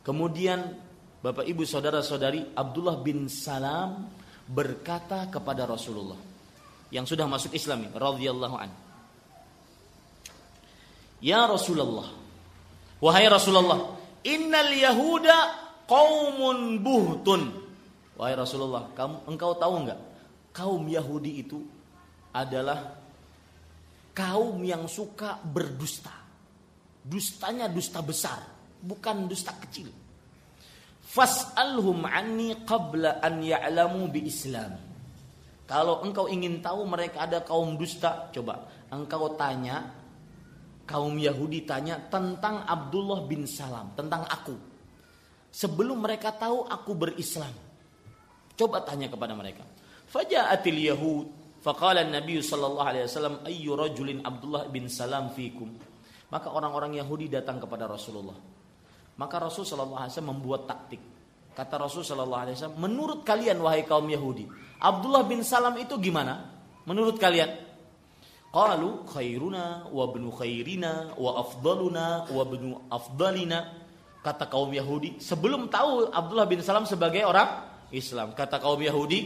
Kemudian 0.00 0.89
Bapak 1.20 1.44
Ibu 1.44 1.68
saudara-saudari 1.68 2.56
Abdullah 2.56 2.96
bin 3.04 3.28
Salam 3.28 4.08
berkata 4.48 5.28
kepada 5.28 5.68
Rasulullah 5.68 6.16
yang 6.88 7.04
sudah 7.04 7.28
masuk 7.28 7.52
Islam 7.52 7.92
radhiyallahu 7.92 8.56
an. 8.56 8.70
Ya 11.20 11.44
Rasulullah, 11.44 12.08
wahai 13.04 13.28
Rasulullah, 13.28 14.00
innal 14.24 14.72
yahuda 14.72 15.36
qaumun 15.84 16.80
buhtun 16.80 17.60
Wahai 18.20 18.36
Rasulullah, 18.36 18.92
kamu 18.92 19.32
engkau 19.32 19.56
tahu 19.56 19.88
nggak? 19.88 20.00
Kaum 20.52 20.84
Yahudi 20.84 21.40
itu 21.40 21.64
adalah 22.36 23.00
kaum 24.12 24.60
yang 24.60 24.84
suka 24.84 25.40
berdusta. 25.40 26.12
Dustanya 27.00 27.64
dusta 27.72 28.04
besar, 28.04 28.44
bukan 28.84 29.24
dusta 29.24 29.56
kecil. 29.56 29.88
Fas'alhum 31.10 32.06
anni 32.06 32.54
qabla 32.62 33.18
an 33.18 33.42
ya'lamu 33.42 34.06
bi 34.14 34.30
Islam. 34.30 34.78
Kalau 35.66 36.06
engkau 36.06 36.30
ingin 36.30 36.62
tahu 36.62 36.86
mereka 36.86 37.26
ada 37.26 37.42
kaum 37.42 37.74
dusta, 37.74 38.30
coba 38.30 38.66
engkau 38.94 39.34
tanya 39.34 39.90
kaum 40.86 41.14
Yahudi 41.18 41.66
tanya 41.66 41.98
tentang 42.10 42.62
Abdullah 42.66 43.26
bin 43.26 43.46
Salam, 43.46 43.94
tentang 43.94 44.26
aku. 44.26 44.54
Sebelum 45.50 45.98
mereka 45.98 46.30
tahu 46.30 46.66
aku 46.66 46.94
berislam. 46.94 47.54
Coba 48.54 48.82
tanya 48.86 49.10
kepada 49.10 49.34
mereka. 49.34 49.66
Faja'atil 50.10 50.78
Yahud 50.78 51.26
Faqala 51.60 52.08
Nabi 52.08 52.40
sallallahu 52.40 52.88
alaihi 52.88 53.04
wasallam 53.04 53.44
ayyu 53.44 53.76
rajulin 53.76 54.24
Abdullah 54.24 54.64
bin 54.72 54.88
Salam 54.88 55.28
fikum. 55.36 55.68
Maka 56.32 56.48
orang-orang 56.48 56.96
Yahudi 56.96 57.28
datang 57.28 57.60
kepada 57.60 57.84
Rasulullah. 57.84 58.36
Maka 59.20 59.36
Rasul 59.36 59.68
sallallahu 59.68 60.00
alaihi 60.00 60.16
wasallam 60.16 60.32
membuat 60.40 60.64
taktik. 60.64 61.02
Kata 61.52 61.76
Rasul 61.76 62.00
sallallahu 62.00 62.40
alaihi 62.40 62.56
wasallam, 62.56 62.80
"Menurut 62.80 63.20
kalian 63.20 63.60
wahai 63.60 63.84
kaum 63.84 64.08
Yahudi, 64.08 64.48
Abdullah 64.80 65.28
bin 65.28 65.44
Salam 65.44 65.76
itu 65.76 66.00
gimana? 66.00 66.48
Menurut 66.88 67.20
kalian?" 67.20 67.68
Qalu 68.48 69.06
khairuna 69.12 69.92
wa 69.92 70.04
ibnu 70.08 70.32
khairina 70.32 71.14
wa 71.20 71.36
afdaluna 71.36 72.32
wa 72.32 72.42
ibnu 72.48 72.88
afdalina. 72.88 73.76
Kata 74.24 74.48
kaum 74.48 74.72
Yahudi, 74.72 75.20
sebelum 75.20 75.68
tahu 75.68 76.08
Abdullah 76.08 76.48
bin 76.48 76.64
Salam 76.64 76.88
sebagai 76.88 77.20
orang 77.24 77.60
Islam. 77.92 78.32
Kata 78.32 78.56
kaum 78.56 78.80
Yahudi, 78.80 79.20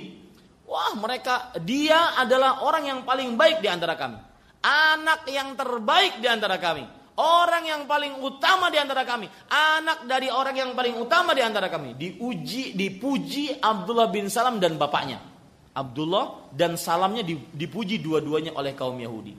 wah 0.66 0.94
mereka 0.98 1.54
dia 1.62 2.18
adalah 2.18 2.66
orang 2.66 2.90
yang 2.90 3.00
paling 3.06 3.38
baik 3.38 3.62
di 3.62 3.70
antara 3.70 3.94
kami. 3.94 4.18
Anak 4.64 5.22
yang 5.30 5.54
terbaik 5.54 6.18
di 6.18 6.26
antara 6.26 6.58
kami. 6.58 7.03
Orang 7.14 7.62
yang 7.62 7.86
paling 7.86 8.18
utama 8.18 8.74
di 8.74 8.78
antara 8.82 9.06
kami. 9.06 9.30
Anak 9.46 10.10
dari 10.10 10.26
orang 10.26 10.54
yang 10.58 10.70
paling 10.74 10.98
utama 10.98 11.30
di 11.30 11.46
antara 11.46 11.70
kami. 11.70 11.94
Diuji, 11.94 12.74
dipuji 12.74 13.54
Abdullah 13.62 14.10
bin 14.10 14.26
Salam 14.26 14.58
dan 14.58 14.74
bapaknya. 14.74 15.22
Abdullah 15.74 16.54
dan 16.54 16.78
salamnya 16.78 17.26
dipuji 17.50 17.98
dua-duanya 17.98 18.54
oleh 18.54 18.78
kaum 18.78 18.94
Yahudi. 18.94 19.34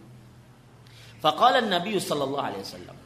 Faqala 1.23 1.63
Nabi 1.63 1.95
sallallahu 1.95 2.43
alaihi 2.43 2.63
wasallam. 2.63 2.97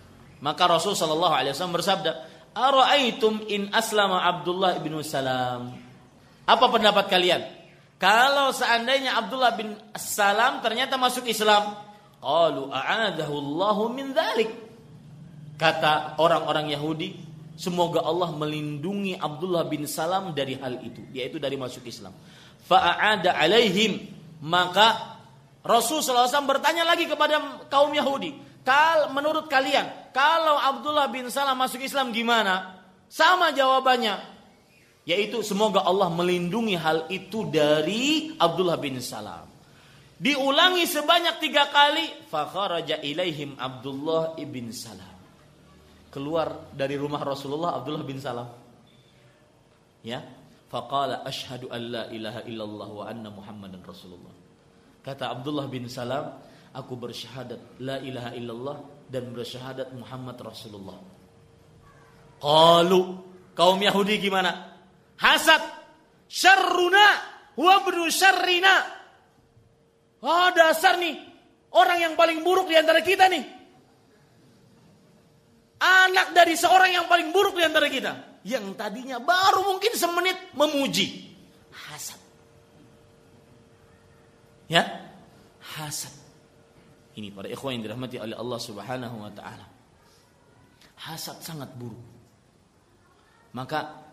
Maka 0.42 0.64
Rasul 0.66 0.98
sallallahu 0.98 1.34
alaihi 1.38 1.54
wasallam 1.54 1.78
bersabda, 1.78 2.12
"Ara'aitum 2.58 3.46
in 3.46 3.70
aslama 3.70 4.26
Abdullah 4.26 4.82
bin 4.82 4.98
Salam?" 5.06 5.78
Apa 6.50 6.66
pendapat 6.74 7.06
kalian? 7.06 7.46
Kalau 8.02 8.50
seandainya 8.50 9.14
Abdullah 9.14 9.54
bin 9.54 9.78
Salam 9.94 10.66
ternyata 10.66 10.98
masuk 10.98 11.30
Islam, 11.30 11.78
qalu 12.20 12.72
a'adahu 12.72 13.34
Allahu 13.36 13.84
min 13.92 14.16
dzalik. 14.16 14.52
Kata 15.60 16.16
orang-orang 16.16 16.72
Yahudi, 16.72 17.20
semoga 17.60 18.00
Allah 18.00 18.32
melindungi 18.32 19.20
Abdullah 19.20 19.68
bin 19.68 19.84
Salam 19.84 20.32
dari 20.32 20.56
hal 20.56 20.80
itu, 20.80 21.04
yaitu 21.12 21.36
dari 21.36 21.60
masuk 21.60 21.84
Islam. 21.84 22.16
Fa'ada 22.64 23.36
alaihim, 23.36 24.08
maka 24.40 25.20
Rasul 25.60 26.00
SAW 26.00 26.48
bertanya 26.48 26.88
lagi 26.88 27.04
kepada 27.04 27.68
kaum 27.68 27.92
Yahudi, 27.92 28.48
Kal, 28.64 29.10
menurut 29.10 29.50
kalian, 29.50 30.14
kalau 30.14 30.54
Abdullah 30.62 31.10
bin 31.10 31.26
Salam 31.34 31.58
masuk 31.58 31.82
Islam 31.82 32.14
gimana? 32.14 32.86
Sama 33.10 33.50
jawabannya, 33.50 34.22
yaitu 35.10 35.42
semoga 35.42 35.82
Allah 35.82 36.14
melindungi 36.14 36.78
hal 36.78 37.10
itu 37.10 37.50
dari 37.50 38.38
Abdullah 38.38 38.78
bin 38.78 39.02
Salam. 39.02 39.49
Diulangi 40.20 40.84
sebanyak 40.84 41.40
tiga 41.40 41.72
kali. 41.72 42.28
Fakharaja 42.28 43.00
ilaihim 43.00 43.56
Abdullah 43.56 44.36
ibn 44.36 44.68
Salam. 44.76 45.16
Keluar 46.12 46.76
dari 46.76 47.00
rumah 47.00 47.24
Rasulullah 47.24 47.80
Abdullah 47.80 48.04
bin 48.04 48.20
Salam. 48.20 48.52
Ya. 50.04 50.20
Faqala 50.70 51.26
ashadu 51.26 51.72
an 51.74 51.82
la 51.82 52.04
ilaha 52.14 52.46
illallah 52.46 52.90
wa 52.94 53.04
anna 53.10 53.34
muhammadan 53.34 53.82
rasulullah. 53.82 54.30
Kata 55.02 55.34
Abdullah 55.34 55.66
bin 55.66 55.90
Salam, 55.90 56.38
aku 56.78 56.94
bersyahadat 56.94 57.82
la 57.82 57.98
ilaha 57.98 58.36
illallah 58.38 58.78
dan 59.10 59.34
bersyahadat 59.34 59.90
Muhammad 59.98 60.38
Rasulullah. 60.38 61.02
Qalu 62.38 63.02
kaum 63.58 63.82
Yahudi 63.82 64.22
gimana? 64.22 64.70
hasad 65.20 65.62
syarruna 66.32 67.08
wa 67.60 67.84
syarrina 68.08 68.99
oh 70.24 70.50
dasar 70.56 71.00
nih. 71.00 71.16
Orang 71.70 72.02
yang 72.02 72.14
paling 72.18 72.42
buruk 72.42 72.66
di 72.66 72.76
antara 72.76 73.00
kita 73.06 73.30
nih. 73.30 73.46
Anak 75.80 76.36
dari 76.36 76.58
seorang 76.58 76.92
yang 76.92 77.06
paling 77.06 77.30
buruk 77.30 77.56
di 77.56 77.64
antara 77.64 77.88
kita. 77.88 78.42
Yang 78.44 78.74
tadinya 78.74 79.22
baru 79.22 79.64
mungkin 79.70 79.94
semenit 79.94 80.52
memuji. 80.58 81.30
Hasad. 81.70 82.20
Ya? 84.66 84.84
Hasad. 85.62 86.12
Ini 87.16 87.30
para 87.36 87.48
ikhwan 87.52 87.78
yang 87.78 87.84
dirahmati 87.86 88.18
oleh 88.18 88.36
Allah 88.36 88.60
Subhanahu 88.60 89.16
wa 89.22 89.32
taala. 89.32 89.68
Hasad 91.06 91.40
sangat 91.46 91.72
buruk. 91.78 92.02
Maka 93.54 94.04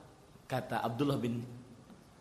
kata 0.47 0.81
Abdullah 0.85 1.19
bin 1.19 1.43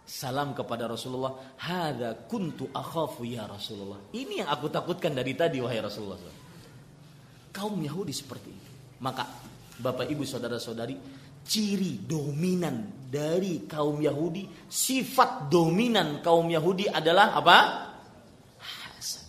salam 0.06 0.54
kepada 0.54 0.86
Rasulullah, 0.86 1.58
"Hadza 1.58 2.14
kuntu 2.30 2.70
akhafu 2.70 3.26
ya 3.26 3.50
Rasulullah." 3.50 3.98
Ini 4.14 4.46
yang 4.46 4.50
aku 4.54 4.70
takutkan 4.70 5.18
dari 5.18 5.34
tadi 5.34 5.58
wahai 5.60 5.82
Rasulullah. 5.82 6.22
Kaum 7.50 7.76
Yahudi 7.82 8.14
seperti 8.14 8.50
itu. 8.54 8.72
Maka 9.02 9.26
Bapak 9.76 10.08
Ibu 10.08 10.24
saudara-saudari, 10.24 10.96
ciri 11.44 12.08
dominan 12.08 13.06
dari 13.12 13.68
kaum 13.68 14.00
Yahudi, 14.00 14.48
sifat 14.72 15.52
dominan 15.52 16.24
kaum 16.24 16.48
Yahudi 16.48 16.88
adalah 16.88 17.36
apa? 17.36 17.58
Hasad. 18.62 19.28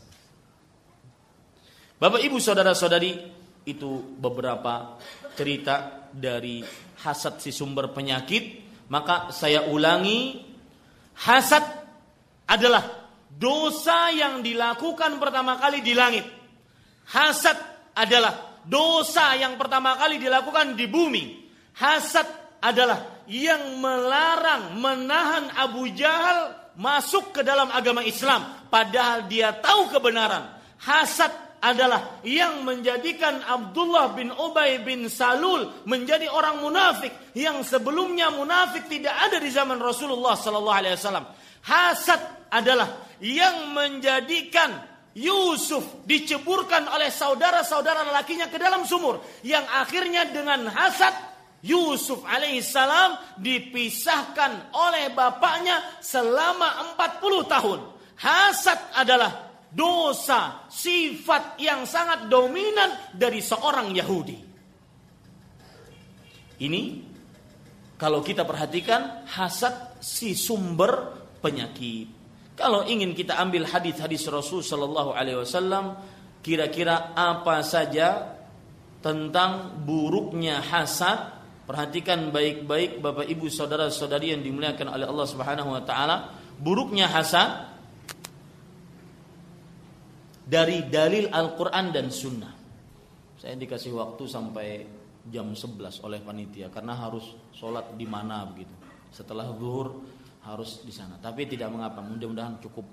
Bapak 1.98 2.22
Ibu 2.22 2.38
saudara-saudari, 2.38 3.12
itu 3.66 4.14
beberapa 4.16 4.94
cerita 5.34 6.06
dari 6.14 6.62
hasad 7.02 7.42
si 7.42 7.50
sumber 7.50 7.90
penyakit, 7.90 8.62
maka 8.86 9.34
saya 9.34 9.66
ulangi 9.66 10.45
hasad 11.16 11.64
adalah 12.48 12.84
dosa 13.32 14.12
yang 14.14 14.40
dilakukan 14.40 15.20
pertama 15.20 15.60
kali 15.60 15.84
di 15.84 15.92
langit. 15.92 16.24
Hasad 17.06 17.56
adalah 17.94 18.62
dosa 18.66 19.36
yang 19.38 19.54
pertama 19.60 19.94
kali 20.00 20.18
dilakukan 20.18 20.74
di 20.74 20.86
bumi. 20.90 21.24
Hasad 21.76 22.26
adalah 22.64 23.24
yang 23.28 23.78
melarang 23.78 24.80
menahan 24.80 25.52
Abu 25.54 25.92
Jahal 25.92 26.54
masuk 26.76 27.36
ke 27.36 27.40
dalam 27.44 27.68
agama 27.72 28.02
Islam 28.02 28.68
padahal 28.72 29.28
dia 29.30 29.54
tahu 29.54 29.92
kebenaran. 29.92 30.56
Hasad 30.82 31.45
adalah 31.60 32.20
yang 32.22 32.62
menjadikan 32.62 33.40
Abdullah 33.42 34.12
bin 34.12 34.28
Ubay 34.32 34.84
bin 34.84 35.08
Salul 35.08 35.84
menjadi 35.88 36.28
orang 36.28 36.60
munafik 36.60 37.12
yang 37.32 37.64
sebelumnya 37.64 38.30
munafik 38.32 38.86
tidak 38.88 39.12
ada 39.12 39.40
di 39.40 39.50
zaman 39.50 39.80
Rasulullah 39.80 40.36
sallallahu 40.36 40.78
alaihi 40.78 40.94
wasallam. 40.96 41.26
Hasad 41.66 42.20
adalah 42.52 43.06
yang 43.18 43.74
menjadikan 43.74 44.96
Yusuf 45.16 46.04
diceburkan 46.04 46.84
oleh 46.92 47.08
saudara-saudara 47.08 48.04
lelakinya 48.04 48.52
ke 48.52 48.60
dalam 48.60 48.84
sumur 48.84 49.24
yang 49.40 49.64
akhirnya 49.64 50.28
dengan 50.28 50.68
hasad 50.68 51.16
Yusuf 51.64 52.20
alaihissalam 52.28 53.40
dipisahkan 53.40 54.76
oleh 54.76 55.10
bapaknya 55.16 55.80
selama 56.04 56.94
40 56.94 57.48
tahun. 57.48 57.80
Hasad 58.16 58.78
adalah 58.96 59.45
dosa, 59.76 60.64
sifat 60.72 61.60
yang 61.60 61.84
sangat 61.84 62.32
dominan 62.32 63.12
dari 63.12 63.44
seorang 63.44 63.92
Yahudi. 63.92 64.38
Ini 66.56 66.82
kalau 68.00 68.24
kita 68.24 68.48
perhatikan 68.48 69.28
hasad 69.28 70.00
si 70.00 70.32
sumber 70.32 71.12
penyakit. 71.44 72.08
Kalau 72.56 72.88
ingin 72.88 73.12
kita 73.12 73.36
ambil 73.36 73.68
hadis-hadis 73.68 74.24
Rasul 74.32 74.64
Shallallahu 74.64 75.12
Alaihi 75.12 75.44
Wasallam, 75.44 76.00
kira-kira 76.40 77.12
apa 77.12 77.60
saja 77.60 78.40
tentang 79.04 79.76
buruknya 79.84 80.64
hasad? 80.64 81.36
Perhatikan 81.68 82.32
baik-baik 82.32 83.04
Bapak 83.04 83.28
Ibu 83.28 83.52
saudara-saudari 83.52 84.32
yang 84.32 84.40
dimuliakan 84.40 84.96
oleh 84.96 85.04
Allah 85.04 85.26
Subhanahu 85.28 85.76
Wa 85.76 85.82
Taala. 85.84 86.16
Buruknya 86.56 87.12
hasad 87.12 87.75
dari 90.46 90.86
dalil 90.86 91.26
Al-Quran 91.26 91.90
dan 91.90 92.06
Sunnah. 92.14 92.54
Saya 93.34 93.58
dikasih 93.58 93.90
waktu 93.98 94.24
sampai 94.30 94.68
jam 95.26 95.50
11 95.50 96.06
oleh 96.06 96.22
panitia 96.22 96.70
karena 96.70 96.94
harus 96.94 97.34
sholat 97.50 97.98
di 97.98 98.06
mana 98.06 98.46
begitu. 98.46 98.70
Setelah 99.10 99.50
zuhur 99.58 100.06
harus 100.46 100.86
di 100.86 100.94
sana. 100.94 101.18
Tapi 101.18 101.50
tidak 101.50 101.74
mengapa, 101.74 101.98
mudah-mudahan 101.98 102.62
cukup. 102.62 102.86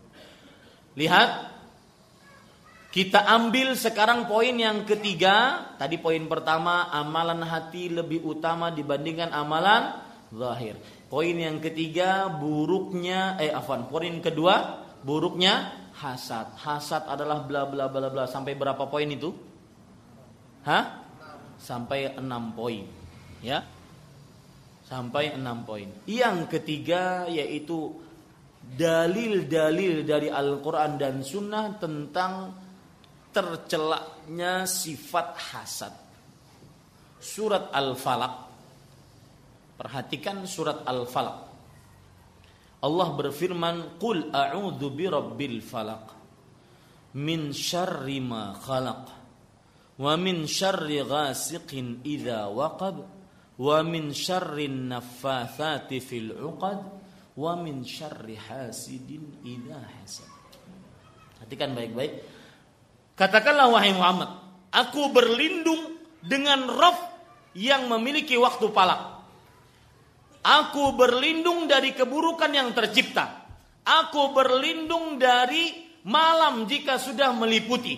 Lihat, 0.97 1.30
kita 2.89 3.25
ambil 3.30 3.77
sekarang 3.77 4.25
poin 4.25 4.53
yang 4.57 4.85
ketiga. 4.89 5.69
Tadi 5.77 6.01
poin 6.01 6.25
pertama, 6.25 6.89
amalan 6.89 7.45
hati 7.45 7.93
lebih 7.93 8.25
utama 8.25 8.73
dibandingkan 8.73 9.30
amalan 9.30 10.01
zahir. 10.34 10.77
Poin 11.09 11.38
yang 11.38 11.61
ketiga, 11.61 12.30
buruknya 12.34 13.38
eh 13.38 13.53
afan. 13.53 13.85
Poin 13.85 14.17
kedua, 14.21 14.81
buruknya 15.05 15.82
hasad. 16.03 16.59
Hasad 16.59 17.07
adalah 17.07 17.47
bla 17.47 17.63
bla 17.63 17.88
bla 17.88 18.11
bla 18.11 18.27
sampai 18.27 18.59
berapa 18.59 18.84
poin 18.91 19.07
itu? 19.07 19.31
Hah? 20.67 20.99
Sampai 21.55 22.11
enam 22.19 22.51
poin. 22.51 22.84
Ya 23.39 23.63
sampai 24.93 25.34
enam 25.34 25.65
poin. 25.65 25.89
Yang 26.05 26.59
ketiga 26.59 27.25
yaitu 27.25 27.97
dalil-dalil 28.61 30.05
dari 30.05 30.30
Al-Quran 30.30 31.01
dan 31.01 31.25
Sunnah 31.25 31.73
tentang 31.81 32.53
tercelaknya 33.34 34.69
sifat 34.69 35.27
hasad. 35.34 35.93
Surat 37.17 37.73
Al-Falaq. 37.73 38.35
Perhatikan 39.73 40.45
surat 40.45 40.85
Al-Falaq. 40.85 41.52
Allah 42.84 43.15
berfirman, 43.15 43.95
"Qul 43.95 44.27
a'udzu 44.27 44.91
birabbil 44.91 45.64
falaq 45.64 46.11
min 47.15 47.55
syarri 47.55 48.19
ma 48.19 48.51
khalaq 48.51 49.07
wa 49.95 50.14
min 50.19 50.43
syarri 50.43 50.99
ghasiqin 50.99 52.03
idza 52.03 52.51
waqab." 52.51 53.23
wa 53.60 53.85
min 53.85 54.10
syarrin 54.10 54.89
naffathati 54.89 56.01
fil 56.01 56.34
uqad 56.34 56.80
wa 57.38 57.53
min 57.57 57.85
syarri 57.85 58.38
hasidin 58.38 59.41
idza 59.45 59.77
hasad. 59.77 60.30
Perhatikan 61.38 61.77
baik-baik. 61.77 62.14
Katakanlah 63.14 63.69
wahai 63.69 63.93
Muhammad, 63.93 64.30
aku 64.73 65.14
berlindung 65.14 66.01
dengan 66.26 66.65
Rabb 66.65 66.97
yang 67.53 67.85
memiliki 67.85 68.34
waktu 68.41 68.73
palak. 68.73 69.12
Aku 70.44 70.91
berlindung 70.99 71.72
dari 71.72 71.95
keburukan 71.95 72.52
yang 72.52 72.76
tercipta. 72.76 73.48
Aku 73.88 74.36
berlindung 74.36 75.15
dari 75.15 75.72
malam 76.03 76.68
jika 76.68 76.99
sudah 76.99 77.32
meliputi. 77.32 77.95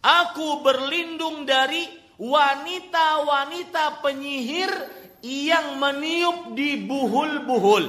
Aku 0.00 0.64
berlindung 0.64 1.44
dari 1.44 1.84
wanita-wanita 2.16 4.00
penyihir 4.00 4.72
yang 5.24 5.76
meniup 5.80 6.56
di 6.56 6.80
buhul-buhul. 6.80 7.84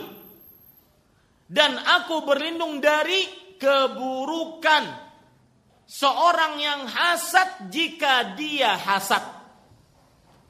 Dan 1.48 1.80
aku 1.80 2.28
berlindung 2.28 2.84
dari 2.84 3.56
keburukan 3.56 4.84
seorang 5.88 6.60
yang 6.60 6.82
hasad 6.92 7.72
jika 7.72 8.36
dia 8.36 8.76
hasad. 8.76 9.24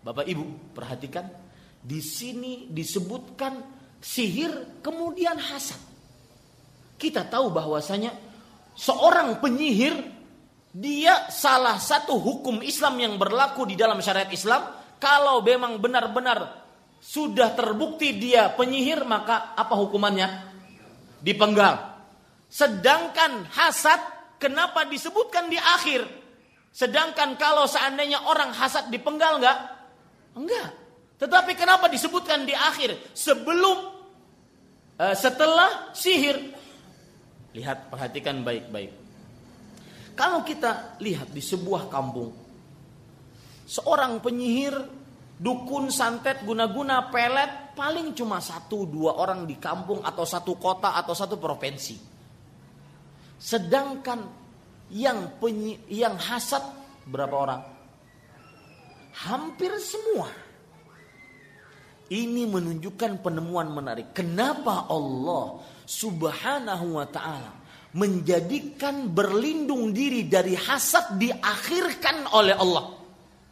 Bapak 0.02 0.26
Ibu, 0.26 0.73
perhatikan 0.73 1.44
di 1.86 2.02
sini 2.02 2.66
disebutkan 2.74 3.62
sihir 4.02 4.82
kemudian 4.82 5.38
hasad. 5.38 5.78
Kita 6.98 7.30
tahu 7.30 7.53
bahwasanya 7.53 8.10
seorang 8.74 9.38
penyihir 9.38 9.94
dia 10.74 11.30
salah 11.30 11.78
satu 11.78 12.18
hukum 12.18 12.66
Islam 12.66 12.98
yang 12.98 13.14
berlaku 13.22 13.70
di 13.70 13.78
dalam 13.78 14.02
syariat 14.02 14.34
Islam. 14.34 14.66
Kalau 14.98 15.45
memang 15.45 15.78
benar-benar 15.78 16.66
sudah 16.98 17.53
terbukti 17.53 18.18
dia 18.18 18.49
penyihir 18.57 19.06
maka 19.06 19.53
apa 19.53 19.78
hukumannya? 19.78 20.26
Dipenggal. 21.22 22.02
Sedangkan 22.49 23.45
hasad 23.53 24.02
kenapa 24.41 24.90
disebutkan 24.90 25.53
di 25.53 25.62
akhir? 25.62 26.02
Sedangkan 26.74 27.38
kalau 27.38 27.70
seandainya 27.70 28.26
orang 28.26 28.49
hasad 28.57 28.90
dipenggal 28.90 29.38
enggak 29.38 29.57
enggak 30.34 30.85
tetapi 31.15 31.55
kenapa 31.55 31.87
disebutkan 31.87 32.43
di 32.43 32.51
akhir 32.51 33.15
sebelum 33.15 33.77
uh, 34.99 35.15
setelah 35.15 35.95
sihir 35.95 36.37
lihat 37.55 37.87
perhatikan 37.87 38.43
baik-baik 38.43 39.05
kalau 40.15 40.47
kita 40.47 40.95
lihat 41.03 41.35
di 41.35 41.43
sebuah 41.43 41.91
kampung, 41.91 42.31
seorang 43.67 44.23
penyihir, 44.23 44.71
dukun, 45.35 45.91
santet, 45.91 46.39
guna-guna, 46.47 47.11
pelet, 47.11 47.75
paling 47.75 48.15
cuma 48.15 48.39
satu 48.39 48.87
dua 48.87 49.19
orang 49.19 49.43
di 49.43 49.59
kampung 49.59 49.99
atau 49.99 50.23
satu 50.23 50.55
kota 50.55 50.95
atau 50.95 51.11
satu 51.11 51.35
provinsi. 51.35 51.99
Sedangkan 53.35 54.23
yang 54.95 55.35
penyi, 55.35 55.83
yang 55.91 56.15
hasad 56.15 56.63
berapa 57.11 57.35
orang? 57.35 57.61
Hampir 59.27 59.75
semua. 59.83 60.31
Ini 62.15 62.47
menunjukkan 62.47 63.19
penemuan 63.19 63.75
menarik. 63.75 64.15
Kenapa 64.15 64.87
Allah 64.87 65.59
Subhanahu 65.83 66.95
wa 66.95 67.03
taala 67.11 67.51
menjadikan 67.95 69.11
berlindung 69.11 69.91
diri 69.91 70.27
dari 70.27 70.55
hasad 70.55 71.19
diakhirkan 71.19 72.31
oleh 72.31 72.55
Allah. 72.55 72.85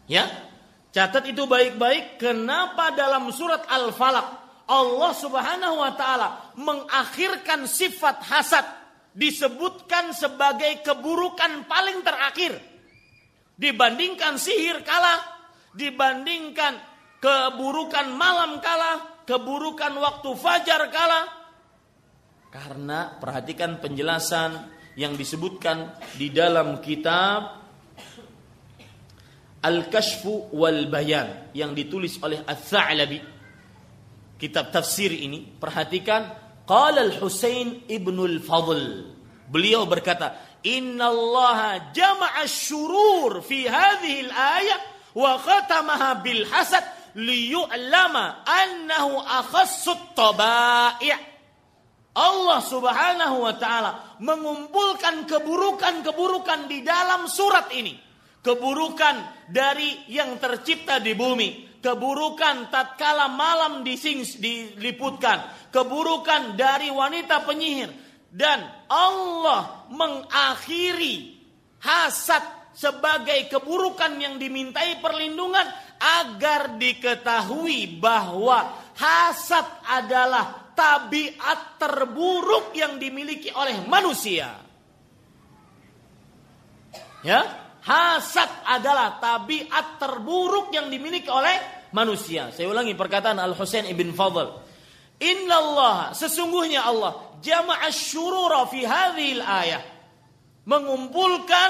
Ya. 0.07 0.27
Catat 0.93 1.25
itu 1.25 1.49
baik-baik 1.49 2.21
kenapa 2.21 2.93
dalam 2.93 3.33
surat 3.33 3.65
Al-Falaq 3.65 4.27
Allah 4.69 5.11
Subhanahu 5.17 5.75
wa 5.81 5.91
taala 5.97 6.53
mengakhirkan 6.55 7.65
sifat 7.65 8.21
hasad 8.21 8.63
disebutkan 9.17 10.13
sebagai 10.13 10.85
keburukan 10.85 11.65
paling 11.65 12.05
terakhir 12.05 12.61
dibandingkan 13.57 14.37
sihir 14.37 14.85
kalah 14.85 15.17
dibandingkan 15.73 16.77
keburukan 17.23 18.11
malam 18.19 18.59
kalah 18.59 19.23
keburukan 19.23 19.95
waktu 19.95 20.29
fajar 20.35 20.91
kalah 20.91 21.25
karena 22.51 23.15
perhatikan 23.15 23.79
penjelasan 23.79 24.67
yang 24.99 25.15
disebutkan 25.15 25.95
di 26.19 26.29
dalam 26.29 26.83
kitab 26.83 27.63
Al-Kashfu 29.63 30.51
wal 30.51 30.91
Bayan 30.91 31.55
yang 31.55 31.71
ditulis 31.71 32.19
oleh 32.19 32.43
Ats-Tsa'labi. 32.43 33.15
Kitab 34.35 34.75
tafsir 34.75 35.15
ini 35.15 35.47
perhatikan 35.47 36.29
qala 36.67 36.99
Al-Husain 37.07 37.87
ibnul 37.87 38.43
Fadl. 38.43 39.07
Beliau 39.47 39.87
berkata, 39.87 40.59
"Inna 40.67 41.07
Allah 41.07 41.89
jama'a 41.95 42.43
syurur 42.43 43.39
fi 43.39 43.65
hadhihi 43.65 44.29
al-ayah 44.29 44.79
wa 45.15 45.39
khatamaha 45.39 46.21
bil 46.21 46.43
hasad 46.51 46.92
liyu'lama 47.17 48.45
annahu 48.45 49.21
akhassut 49.21 50.13
tabai'." 50.13 51.33
Allah 52.13 52.61
Subhanahu 52.61 53.41
wa 53.41 53.53
taala 53.57 54.21
mengumpulkan 54.21 55.25
keburukan-keburukan 55.25 56.69
di 56.69 56.85
dalam 56.85 57.25
surat 57.25 57.73
ini. 57.73 57.97
Keburukan 58.43 59.47
dari 59.49 60.05
yang 60.11 60.37
tercipta 60.37 60.99
di 60.99 61.15
bumi, 61.15 61.79
keburukan 61.81 62.69
tatkala 62.69 63.31
malam 63.31 63.81
dising, 63.87 64.21
diliputkan, 64.37 65.71
keburukan 65.73 66.53
dari 66.53 66.91
wanita 66.93 67.41
penyihir. 67.47 67.89
Dan 68.29 68.61
Allah 68.91 69.87
mengakhiri 69.89 71.39
hasad 71.81 72.43
sebagai 72.73 73.47
keburukan 73.49 74.17
yang 74.17 74.37
dimintai 74.41 74.97
perlindungan 75.01 75.65
agar 75.99 76.79
diketahui 76.79 77.99
bahwa 77.99 78.79
hasad 78.97 79.65
adalah 79.85 80.73
tabiat 80.73 81.77
terburuk 81.77 82.73
yang 82.73 82.97
dimiliki 82.97 83.53
oleh 83.53 83.85
manusia. 83.85 84.57
Ya, 87.23 87.63
Hasad 87.83 88.47
adalah 88.63 89.19
tabiat 89.19 89.99
terburuk 89.99 90.71
yang 90.71 90.87
dimiliki 90.87 91.27
oleh 91.27 91.87
manusia. 91.91 92.47
Saya 92.55 92.71
ulangi 92.71 92.95
perkataan 92.95 93.43
Al 93.43 93.51
Husain 93.51 93.83
ibn 93.91 94.15
Fadl. 94.15 94.55
Inna 95.19 95.55
Allah 95.59 95.97
sesungguhnya 96.15 96.87
Allah 96.87 97.35
jama'a 97.43 97.91
syurura 97.91 98.63
fi 98.71 98.87
hadhil 98.87 99.43
ayah 99.43 99.83
mengumpulkan 100.63 101.69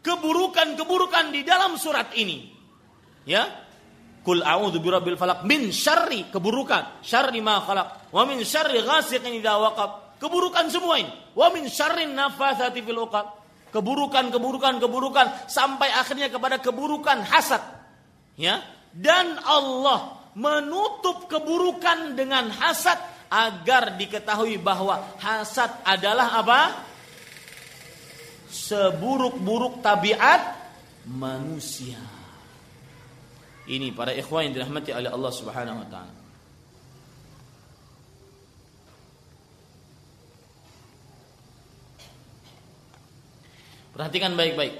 keburukan-keburukan 0.00 1.28
di 1.28 1.44
dalam 1.44 1.76
surat 1.76 2.16
ini. 2.16 2.55
Ya. 3.26 3.50
Kul 4.22 4.42
a'udzu 4.42 4.82
birabbil 4.82 5.14
falaq 5.18 5.46
min 5.46 5.70
syarri 5.70 6.26
keburukan, 6.30 7.02
syarri 7.02 7.38
ma 7.38 7.62
khalaq, 7.62 8.10
wa 8.10 8.22
min 8.26 8.42
syarri 8.42 8.82
ghasiqin 8.82 9.38
idza 9.38 9.54
waqab. 9.58 10.18
Keburukan 10.18 10.66
semua 10.72 10.98
ini. 10.98 11.12
Wa 11.36 11.52
min 11.52 11.68
syarri 11.68 12.08
nafatsati 12.08 12.80
fil 12.80 13.02
uqad 13.04 13.46
keburukan, 13.76 14.32
keburukan, 14.32 14.74
keburukan 14.80 15.26
sampai 15.44 15.92
akhirnya 15.92 16.32
kepada 16.32 16.56
keburukan 16.56 17.20
hasad. 17.28 17.60
Ya. 18.40 18.64
Dan 18.96 19.36
Allah 19.44 20.16
menutup 20.32 21.28
keburukan 21.28 22.16
dengan 22.16 22.48
hasad 22.48 22.96
agar 23.28 24.00
diketahui 24.00 24.56
bahwa 24.56 25.04
hasad 25.20 25.68
adalah 25.84 26.40
apa? 26.40 26.60
Seburuk-buruk 28.48 29.84
tabiat 29.84 30.56
manusia. 31.12 32.15
Ini 33.66 33.90
para 33.90 34.14
ikhwan 34.14 34.46
yang 34.46 34.62
dirahmati 34.62 34.94
oleh 34.94 35.10
Allah 35.10 35.32
Subhanahu 35.34 35.78
wa 35.82 35.88
taala. 35.90 36.14
Perhatikan 43.90 44.36
baik-baik. 44.38 44.74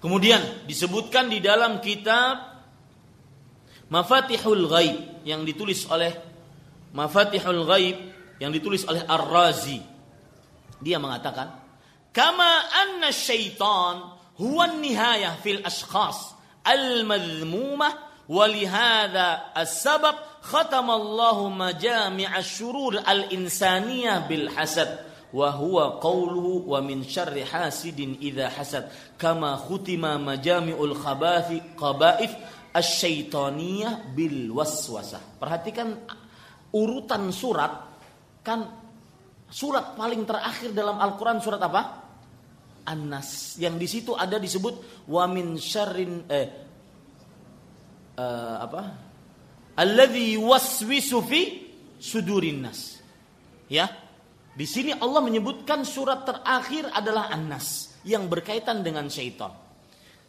Kemudian 0.00 0.66
disebutkan 0.66 1.28
di 1.30 1.38
dalam 1.38 1.84
kitab 1.84 2.58
Mafatihul 3.86 4.66
Ghaib 4.66 5.22
yang 5.22 5.46
ditulis 5.46 5.86
oleh 5.86 6.10
Mafatihul 6.96 7.62
Ghaib 7.68 7.96
yang 8.42 8.50
ditulis 8.50 8.82
oleh 8.88 9.04
Ar-Razi. 9.04 9.78
Dia 10.82 10.98
mengatakan, 10.98 11.54
"Kama 12.10 12.50
anna 12.72 13.14
syaitan 13.14 14.16
huwa 14.40 14.74
nihayah 14.74 15.38
fil 15.38 15.60
ashkhas 15.62 16.35
al-madhmumah 16.66 18.26
walihada 18.26 19.54
as-sabab 19.54 20.42
khatamallahu 20.42 21.54
majami' 21.54 22.26
asy-syurur 22.26 22.98
al-insaniyah 23.06 24.26
bil 24.26 24.50
hasad 24.50 25.06
wa 25.30 25.50
huwa 25.54 25.98
qawluhu 26.02 26.66
wa 26.70 26.78
min 26.82 27.06
syarri 27.06 27.42
hasidin 27.46 28.18
idza 28.18 28.50
hasad. 28.50 28.90
Kama 29.18 29.58
perhatikan 35.40 35.96
urutan 36.76 37.32
surat 37.32 37.72
kan 38.44 38.68
surat 39.48 39.96
paling 39.96 40.28
terakhir 40.28 40.70
dalam 40.76 41.00
Al-Qur'an 41.00 41.40
surat 41.40 41.58
apa? 41.62 42.05
An-Nas. 42.86 43.58
Yang 43.58 43.74
di 43.82 43.88
situ 43.90 44.12
ada 44.14 44.38
disebut 44.38 45.04
wa 45.10 45.26
min 45.26 45.58
syarrin 45.58 46.24
eh 46.30 46.48
uh, 48.16 48.56
apa? 48.62 48.82
Alladzi 49.76 50.40
waswisu 50.40 51.18
fi 51.26 51.42
sudurin 52.00 52.64
nas. 52.64 52.96
Ya, 53.68 53.90
di 54.56 54.64
sini 54.64 54.94
Allah 54.94 55.20
menyebutkan 55.20 55.84
surat 55.84 56.24
terakhir 56.24 56.88
adalah 56.94 57.28
An-Nas 57.28 57.98
yang 58.08 58.30
berkaitan 58.30 58.80
dengan 58.80 59.10
syaitan. 59.10 59.52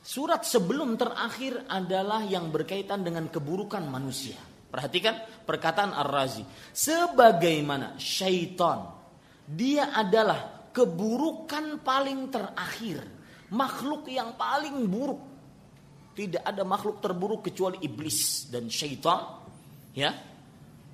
Surat 0.04 0.44
sebelum 0.44 1.00
terakhir 1.00 1.68
adalah 1.68 2.24
yang 2.26 2.50
berkaitan 2.52 3.04
dengan 3.04 3.30
keburukan 3.32 3.84
manusia. 3.88 4.40
Perhatikan 4.68 5.16
perkataan 5.48 5.96
Ar-Razi. 5.96 6.44
Sebagaimana 6.76 7.96
syaitan, 7.96 8.88
dia 9.48 9.96
adalah 9.96 10.57
keburukan 10.78 11.82
paling 11.82 12.30
terakhir. 12.30 13.02
Makhluk 13.50 14.06
yang 14.06 14.38
paling 14.38 14.86
buruk. 14.86 15.22
Tidak 16.14 16.46
ada 16.46 16.62
makhluk 16.62 17.02
terburuk 17.02 17.50
kecuali 17.50 17.82
iblis 17.82 18.46
dan 18.54 18.70
syaitan. 18.70 19.42
Ya, 19.98 20.14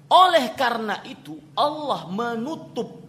oleh 0.07 0.55
karena 0.55 1.03
itu 1.03 1.35
Allah 1.59 2.07
menutup 2.07 3.03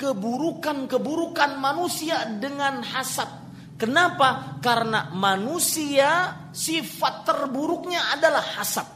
keburukan-keburukan 0.00 1.60
manusia 1.60 2.24
dengan 2.40 2.80
hasad. 2.80 3.28
Kenapa? 3.76 4.56
Karena 4.64 5.12
manusia 5.12 6.32
sifat 6.54 7.26
terburuknya 7.26 8.16
adalah 8.16 8.44
hasad. 8.56 8.86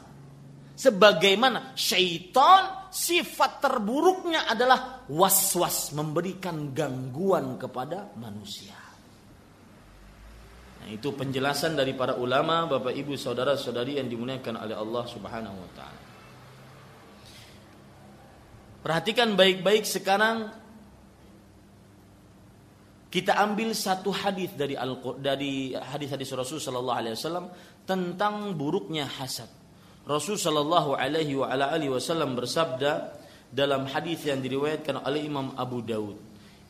Sebagaimana 0.78 1.74
syaitan 1.74 2.86
sifat 2.86 3.58
terburuknya 3.58 4.46
adalah 4.46 5.02
was-was 5.10 5.90
memberikan 5.90 6.70
gangguan 6.70 7.58
kepada 7.58 8.14
manusia. 8.14 8.78
Nah, 10.78 10.86
itu 10.86 11.10
penjelasan 11.10 11.74
dari 11.74 11.98
para 11.98 12.14
ulama, 12.14 12.70
Bapak 12.70 12.94
Ibu, 12.94 13.18
saudara-saudari 13.18 13.98
yang 13.98 14.06
dimuliakan 14.06 14.54
oleh 14.54 14.78
Allah 14.78 15.04
Subhanahu 15.10 15.56
wa 15.58 15.70
taala. 15.74 16.02
Perhatikan 18.78 19.34
baik-baik 19.34 19.82
sekarang 19.82 20.54
kita 23.10 23.34
ambil 23.34 23.74
satu 23.74 24.14
hadis 24.14 24.54
dari 24.54 24.78
Al 24.78 24.94
dari 25.18 25.74
hadis-hadis 25.74 26.30
Rasul 26.38 26.62
Shallallahu 26.62 26.98
Alaihi 27.02 27.18
Wasallam 27.18 27.50
tentang 27.82 28.54
buruknya 28.54 29.10
hasad. 29.10 29.57
Rasul 30.08 30.40
Shallallahu 30.40 30.96
Alaihi 30.96 31.36
Wasallam 31.92 32.32
bersabda 32.32 33.12
dalam 33.52 33.84
hadis 33.84 34.24
yang 34.24 34.40
diriwayatkan 34.40 35.04
oleh 35.04 35.28
Imam 35.28 35.52
Abu 35.52 35.84
Daud, 35.84 36.16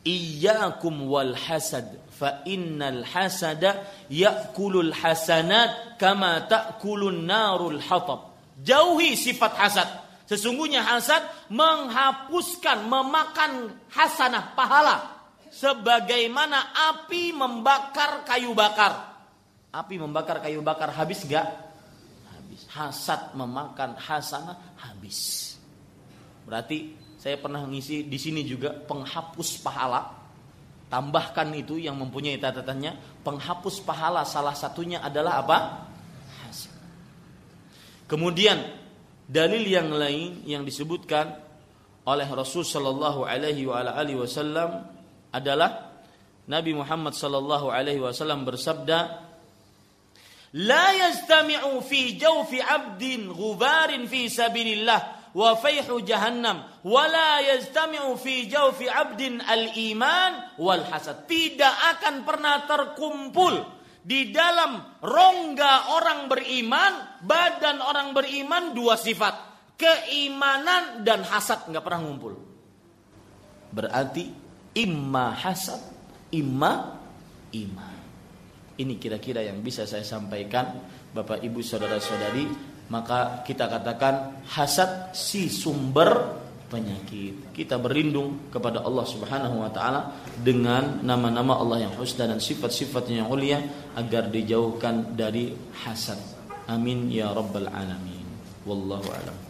Iyyakum 0.03 1.07
wal 1.07 1.35
hasad 1.35 1.87
fa 2.11 2.43
innal 2.43 3.07
hasada 3.07 3.87
ya'kulul 4.11 4.91
hasanat 4.91 5.95
kama 5.95 6.51
ta'kulun 6.51 7.23
narul 7.23 7.79
hatab. 7.79 8.35
Jauhi 8.59 9.15
sifat 9.15 9.55
hasad. 9.55 9.87
Sesungguhnya 10.27 10.83
hasad 10.83 11.23
menghapuskan, 11.47 12.91
memakan 12.91 13.71
hasanah, 13.91 14.51
pahala 14.55 15.15
sebagaimana 15.51 16.75
api 16.91 17.31
membakar 17.31 18.27
kayu 18.27 18.51
bakar. 18.51 19.15
Api 19.71 19.95
membakar 19.95 20.43
kayu 20.43 20.59
bakar 20.59 20.91
habis 20.91 21.23
gak? 21.23 21.68
Hasad 22.69 23.33
memakan 23.33 23.97
hasanah 23.97 24.77
habis. 24.77 25.57
Berarti 26.45 26.93
saya 27.17 27.35
pernah 27.41 27.65
ngisi 27.65 28.05
di 28.05 28.17
sini 28.21 28.45
juga 28.45 28.71
penghapus 28.71 29.59
pahala. 29.65 30.15
Tambahkan 30.89 31.53
itu 31.53 31.77
yang 31.77 32.01
mempunyai 32.01 32.41
catatannya, 32.41 33.21
penghapus 33.21 33.85
pahala 33.85 34.25
salah 34.25 34.57
satunya 34.57 35.01
adalah 35.05 35.45
apa? 35.45 35.57
Hasad. 36.41 36.73
Kemudian 38.09 38.57
dalil 39.29 39.69
yang 39.69 39.93
lain 39.93 40.41
yang 40.49 40.65
disebutkan 40.65 41.37
oleh 42.09 42.25
Rasul 42.25 42.65
Shallallahu 42.65 43.21
Alaihi 43.21 43.69
Wasallam 44.17 44.89
adalah 45.29 45.93
Nabi 46.49 46.73
Muhammad 46.73 47.13
Shallallahu 47.13 47.69
Alaihi 47.69 48.01
Wasallam 48.01 48.41
bersabda, 48.49 49.28
لا 50.53 50.85
yastami'u 50.97 51.85
في 51.85 52.17
جوف 52.17 52.49
عبد 52.49 53.29
غبار 53.29 54.07
في 54.09 54.29
سبيل 54.29 54.81
الله 54.81 55.01
وفيح 55.35 55.85
جهنم 55.85 56.57
ولا 56.85 57.31
يستمع 57.39 58.01
في 58.17 58.49
جوف 58.49 58.81
عبد 58.81 59.21
الإيمان 59.45 60.31
والهسَط. 60.57 61.29
Tidak 61.29 61.75
akan 61.97 62.15
pernah 62.25 62.65
terkumpul 62.65 63.61
di 64.01 64.33
dalam 64.33 64.97
rongga 65.05 65.93
orang 65.93 66.25
beriman, 66.25 67.21
badan 67.21 67.77
orang 67.77 68.17
beriman 68.17 68.73
dua 68.73 68.97
sifat, 68.97 69.35
keimanan 69.77 71.05
dan 71.05 71.21
hasad 71.21 71.69
nggak 71.69 71.83
pernah 71.85 72.01
ngumpul. 72.09 72.33
Berarti 73.69 74.33
imma 74.81 75.29
hasad, 75.37 75.81
imma 76.33 76.97
iman 77.53 77.88
ini 78.79 78.95
kira-kira 78.95 79.43
yang 79.43 79.59
bisa 79.59 79.83
saya 79.83 80.07
sampaikan 80.07 80.79
Bapak 81.11 81.43
Ibu 81.43 81.59
saudara-saudari 81.59 82.47
maka 82.89 83.45
kita 83.45 83.69
katakan 83.69 84.41
hasad 84.49 85.13
si 85.13 85.45
sumber 85.45 86.39
penyakit. 86.69 87.53
Kita 87.53 87.81
berlindung 87.81 88.49
kepada 88.53 88.85
Allah 88.85 89.05
Subhanahu 89.05 89.61
wa 89.65 89.69
taala 89.73 90.13
dengan 90.37 91.01
nama-nama 91.01 91.57
Allah 91.57 91.89
yang 91.89 91.93
husna 91.97 92.29
dan 92.29 92.37
sifat-sifatnya 92.37 93.25
yang 93.25 93.29
mulia 93.29 93.59
agar 93.97 94.29
dijauhkan 94.29 95.17
dari 95.17 95.53
hasad. 95.85 96.17
Amin 96.69 97.09
ya 97.09 97.33
rabbal 97.33 97.69
alamin. 97.69 98.25
Wallahu 98.69 99.09
a'lam. 99.09 99.48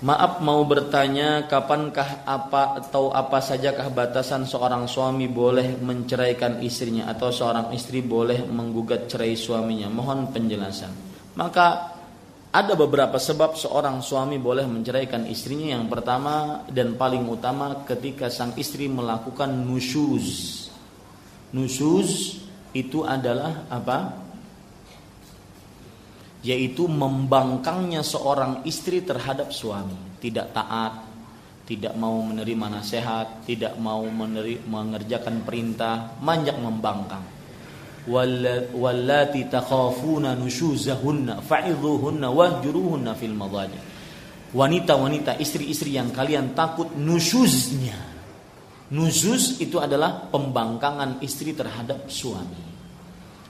Maaf 0.00 0.40
mau 0.40 0.64
bertanya 0.64 1.44
kapankah 1.44 2.24
apa 2.24 2.80
atau 2.80 3.12
apa 3.12 3.36
sajakah 3.36 3.92
batasan 3.92 4.48
seorang 4.48 4.88
suami 4.88 5.28
boleh 5.28 5.76
menceraikan 5.76 6.64
istrinya 6.64 7.04
atau 7.12 7.28
seorang 7.28 7.68
istri 7.76 8.00
boleh 8.00 8.48
menggugat 8.48 9.12
cerai 9.12 9.36
suaminya? 9.36 9.92
Mohon 9.92 10.32
penjelasan. 10.32 10.88
Maka 11.36 11.92
ada 12.48 12.72
beberapa 12.80 13.20
sebab 13.20 13.60
seorang 13.60 14.00
suami 14.00 14.40
boleh 14.40 14.64
menceraikan 14.64 15.28
istrinya. 15.28 15.76
Yang 15.76 15.92
pertama 15.92 16.64
dan 16.72 16.96
paling 16.96 17.28
utama 17.28 17.84
ketika 17.84 18.32
sang 18.32 18.56
istri 18.56 18.88
melakukan 18.88 19.52
nusyuz. 19.52 20.64
Nusyuz 21.52 22.40
itu 22.72 23.04
adalah 23.04 23.68
apa? 23.68 24.29
Yaitu 26.40 26.88
membangkangnya 26.88 28.00
seorang 28.00 28.64
istri 28.64 29.04
terhadap 29.04 29.52
suami, 29.52 30.20
tidak 30.20 30.56
taat, 30.56 31.04
tidak 31.68 31.94
mau 31.94 32.18
menerima 32.24 32.66
nasihat, 32.80 33.44
tidak 33.46 33.76
mau 33.78 34.02
meneri, 34.08 34.58
mengerjakan 34.64 35.46
perintah, 35.46 36.18
manjak 36.18 36.58
membangkang. 36.58 37.22
Wallati 38.10 39.46
takhafuna 39.46 40.34
nusyuzahunna 40.34 41.44
fa'idhuhunna 41.44 42.26
wahjuruhunna 42.32 43.12
fil. 43.14 43.36
Wanita-wanita 44.50 45.38
istri-istri 45.38 45.94
yang 45.94 46.10
kalian 46.10 46.58
takut 46.58 46.90
nusyuznya. 46.98 48.10
Nusyuz 48.90 49.62
itu 49.62 49.78
adalah 49.78 50.26
pembangkangan 50.26 51.22
istri 51.22 51.54
terhadap 51.54 52.10
suami. 52.10 52.66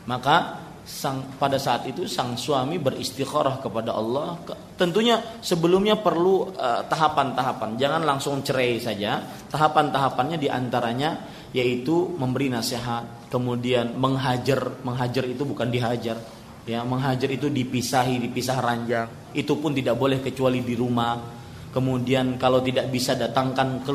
Maka 0.04 0.60
sang 0.90 1.38
pada 1.38 1.54
saat 1.54 1.86
itu 1.86 2.10
sang 2.10 2.34
suami 2.34 2.82
beristikharah 2.82 3.62
kepada 3.62 3.94
Allah. 3.94 4.42
Tentunya 4.74 5.22
sebelumnya 5.38 5.94
perlu 6.02 6.50
uh, 6.50 6.82
tahapan-tahapan. 6.90 7.78
Jangan 7.78 8.02
langsung 8.02 8.42
cerai 8.42 8.82
saja. 8.82 9.22
Tahapan-tahapannya 9.46 10.36
di 10.36 10.50
antaranya 10.50 11.30
yaitu 11.54 12.10
memberi 12.18 12.50
nasihat 12.50 13.30
kemudian 13.30 13.94
menghajar. 13.94 14.82
Menghajar 14.82 15.24
itu 15.30 15.46
bukan 15.46 15.70
dihajar 15.70 16.18
ya. 16.66 16.82
Menghajar 16.82 17.30
itu 17.30 17.46
dipisahi 17.46 18.18
dipisah 18.18 18.58
ranjang. 18.58 19.30
Itu 19.30 19.62
pun 19.62 19.70
tidak 19.70 19.94
boleh 19.94 20.18
kecuali 20.18 20.60
di 20.66 20.74
rumah. 20.74 21.38
Kemudian 21.70 22.34
kalau 22.34 22.58
tidak 22.66 22.90
bisa 22.90 23.14
datangkan 23.14 23.86
ke 23.86 23.92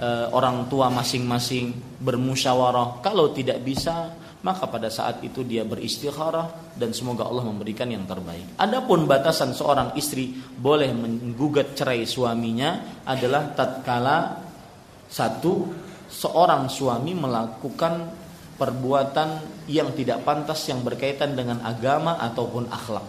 uh, 0.00 0.26
orang 0.32 0.64
tua 0.72 0.88
masing-masing 0.88 2.00
bermusyawarah. 2.00 3.04
Kalau 3.04 3.36
tidak 3.36 3.60
bisa 3.60 4.16
maka 4.38 4.70
pada 4.70 4.86
saat 4.86 5.18
itu 5.26 5.42
dia 5.42 5.66
beristikharah 5.66 6.78
dan 6.78 6.94
semoga 6.94 7.26
Allah 7.26 7.42
memberikan 7.42 7.90
yang 7.90 8.06
terbaik. 8.06 8.54
Adapun 8.54 9.10
batasan 9.10 9.50
seorang 9.50 9.98
istri 9.98 10.30
boleh 10.38 10.94
menggugat 10.94 11.74
cerai 11.74 12.06
suaminya 12.06 13.02
adalah 13.02 13.50
tatkala 13.50 14.38
satu 15.10 15.66
seorang 16.06 16.70
suami 16.70 17.18
melakukan 17.18 18.14
perbuatan 18.54 19.28
yang 19.66 19.90
tidak 19.94 20.22
pantas 20.22 20.62
yang 20.70 20.86
berkaitan 20.86 21.34
dengan 21.34 21.58
agama 21.66 22.18
ataupun 22.22 22.70
akhlak. 22.70 23.06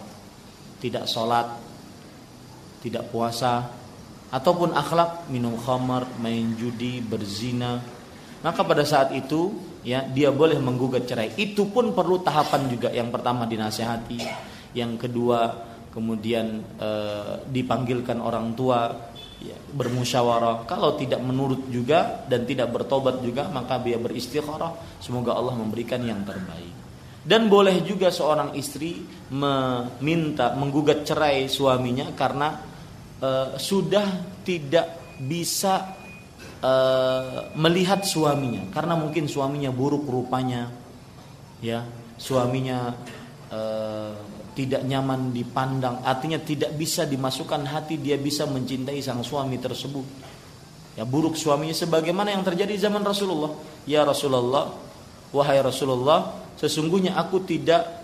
Tidak 0.82 1.04
sholat, 1.06 1.46
tidak 2.82 3.06
puasa, 3.12 3.68
ataupun 4.30 4.72
akhlak 4.74 5.26
minum 5.30 5.58
khamar, 5.58 6.06
main 6.18 6.54
judi, 6.58 7.02
berzina. 7.02 7.82
Maka 8.40 8.64
pada 8.64 8.86
saat 8.86 9.12
itu 9.12 9.69
ya 9.84 10.04
dia 10.04 10.30
boleh 10.32 10.58
menggugat 10.60 11.08
cerai. 11.08 11.32
Itu 11.36 11.68
pun 11.72 11.92
perlu 11.96 12.20
tahapan 12.20 12.68
juga. 12.68 12.88
Yang 12.92 13.08
pertama 13.14 13.48
dinasehati, 13.48 14.20
yang 14.76 14.96
kedua 15.00 15.68
kemudian 15.90 16.62
e, 16.78 16.90
dipanggilkan 17.50 18.22
orang 18.22 18.54
tua 18.54 18.88
ya, 19.42 19.56
bermusyawarah. 19.74 20.68
Kalau 20.68 20.94
tidak 20.94 21.20
menurut 21.24 21.66
juga 21.68 22.24
dan 22.30 22.46
tidak 22.46 22.70
bertobat 22.70 23.18
juga 23.24 23.50
maka 23.50 23.80
dia 23.82 23.98
beristikharah. 23.98 25.02
Semoga 25.02 25.34
Allah 25.34 25.58
memberikan 25.58 26.00
yang 26.04 26.22
terbaik. 26.22 26.78
Dan 27.20 27.52
boleh 27.52 27.84
juga 27.84 28.08
seorang 28.08 28.56
istri 28.56 29.04
meminta 29.28 30.56
menggugat 30.56 31.04
cerai 31.04 31.50
suaminya 31.52 32.16
karena 32.16 32.48
e, 33.20 33.30
sudah 33.60 34.40
tidak 34.40 35.20
bisa 35.20 35.99
uh, 36.60 37.52
melihat 37.56 38.04
suaminya. 38.04 38.68
Karena 38.72 38.94
mungkin 38.96 39.26
suaminya 39.26 39.72
buruk 39.72 40.06
rupanya 40.06 40.70
ya. 41.60 41.84
Suaminya 42.20 42.92
uh, 43.48 44.12
tidak 44.52 44.84
nyaman 44.84 45.32
dipandang. 45.32 46.04
Artinya 46.04 46.40
tidak 46.40 46.76
bisa 46.76 47.08
dimasukkan 47.08 47.64
hati 47.64 47.96
dia 47.96 48.20
bisa 48.20 48.44
mencintai 48.44 49.00
sang 49.00 49.24
suami 49.24 49.56
tersebut. 49.56 50.06
Ya 50.96 51.08
buruk 51.08 51.36
suaminya. 51.36 51.72
Sebagaimana 51.72 52.32
yang 52.32 52.44
terjadi 52.44 52.88
zaman 52.88 53.00
Rasulullah. 53.00 53.56
Ya 53.88 54.04
Rasulullah 54.04 54.72
wahai 55.30 55.62
Rasulullah 55.62 56.36
sesungguhnya 56.58 57.16
aku 57.16 57.40
tidak 57.46 58.02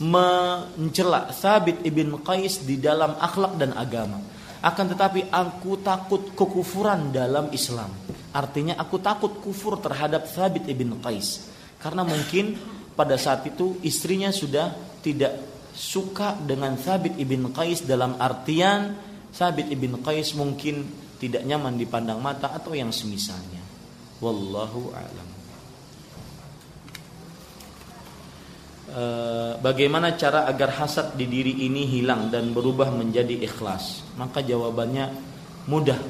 mencela 0.00 1.28
Thabit 1.28 1.84
ibn 1.84 2.16
Qais 2.24 2.64
di 2.64 2.80
dalam 2.80 3.16
akhlak 3.20 3.60
dan 3.60 3.76
agama 3.76 4.20
akan 4.60 4.86
tetapi 4.92 5.32
aku 5.32 5.80
takut 5.80 6.36
kekufuran 6.36 7.08
dalam 7.08 7.48
Islam. 7.50 7.88
Artinya 8.30 8.76
aku 8.76 9.00
takut 9.00 9.40
kufur 9.40 9.80
terhadap 9.80 10.28
Thabit 10.28 10.68
ibn 10.68 11.00
Qais. 11.00 11.48
Karena 11.80 12.04
mungkin 12.04 12.60
pada 12.92 13.16
saat 13.16 13.48
itu 13.48 13.80
istrinya 13.80 14.28
sudah 14.28 14.76
tidak 15.00 15.40
suka 15.72 16.36
dengan 16.36 16.76
Thabit 16.76 17.16
ibn 17.16 17.48
Qais 17.56 17.88
dalam 17.88 18.20
artian 18.20 18.94
Thabit 19.32 19.72
ibn 19.72 19.96
Qais 20.04 20.36
mungkin 20.36 20.84
tidak 21.16 21.40
nyaman 21.48 21.80
dipandang 21.80 22.20
mata 22.20 22.52
atau 22.52 22.76
yang 22.76 22.92
semisalnya. 22.92 23.64
Wallahu 24.20 24.92
a'lam. 24.92 25.39
Bagaimana 29.62 30.14
cara 30.18 30.46
agar 30.50 30.82
hasad 30.82 31.14
di 31.14 31.26
diri 31.30 31.66
ini 31.66 31.86
hilang 31.86 32.28
dan 32.28 32.50
berubah 32.50 32.90
menjadi 32.90 33.40
ikhlas? 33.46 34.02
Maka 34.18 34.42
jawabannya 34.42 35.10
mudah. 35.70 36.00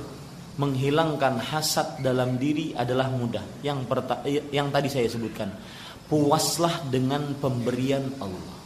Menghilangkan 0.60 1.40
hasad 1.40 2.04
dalam 2.04 2.36
diri 2.36 2.76
adalah 2.76 3.08
mudah. 3.08 3.64
Yang 3.64 3.78
perta 3.88 4.20
yang 4.28 4.68
tadi 4.68 4.92
saya 4.92 5.08
sebutkan. 5.08 5.48
Puaslah 6.10 6.90
dengan 6.90 7.32
pemberian 7.38 8.04
Allah. 8.20 8.58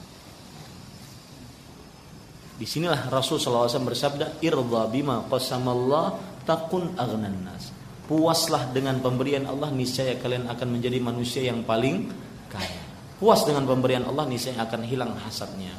Di 2.54 2.66
sinilah 2.66 3.10
Rasul 3.10 3.36
SAW 3.42 3.66
bersabda, 3.66 4.40
"Irda 4.40 4.88
bima 4.88 5.26
qasamallah 5.26 6.40
takun 6.46 6.94
aghnan 6.96 7.46
nas." 7.46 7.70
Puaslah 8.06 8.70
dengan 8.72 8.98
pemberian 8.98 9.44
Allah, 9.44 9.70
niscaya 9.74 10.16
kalian 10.18 10.46
akan 10.50 10.68
menjadi 10.72 10.98
manusia 11.02 11.42
yang 11.44 11.66
paling 11.66 12.10
kaya 12.48 12.93
puas 13.24 13.40
dengan 13.48 13.64
pemberian 13.64 14.04
Allah 14.04 14.28
niscaya 14.28 14.68
akan 14.68 14.84
hilang 14.84 15.16
hasadnya. 15.16 15.72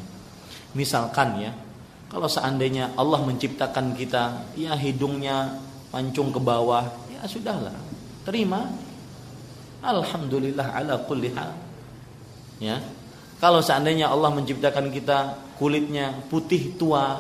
Misalkan 0.73 1.37
ya, 1.37 1.53
Kalau 2.09 2.25
seandainya 2.25 2.97
Allah 2.97 3.21
menciptakan 3.21 3.93
kita, 3.93 4.53
ya 4.57 4.73
hidungnya 4.73 5.61
pancung 5.93 6.31
ke 6.31 6.39
bawah, 6.41 6.85
ya 7.11 7.21
sudahlah, 7.27 7.75
terima. 8.25 8.71
Alhamdulillah 9.83 10.73
ala 10.73 11.01
kulli 11.05 11.33
hal. 11.33 11.51
Ya. 12.57 12.79
Kalau 13.37 13.59
seandainya 13.59 14.09
Allah 14.09 14.31
menciptakan 14.31 14.89
kita 14.89 15.37
kulitnya 15.59 16.17
putih 16.31 16.77
tua. 16.79 17.19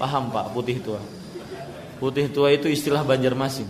Paham 0.00 0.32
Pak, 0.32 0.56
putih 0.56 0.80
tua. 0.80 1.02
Putih 2.00 2.32
tua 2.32 2.50
itu 2.56 2.66
istilah 2.66 3.04
Banjarmasin. 3.04 3.68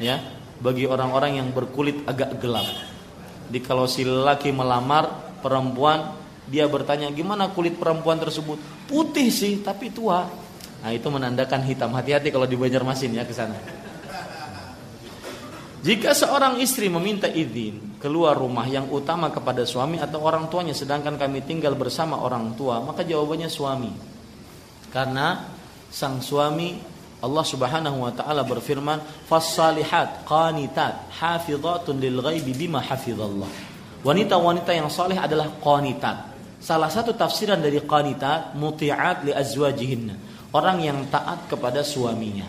Ya, 0.00 0.18
bagi 0.64 0.88
orang-orang 0.88 1.44
yang 1.44 1.48
berkulit 1.52 2.02
agak 2.08 2.40
gelap. 2.40 2.93
Di 3.48 3.60
kalau 3.60 3.84
si 3.84 4.04
laki 4.04 4.50
melamar 4.50 5.36
perempuan, 5.40 6.16
dia 6.48 6.68
bertanya 6.68 7.08
gimana 7.12 7.52
kulit 7.52 7.76
perempuan 7.80 8.20
tersebut? 8.20 8.60
Putih 8.88 9.28
sih, 9.32 9.60
tapi 9.64 9.92
tua. 9.92 10.28
Nah, 10.84 10.90
itu 10.92 11.08
menandakan 11.08 11.64
hitam. 11.64 11.96
Hati-hati 11.96 12.28
kalau 12.28 12.44
di 12.44 12.60
Banjarmasin 12.60 13.16
ya 13.16 13.24
ke 13.24 13.32
sana. 13.32 13.56
Jika 15.84 16.16
seorang 16.16 16.64
istri 16.64 16.88
meminta 16.88 17.28
izin 17.28 18.00
keluar 18.00 18.40
rumah 18.40 18.64
yang 18.64 18.88
utama 18.88 19.28
kepada 19.28 19.68
suami 19.68 20.00
atau 20.00 20.24
orang 20.24 20.48
tuanya 20.48 20.72
sedangkan 20.72 21.20
kami 21.20 21.44
tinggal 21.44 21.76
bersama 21.76 22.24
orang 22.24 22.56
tua, 22.56 22.80
maka 22.80 23.04
jawabannya 23.04 23.52
suami. 23.52 23.92
Karena 24.88 25.44
sang 25.92 26.24
suami 26.24 26.93
Allah 27.24 27.44
Subhanahu 27.44 28.04
wa 28.04 28.12
taala 28.12 28.44
berfirman, 28.44 29.00
"Fas-salihat 29.24 30.28
qanitat 30.28 31.08
hafizatun 31.16 31.96
lil 31.96 32.20
ghaibi 32.20 32.52
bima 32.52 32.84
hafizallah." 32.84 33.48
Wanita-wanita 34.04 34.70
yang 34.76 34.92
saleh 34.92 35.16
adalah 35.16 35.48
qanitat. 35.58 36.36
Salah 36.60 36.92
satu 36.92 37.16
tafsiran 37.16 37.60
dari 37.60 37.80
qanitat 37.80 38.52
muti'at 38.52 39.24
li 39.24 39.32
azwajihinna, 39.32 40.14
orang 40.52 40.78
yang 40.84 40.98
taat 41.08 41.48
kepada 41.48 41.80
suaminya. 41.80 42.44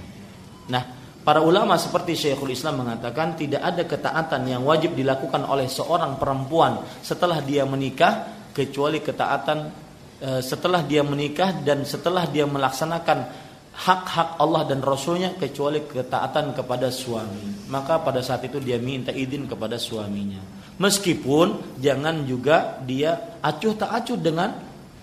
Nah, 0.68 0.84
Para 1.26 1.42
ulama 1.42 1.74
seperti 1.74 2.14
Syekhul 2.14 2.54
Islam 2.54 2.86
mengatakan 2.86 3.34
tidak 3.34 3.58
ada 3.66 3.82
ketaatan 3.82 4.46
yang 4.46 4.62
wajib 4.62 4.94
dilakukan 4.94 5.42
oleh 5.42 5.66
seorang 5.66 6.22
perempuan 6.22 6.86
setelah 7.02 7.42
dia 7.42 7.66
menikah 7.66 8.30
kecuali 8.54 9.02
ketaatan 9.02 9.74
e, 10.22 10.30
setelah 10.46 10.86
dia 10.86 11.02
menikah 11.02 11.66
dan 11.66 11.82
setelah 11.82 12.30
dia 12.30 12.46
melaksanakan 12.46 13.45
hak-hak 13.76 14.40
Allah 14.40 14.64
dan 14.64 14.80
Rasulnya 14.80 15.36
kecuali 15.36 15.84
ketaatan 15.84 16.56
kepada 16.56 16.88
suami. 16.88 17.68
Maka 17.68 18.00
pada 18.00 18.24
saat 18.24 18.48
itu 18.48 18.64
dia 18.64 18.80
minta 18.80 19.12
izin 19.12 19.52
kepada 19.52 19.76
suaminya. 19.76 20.40
Meskipun 20.80 21.80
jangan 21.80 22.24
juga 22.24 22.80
dia 22.84 23.40
acuh 23.44 23.76
tak 23.76 23.92
acuh 23.92 24.20
dengan 24.20 24.50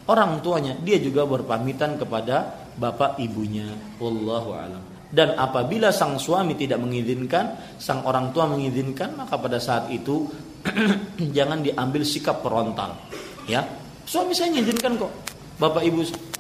orang 0.09 0.41
tuanya, 0.41 0.77
dia 0.81 0.97
juga 1.01 1.29
berpamitan 1.29 2.01
kepada 2.01 2.69
bapak 2.77 3.21
ibunya. 3.21 3.69
Wallahu 4.01 4.51
a'lam. 4.57 4.83
Dan 5.13 5.37
apabila 5.37 5.93
sang 5.93 6.17
suami 6.17 6.57
tidak 6.57 6.81
mengizinkan, 6.81 7.77
sang 7.77 8.01
orang 8.09 8.33
tua 8.33 8.49
mengizinkan, 8.49 9.13
maka 9.13 9.37
pada 9.37 9.61
saat 9.61 9.93
itu 9.93 10.25
jangan 11.37 11.61
diambil 11.61 12.01
sikap 12.01 12.41
frontal. 12.41 12.97
Ya, 13.45 13.61
suami 14.09 14.33
saya 14.33 14.49
mengizinkan 14.57 14.97
kok, 14.97 15.13
bapak 15.61 15.85
ibu. 15.85 16.32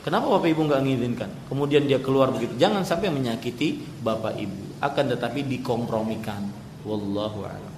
Kenapa 0.00 0.32
bapak 0.32 0.48
ibu 0.48 0.64
nggak 0.64 0.80
mengizinkan? 0.80 1.30
Kemudian 1.48 1.84
dia 1.84 2.00
keluar 2.00 2.32
begitu. 2.32 2.56
Jangan 2.56 2.88
sampai 2.88 3.12
menyakiti 3.12 4.00
bapak 4.00 4.40
ibu. 4.40 4.80
Akan 4.80 5.12
tetapi 5.12 5.44
dikompromikan. 5.44 6.48
Wallahu 6.88 7.44
a'lam. 7.44 7.74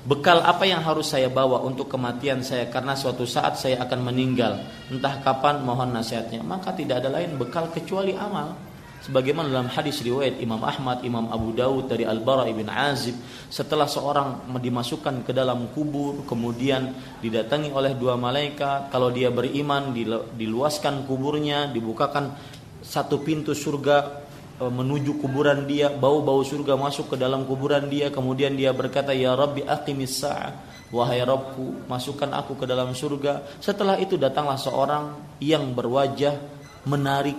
Bekal 0.00 0.40
apa 0.40 0.64
yang 0.64 0.80
harus 0.80 1.12
saya 1.12 1.28
bawa 1.28 1.60
untuk 1.60 1.88
kematian 1.88 2.40
saya 2.40 2.68
karena 2.72 2.96
suatu 2.96 3.28
saat 3.28 3.56
saya 3.56 3.80
akan 3.84 4.12
meninggal. 4.12 4.60
Entah 4.88 5.20
kapan 5.20 5.60
mohon 5.64 5.92
nasihatnya. 5.92 6.40
Maka 6.44 6.72
tidak 6.72 7.04
ada 7.04 7.12
lain 7.20 7.36
bekal 7.36 7.68
kecuali 7.72 8.16
amal 8.16 8.69
sebagaimana 9.00 9.48
dalam 9.48 9.72
hadis 9.72 10.04
riwayat 10.04 10.36
Imam 10.38 10.60
Ahmad, 10.60 11.00
Imam 11.02 11.32
Abu 11.32 11.56
Dawud 11.56 11.88
dari 11.88 12.04
Al-Bara 12.04 12.44
ibn 12.48 12.68
Azib 12.68 13.16
setelah 13.48 13.88
seorang 13.88 14.52
dimasukkan 14.60 15.24
ke 15.24 15.32
dalam 15.32 15.72
kubur 15.72 16.22
kemudian 16.28 16.92
didatangi 17.24 17.72
oleh 17.72 17.96
dua 17.96 18.20
malaikat 18.20 18.92
kalau 18.92 19.08
dia 19.08 19.32
beriman 19.32 19.96
diluaskan 20.36 21.08
kuburnya 21.08 21.72
dibukakan 21.72 22.36
satu 22.80 23.24
pintu 23.24 23.56
surga 23.56 24.24
e, 24.60 24.64
menuju 24.68 25.18
kuburan 25.18 25.64
dia 25.64 25.90
bau-bau 25.90 26.44
surga 26.44 26.76
masuk 26.76 27.12
ke 27.12 27.16
dalam 27.16 27.48
kuburan 27.48 27.88
dia 27.88 28.12
kemudian 28.12 28.52
dia 28.54 28.70
berkata 28.70 29.16
ya 29.16 29.32
Rabbi 29.32 29.64
aqimis 29.64 30.22
sa'ah 30.22 30.70
Wahai 30.90 31.22
Rabbku, 31.22 31.86
masukkan 31.86 32.26
aku 32.34 32.58
ke 32.58 32.66
dalam 32.66 32.90
surga. 32.90 33.62
Setelah 33.62 33.94
itu 34.02 34.18
datanglah 34.18 34.58
seorang 34.58 35.38
yang 35.38 35.70
berwajah 35.70 36.34
menarik 36.82 37.38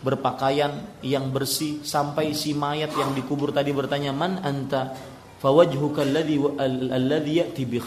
berpakaian 0.00 1.00
yang 1.02 1.30
bersih 1.34 1.82
sampai 1.82 2.34
si 2.34 2.54
mayat 2.54 2.94
yang 2.94 3.12
dikubur 3.14 3.50
tadi 3.50 3.74
bertanya 3.74 4.14
man 4.14 4.42
anta? 4.42 4.94
Fawajhuka 5.38 6.02
alladhi 6.02 6.34
alladhi 6.90 7.38
ya'ti 7.38 7.62
bi 7.62 7.78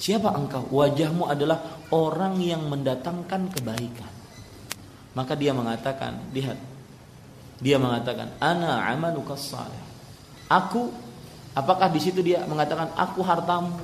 siapa 0.00 0.32
engkau? 0.32 0.64
Wajahmu 0.72 1.28
adalah 1.28 1.60
orang 1.92 2.40
yang 2.40 2.64
mendatangkan 2.72 3.52
kebaikan. 3.52 4.12
Maka 5.12 5.36
dia 5.36 5.52
mengatakan 5.52 6.32
lihat. 6.32 6.56
Dia 7.60 7.76
mengatakan 7.80 8.36
ana 8.40 8.84
amaluka 8.88 9.36
salih. 9.36 9.80
Aku 10.48 10.88
apakah 11.56 11.88
di 11.88 12.00
situ 12.00 12.20
dia 12.20 12.44
mengatakan 12.44 12.92
aku 12.92 13.24
hartamu 13.24 13.80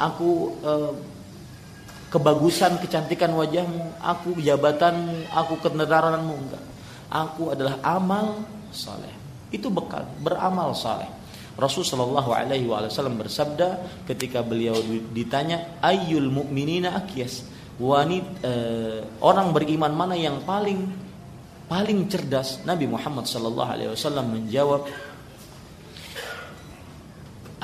aku 0.00 0.56
eh, 0.64 0.92
kebagusan 2.08 2.80
kecantikan 2.80 3.36
wajahmu 3.36 4.00
aku 4.00 4.40
jabatanmu 4.40 5.28
aku 5.28 5.54
kendaraaanmu 5.60 6.34
enggak 6.34 6.64
aku 7.10 7.56
adalah 7.56 7.80
amal 7.82 8.44
saleh. 8.74 9.12
Itu 9.52 9.70
bekal, 9.70 10.06
beramal 10.22 10.74
saleh. 10.74 11.08
Rasul 11.54 11.86
Shallallahu 11.86 12.34
Alaihi 12.34 12.66
Wasallam 12.66 13.14
bersabda 13.14 14.02
ketika 14.10 14.42
beliau 14.42 14.74
ditanya 15.14 15.78
ayul 15.78 16.26
mukminina 16.26 16.98
akyas 16.98 17.46
wanit 17.78 18.26
eh, 18.42 19.06
orang 19.22 19.54
beriman 19.54 19.94
mana 19.94 20.18
yang 20.18 20.42
paling 20.42 20.90
paling 21.70 22.10
cerdas 22.10 22.66
Nabi 22.66 22.90
Muhammad 22.90 23.30
Shallallahu 23.30 23.70
Alaihi 23.70 23.90
Wasallam 23.94 24.26
menjawab 24.34 24.82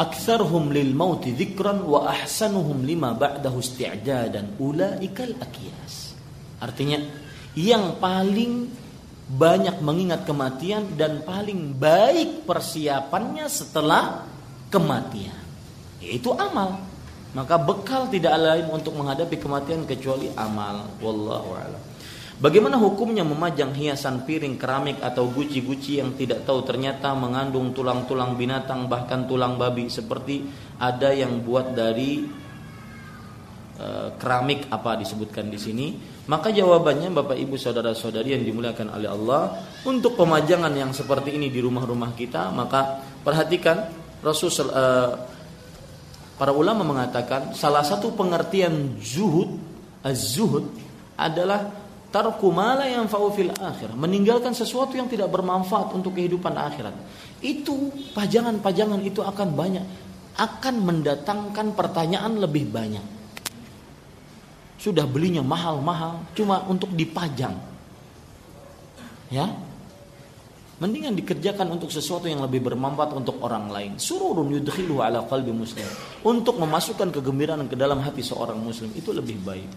Aktharhum 0.01 0.73
lil 0.73 0.97
mauti 0.97 1.37
dzikran 1.37 1.85
wa 1.85 2.09
ahsanuhum 2.09 2.89
lima 2.89 3.13
ba'dahu 3.13 3.61
isti'dadan 3.61 4.57
ulaikal 4.57 5.35
akyas 5.37 6.17
artinya 6.63 7.05
yang 7.53 8.01
paling 8.01 8.71
banyak 9.31 9.79
mengingat 9.79 10.27
kematian 10.27 10.99
dan 10.99 11.23
paling 11.23 11.71
baik 11.79 12.43
persiapannya 12.49 13.47
setelah 13.47 14.27
kematian 14.73 15.39
yaitu 16.03 16.35
amal. 16.35 16.83
Maka 17.31 17.55
bekal 17.63 18.11
tidak 18.11 18.35
lain 18.35 18.67
untuk 18.75 18.99
menghadapi 18.99 19.39
kematian 19.39 19.87
kecuali 19.87 20.27
amal. 20.35 20.91
Wallahu 20.99 21.55
a'lam. 21.55 21.83
Bagaimana 22.43 22.75
hukumnya 22.75 23.23
memajang 23.23 23.71
hiasan 23.71 24.27
piring 24.27 24.59
keramik 24.59 24.99
atau 24.99 25.31
guci-guci 25.31 26.03
yang 26.03 26.19
tidak 26.19 26.43
tahu 26.43 26.67
ternyata 26.67 27.15
mengandung 27.15 27.71
tulang-tulang 27.71 28.35
binatang 28.35 28.91
bahkan 28.91 29.31
tulang 29.31 29.55
babi? 29.55 29.87
Seperti 29.87 30.43
ada 30.83 31.15
yang 31.15 31.47
buat 31.47 31.71
dari 31.71 32.41
Eh, 33.81 34.09
keramik 34.21 34.69
apa 34.69 34.93
disebutkan 35.01 35.49
di 35.49 35.57
sini 35.57 35.87
maka 36.29 36.53
jawabannya 36.53 37.15
Bapak 37.15 37.39
Ibu 37.39 37.57
saudara-saudari 37.57 38.37
yang 38.37 38.45
dimuliakan 38.45 38.93
oleh 38.93 39.09
Allah 39.09 39.43
untuk 39.89 40.19
pemajangan 40.21 40.73
yang 40.77 40.93
seperti 40.93 41.37
ini 41.37 41.49
di 41.49 41.61
rumah-rumah 41.65 42.13
kita 42.13 42.53
maka 42.53 43.01
perhatikan 43.25 43.89
Rasul 44.21 44.53
uh, 44.69 45.17
para 46.37 46.53
ulama 46.53 46.85
mengatakan 46.85 47.57
salah 47.57 47.81
satu 47.81 48.13
pengertian 48.13 49.01
zuhud 49.01 49.49
az-zuhud 50.05 50.65
adalah 51.17 51.69
tarku 52.11 52.51
mala 52.51 52.89
yang 52.89 53.07
fil 53.07 53.55
akhir 53.55 53.93
meninggalkan 53.95 54.57
sesuatu 54.57 54.97
yang 54.97 55.07
tidak 55.07 55.31
bermanfaat 55.31 55.95
untuk 55.95 56.17
kehidupan 56.17 56.57
akhirat. 56.57 56.97
Itu 57.41 57.93
pajangan-pajangan 58.17 59.01
itu 59.05 59.21
akan 59.23 59.49
banyak 59.53 59.85
akan 60.41 60.75
mendatangkan 60.81 61.77
pertanyaan 61.77 62.41
lebih 62.41 62.73
banyak 62.73 63.20
sudah 64.81 65.05
belinya 65.05 65.45
mahal-mahal 65.45 66.25
cuma 66.33 66.65
untuk 66.65 66.89
dipajang. 66.97 67.53
Ya. 69.29 69.47
Mendingan 70.81 71.13
dikerjakan 71.13 71.69
untuk 71.77 71.93
sesuatu 71.93 72.25
yang 72.25 72.41
lebih 72.41 72.65
bermanfaat 72.65 73.13
untuk 73.13 73.37
orang 73.45 73.69
lain. 73.69 73.93
Sururun 74.01 74.49
yudkhilu 74.49 75.05
ala 75.05 75.29
qalbi 75.29 75.53
muslim. 75.53 75.85
Untuk 76.25 76.57
memasukkan 76.57 77.13
kegembiraan 77.13 77.69
ke 77.69 77.77
dalam 77.77 78.01
hati 78.01 78.25
seorang 78.25 78.57
muslim 78.57 78.89
itu 78.97 79.13
lebih 79.13 79.37
baik. 79.45 79.71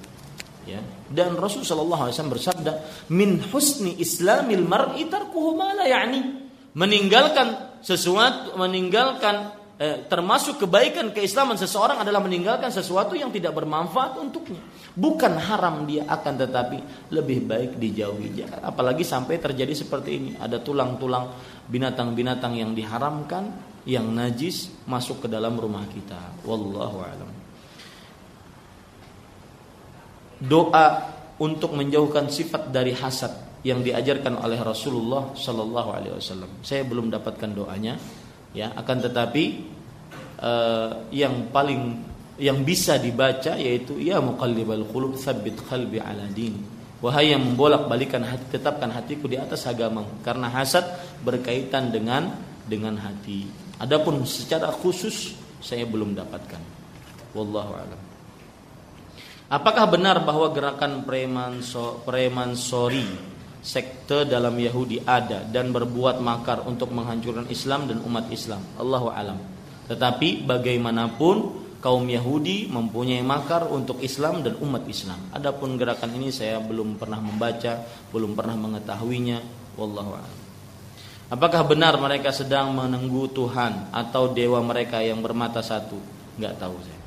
Ya. 0.64 0.80
Dan 1.12 1.36
Rasul 1.36 1.68
sallallahu 1.68 2.08
alaihi 2.08 2.24
bersabda, 2.24 2.72
"Min 3.12 3.44
husni 3.52 4.00
islamil 4.00 4.64
mar'i 4.64 5.04
tarkuhu 5.12 5.60
ma 5.60 5.76
la 5.76 5.84
ya'ni." 5.84 6.48
Meninggalkan 6.80 7.78
sesuatu 7.84 8.56
meninggalkan 8.56 9.60
eh, 9.76 10.08
termasuk 10.08 10.64
kebaikan 10.64 11.12
keislaman 11.12 11.60
seseorang 11.60 12.00
adalah 12.00 12.24
meninggalkan 12.24 12.72
sesuatu 12.72 13.12
yang 13.14 13.28
tidak 13.28 13.52
bermanfaat 13.52 14.16
untuknya. 14.24 14.64
Bukan 14.94 15.42
haram 15.42 15.90
dia 15.90 16.06
akan 16.06 16.34
tetapi 16.38 17.10
lebih 17.10 17.50
baik 17.50 17.82
dijauhi. 17.82 18.46
Apalagi 18.62 19.02
sampai 19.02 19.42
terjadi 19.42 19.74
seperti 19.74 20.10
ini, 20.14 20.32
ada 20.38 20.62
tulang-tulang 20.62 21.34
binatang-binatang 21.66 22.54
yang 22.54 22.78
diharamkan, 22.78 23.50
yang 23.90 24.06
najis 24.14 24.70
masuk 24.86 25.26
ke 25.26 25.28
dalam 25.28 25.58
rumah 25.58 25.90
kita. 25.90 26.46
Wallahu 26.46 26.98
a'lam. 27.02 27.30
Doa 30.44 30.88
untuk 31.42 31.74
menjauhkan 31.74 32.30
sifat 32.30 32.70
dari 32.70 32.94
hasad 32.94 33.34
yang 33.66 33.82
diajarkan 33.82 34.38
oleh 34.44 34.60
Rasulullah 34.62 35.34
Shallallahu 35.34 35.90
Alaihi 35.90 36.14
Wasallam. 36.20 36.62
Saya 36.62 36.86
belum 36.86 37.10
dapatkan 37.10 37.50
doanya, 37.50 37.98
ya 38.54 38.70
akan 38.78 38.98
tetapi 39.10 39.44
uh, 40.38 41.10
yang 41.10 41.50
paling 41.50 42.13
yang 42.42 42.66
bisa 42.66 42.98
dibaca 42.98 43.54
yaitu 43.58 44.02
ya 44.02 44.18
muqallibal 44.18 44.86
qulub 44.90 45.14
tsabbit 45.14 45.58
qalbi 45.70 46.02
ala 46.02 46.26
din 46.34 46.58
wahai 47.04 47.36
yang 47.36 47.44
membolak-balikan 47.46 48.26
hati 48.26 48.58
tetapkan 48.58 48.90
hatiku 48.90 49.30
di 49.30 49.38
atas 49.38 49.70
agama 49.70 50.08
karena 50.26 50.50
hasad 50.50 50.84
berkaitan 51.22 51.94
dengan 51.94 52.34
dengan 52.66 52.98
hati 52.98 53.46
adapun 53.78 54.26
secara 54.26 54.74
khusus 54.74 55.38
saya 55.62 55.86
belum 55.86 56.18
dapatkan 56.18 56.62
wallahu 57.38 57.74
alam 57.78 58.02
apakah 59.54 59.86
benar 59.94 60.26
bahwa 60.26 60.50
gerakan 60.50 61.06
preman 61.06 61.62
so, 61.62 62.02
preman 62.02 62.58
sorry 62.58 63.34
sekte 63.64 64.28
dalam 64.28 64.60
Yahudi 64.60 65.08
ada 65.08 65.48
dan 65.48 65.72
berbuat 65.72 66.20
makar 66.20 66.68
untuk 66.68 66.92
menghancurkan 66.92 67.48
Islam 67.48 67.88
dan 67.88 68.04
umat 68.04 68.28
Islam. 68.28 68.60
Allahu 68.76 69.08
alam. 69.08 69.40
Tetapi 69.88 70.44
bagaimanapun 70.44 71.63
kaum 71.84 72.08
Yahudi 72.08 72.72
mempunyai 72.72 73.20
makar 73.20 73.68
untuk 73.68 74.00
Islam 74.00 74.40
dan 74.40 74.56
umat 74.64 74.88
Islam. 74.88 75.20
Adapun 75.36 75.76
gerakan 75.76 76.16
ini 76.16 76.32
saya 76.32 76.64
belum 76.64 76.96
pernah 76.96 77.20
membaca, 77.20 77.84
belum 78.16 78.40
pernah 78.40 78.56
mengetahuinya. 78.56 79.44
Wallahu 79.76 80.16
alam. 80.16 80.38
Apakah 81.28 81.68
benar 81.68 82.00
mereka 82.00 82.32
sedang 82.32 82.72
menunggu 82.72 83.28
Tuhan 83.36 83.92
atau 83.92 84.32
dewa 84.32 84.64
mereka 84.64 85.04
yang 85.04 85.20
bermata 85.20 85.60
satu? 85.60 86.00
Enggak 86.40 86.56
tahu 86.56 86.80
saya. 86.80 87.02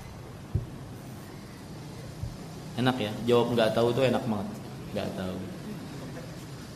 Enak 2.76 2.96
ya, 3.00 3.12
jawab 3.24 3.56
enggak 3.56 3.72
tahu 3.72 3.96
itu 3.96 4.00
enak 4.04 4.24
banget. 4.28 4.48
Enggak 4.92 5.08
tahu. 5.16 5.38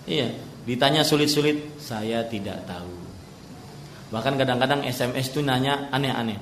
Iya, 0.09 0.28
ditanya 0.64 1.05
sulit-sulit, 1.05 1.77
saya 1.77 2.24
tidak 2.24 2.64
tahu. 2.64 2.97
Bahkan 4.09 4.40
kadang-kadang 4.40 4.89
SMS 4.89 5.28
tuh 5.28 5.44
nanya 5.44 5.93
aneh-aneh. 5.93 6.40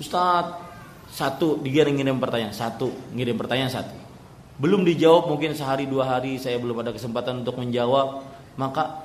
Ustadz, 0.00 0.69
satu 1.10 1.58
dia 1.66 1.82
ngirim 1.82 2.22
pertanyaan, 2.22 2.54
satu 2.54 2.88
ngirim 3.12 3.34
pertanyaan 3.34 3.70
satu. 3.70 3.94
Belum 4.60 4.86
dijawab 4.86 5.26
mungkin 5.26 5.56
sehari 5.56 5.90
dua 5.90 6.06
hari 6.06 6.38
saya 6.38 6.60
belum 6.62 6.84
ada 6.84 6.94
kesempatan 6.94 7.42
untuk 7.42 7.58
menjawab, 7.58 8.22
maka 8.54 9.02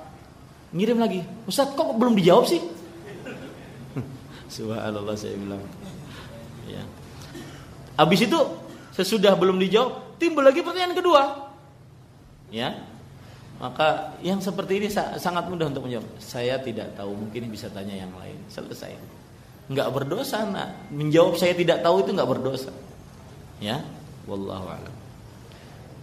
ngirim 0.76 1.02
lagi. 1.02 1.26
Ustadz 1.50 1.74
kok 1.74 1.98
belum 1.98 2.14
dijawab 2.14 2.46
sih? 2.46 2.62
Subhanallah 4.56 5.16
saya 5.18 5.34
bilang. 5.40 5.64
Ya. 6.70 6.84
Habis 7.96 8.28
itu 8.28 8.40
sesudah 8.94 9.34
belum 9.34 9.58
dijawab, 9.58 10.20
timbul 10.22 10.46
lagi 10.46 10.62
pertanyaan 10.62 10.94
kedua. 10.94 11.24
Ya, 12.54 12.86
maka 13.58 14.20
yang 14.20 14.44
seperti 14.44 14.84
ini 14.84 14.88
sangat 14.94 15.48
mudah 15.48 15.72
untuk 15.72 15.88
menjawab. 15.88 16.06
Saya 16.20 16.60
tidak 16.60 16.94
tahu, 17.00 17.16
mungkin 17.16 17.48
bisa 17.48 17.72
tanya 17.72 17.96
yang 17.96 18.12
lain. 18.20 18.36
Selesai. 18.52 19.25
Enggak 19.66 19.90
berdosa, 19.94 20.46
nak. 20.46 20.90
Menjawab 20.94 21.42
saya 21.42 21.58
tidak 21.58 21.82
tahu 21.82 22.06
itu 22.06 22.14
enggak 22.14 22.30
berdosa. 22.30 22.72
Ya, 23.58 23.82
wallahu 24.30 24.68
a'lam. 24.70 24.94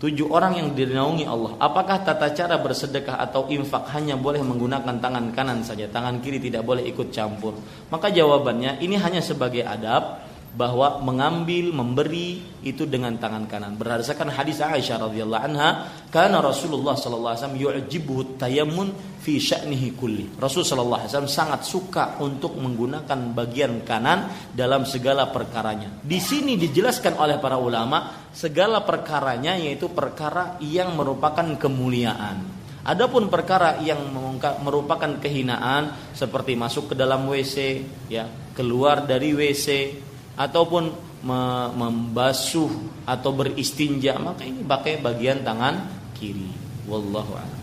Tujuh 0.02 0.34
orang 0.34 0.58
yang 0.58 0.68
dinaungi 0.74 1.22
Allah. 1.30 1.54
Apakah 1.62 2.02
tata 2.02 2.26
cara 2.34 2.58
bersedekah 2.58 3.22
atau 3.22 3.46
infak 3.46 3.86
hanya 3.94 4.18
boleh 4.18 4.42
menggunakan 4.42 4.98
tangan 4.98 5.30
kanan 5.30 5.62
saja, 5.62 5.86
tangan 5.86 6.18
kiri 6.18 6.42
tidak 6.42 6.66
boleh 6.66 6.82
ikut 6.90 7.14
campur? 7.14 7.54
Maka 7.86 8.10
jawabannya 8.10 8.82
ini 8.82 8.98
hanya 8.98 9.22
sebagai 9.22 9.62
adab 9.62 10.21
bahwa 10.52 11.00
mengambil 11.00 11.72
memberi 11.72 12.44
itu 12.60 12.84
dengan 12.84 13.16
tangan 13.16 13.48
kanan. 13.48 13.80
Berdasarkan 13.80 14.28
hadis 14.28 14.60
Aisyah 14.60 15.08
radhiyallahu 15.08 15.44
anha 15.48 15.88
karena 16.12 16.44
Rasulullah 16.44 16.92
sallallahu 16.92 17.32
alaihi 17.32 17.42
wasallam 17.42 17.60
yu'jibuhu 17.60 18.36
tayammun 18.36 18.92
fi 19.24 19.40
sya'nihi 19.40 19.96
kulli. 19.96 20.36
Rasul 20.36 20.60
sallallahu 20.60 21.00
alaihi 21.00 21.10
wasallam 21.16 21.32
sangat 21.32 21.60
suka 21.64 22.04
untuk 22.20 22.60
menggunakan 22.60 23.32
bagian 23.32 23.80
kanan 23.80 24.28
dalam 24.52 24.84
segala 24.84 25.32
perkaranya. 25.32 25.88
Di 26.04 26.20
sini 26.20 26.60
dijelaskan 26.60 27.16
oleh 27.16 27.40
para 27.40 27.56
ulama 27.56 28.28
segala 28.36 28.84
perkaranya 28.84 29.56
yaitu 29.56 29.88
perkara 29.88 30.60
yang 30.60 30.92
merupakan 30.92 31.48
kemuliaan. 31.56 32.60
Adapun 32.82 33.30
perkara 33.30 33.78
yang 33.78 34.10
merupakan 34.66 35.14
kehinaan 35.22 36.12
seperti 36.18 36.58
masuk 36.58 36.92
ke 36.92 36.94
dalam 36.98 37.30
WC, 37.30 37.78
ya, 38.10 38.26
keluar 38.58 39.06
dari 39.06 39.30
WC, 39.38 39.66
ataupun 40.36 41.12
membasuh 41.76 42.70
atau 43.06 43.30
beristinja 43.30 44.18
maka 44.18 44.42
ini 44.42 44.66
pakai 44.66 44.98
bagian 44.98 45.46
tangan 45.46 45.86
kiri 46.18 46.50
wallahu 46.90 47.38
a'lam 47.38 47.62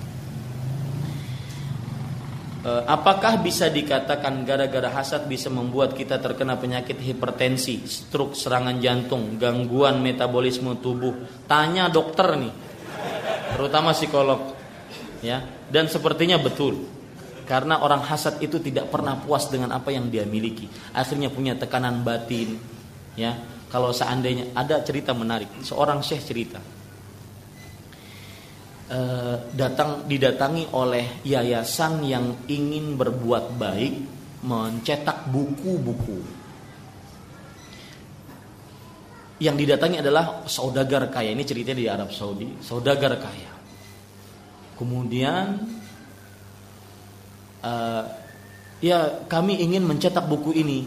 e, 2.64 2.72
apakah 2.88 3.44
bisa 3.44 3.68
dikatakan 3.68 4.48
gara-gara 4.48 4.88
hasad 4.88 5.28
bisa 5.28 5.52
membuat 5.52 5.92
kita 5.92 6.24
terkena 6.24 6.56
penyakit 6.56 7.00
hipertensi, 7.04 7.84
stroke, 7.84 8.36
serangan 8.36 8.80
jantung, 8.80 9.36
gangguan 9.36 10.00
metabolisme 10.00 10.80
tubuh? 10.80 11.44
Tanya 11.48 11.92
dokter 11.92 12.40
nih, 12.40 12.54
terutama 13.56 13.92
psikolog, 13.92 14.56
ya. 15.20 15.44
Dan 15.70 15.92
sepertinya 15.92 16.40
betul, 16.40 16.99
karena 17.50 17.82
orang 17.82 18.06
hasad 18.06 18.38
itu 18.46 18.62
tidak 18.62 18.94
pernah 18.94 19.18
puas 19.18 19.50
dengan 19.50 19.74
apa 19.74 19.90
yang 19.90 20.14
dia 20.14 20.22
miliki. 20.22 20.70
Akhirnya 20.94 21.34
punya 21.34 21.58
tekanan 21.58 22.06
batin. 22.06 22.62
Ya, 23.18 23.42
kalau 23.74 23.90
seandainya 23.90 24.54
ada 24.54 24.86
cerita 24.86 25.18
menarik, 25.18 25.50
seorang 25.66 26.06
syekh 26.06 26.30
cerita 26.30 26.62
e, 28.90 29.00
datang 29.58 30.06
didatangi 30.10 30.74
oleh 30.78 31.26
yayasan 31.26 32.06
yang 32.06 32.46
ingin 32.50 32.94
berbuat 32.94 33.58
baik, 33.58 33.94
mencetak 34.46 35.30
buku-buku. 35.34 36.22
Yang 39.40 39.56
didatangi 39.66 39.98
adalah 40.04 40.44
saudagar 40.46 41.08
kaya. 41.08 41.32
Ini 41.32 41.44
ceritanya 41.48 41.80
di 41.80 41.88
Arab 41.88 42.12
Saudi, 42.12 42.60
saudagar 42.60 43.16
kaya. 43.18 43.52
Kemudian 44.76 45.79
uh, 47.64 48.04
ya 48.80 49.28
kami 49.28 49.60
ingin 49.60 49.84
mencetak 49.84 50.26
buku 50.28 50.56
ini. 50.56 50.80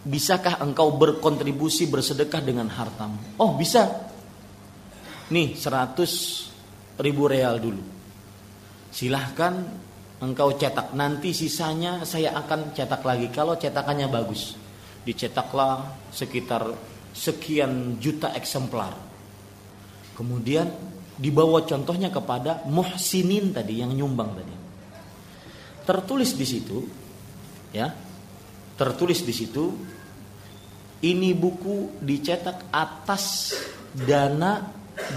Bisakah 0.00 0.64
engkau 0.64 0.96
berkontribusi 0.96 1.84
bersedekah 1.84 2.40
dengan 2.40 2.72
hartamu? 2.72 3.36
Oh 3.36 3.52
bisa. 3.52 3.84
Nih 5.28 5.52
100 5.54 7.04
ribu 7.04 7.28
real 7.28 7.60
dulu. 7.60 7.84
Silahkan 8.88 9.60
engkau 10.24 10.56
cetak. 10.56 10.96
Nanti 10.96 11.36
sisanya 11.36 12.08
saya 12.08 12.32
akan 12.32 12.72
cetak 12.72 13.04
lagi. 13.04 13.28
Kalau 13.28 13.60
cetakannya 13.60 14.08
bagus 14.08 14.56
dicetaklah 15.04 15.96
sekitar 16.12 16.64
sekian 17.12 18.00
juta 18.00 18.32
eksemplar. 18.32 18.96
Kemudian 20.16 20.68
dibawa 21.20 21.64
contohnya 21.68 22.08
kepada 22.08 22.64
muhsinin 22.64 23.52
tadi 23.52 23.84
yang 23.84 23.92
nyumbang 23.92 24.32
tadi 24.32 24.59
tertulis 25.84 26.36
di 26.36 26.46
situ 26.46 26.78
ya. 27.74 27.92
Tertulis 28.80 29.20
di 29.20 29.34
situ 29.36 29.64
ini 31.04 31.32
buku 31.36 32.00
dicetak 32.00 32.72
atas 32.72 33.56
dana 33.92 34.68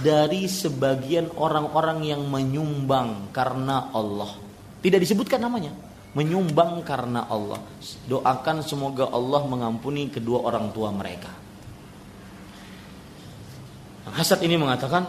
dari 0.04 0.48
sebagian 0.48 1.36
orang-orang 1.36 2.08
yang 2.08 2.24
menyumbang 2.28 3.32
karena 3.36 3.92
Allah. 3.92 4.32
Tidak 4.80 5.00
disebutkan 5.00 5.40
namanya. 5.44 5.72
Menyumbang 6.14 6.84
karena 6.86 7.26
Allah. 7.28 7.60
Doakan 8.08 8.64
semoga 8.64 9.10
Allah 9.12 9.44
mengampuni 9.48 10.12
kedua 10.12 10.44
orang 10.44 10.72
tua 10.72 10.92
mereka. 10.92 11.32
Hasad 14.14 14.44
ini 14.44 14.60
mengatakan 14.60 15.08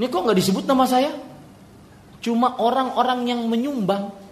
ini 0.00 0.10
kok 0.10 0.24
nggak 0.24 0.38
disebut 0.40 0.64
nama 0.66 0.84
saya? 0.88 1.12
Cuma 2.24 2.56
orang-orang 2.56 3.28
yang 3.28 3.40
menyumbang 3.46 4.23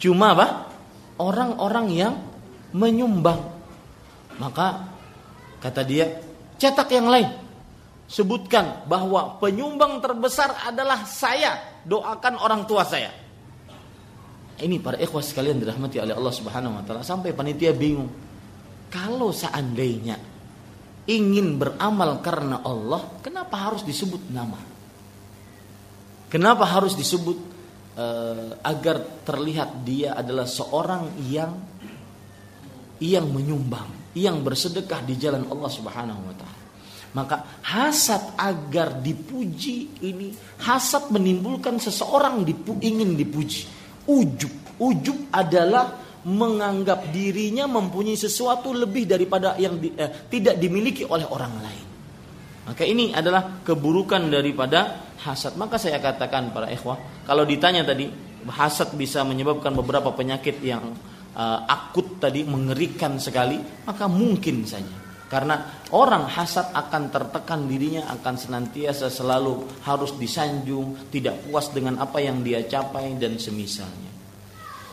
Cuma 0.00 0.32
apa? 0.32 0.72
Orang-orang 1.20 1.86
yang 1.92 2.14
menyumbang. 2.72 3.36
Maka 4.40 4.88
kata 5.60 5.84
dia, 5.84 6.08
cetak 6.56 6.88
yang 6.96 7.12
lain. 7.12 7.28
Sebutkan 8.08 8.88
bahwa 8.88 9.36
penyumbang 9.38 10.00
terbesar 10.00 10.66
adalah 10.66 11.04
saya. 11.04 11.84
Doakan 11.84 12.40
orang 12.40 12.64
tua 12.64 12.82
saya. 12.82 13.12
ini 14.60 14.76
para 14.76 15.00
ikhwas 15.00 15.32
sekalian 15.32 15.56
dirahmati 15.56 15.96
oleh 16.04 16.12
Allah 16.12 16.34
Subhanahu 16.36 16.76
wa 16.76 16.82
taala 16.84 17.00
sampai 17.00 17.32
panitia 17.32 17.72
bingung. 17.72 18.12
Kalau 18.92 19.32
seandainya 19.32 20.20
ingin 21.08 21.56
beramal 21.56 22.20
karena 22.20 22.60
Allah, 22.60 23.08
kenapa 23.24 23.56
harus 23.56 23.80
disebut 23.80 24.28
nama? 24.28 24.60
Kenapa 26.28 26.68
harus 26.68 26.92
disebut 26.92 27.49
uh, 28.00 28.56
agar 28.64 28.96
terlihat 29.28 29.84
dia 29.84 30.16
adalah 30.16 30.48
seorang 30.48 31.20
yang 31.28 31.52
yang 33.00 33.28
menyumbang, 33.28 34.12
yang 34.16 34.40
bersedekah 34.44 35.04
di 35.04 35.16
jalan 35.16 35.48
Allah 35.48 35.70
Subhanahu 35.72 36.20
wa 36.20 36.34
taala. 36.36 36.60
Maka 37.10 37.36
hasad 37.66 38.38
agar 38.38 39.02
dipuji 39.02 39.98
ini 40.04 40.30
hasad 40.62 41.10
menimbulkan 41.10 41.82
seseorang 41.82 42.46
dipu, 42.46 42.78
ingin 42.78 43.18
dipuji. 43.18 43.66
Ujub, 44.06 44.78
ujub 44.78 45.18
adalah 45.34 45.98
menganggap 46.22 47.08
dirinya 47.10 47.64
mempunyai 47.64 48.14
sesuatu 48.14 48.76
lebih 48.76 49.08
daripada 49.08 49.56
yang 49.56 49.80
di, 49.80 49.90
eh, 49.96 50.28
tidak 50.28 50.60
dimiliki 50.60 51.08
oleh 51.08 51.24
orang 51.24 51.54
lain. 51.58 51.86
Maka 52.68 52.84
ini 52.86 53.10
adalah 53.10 53.64
keburukan 53.64 54.30
daripada 54.30 55.09
hasad. 55.22 55.56
Maka 55.60 55.76
saya 55.76 56.00
katakan 56.00 56.50
para 56.50 56.68
ikhwah, 56.72 57.24
kalau 57.28 57.44
ditanya 57.44 57.84
tadi 57.84 58.08
hasad 58.48 58.96
bisa 58.96 59.20
menyebabkan 59.22 59.76
beberapa 59.76 60.10
penyakit 60.16 60.60
yang 60.64 60.96
uh, 61.36 61.58
akut 61.68 62.18
tadi 62.18 62.42
mengerikan 62.42 63.20
sekali, 63.20 63.60
maka 63.84 64.08
mungkin 64.08 64.64
saja. 64.66 64.98
Karena 65.30 65.86
orang 65.94 66.26
hasad 66.26 66.74
akan 66.74 67.14
tertekan 67.14 67.70
dirinya 67.70 68.10
akan 68.18 68.34
senantiasa 68.34 69.06
selalu 69.06 69.86
harus 69.86 70.18
disanjung, 70.18 71.06
tidak 71.14 71.46
puas 71.46 71.70
dengan 71.70 72.02
apa 72.02 72.18
yang 72.18 72.42
dia 72.42 72.66
capai 72.66 73.14
dan 73.14 73.38
semisalnya. 73.38 74.09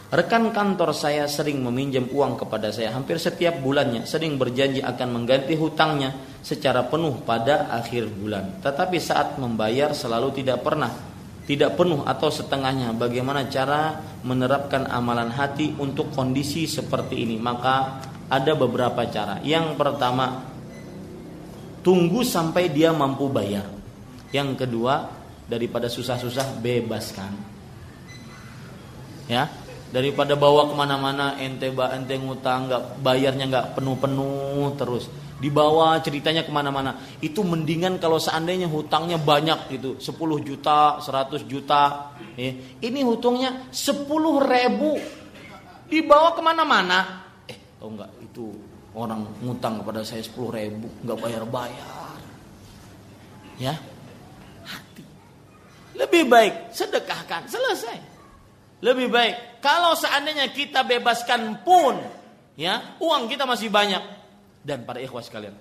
Rekan 0.08 0.56
kantor 0.56 0.96
saya 0.96 1.28
sering 1.28 1.60
meminjam 1.60 2.08
uang 2.08 2.40
kepada 2.40 2.72
saya 2.72 2.96
hampir 2.96 3.20
setiap 3.20 3.60
bulannya, 3.60 4.08
sering 4.08 4.40
berjanji 4.40 4.80
akan 4.80 5.20
mengganti 5.20 5.60
hutangnya 5.60 6.16
secara 6.40 6.88
penuh 6.88 7.28
pada 7.28 7.68
akhir 7.76 8.08
bulan. 8.16 8.64
Tetapi 8.64 9.04
saat 9.04 9.36
membayar 9.36 9.92
selalu 9.92 10.32
tidak 10.40 10.64
pernah 10.64 11.18
tidak 11.48 11.80
penuh 11.80 12.04
atau 12.04 12.28
setengahnya. 12.28 12.92
Bagaimana 12.92 13.48
cara 13.48 14.04
menerapkan 14.28 14.84
amalan 14.92 15.32
hati 15.32 15.72
untuk 15.80 16.12
kondisi 16.12 16.68
seperti 16.68 17.24
ini? 17.24 17.40
Maka 17.40 18.04
ada 18.28 18.52
beberapa 18.52 19.08
cara. 19.08 19.40
Yang 19.40 19.80
pertama, 19.80 20.44
tunggu 21.88 22.28
sampai 22.28 22.68
dia 22.68 22.92
mampu 22.92 23.32
bayar. 23.32 23.64
Yang 24.36 24.68
kedua, 24.68 25.08
daripada 25.48 25.88
susah-susah 25.88 26.60
bebaskan. 26.60 27.32
Ya, 29.32 29.48
daripada 29.88 30.36
bawa 30.36 30.68
ke 30.68 30.76
mana-mana 30.76 31.40
ente 31.40 31.72
ente 31.72 32.16
ngutang 32.20 32.68
nggak 32.68 32.84
bayarnya 33.00 33.46
nggak 33.48 33.68
penuh-penuh 33.80 34.76
terus. 34.76 35.08
Dibawa 35.38 36.02
ceritanya 36.02 36.42
ke 36.42 36.50
mana-mana. 36.50 36.98
Itu 37.22 37.46
mendingan 37.46 38.02
kalau 38.02 38.18
seandainya 38.18 38.66
hutangnya 38.66 39.22
banyak 39.22 39.70
gitu 39.70 40.02
10 40.02 40.18
juta 40.42 40.98
100 40.98 41.46
juta 41.46 42.10
ya. 42.34 42.52
ini 42.82 43.00
hutangnya 43.06 43.70
10 43.70 44.10
ribu. 44.50 44.98
Dibawa 45.88 46.34
ke 46.34 46.42
mana-mana. 46.42 47.22
Oh 47.78 47.94
enggak 47.94 48.10
itu 48.26 48.50
orang 48.98 49.30
ngutang 49.46 49.86
kepada 49.86 50.02
saya 50.02 50.26
10 50.26 50.34
ribu 50.58 50.90
nggak 51.06 51.20
bayar-bayar. 51.22 52.18
Ya? 53.62 53.78
Hati. 54.66 55.06
Lebih 56.02 56.26
baik 56.26 56.74
sedekahkan. 56.74 57.46
Selesai 57.46 58.17
lebih 58.84 59.08
baik 59.10 59.62
kalau 59.64 59.98
seandainya 59.98 60.50
kita 60.54 60.86
bebaskan 60.86 61.66
pun 61.66 61.98
ya 62.58 62.98
uang 63.02 63.30
kita 63.30 63.46
masih 63.46 63.74
banyak 63.74 64.04
dan 64.62 64.86
para 64.86 65.02
ikhwas 65.02 65.30
sekalian 65.30 65.56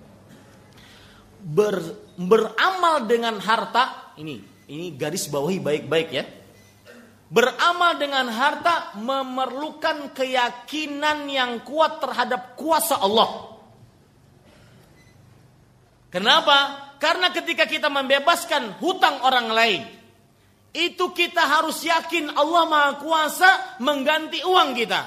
ber, 1.40 1.80
beramal 2.20 3.04
dengan 3.08 3.40
harta 3.40 4.14
ini 4.20 4.40
ini 4.66 4.92
garis 4.98 5.28
bawahi 5.30 5.58
baik-baik 5.62 6.08
ya 6.12 6.24
Beramal 7.26 7.98
dengan 7.98 8.30
harta 8.30 8.94
memerlukan 9.02 10.14
keyakinan 10.14 11.26
yang 11.26 11.58
kuat 11.66 11.98
terhadap 11.98 12.54
kuasa 12.54 13.02
Allah. 13.02 13.58
Kenapa? 16.06 16.86
Karena 17.02 17.34
ketika 17.34 17.66
kita 17.66 17.90
membebaskan 17.90 18.78
hutang 18.78 19.26
orang 19.26 19.50
lain, 19.50 19.82
itu 20.76 21.16
kita 21.16 21.40
harus 21.40 21.80
yakin 21.80 22.36
Allah 22.36 22.64
Maha 22.68 22.92
Kuasa 23.00 23.80
mengganti 23.80 24.44
uang 24.44 24.76
kita. 24.76 25.02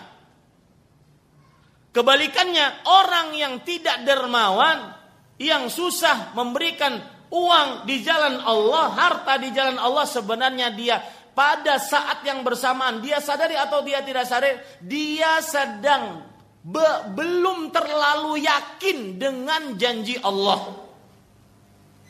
Kebalikannya, 1.93 2.89
orang 2.89 3.37
yang 3.37 3.61
tidak 3.61 4.01
dermawan, 4.05 4.97
yang 5.37 5.69
susah 5.69 6.33
memberikan 6.33 6.97
uang 7.29 7.85
di 7.85 8.01
jalan 8.01 8.41
Allah, 8.41 8.93
harta 8.93 9.37
di 9.37 9.49
jalan 9.53 9.77
Allah, 9.77 10.05
sebenarnya 10.09 10.73
dia 10.73 10.97
pada 11.39 11.79
saat 11.79 12.19
yang 12.27 12.43
bersamaan 12.43 12.99
dia 12.99 13.23
sadari 13.23 13.55
atau 13.55 13.79
dia 13.79 14.03
tidak 14.03 14.27
sadari 14.27 14.59
dia 14.83 15.39
sedang 15.39 16.27
be 16.59 17.15
belum 17.15 17.71
terlalu 17.71 18.43
yakin 18.43 19.15
dengan 19.15 19.79
janji 19.79 20.19
Allah 20.19 20.83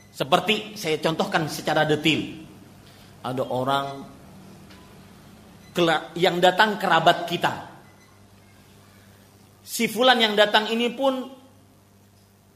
seperti 0.10 0.73
saya 0.73 0.98
contohkan 0.98 1.45
secara 1.45 1.86
detil 1.86 2.39
ada 3.24 3.44
orang 3.44 3.88
yang 6.20 6.44
datang 6.44 6.76
kerabat 6.76 7.24
kita 7.24 7.54
si 9.64 9.88
fulan 9.88 10.20
yang 10.20 10.36
datang 10.36 10.68
ini 10.68 10.91
pun 10.91 11.24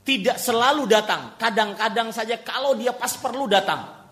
tidak 0.04 0.36
selalu 0.36 0.84
datang 0.92 1.40
kadang-kadang 1.40 2.12
saja 2.12 2.44
kalau 2.44 2.76
dia 2.76 2.92
pas 2.92 3.16
perlu 3.16 3.48
datang 3.48 4.04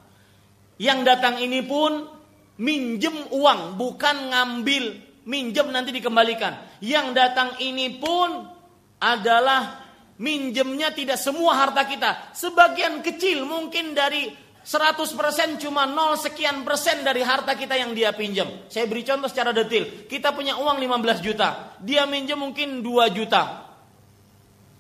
yang 0.81 1.05
datang 1.05 1.37
ini 1.37 1.61
pun 1.61 2.21
minjem 2.57 3.29
uang, 3.29 3.77
bukan 3.77 4.33
ngambil, 4.33 4.97
minjem 5.29 5.67
nanti 5.69 5.93
dikembalikan. 5.93 6.81
Yang 6.81 7.07
datang 7.13 7.49
ini 7.61 8.01
pun 8.01 8.49
adalah 8.97 9.85
minjemnya 10.17 10.89
tidak 10.89 11.21
semua 11.21 11.53
harta 11.53 11.85
kita. 11.85 12.33
Sebagian 12.33 13.05
kecil 13.05 13.45
mungkin 13.45 13.93
dari 13.93 14.33
100% 14.61 15.57
cuma 15.57 15.89
0 15.89 16.21
sekian 16.21 16.61
persen 16.61 17.01
dari 17.01 17.25
harta 17.25 17.57
kita 17.57 17.73
yang 17.73 17.97
dia 17.97 18.13
pinjam. 18.13 18.69
Saya 18.69 18.85
beri 18.85 19.01
contoh 19.01 19.25
secara 19.25 19.49
detail. 19.49 20.05
Kita 20.05 20.37
punya 20.37 20.53
uang 20.61 20.77
15 20.77 21.25
juta. 21.25 21.77
Dia 21.81 22.05
minjem 22.05 22.37
mungkin 22.37 22.85
2 22.85 23.09
juta. 23.09 23.65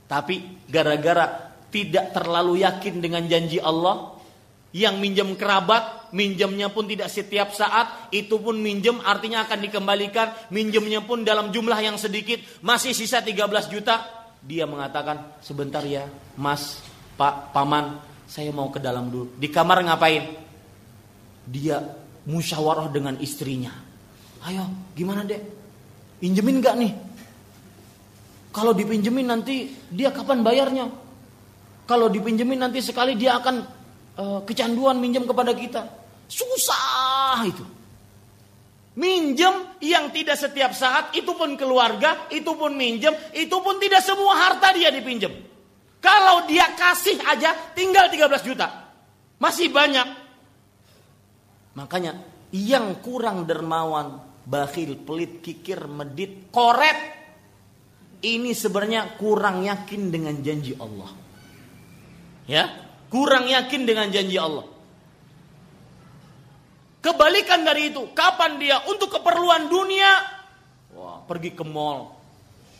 Tapi 0.05 0.67
gara-gara 0.69 1.55
tidak 1.71 2.13
terlalu 2.13 2.61
yakin 2.61 2.99
dengan 3.01 3.25
janji 3.25 3.57
Allah, 3.57 4.21
yang 4.71 4.99
minjem 4.99 5.35
kerabat, 5.35 6.13
minjemnya 6.15 6.71
pun 6.71 6.87
tidak 6.87 7.11
setiap 7.11 7.51
saat, 7.51 8.11
itu 8.11 8.39
pun 8.39 8.55
minjem 8.59 8.99
artinya 9.03 9.43
akan 9.47 9.59
dikembalikan, 9.67 10.51
minjemnya 10.51 11.03
pun 11.03 11.23
dalam 11.27 11.51
jumlah 11.51 11.79
yang 11.79 11.95
sedikit, 11.99 12.39
masih 12.63 12.95
sisa 12.95 13.23
13 13.23 13.67
juta. 13.71 14.03
Dia 14.43 14.67
mengatakan, 14.67 15.39
sebentar 15.43 15.83
ya, 15.83 16.07
mas, 16.39 16.79
pak, 17.15 17.51
paman, 17.55 18.10
saya 18.31 18.47
mau 18.55 18.71
ke 18.71 18.79
dalam 18.79 19.11
dulu. 19.11 19.35
Di 19.35 19.51
kamar 19.51 19.83
ngapain? 19.83 20.23
Dia 21.51 21.83
musyawarah 22.23 22.87
dengan 22.87 23.19
istrinya. 23.19 23.75
Ayo, 24.47 24.71
gimana 24.95 25.27
dek? 25.27 25.43
Pinjemin 26.23 26.63
gak 26.63 26.79
nih? 26.79 26.95
Kalau 28.55 28.71
dipinjemin 28.71 29.27
nanti 29.27 29.75
dia 29.91 30.15
kapan 30.15 30.47
bayarnya? 30.47 30.87
Kalau 31.83 32.07
dipinjemin 32.07 32.63
nanti 32.63 32.79
sekali 32.79 33.19
dia 33.19 33.35
akan 33.35 33.55
uh, 34.15 34.39
kecanduan 34.47 34.95
minjem 34.95 35.27
kepada 35.27 35.51
kita. 35.51 35.83
Susah 36.31 37.43
itu. 37.43 37.67
Minjem 38.95 39.75
yang 39.83 40.07
tidak 40.15 40.39
setiap 40.39 40.71
saat, 40.71 41.11
itu 41.15 41.35
pun 41.35 41.59
keluarga, 41.59 42.31
itu 42.31 42.51
pun 42.55 42.75
minjem, 42.75 43.11
itu 43.35 43.55
pun 43.59 43.75
tidak 43.79 44.03
semua 44.03 44.39
harta 44.39 44.71
dia 44.71 44.87
dipinjem. 44.87 45.50
Kalau 46.01 46.49
dia 46.49 46.73
kasih 46.73 47.21
aja 47.21 47.53
tinggal 47.77 48.09
13 48.09 48.41
juta. 48.41 48.67
Masih 49.37 49.69
banyak. 49.69 50.07
Makanya 51.77 52.17
yang 52.51 52.99
kurang 52.99 53.45
dermawan, 53.45 54.19
bakhil, 54.43 54.97
pelit, 55.05 55.39
kikir, 55.45 55.85
medit, 55.85 56.49
koret. 56.49 57.21
Ini 58.21 58.53
sebenarnya 58.53 59.17
kurang 59.17 59.65
yakin 59.65 60.13
dengan 60.13 60.35
janji 60.45 60.77
Allah. 60.77 61.09
Ya, 62.45 62.69
kurang 63.09 63.49
yakin 63.49 63.81
dengan 63.85 64.13
janji 64.13 64.37
Allah. 64.37 64.65
Kebalikan 67.01 67.65
dari 67.65 67.89
itu, 67.89 68.13
kapan 68.13 68.61
dia 68.61 68.77
untuk 68.85 69.09
keperluan 69.09 69.65
dunia, 69.73 70.21
wah, 70.93 71.17
pergi 71.25 71.57
ke 71.57 71.65
mall, 71.65 72.13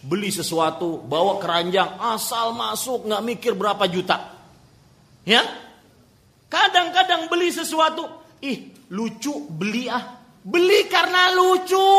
beli 0.02 0.34
sesuatu, 0.34 1.02
bawa 1.06 1.38
keranjang, 1.38 2.02
asal 2.02 2.57
masuk 2.57 3.06
nggak 3.06 3.23
mikir 3.26 3.53
berapa 3.53 3.86
juta, 3.86 4.18
ya? 5.26 5.45
Kadang-kadang 6.52 7.32
beli 7.32 7.53
sesuatu, 7.53 8.03
ih 8.44 8.73
lucu 8.91 9.48
beli 9.48 9.88
ah, 9.88 10.19
beli 10.44 10.90
karena 10.90 11.32
lucu, 11.38 11.91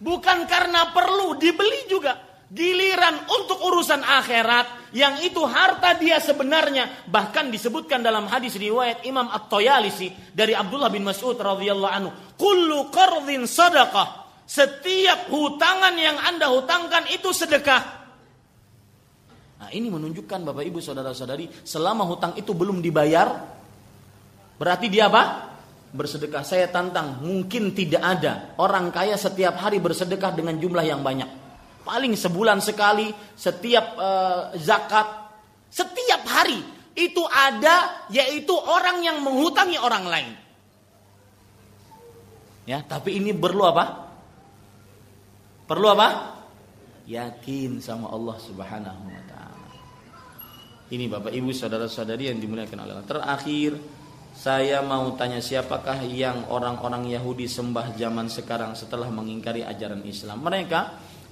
bukan 0.00 0.46
karena 0.46 0.94
perlu 0.94 1.36
dibeli 1.36 1.90
juga. 1.90 2.24
Giliran 2.46 3.26
untuk 3.26 3.58
urusan 3.58 4.06
akhirat 4.06 4.94
yang 4.94 5.18
itu 5.18 5.42
harta 5.42 5.98
dia 5.98 6.22
sebenarnya 6.22 7.10
bahkan 7.10 7.50
disebutkan 7.50 8.06
dalam 8.06 8.30
hadis 8.30 8.54
riwayat 8.54 9.02
Imam 9.02 9.26
At-Toyalisi 9.26 10.30
dari 10.30 10.54
Abdullah 10.54 10.86
bin 10.86 11.02
Mas'ud 11.02 11.34
radhiyallahu 11.34 11.90
anhu, 11.90 12.14
"Kullu 12.38 12.86
qardhin 12.94 13.50
sadaqah." 13.50 14.25
Setiap 14.46 15.26
hutangan 15.28 15.94
yang 15.98 16.16
Anda 16.22 16.48
hutangkan 16.54 17.10
itu 17.10 17.34
sedekah. 17.34 17.82
Nah, 19.56 19.68
ini 19.74 19.90
menunjukkan 19.90 20.46
Bapak 20.46 20.62
Ibu 20.62 20.78
saudara-saudari, 20.78 21.50
selama 21.66 22.06
hutang 22.06 22.38
itu 22.38 22.54
belum 22.54 22.78
dibayar, 22.78 23.26
berarti 24.54 24.86
dia 24.86 25.10
apa? 25.10 25.52
Bersedekah. 25.90 26.46
Saya 26.46 26.70
tantang, 26.70 27.18
mungkin 27.24 27.74
tidak 27.74 28.02
ada 28.04 28.54
orang 28.62 28.94
kaya 28.94 29.18
setiap 29.18 29.58
hari 29.58 29.82
bersedekah 29.82 30.30
dengan 30.30 30.54
jumlah 30.62 30.86
yang 30.86 31.02
banyak 31.02 31.46
paling 31.86 32.18
sebulan 32.18 32.58
sekali 32.58 33.14
setiap 33.38 33.94
uh, 33.94 34.42
zakat 34.58 35.06
setiap 35.70 36.26
hari 36.26 36.58
itu 36.98 37.22
ada 37.30 38.10
yaitu 38.10 38.50
orang 38.50 39.06
yang 39.06 39.22
menghutangi 39.22 39.78
orang 39.78 40.04
lain 40.10 40.34
ya 42.66 42.82
tapi 42.82 43.22
ini 43.22 43.30
perlu 43.30 43.62
apa 43.70 43.84
perlu 45.66 45.86
apa? 45.92 46.38
Yakin 47.06 47.78
sama 47.82 48.10
Allah 48.10 48.38
Subhanahu 48.40 49.02
wa 49.06 49.22
taala. 49.30 49.70
Ini 50.86 51.10
Bapak 51.10 51.34
Ibu 51.34 51.50
saudara-saudari 51.50 52.30
yang 52.30 52.38
dimuliakan 52.38 52.78
Allah. 52.86 53.02
Terakhir 53.02 53.74
saya 54.36 54.84
mau 54.84 55.16
tanya 55.16 55.40
siapakah 55.42 56.04
yang 56.06 56.46
orang-orang 56.52 57.10
Yahudi 57.10 57.48
sembah 57.50 57.96
zaman 57.96 58.30
sekarang 58.30 58.76
setelah 58.78 59.10
mengingkari 59.10 59.66
ajaran 59.66 60.04
Islam? 60.06 60.44
Mereka 60.44 60.80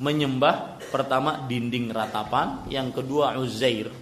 menyembah 0.03 0.83
pertama 0.91 1.47
dinding 1.47 1.93
ratapan, 1.95 2.67
yang 2.67 2.91
kedua 2.91 3.39
Uzair, 3.39 3.93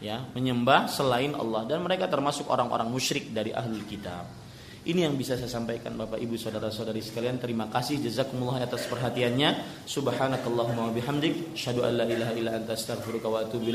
ya, 0.00 0.24
menyembah 0.32 0.88
selain 0.88 1.36
Allah. 1.36 1.68
Dan 1.68 1.84
mereka 1.84 2.08
termasuk 2.08 2.48
orang-orang 2.48 2.88
musyrik 2.88 3.28
dari 3.34 3.52
ahli 3.52 3.84
kitab. 3.84 4.47
Ini 4.86 5.10
yang 5.10 5.18
bisa 5.18 5.34
saya 5.34 5.50
sampaikan 5.50 5.98
Bapak 5.98 6.22
Ibu 6.22 6.38
saudara-saudari 6.38 7.02
sekalian. 7.02 7.42
Terima 7.42 7.66
kasih 7.66 7.98
jazakumullah 7.98 8.62
atas 8.62 8.86
perhatiannya. 8.86 9.82
Subhanakallahumma 9.88 10.94
bihamdik, 10.94 11.58
syadu 11.58 11.82
an 11.82 11.98
la 11.98 12.06
ilaha 12.06 12.32
illa 12.38 12.54
anta 12.54 12.78
astaghfiruka 12.78 13.26
wa 13.26 13.42
atubu 13.42 13.74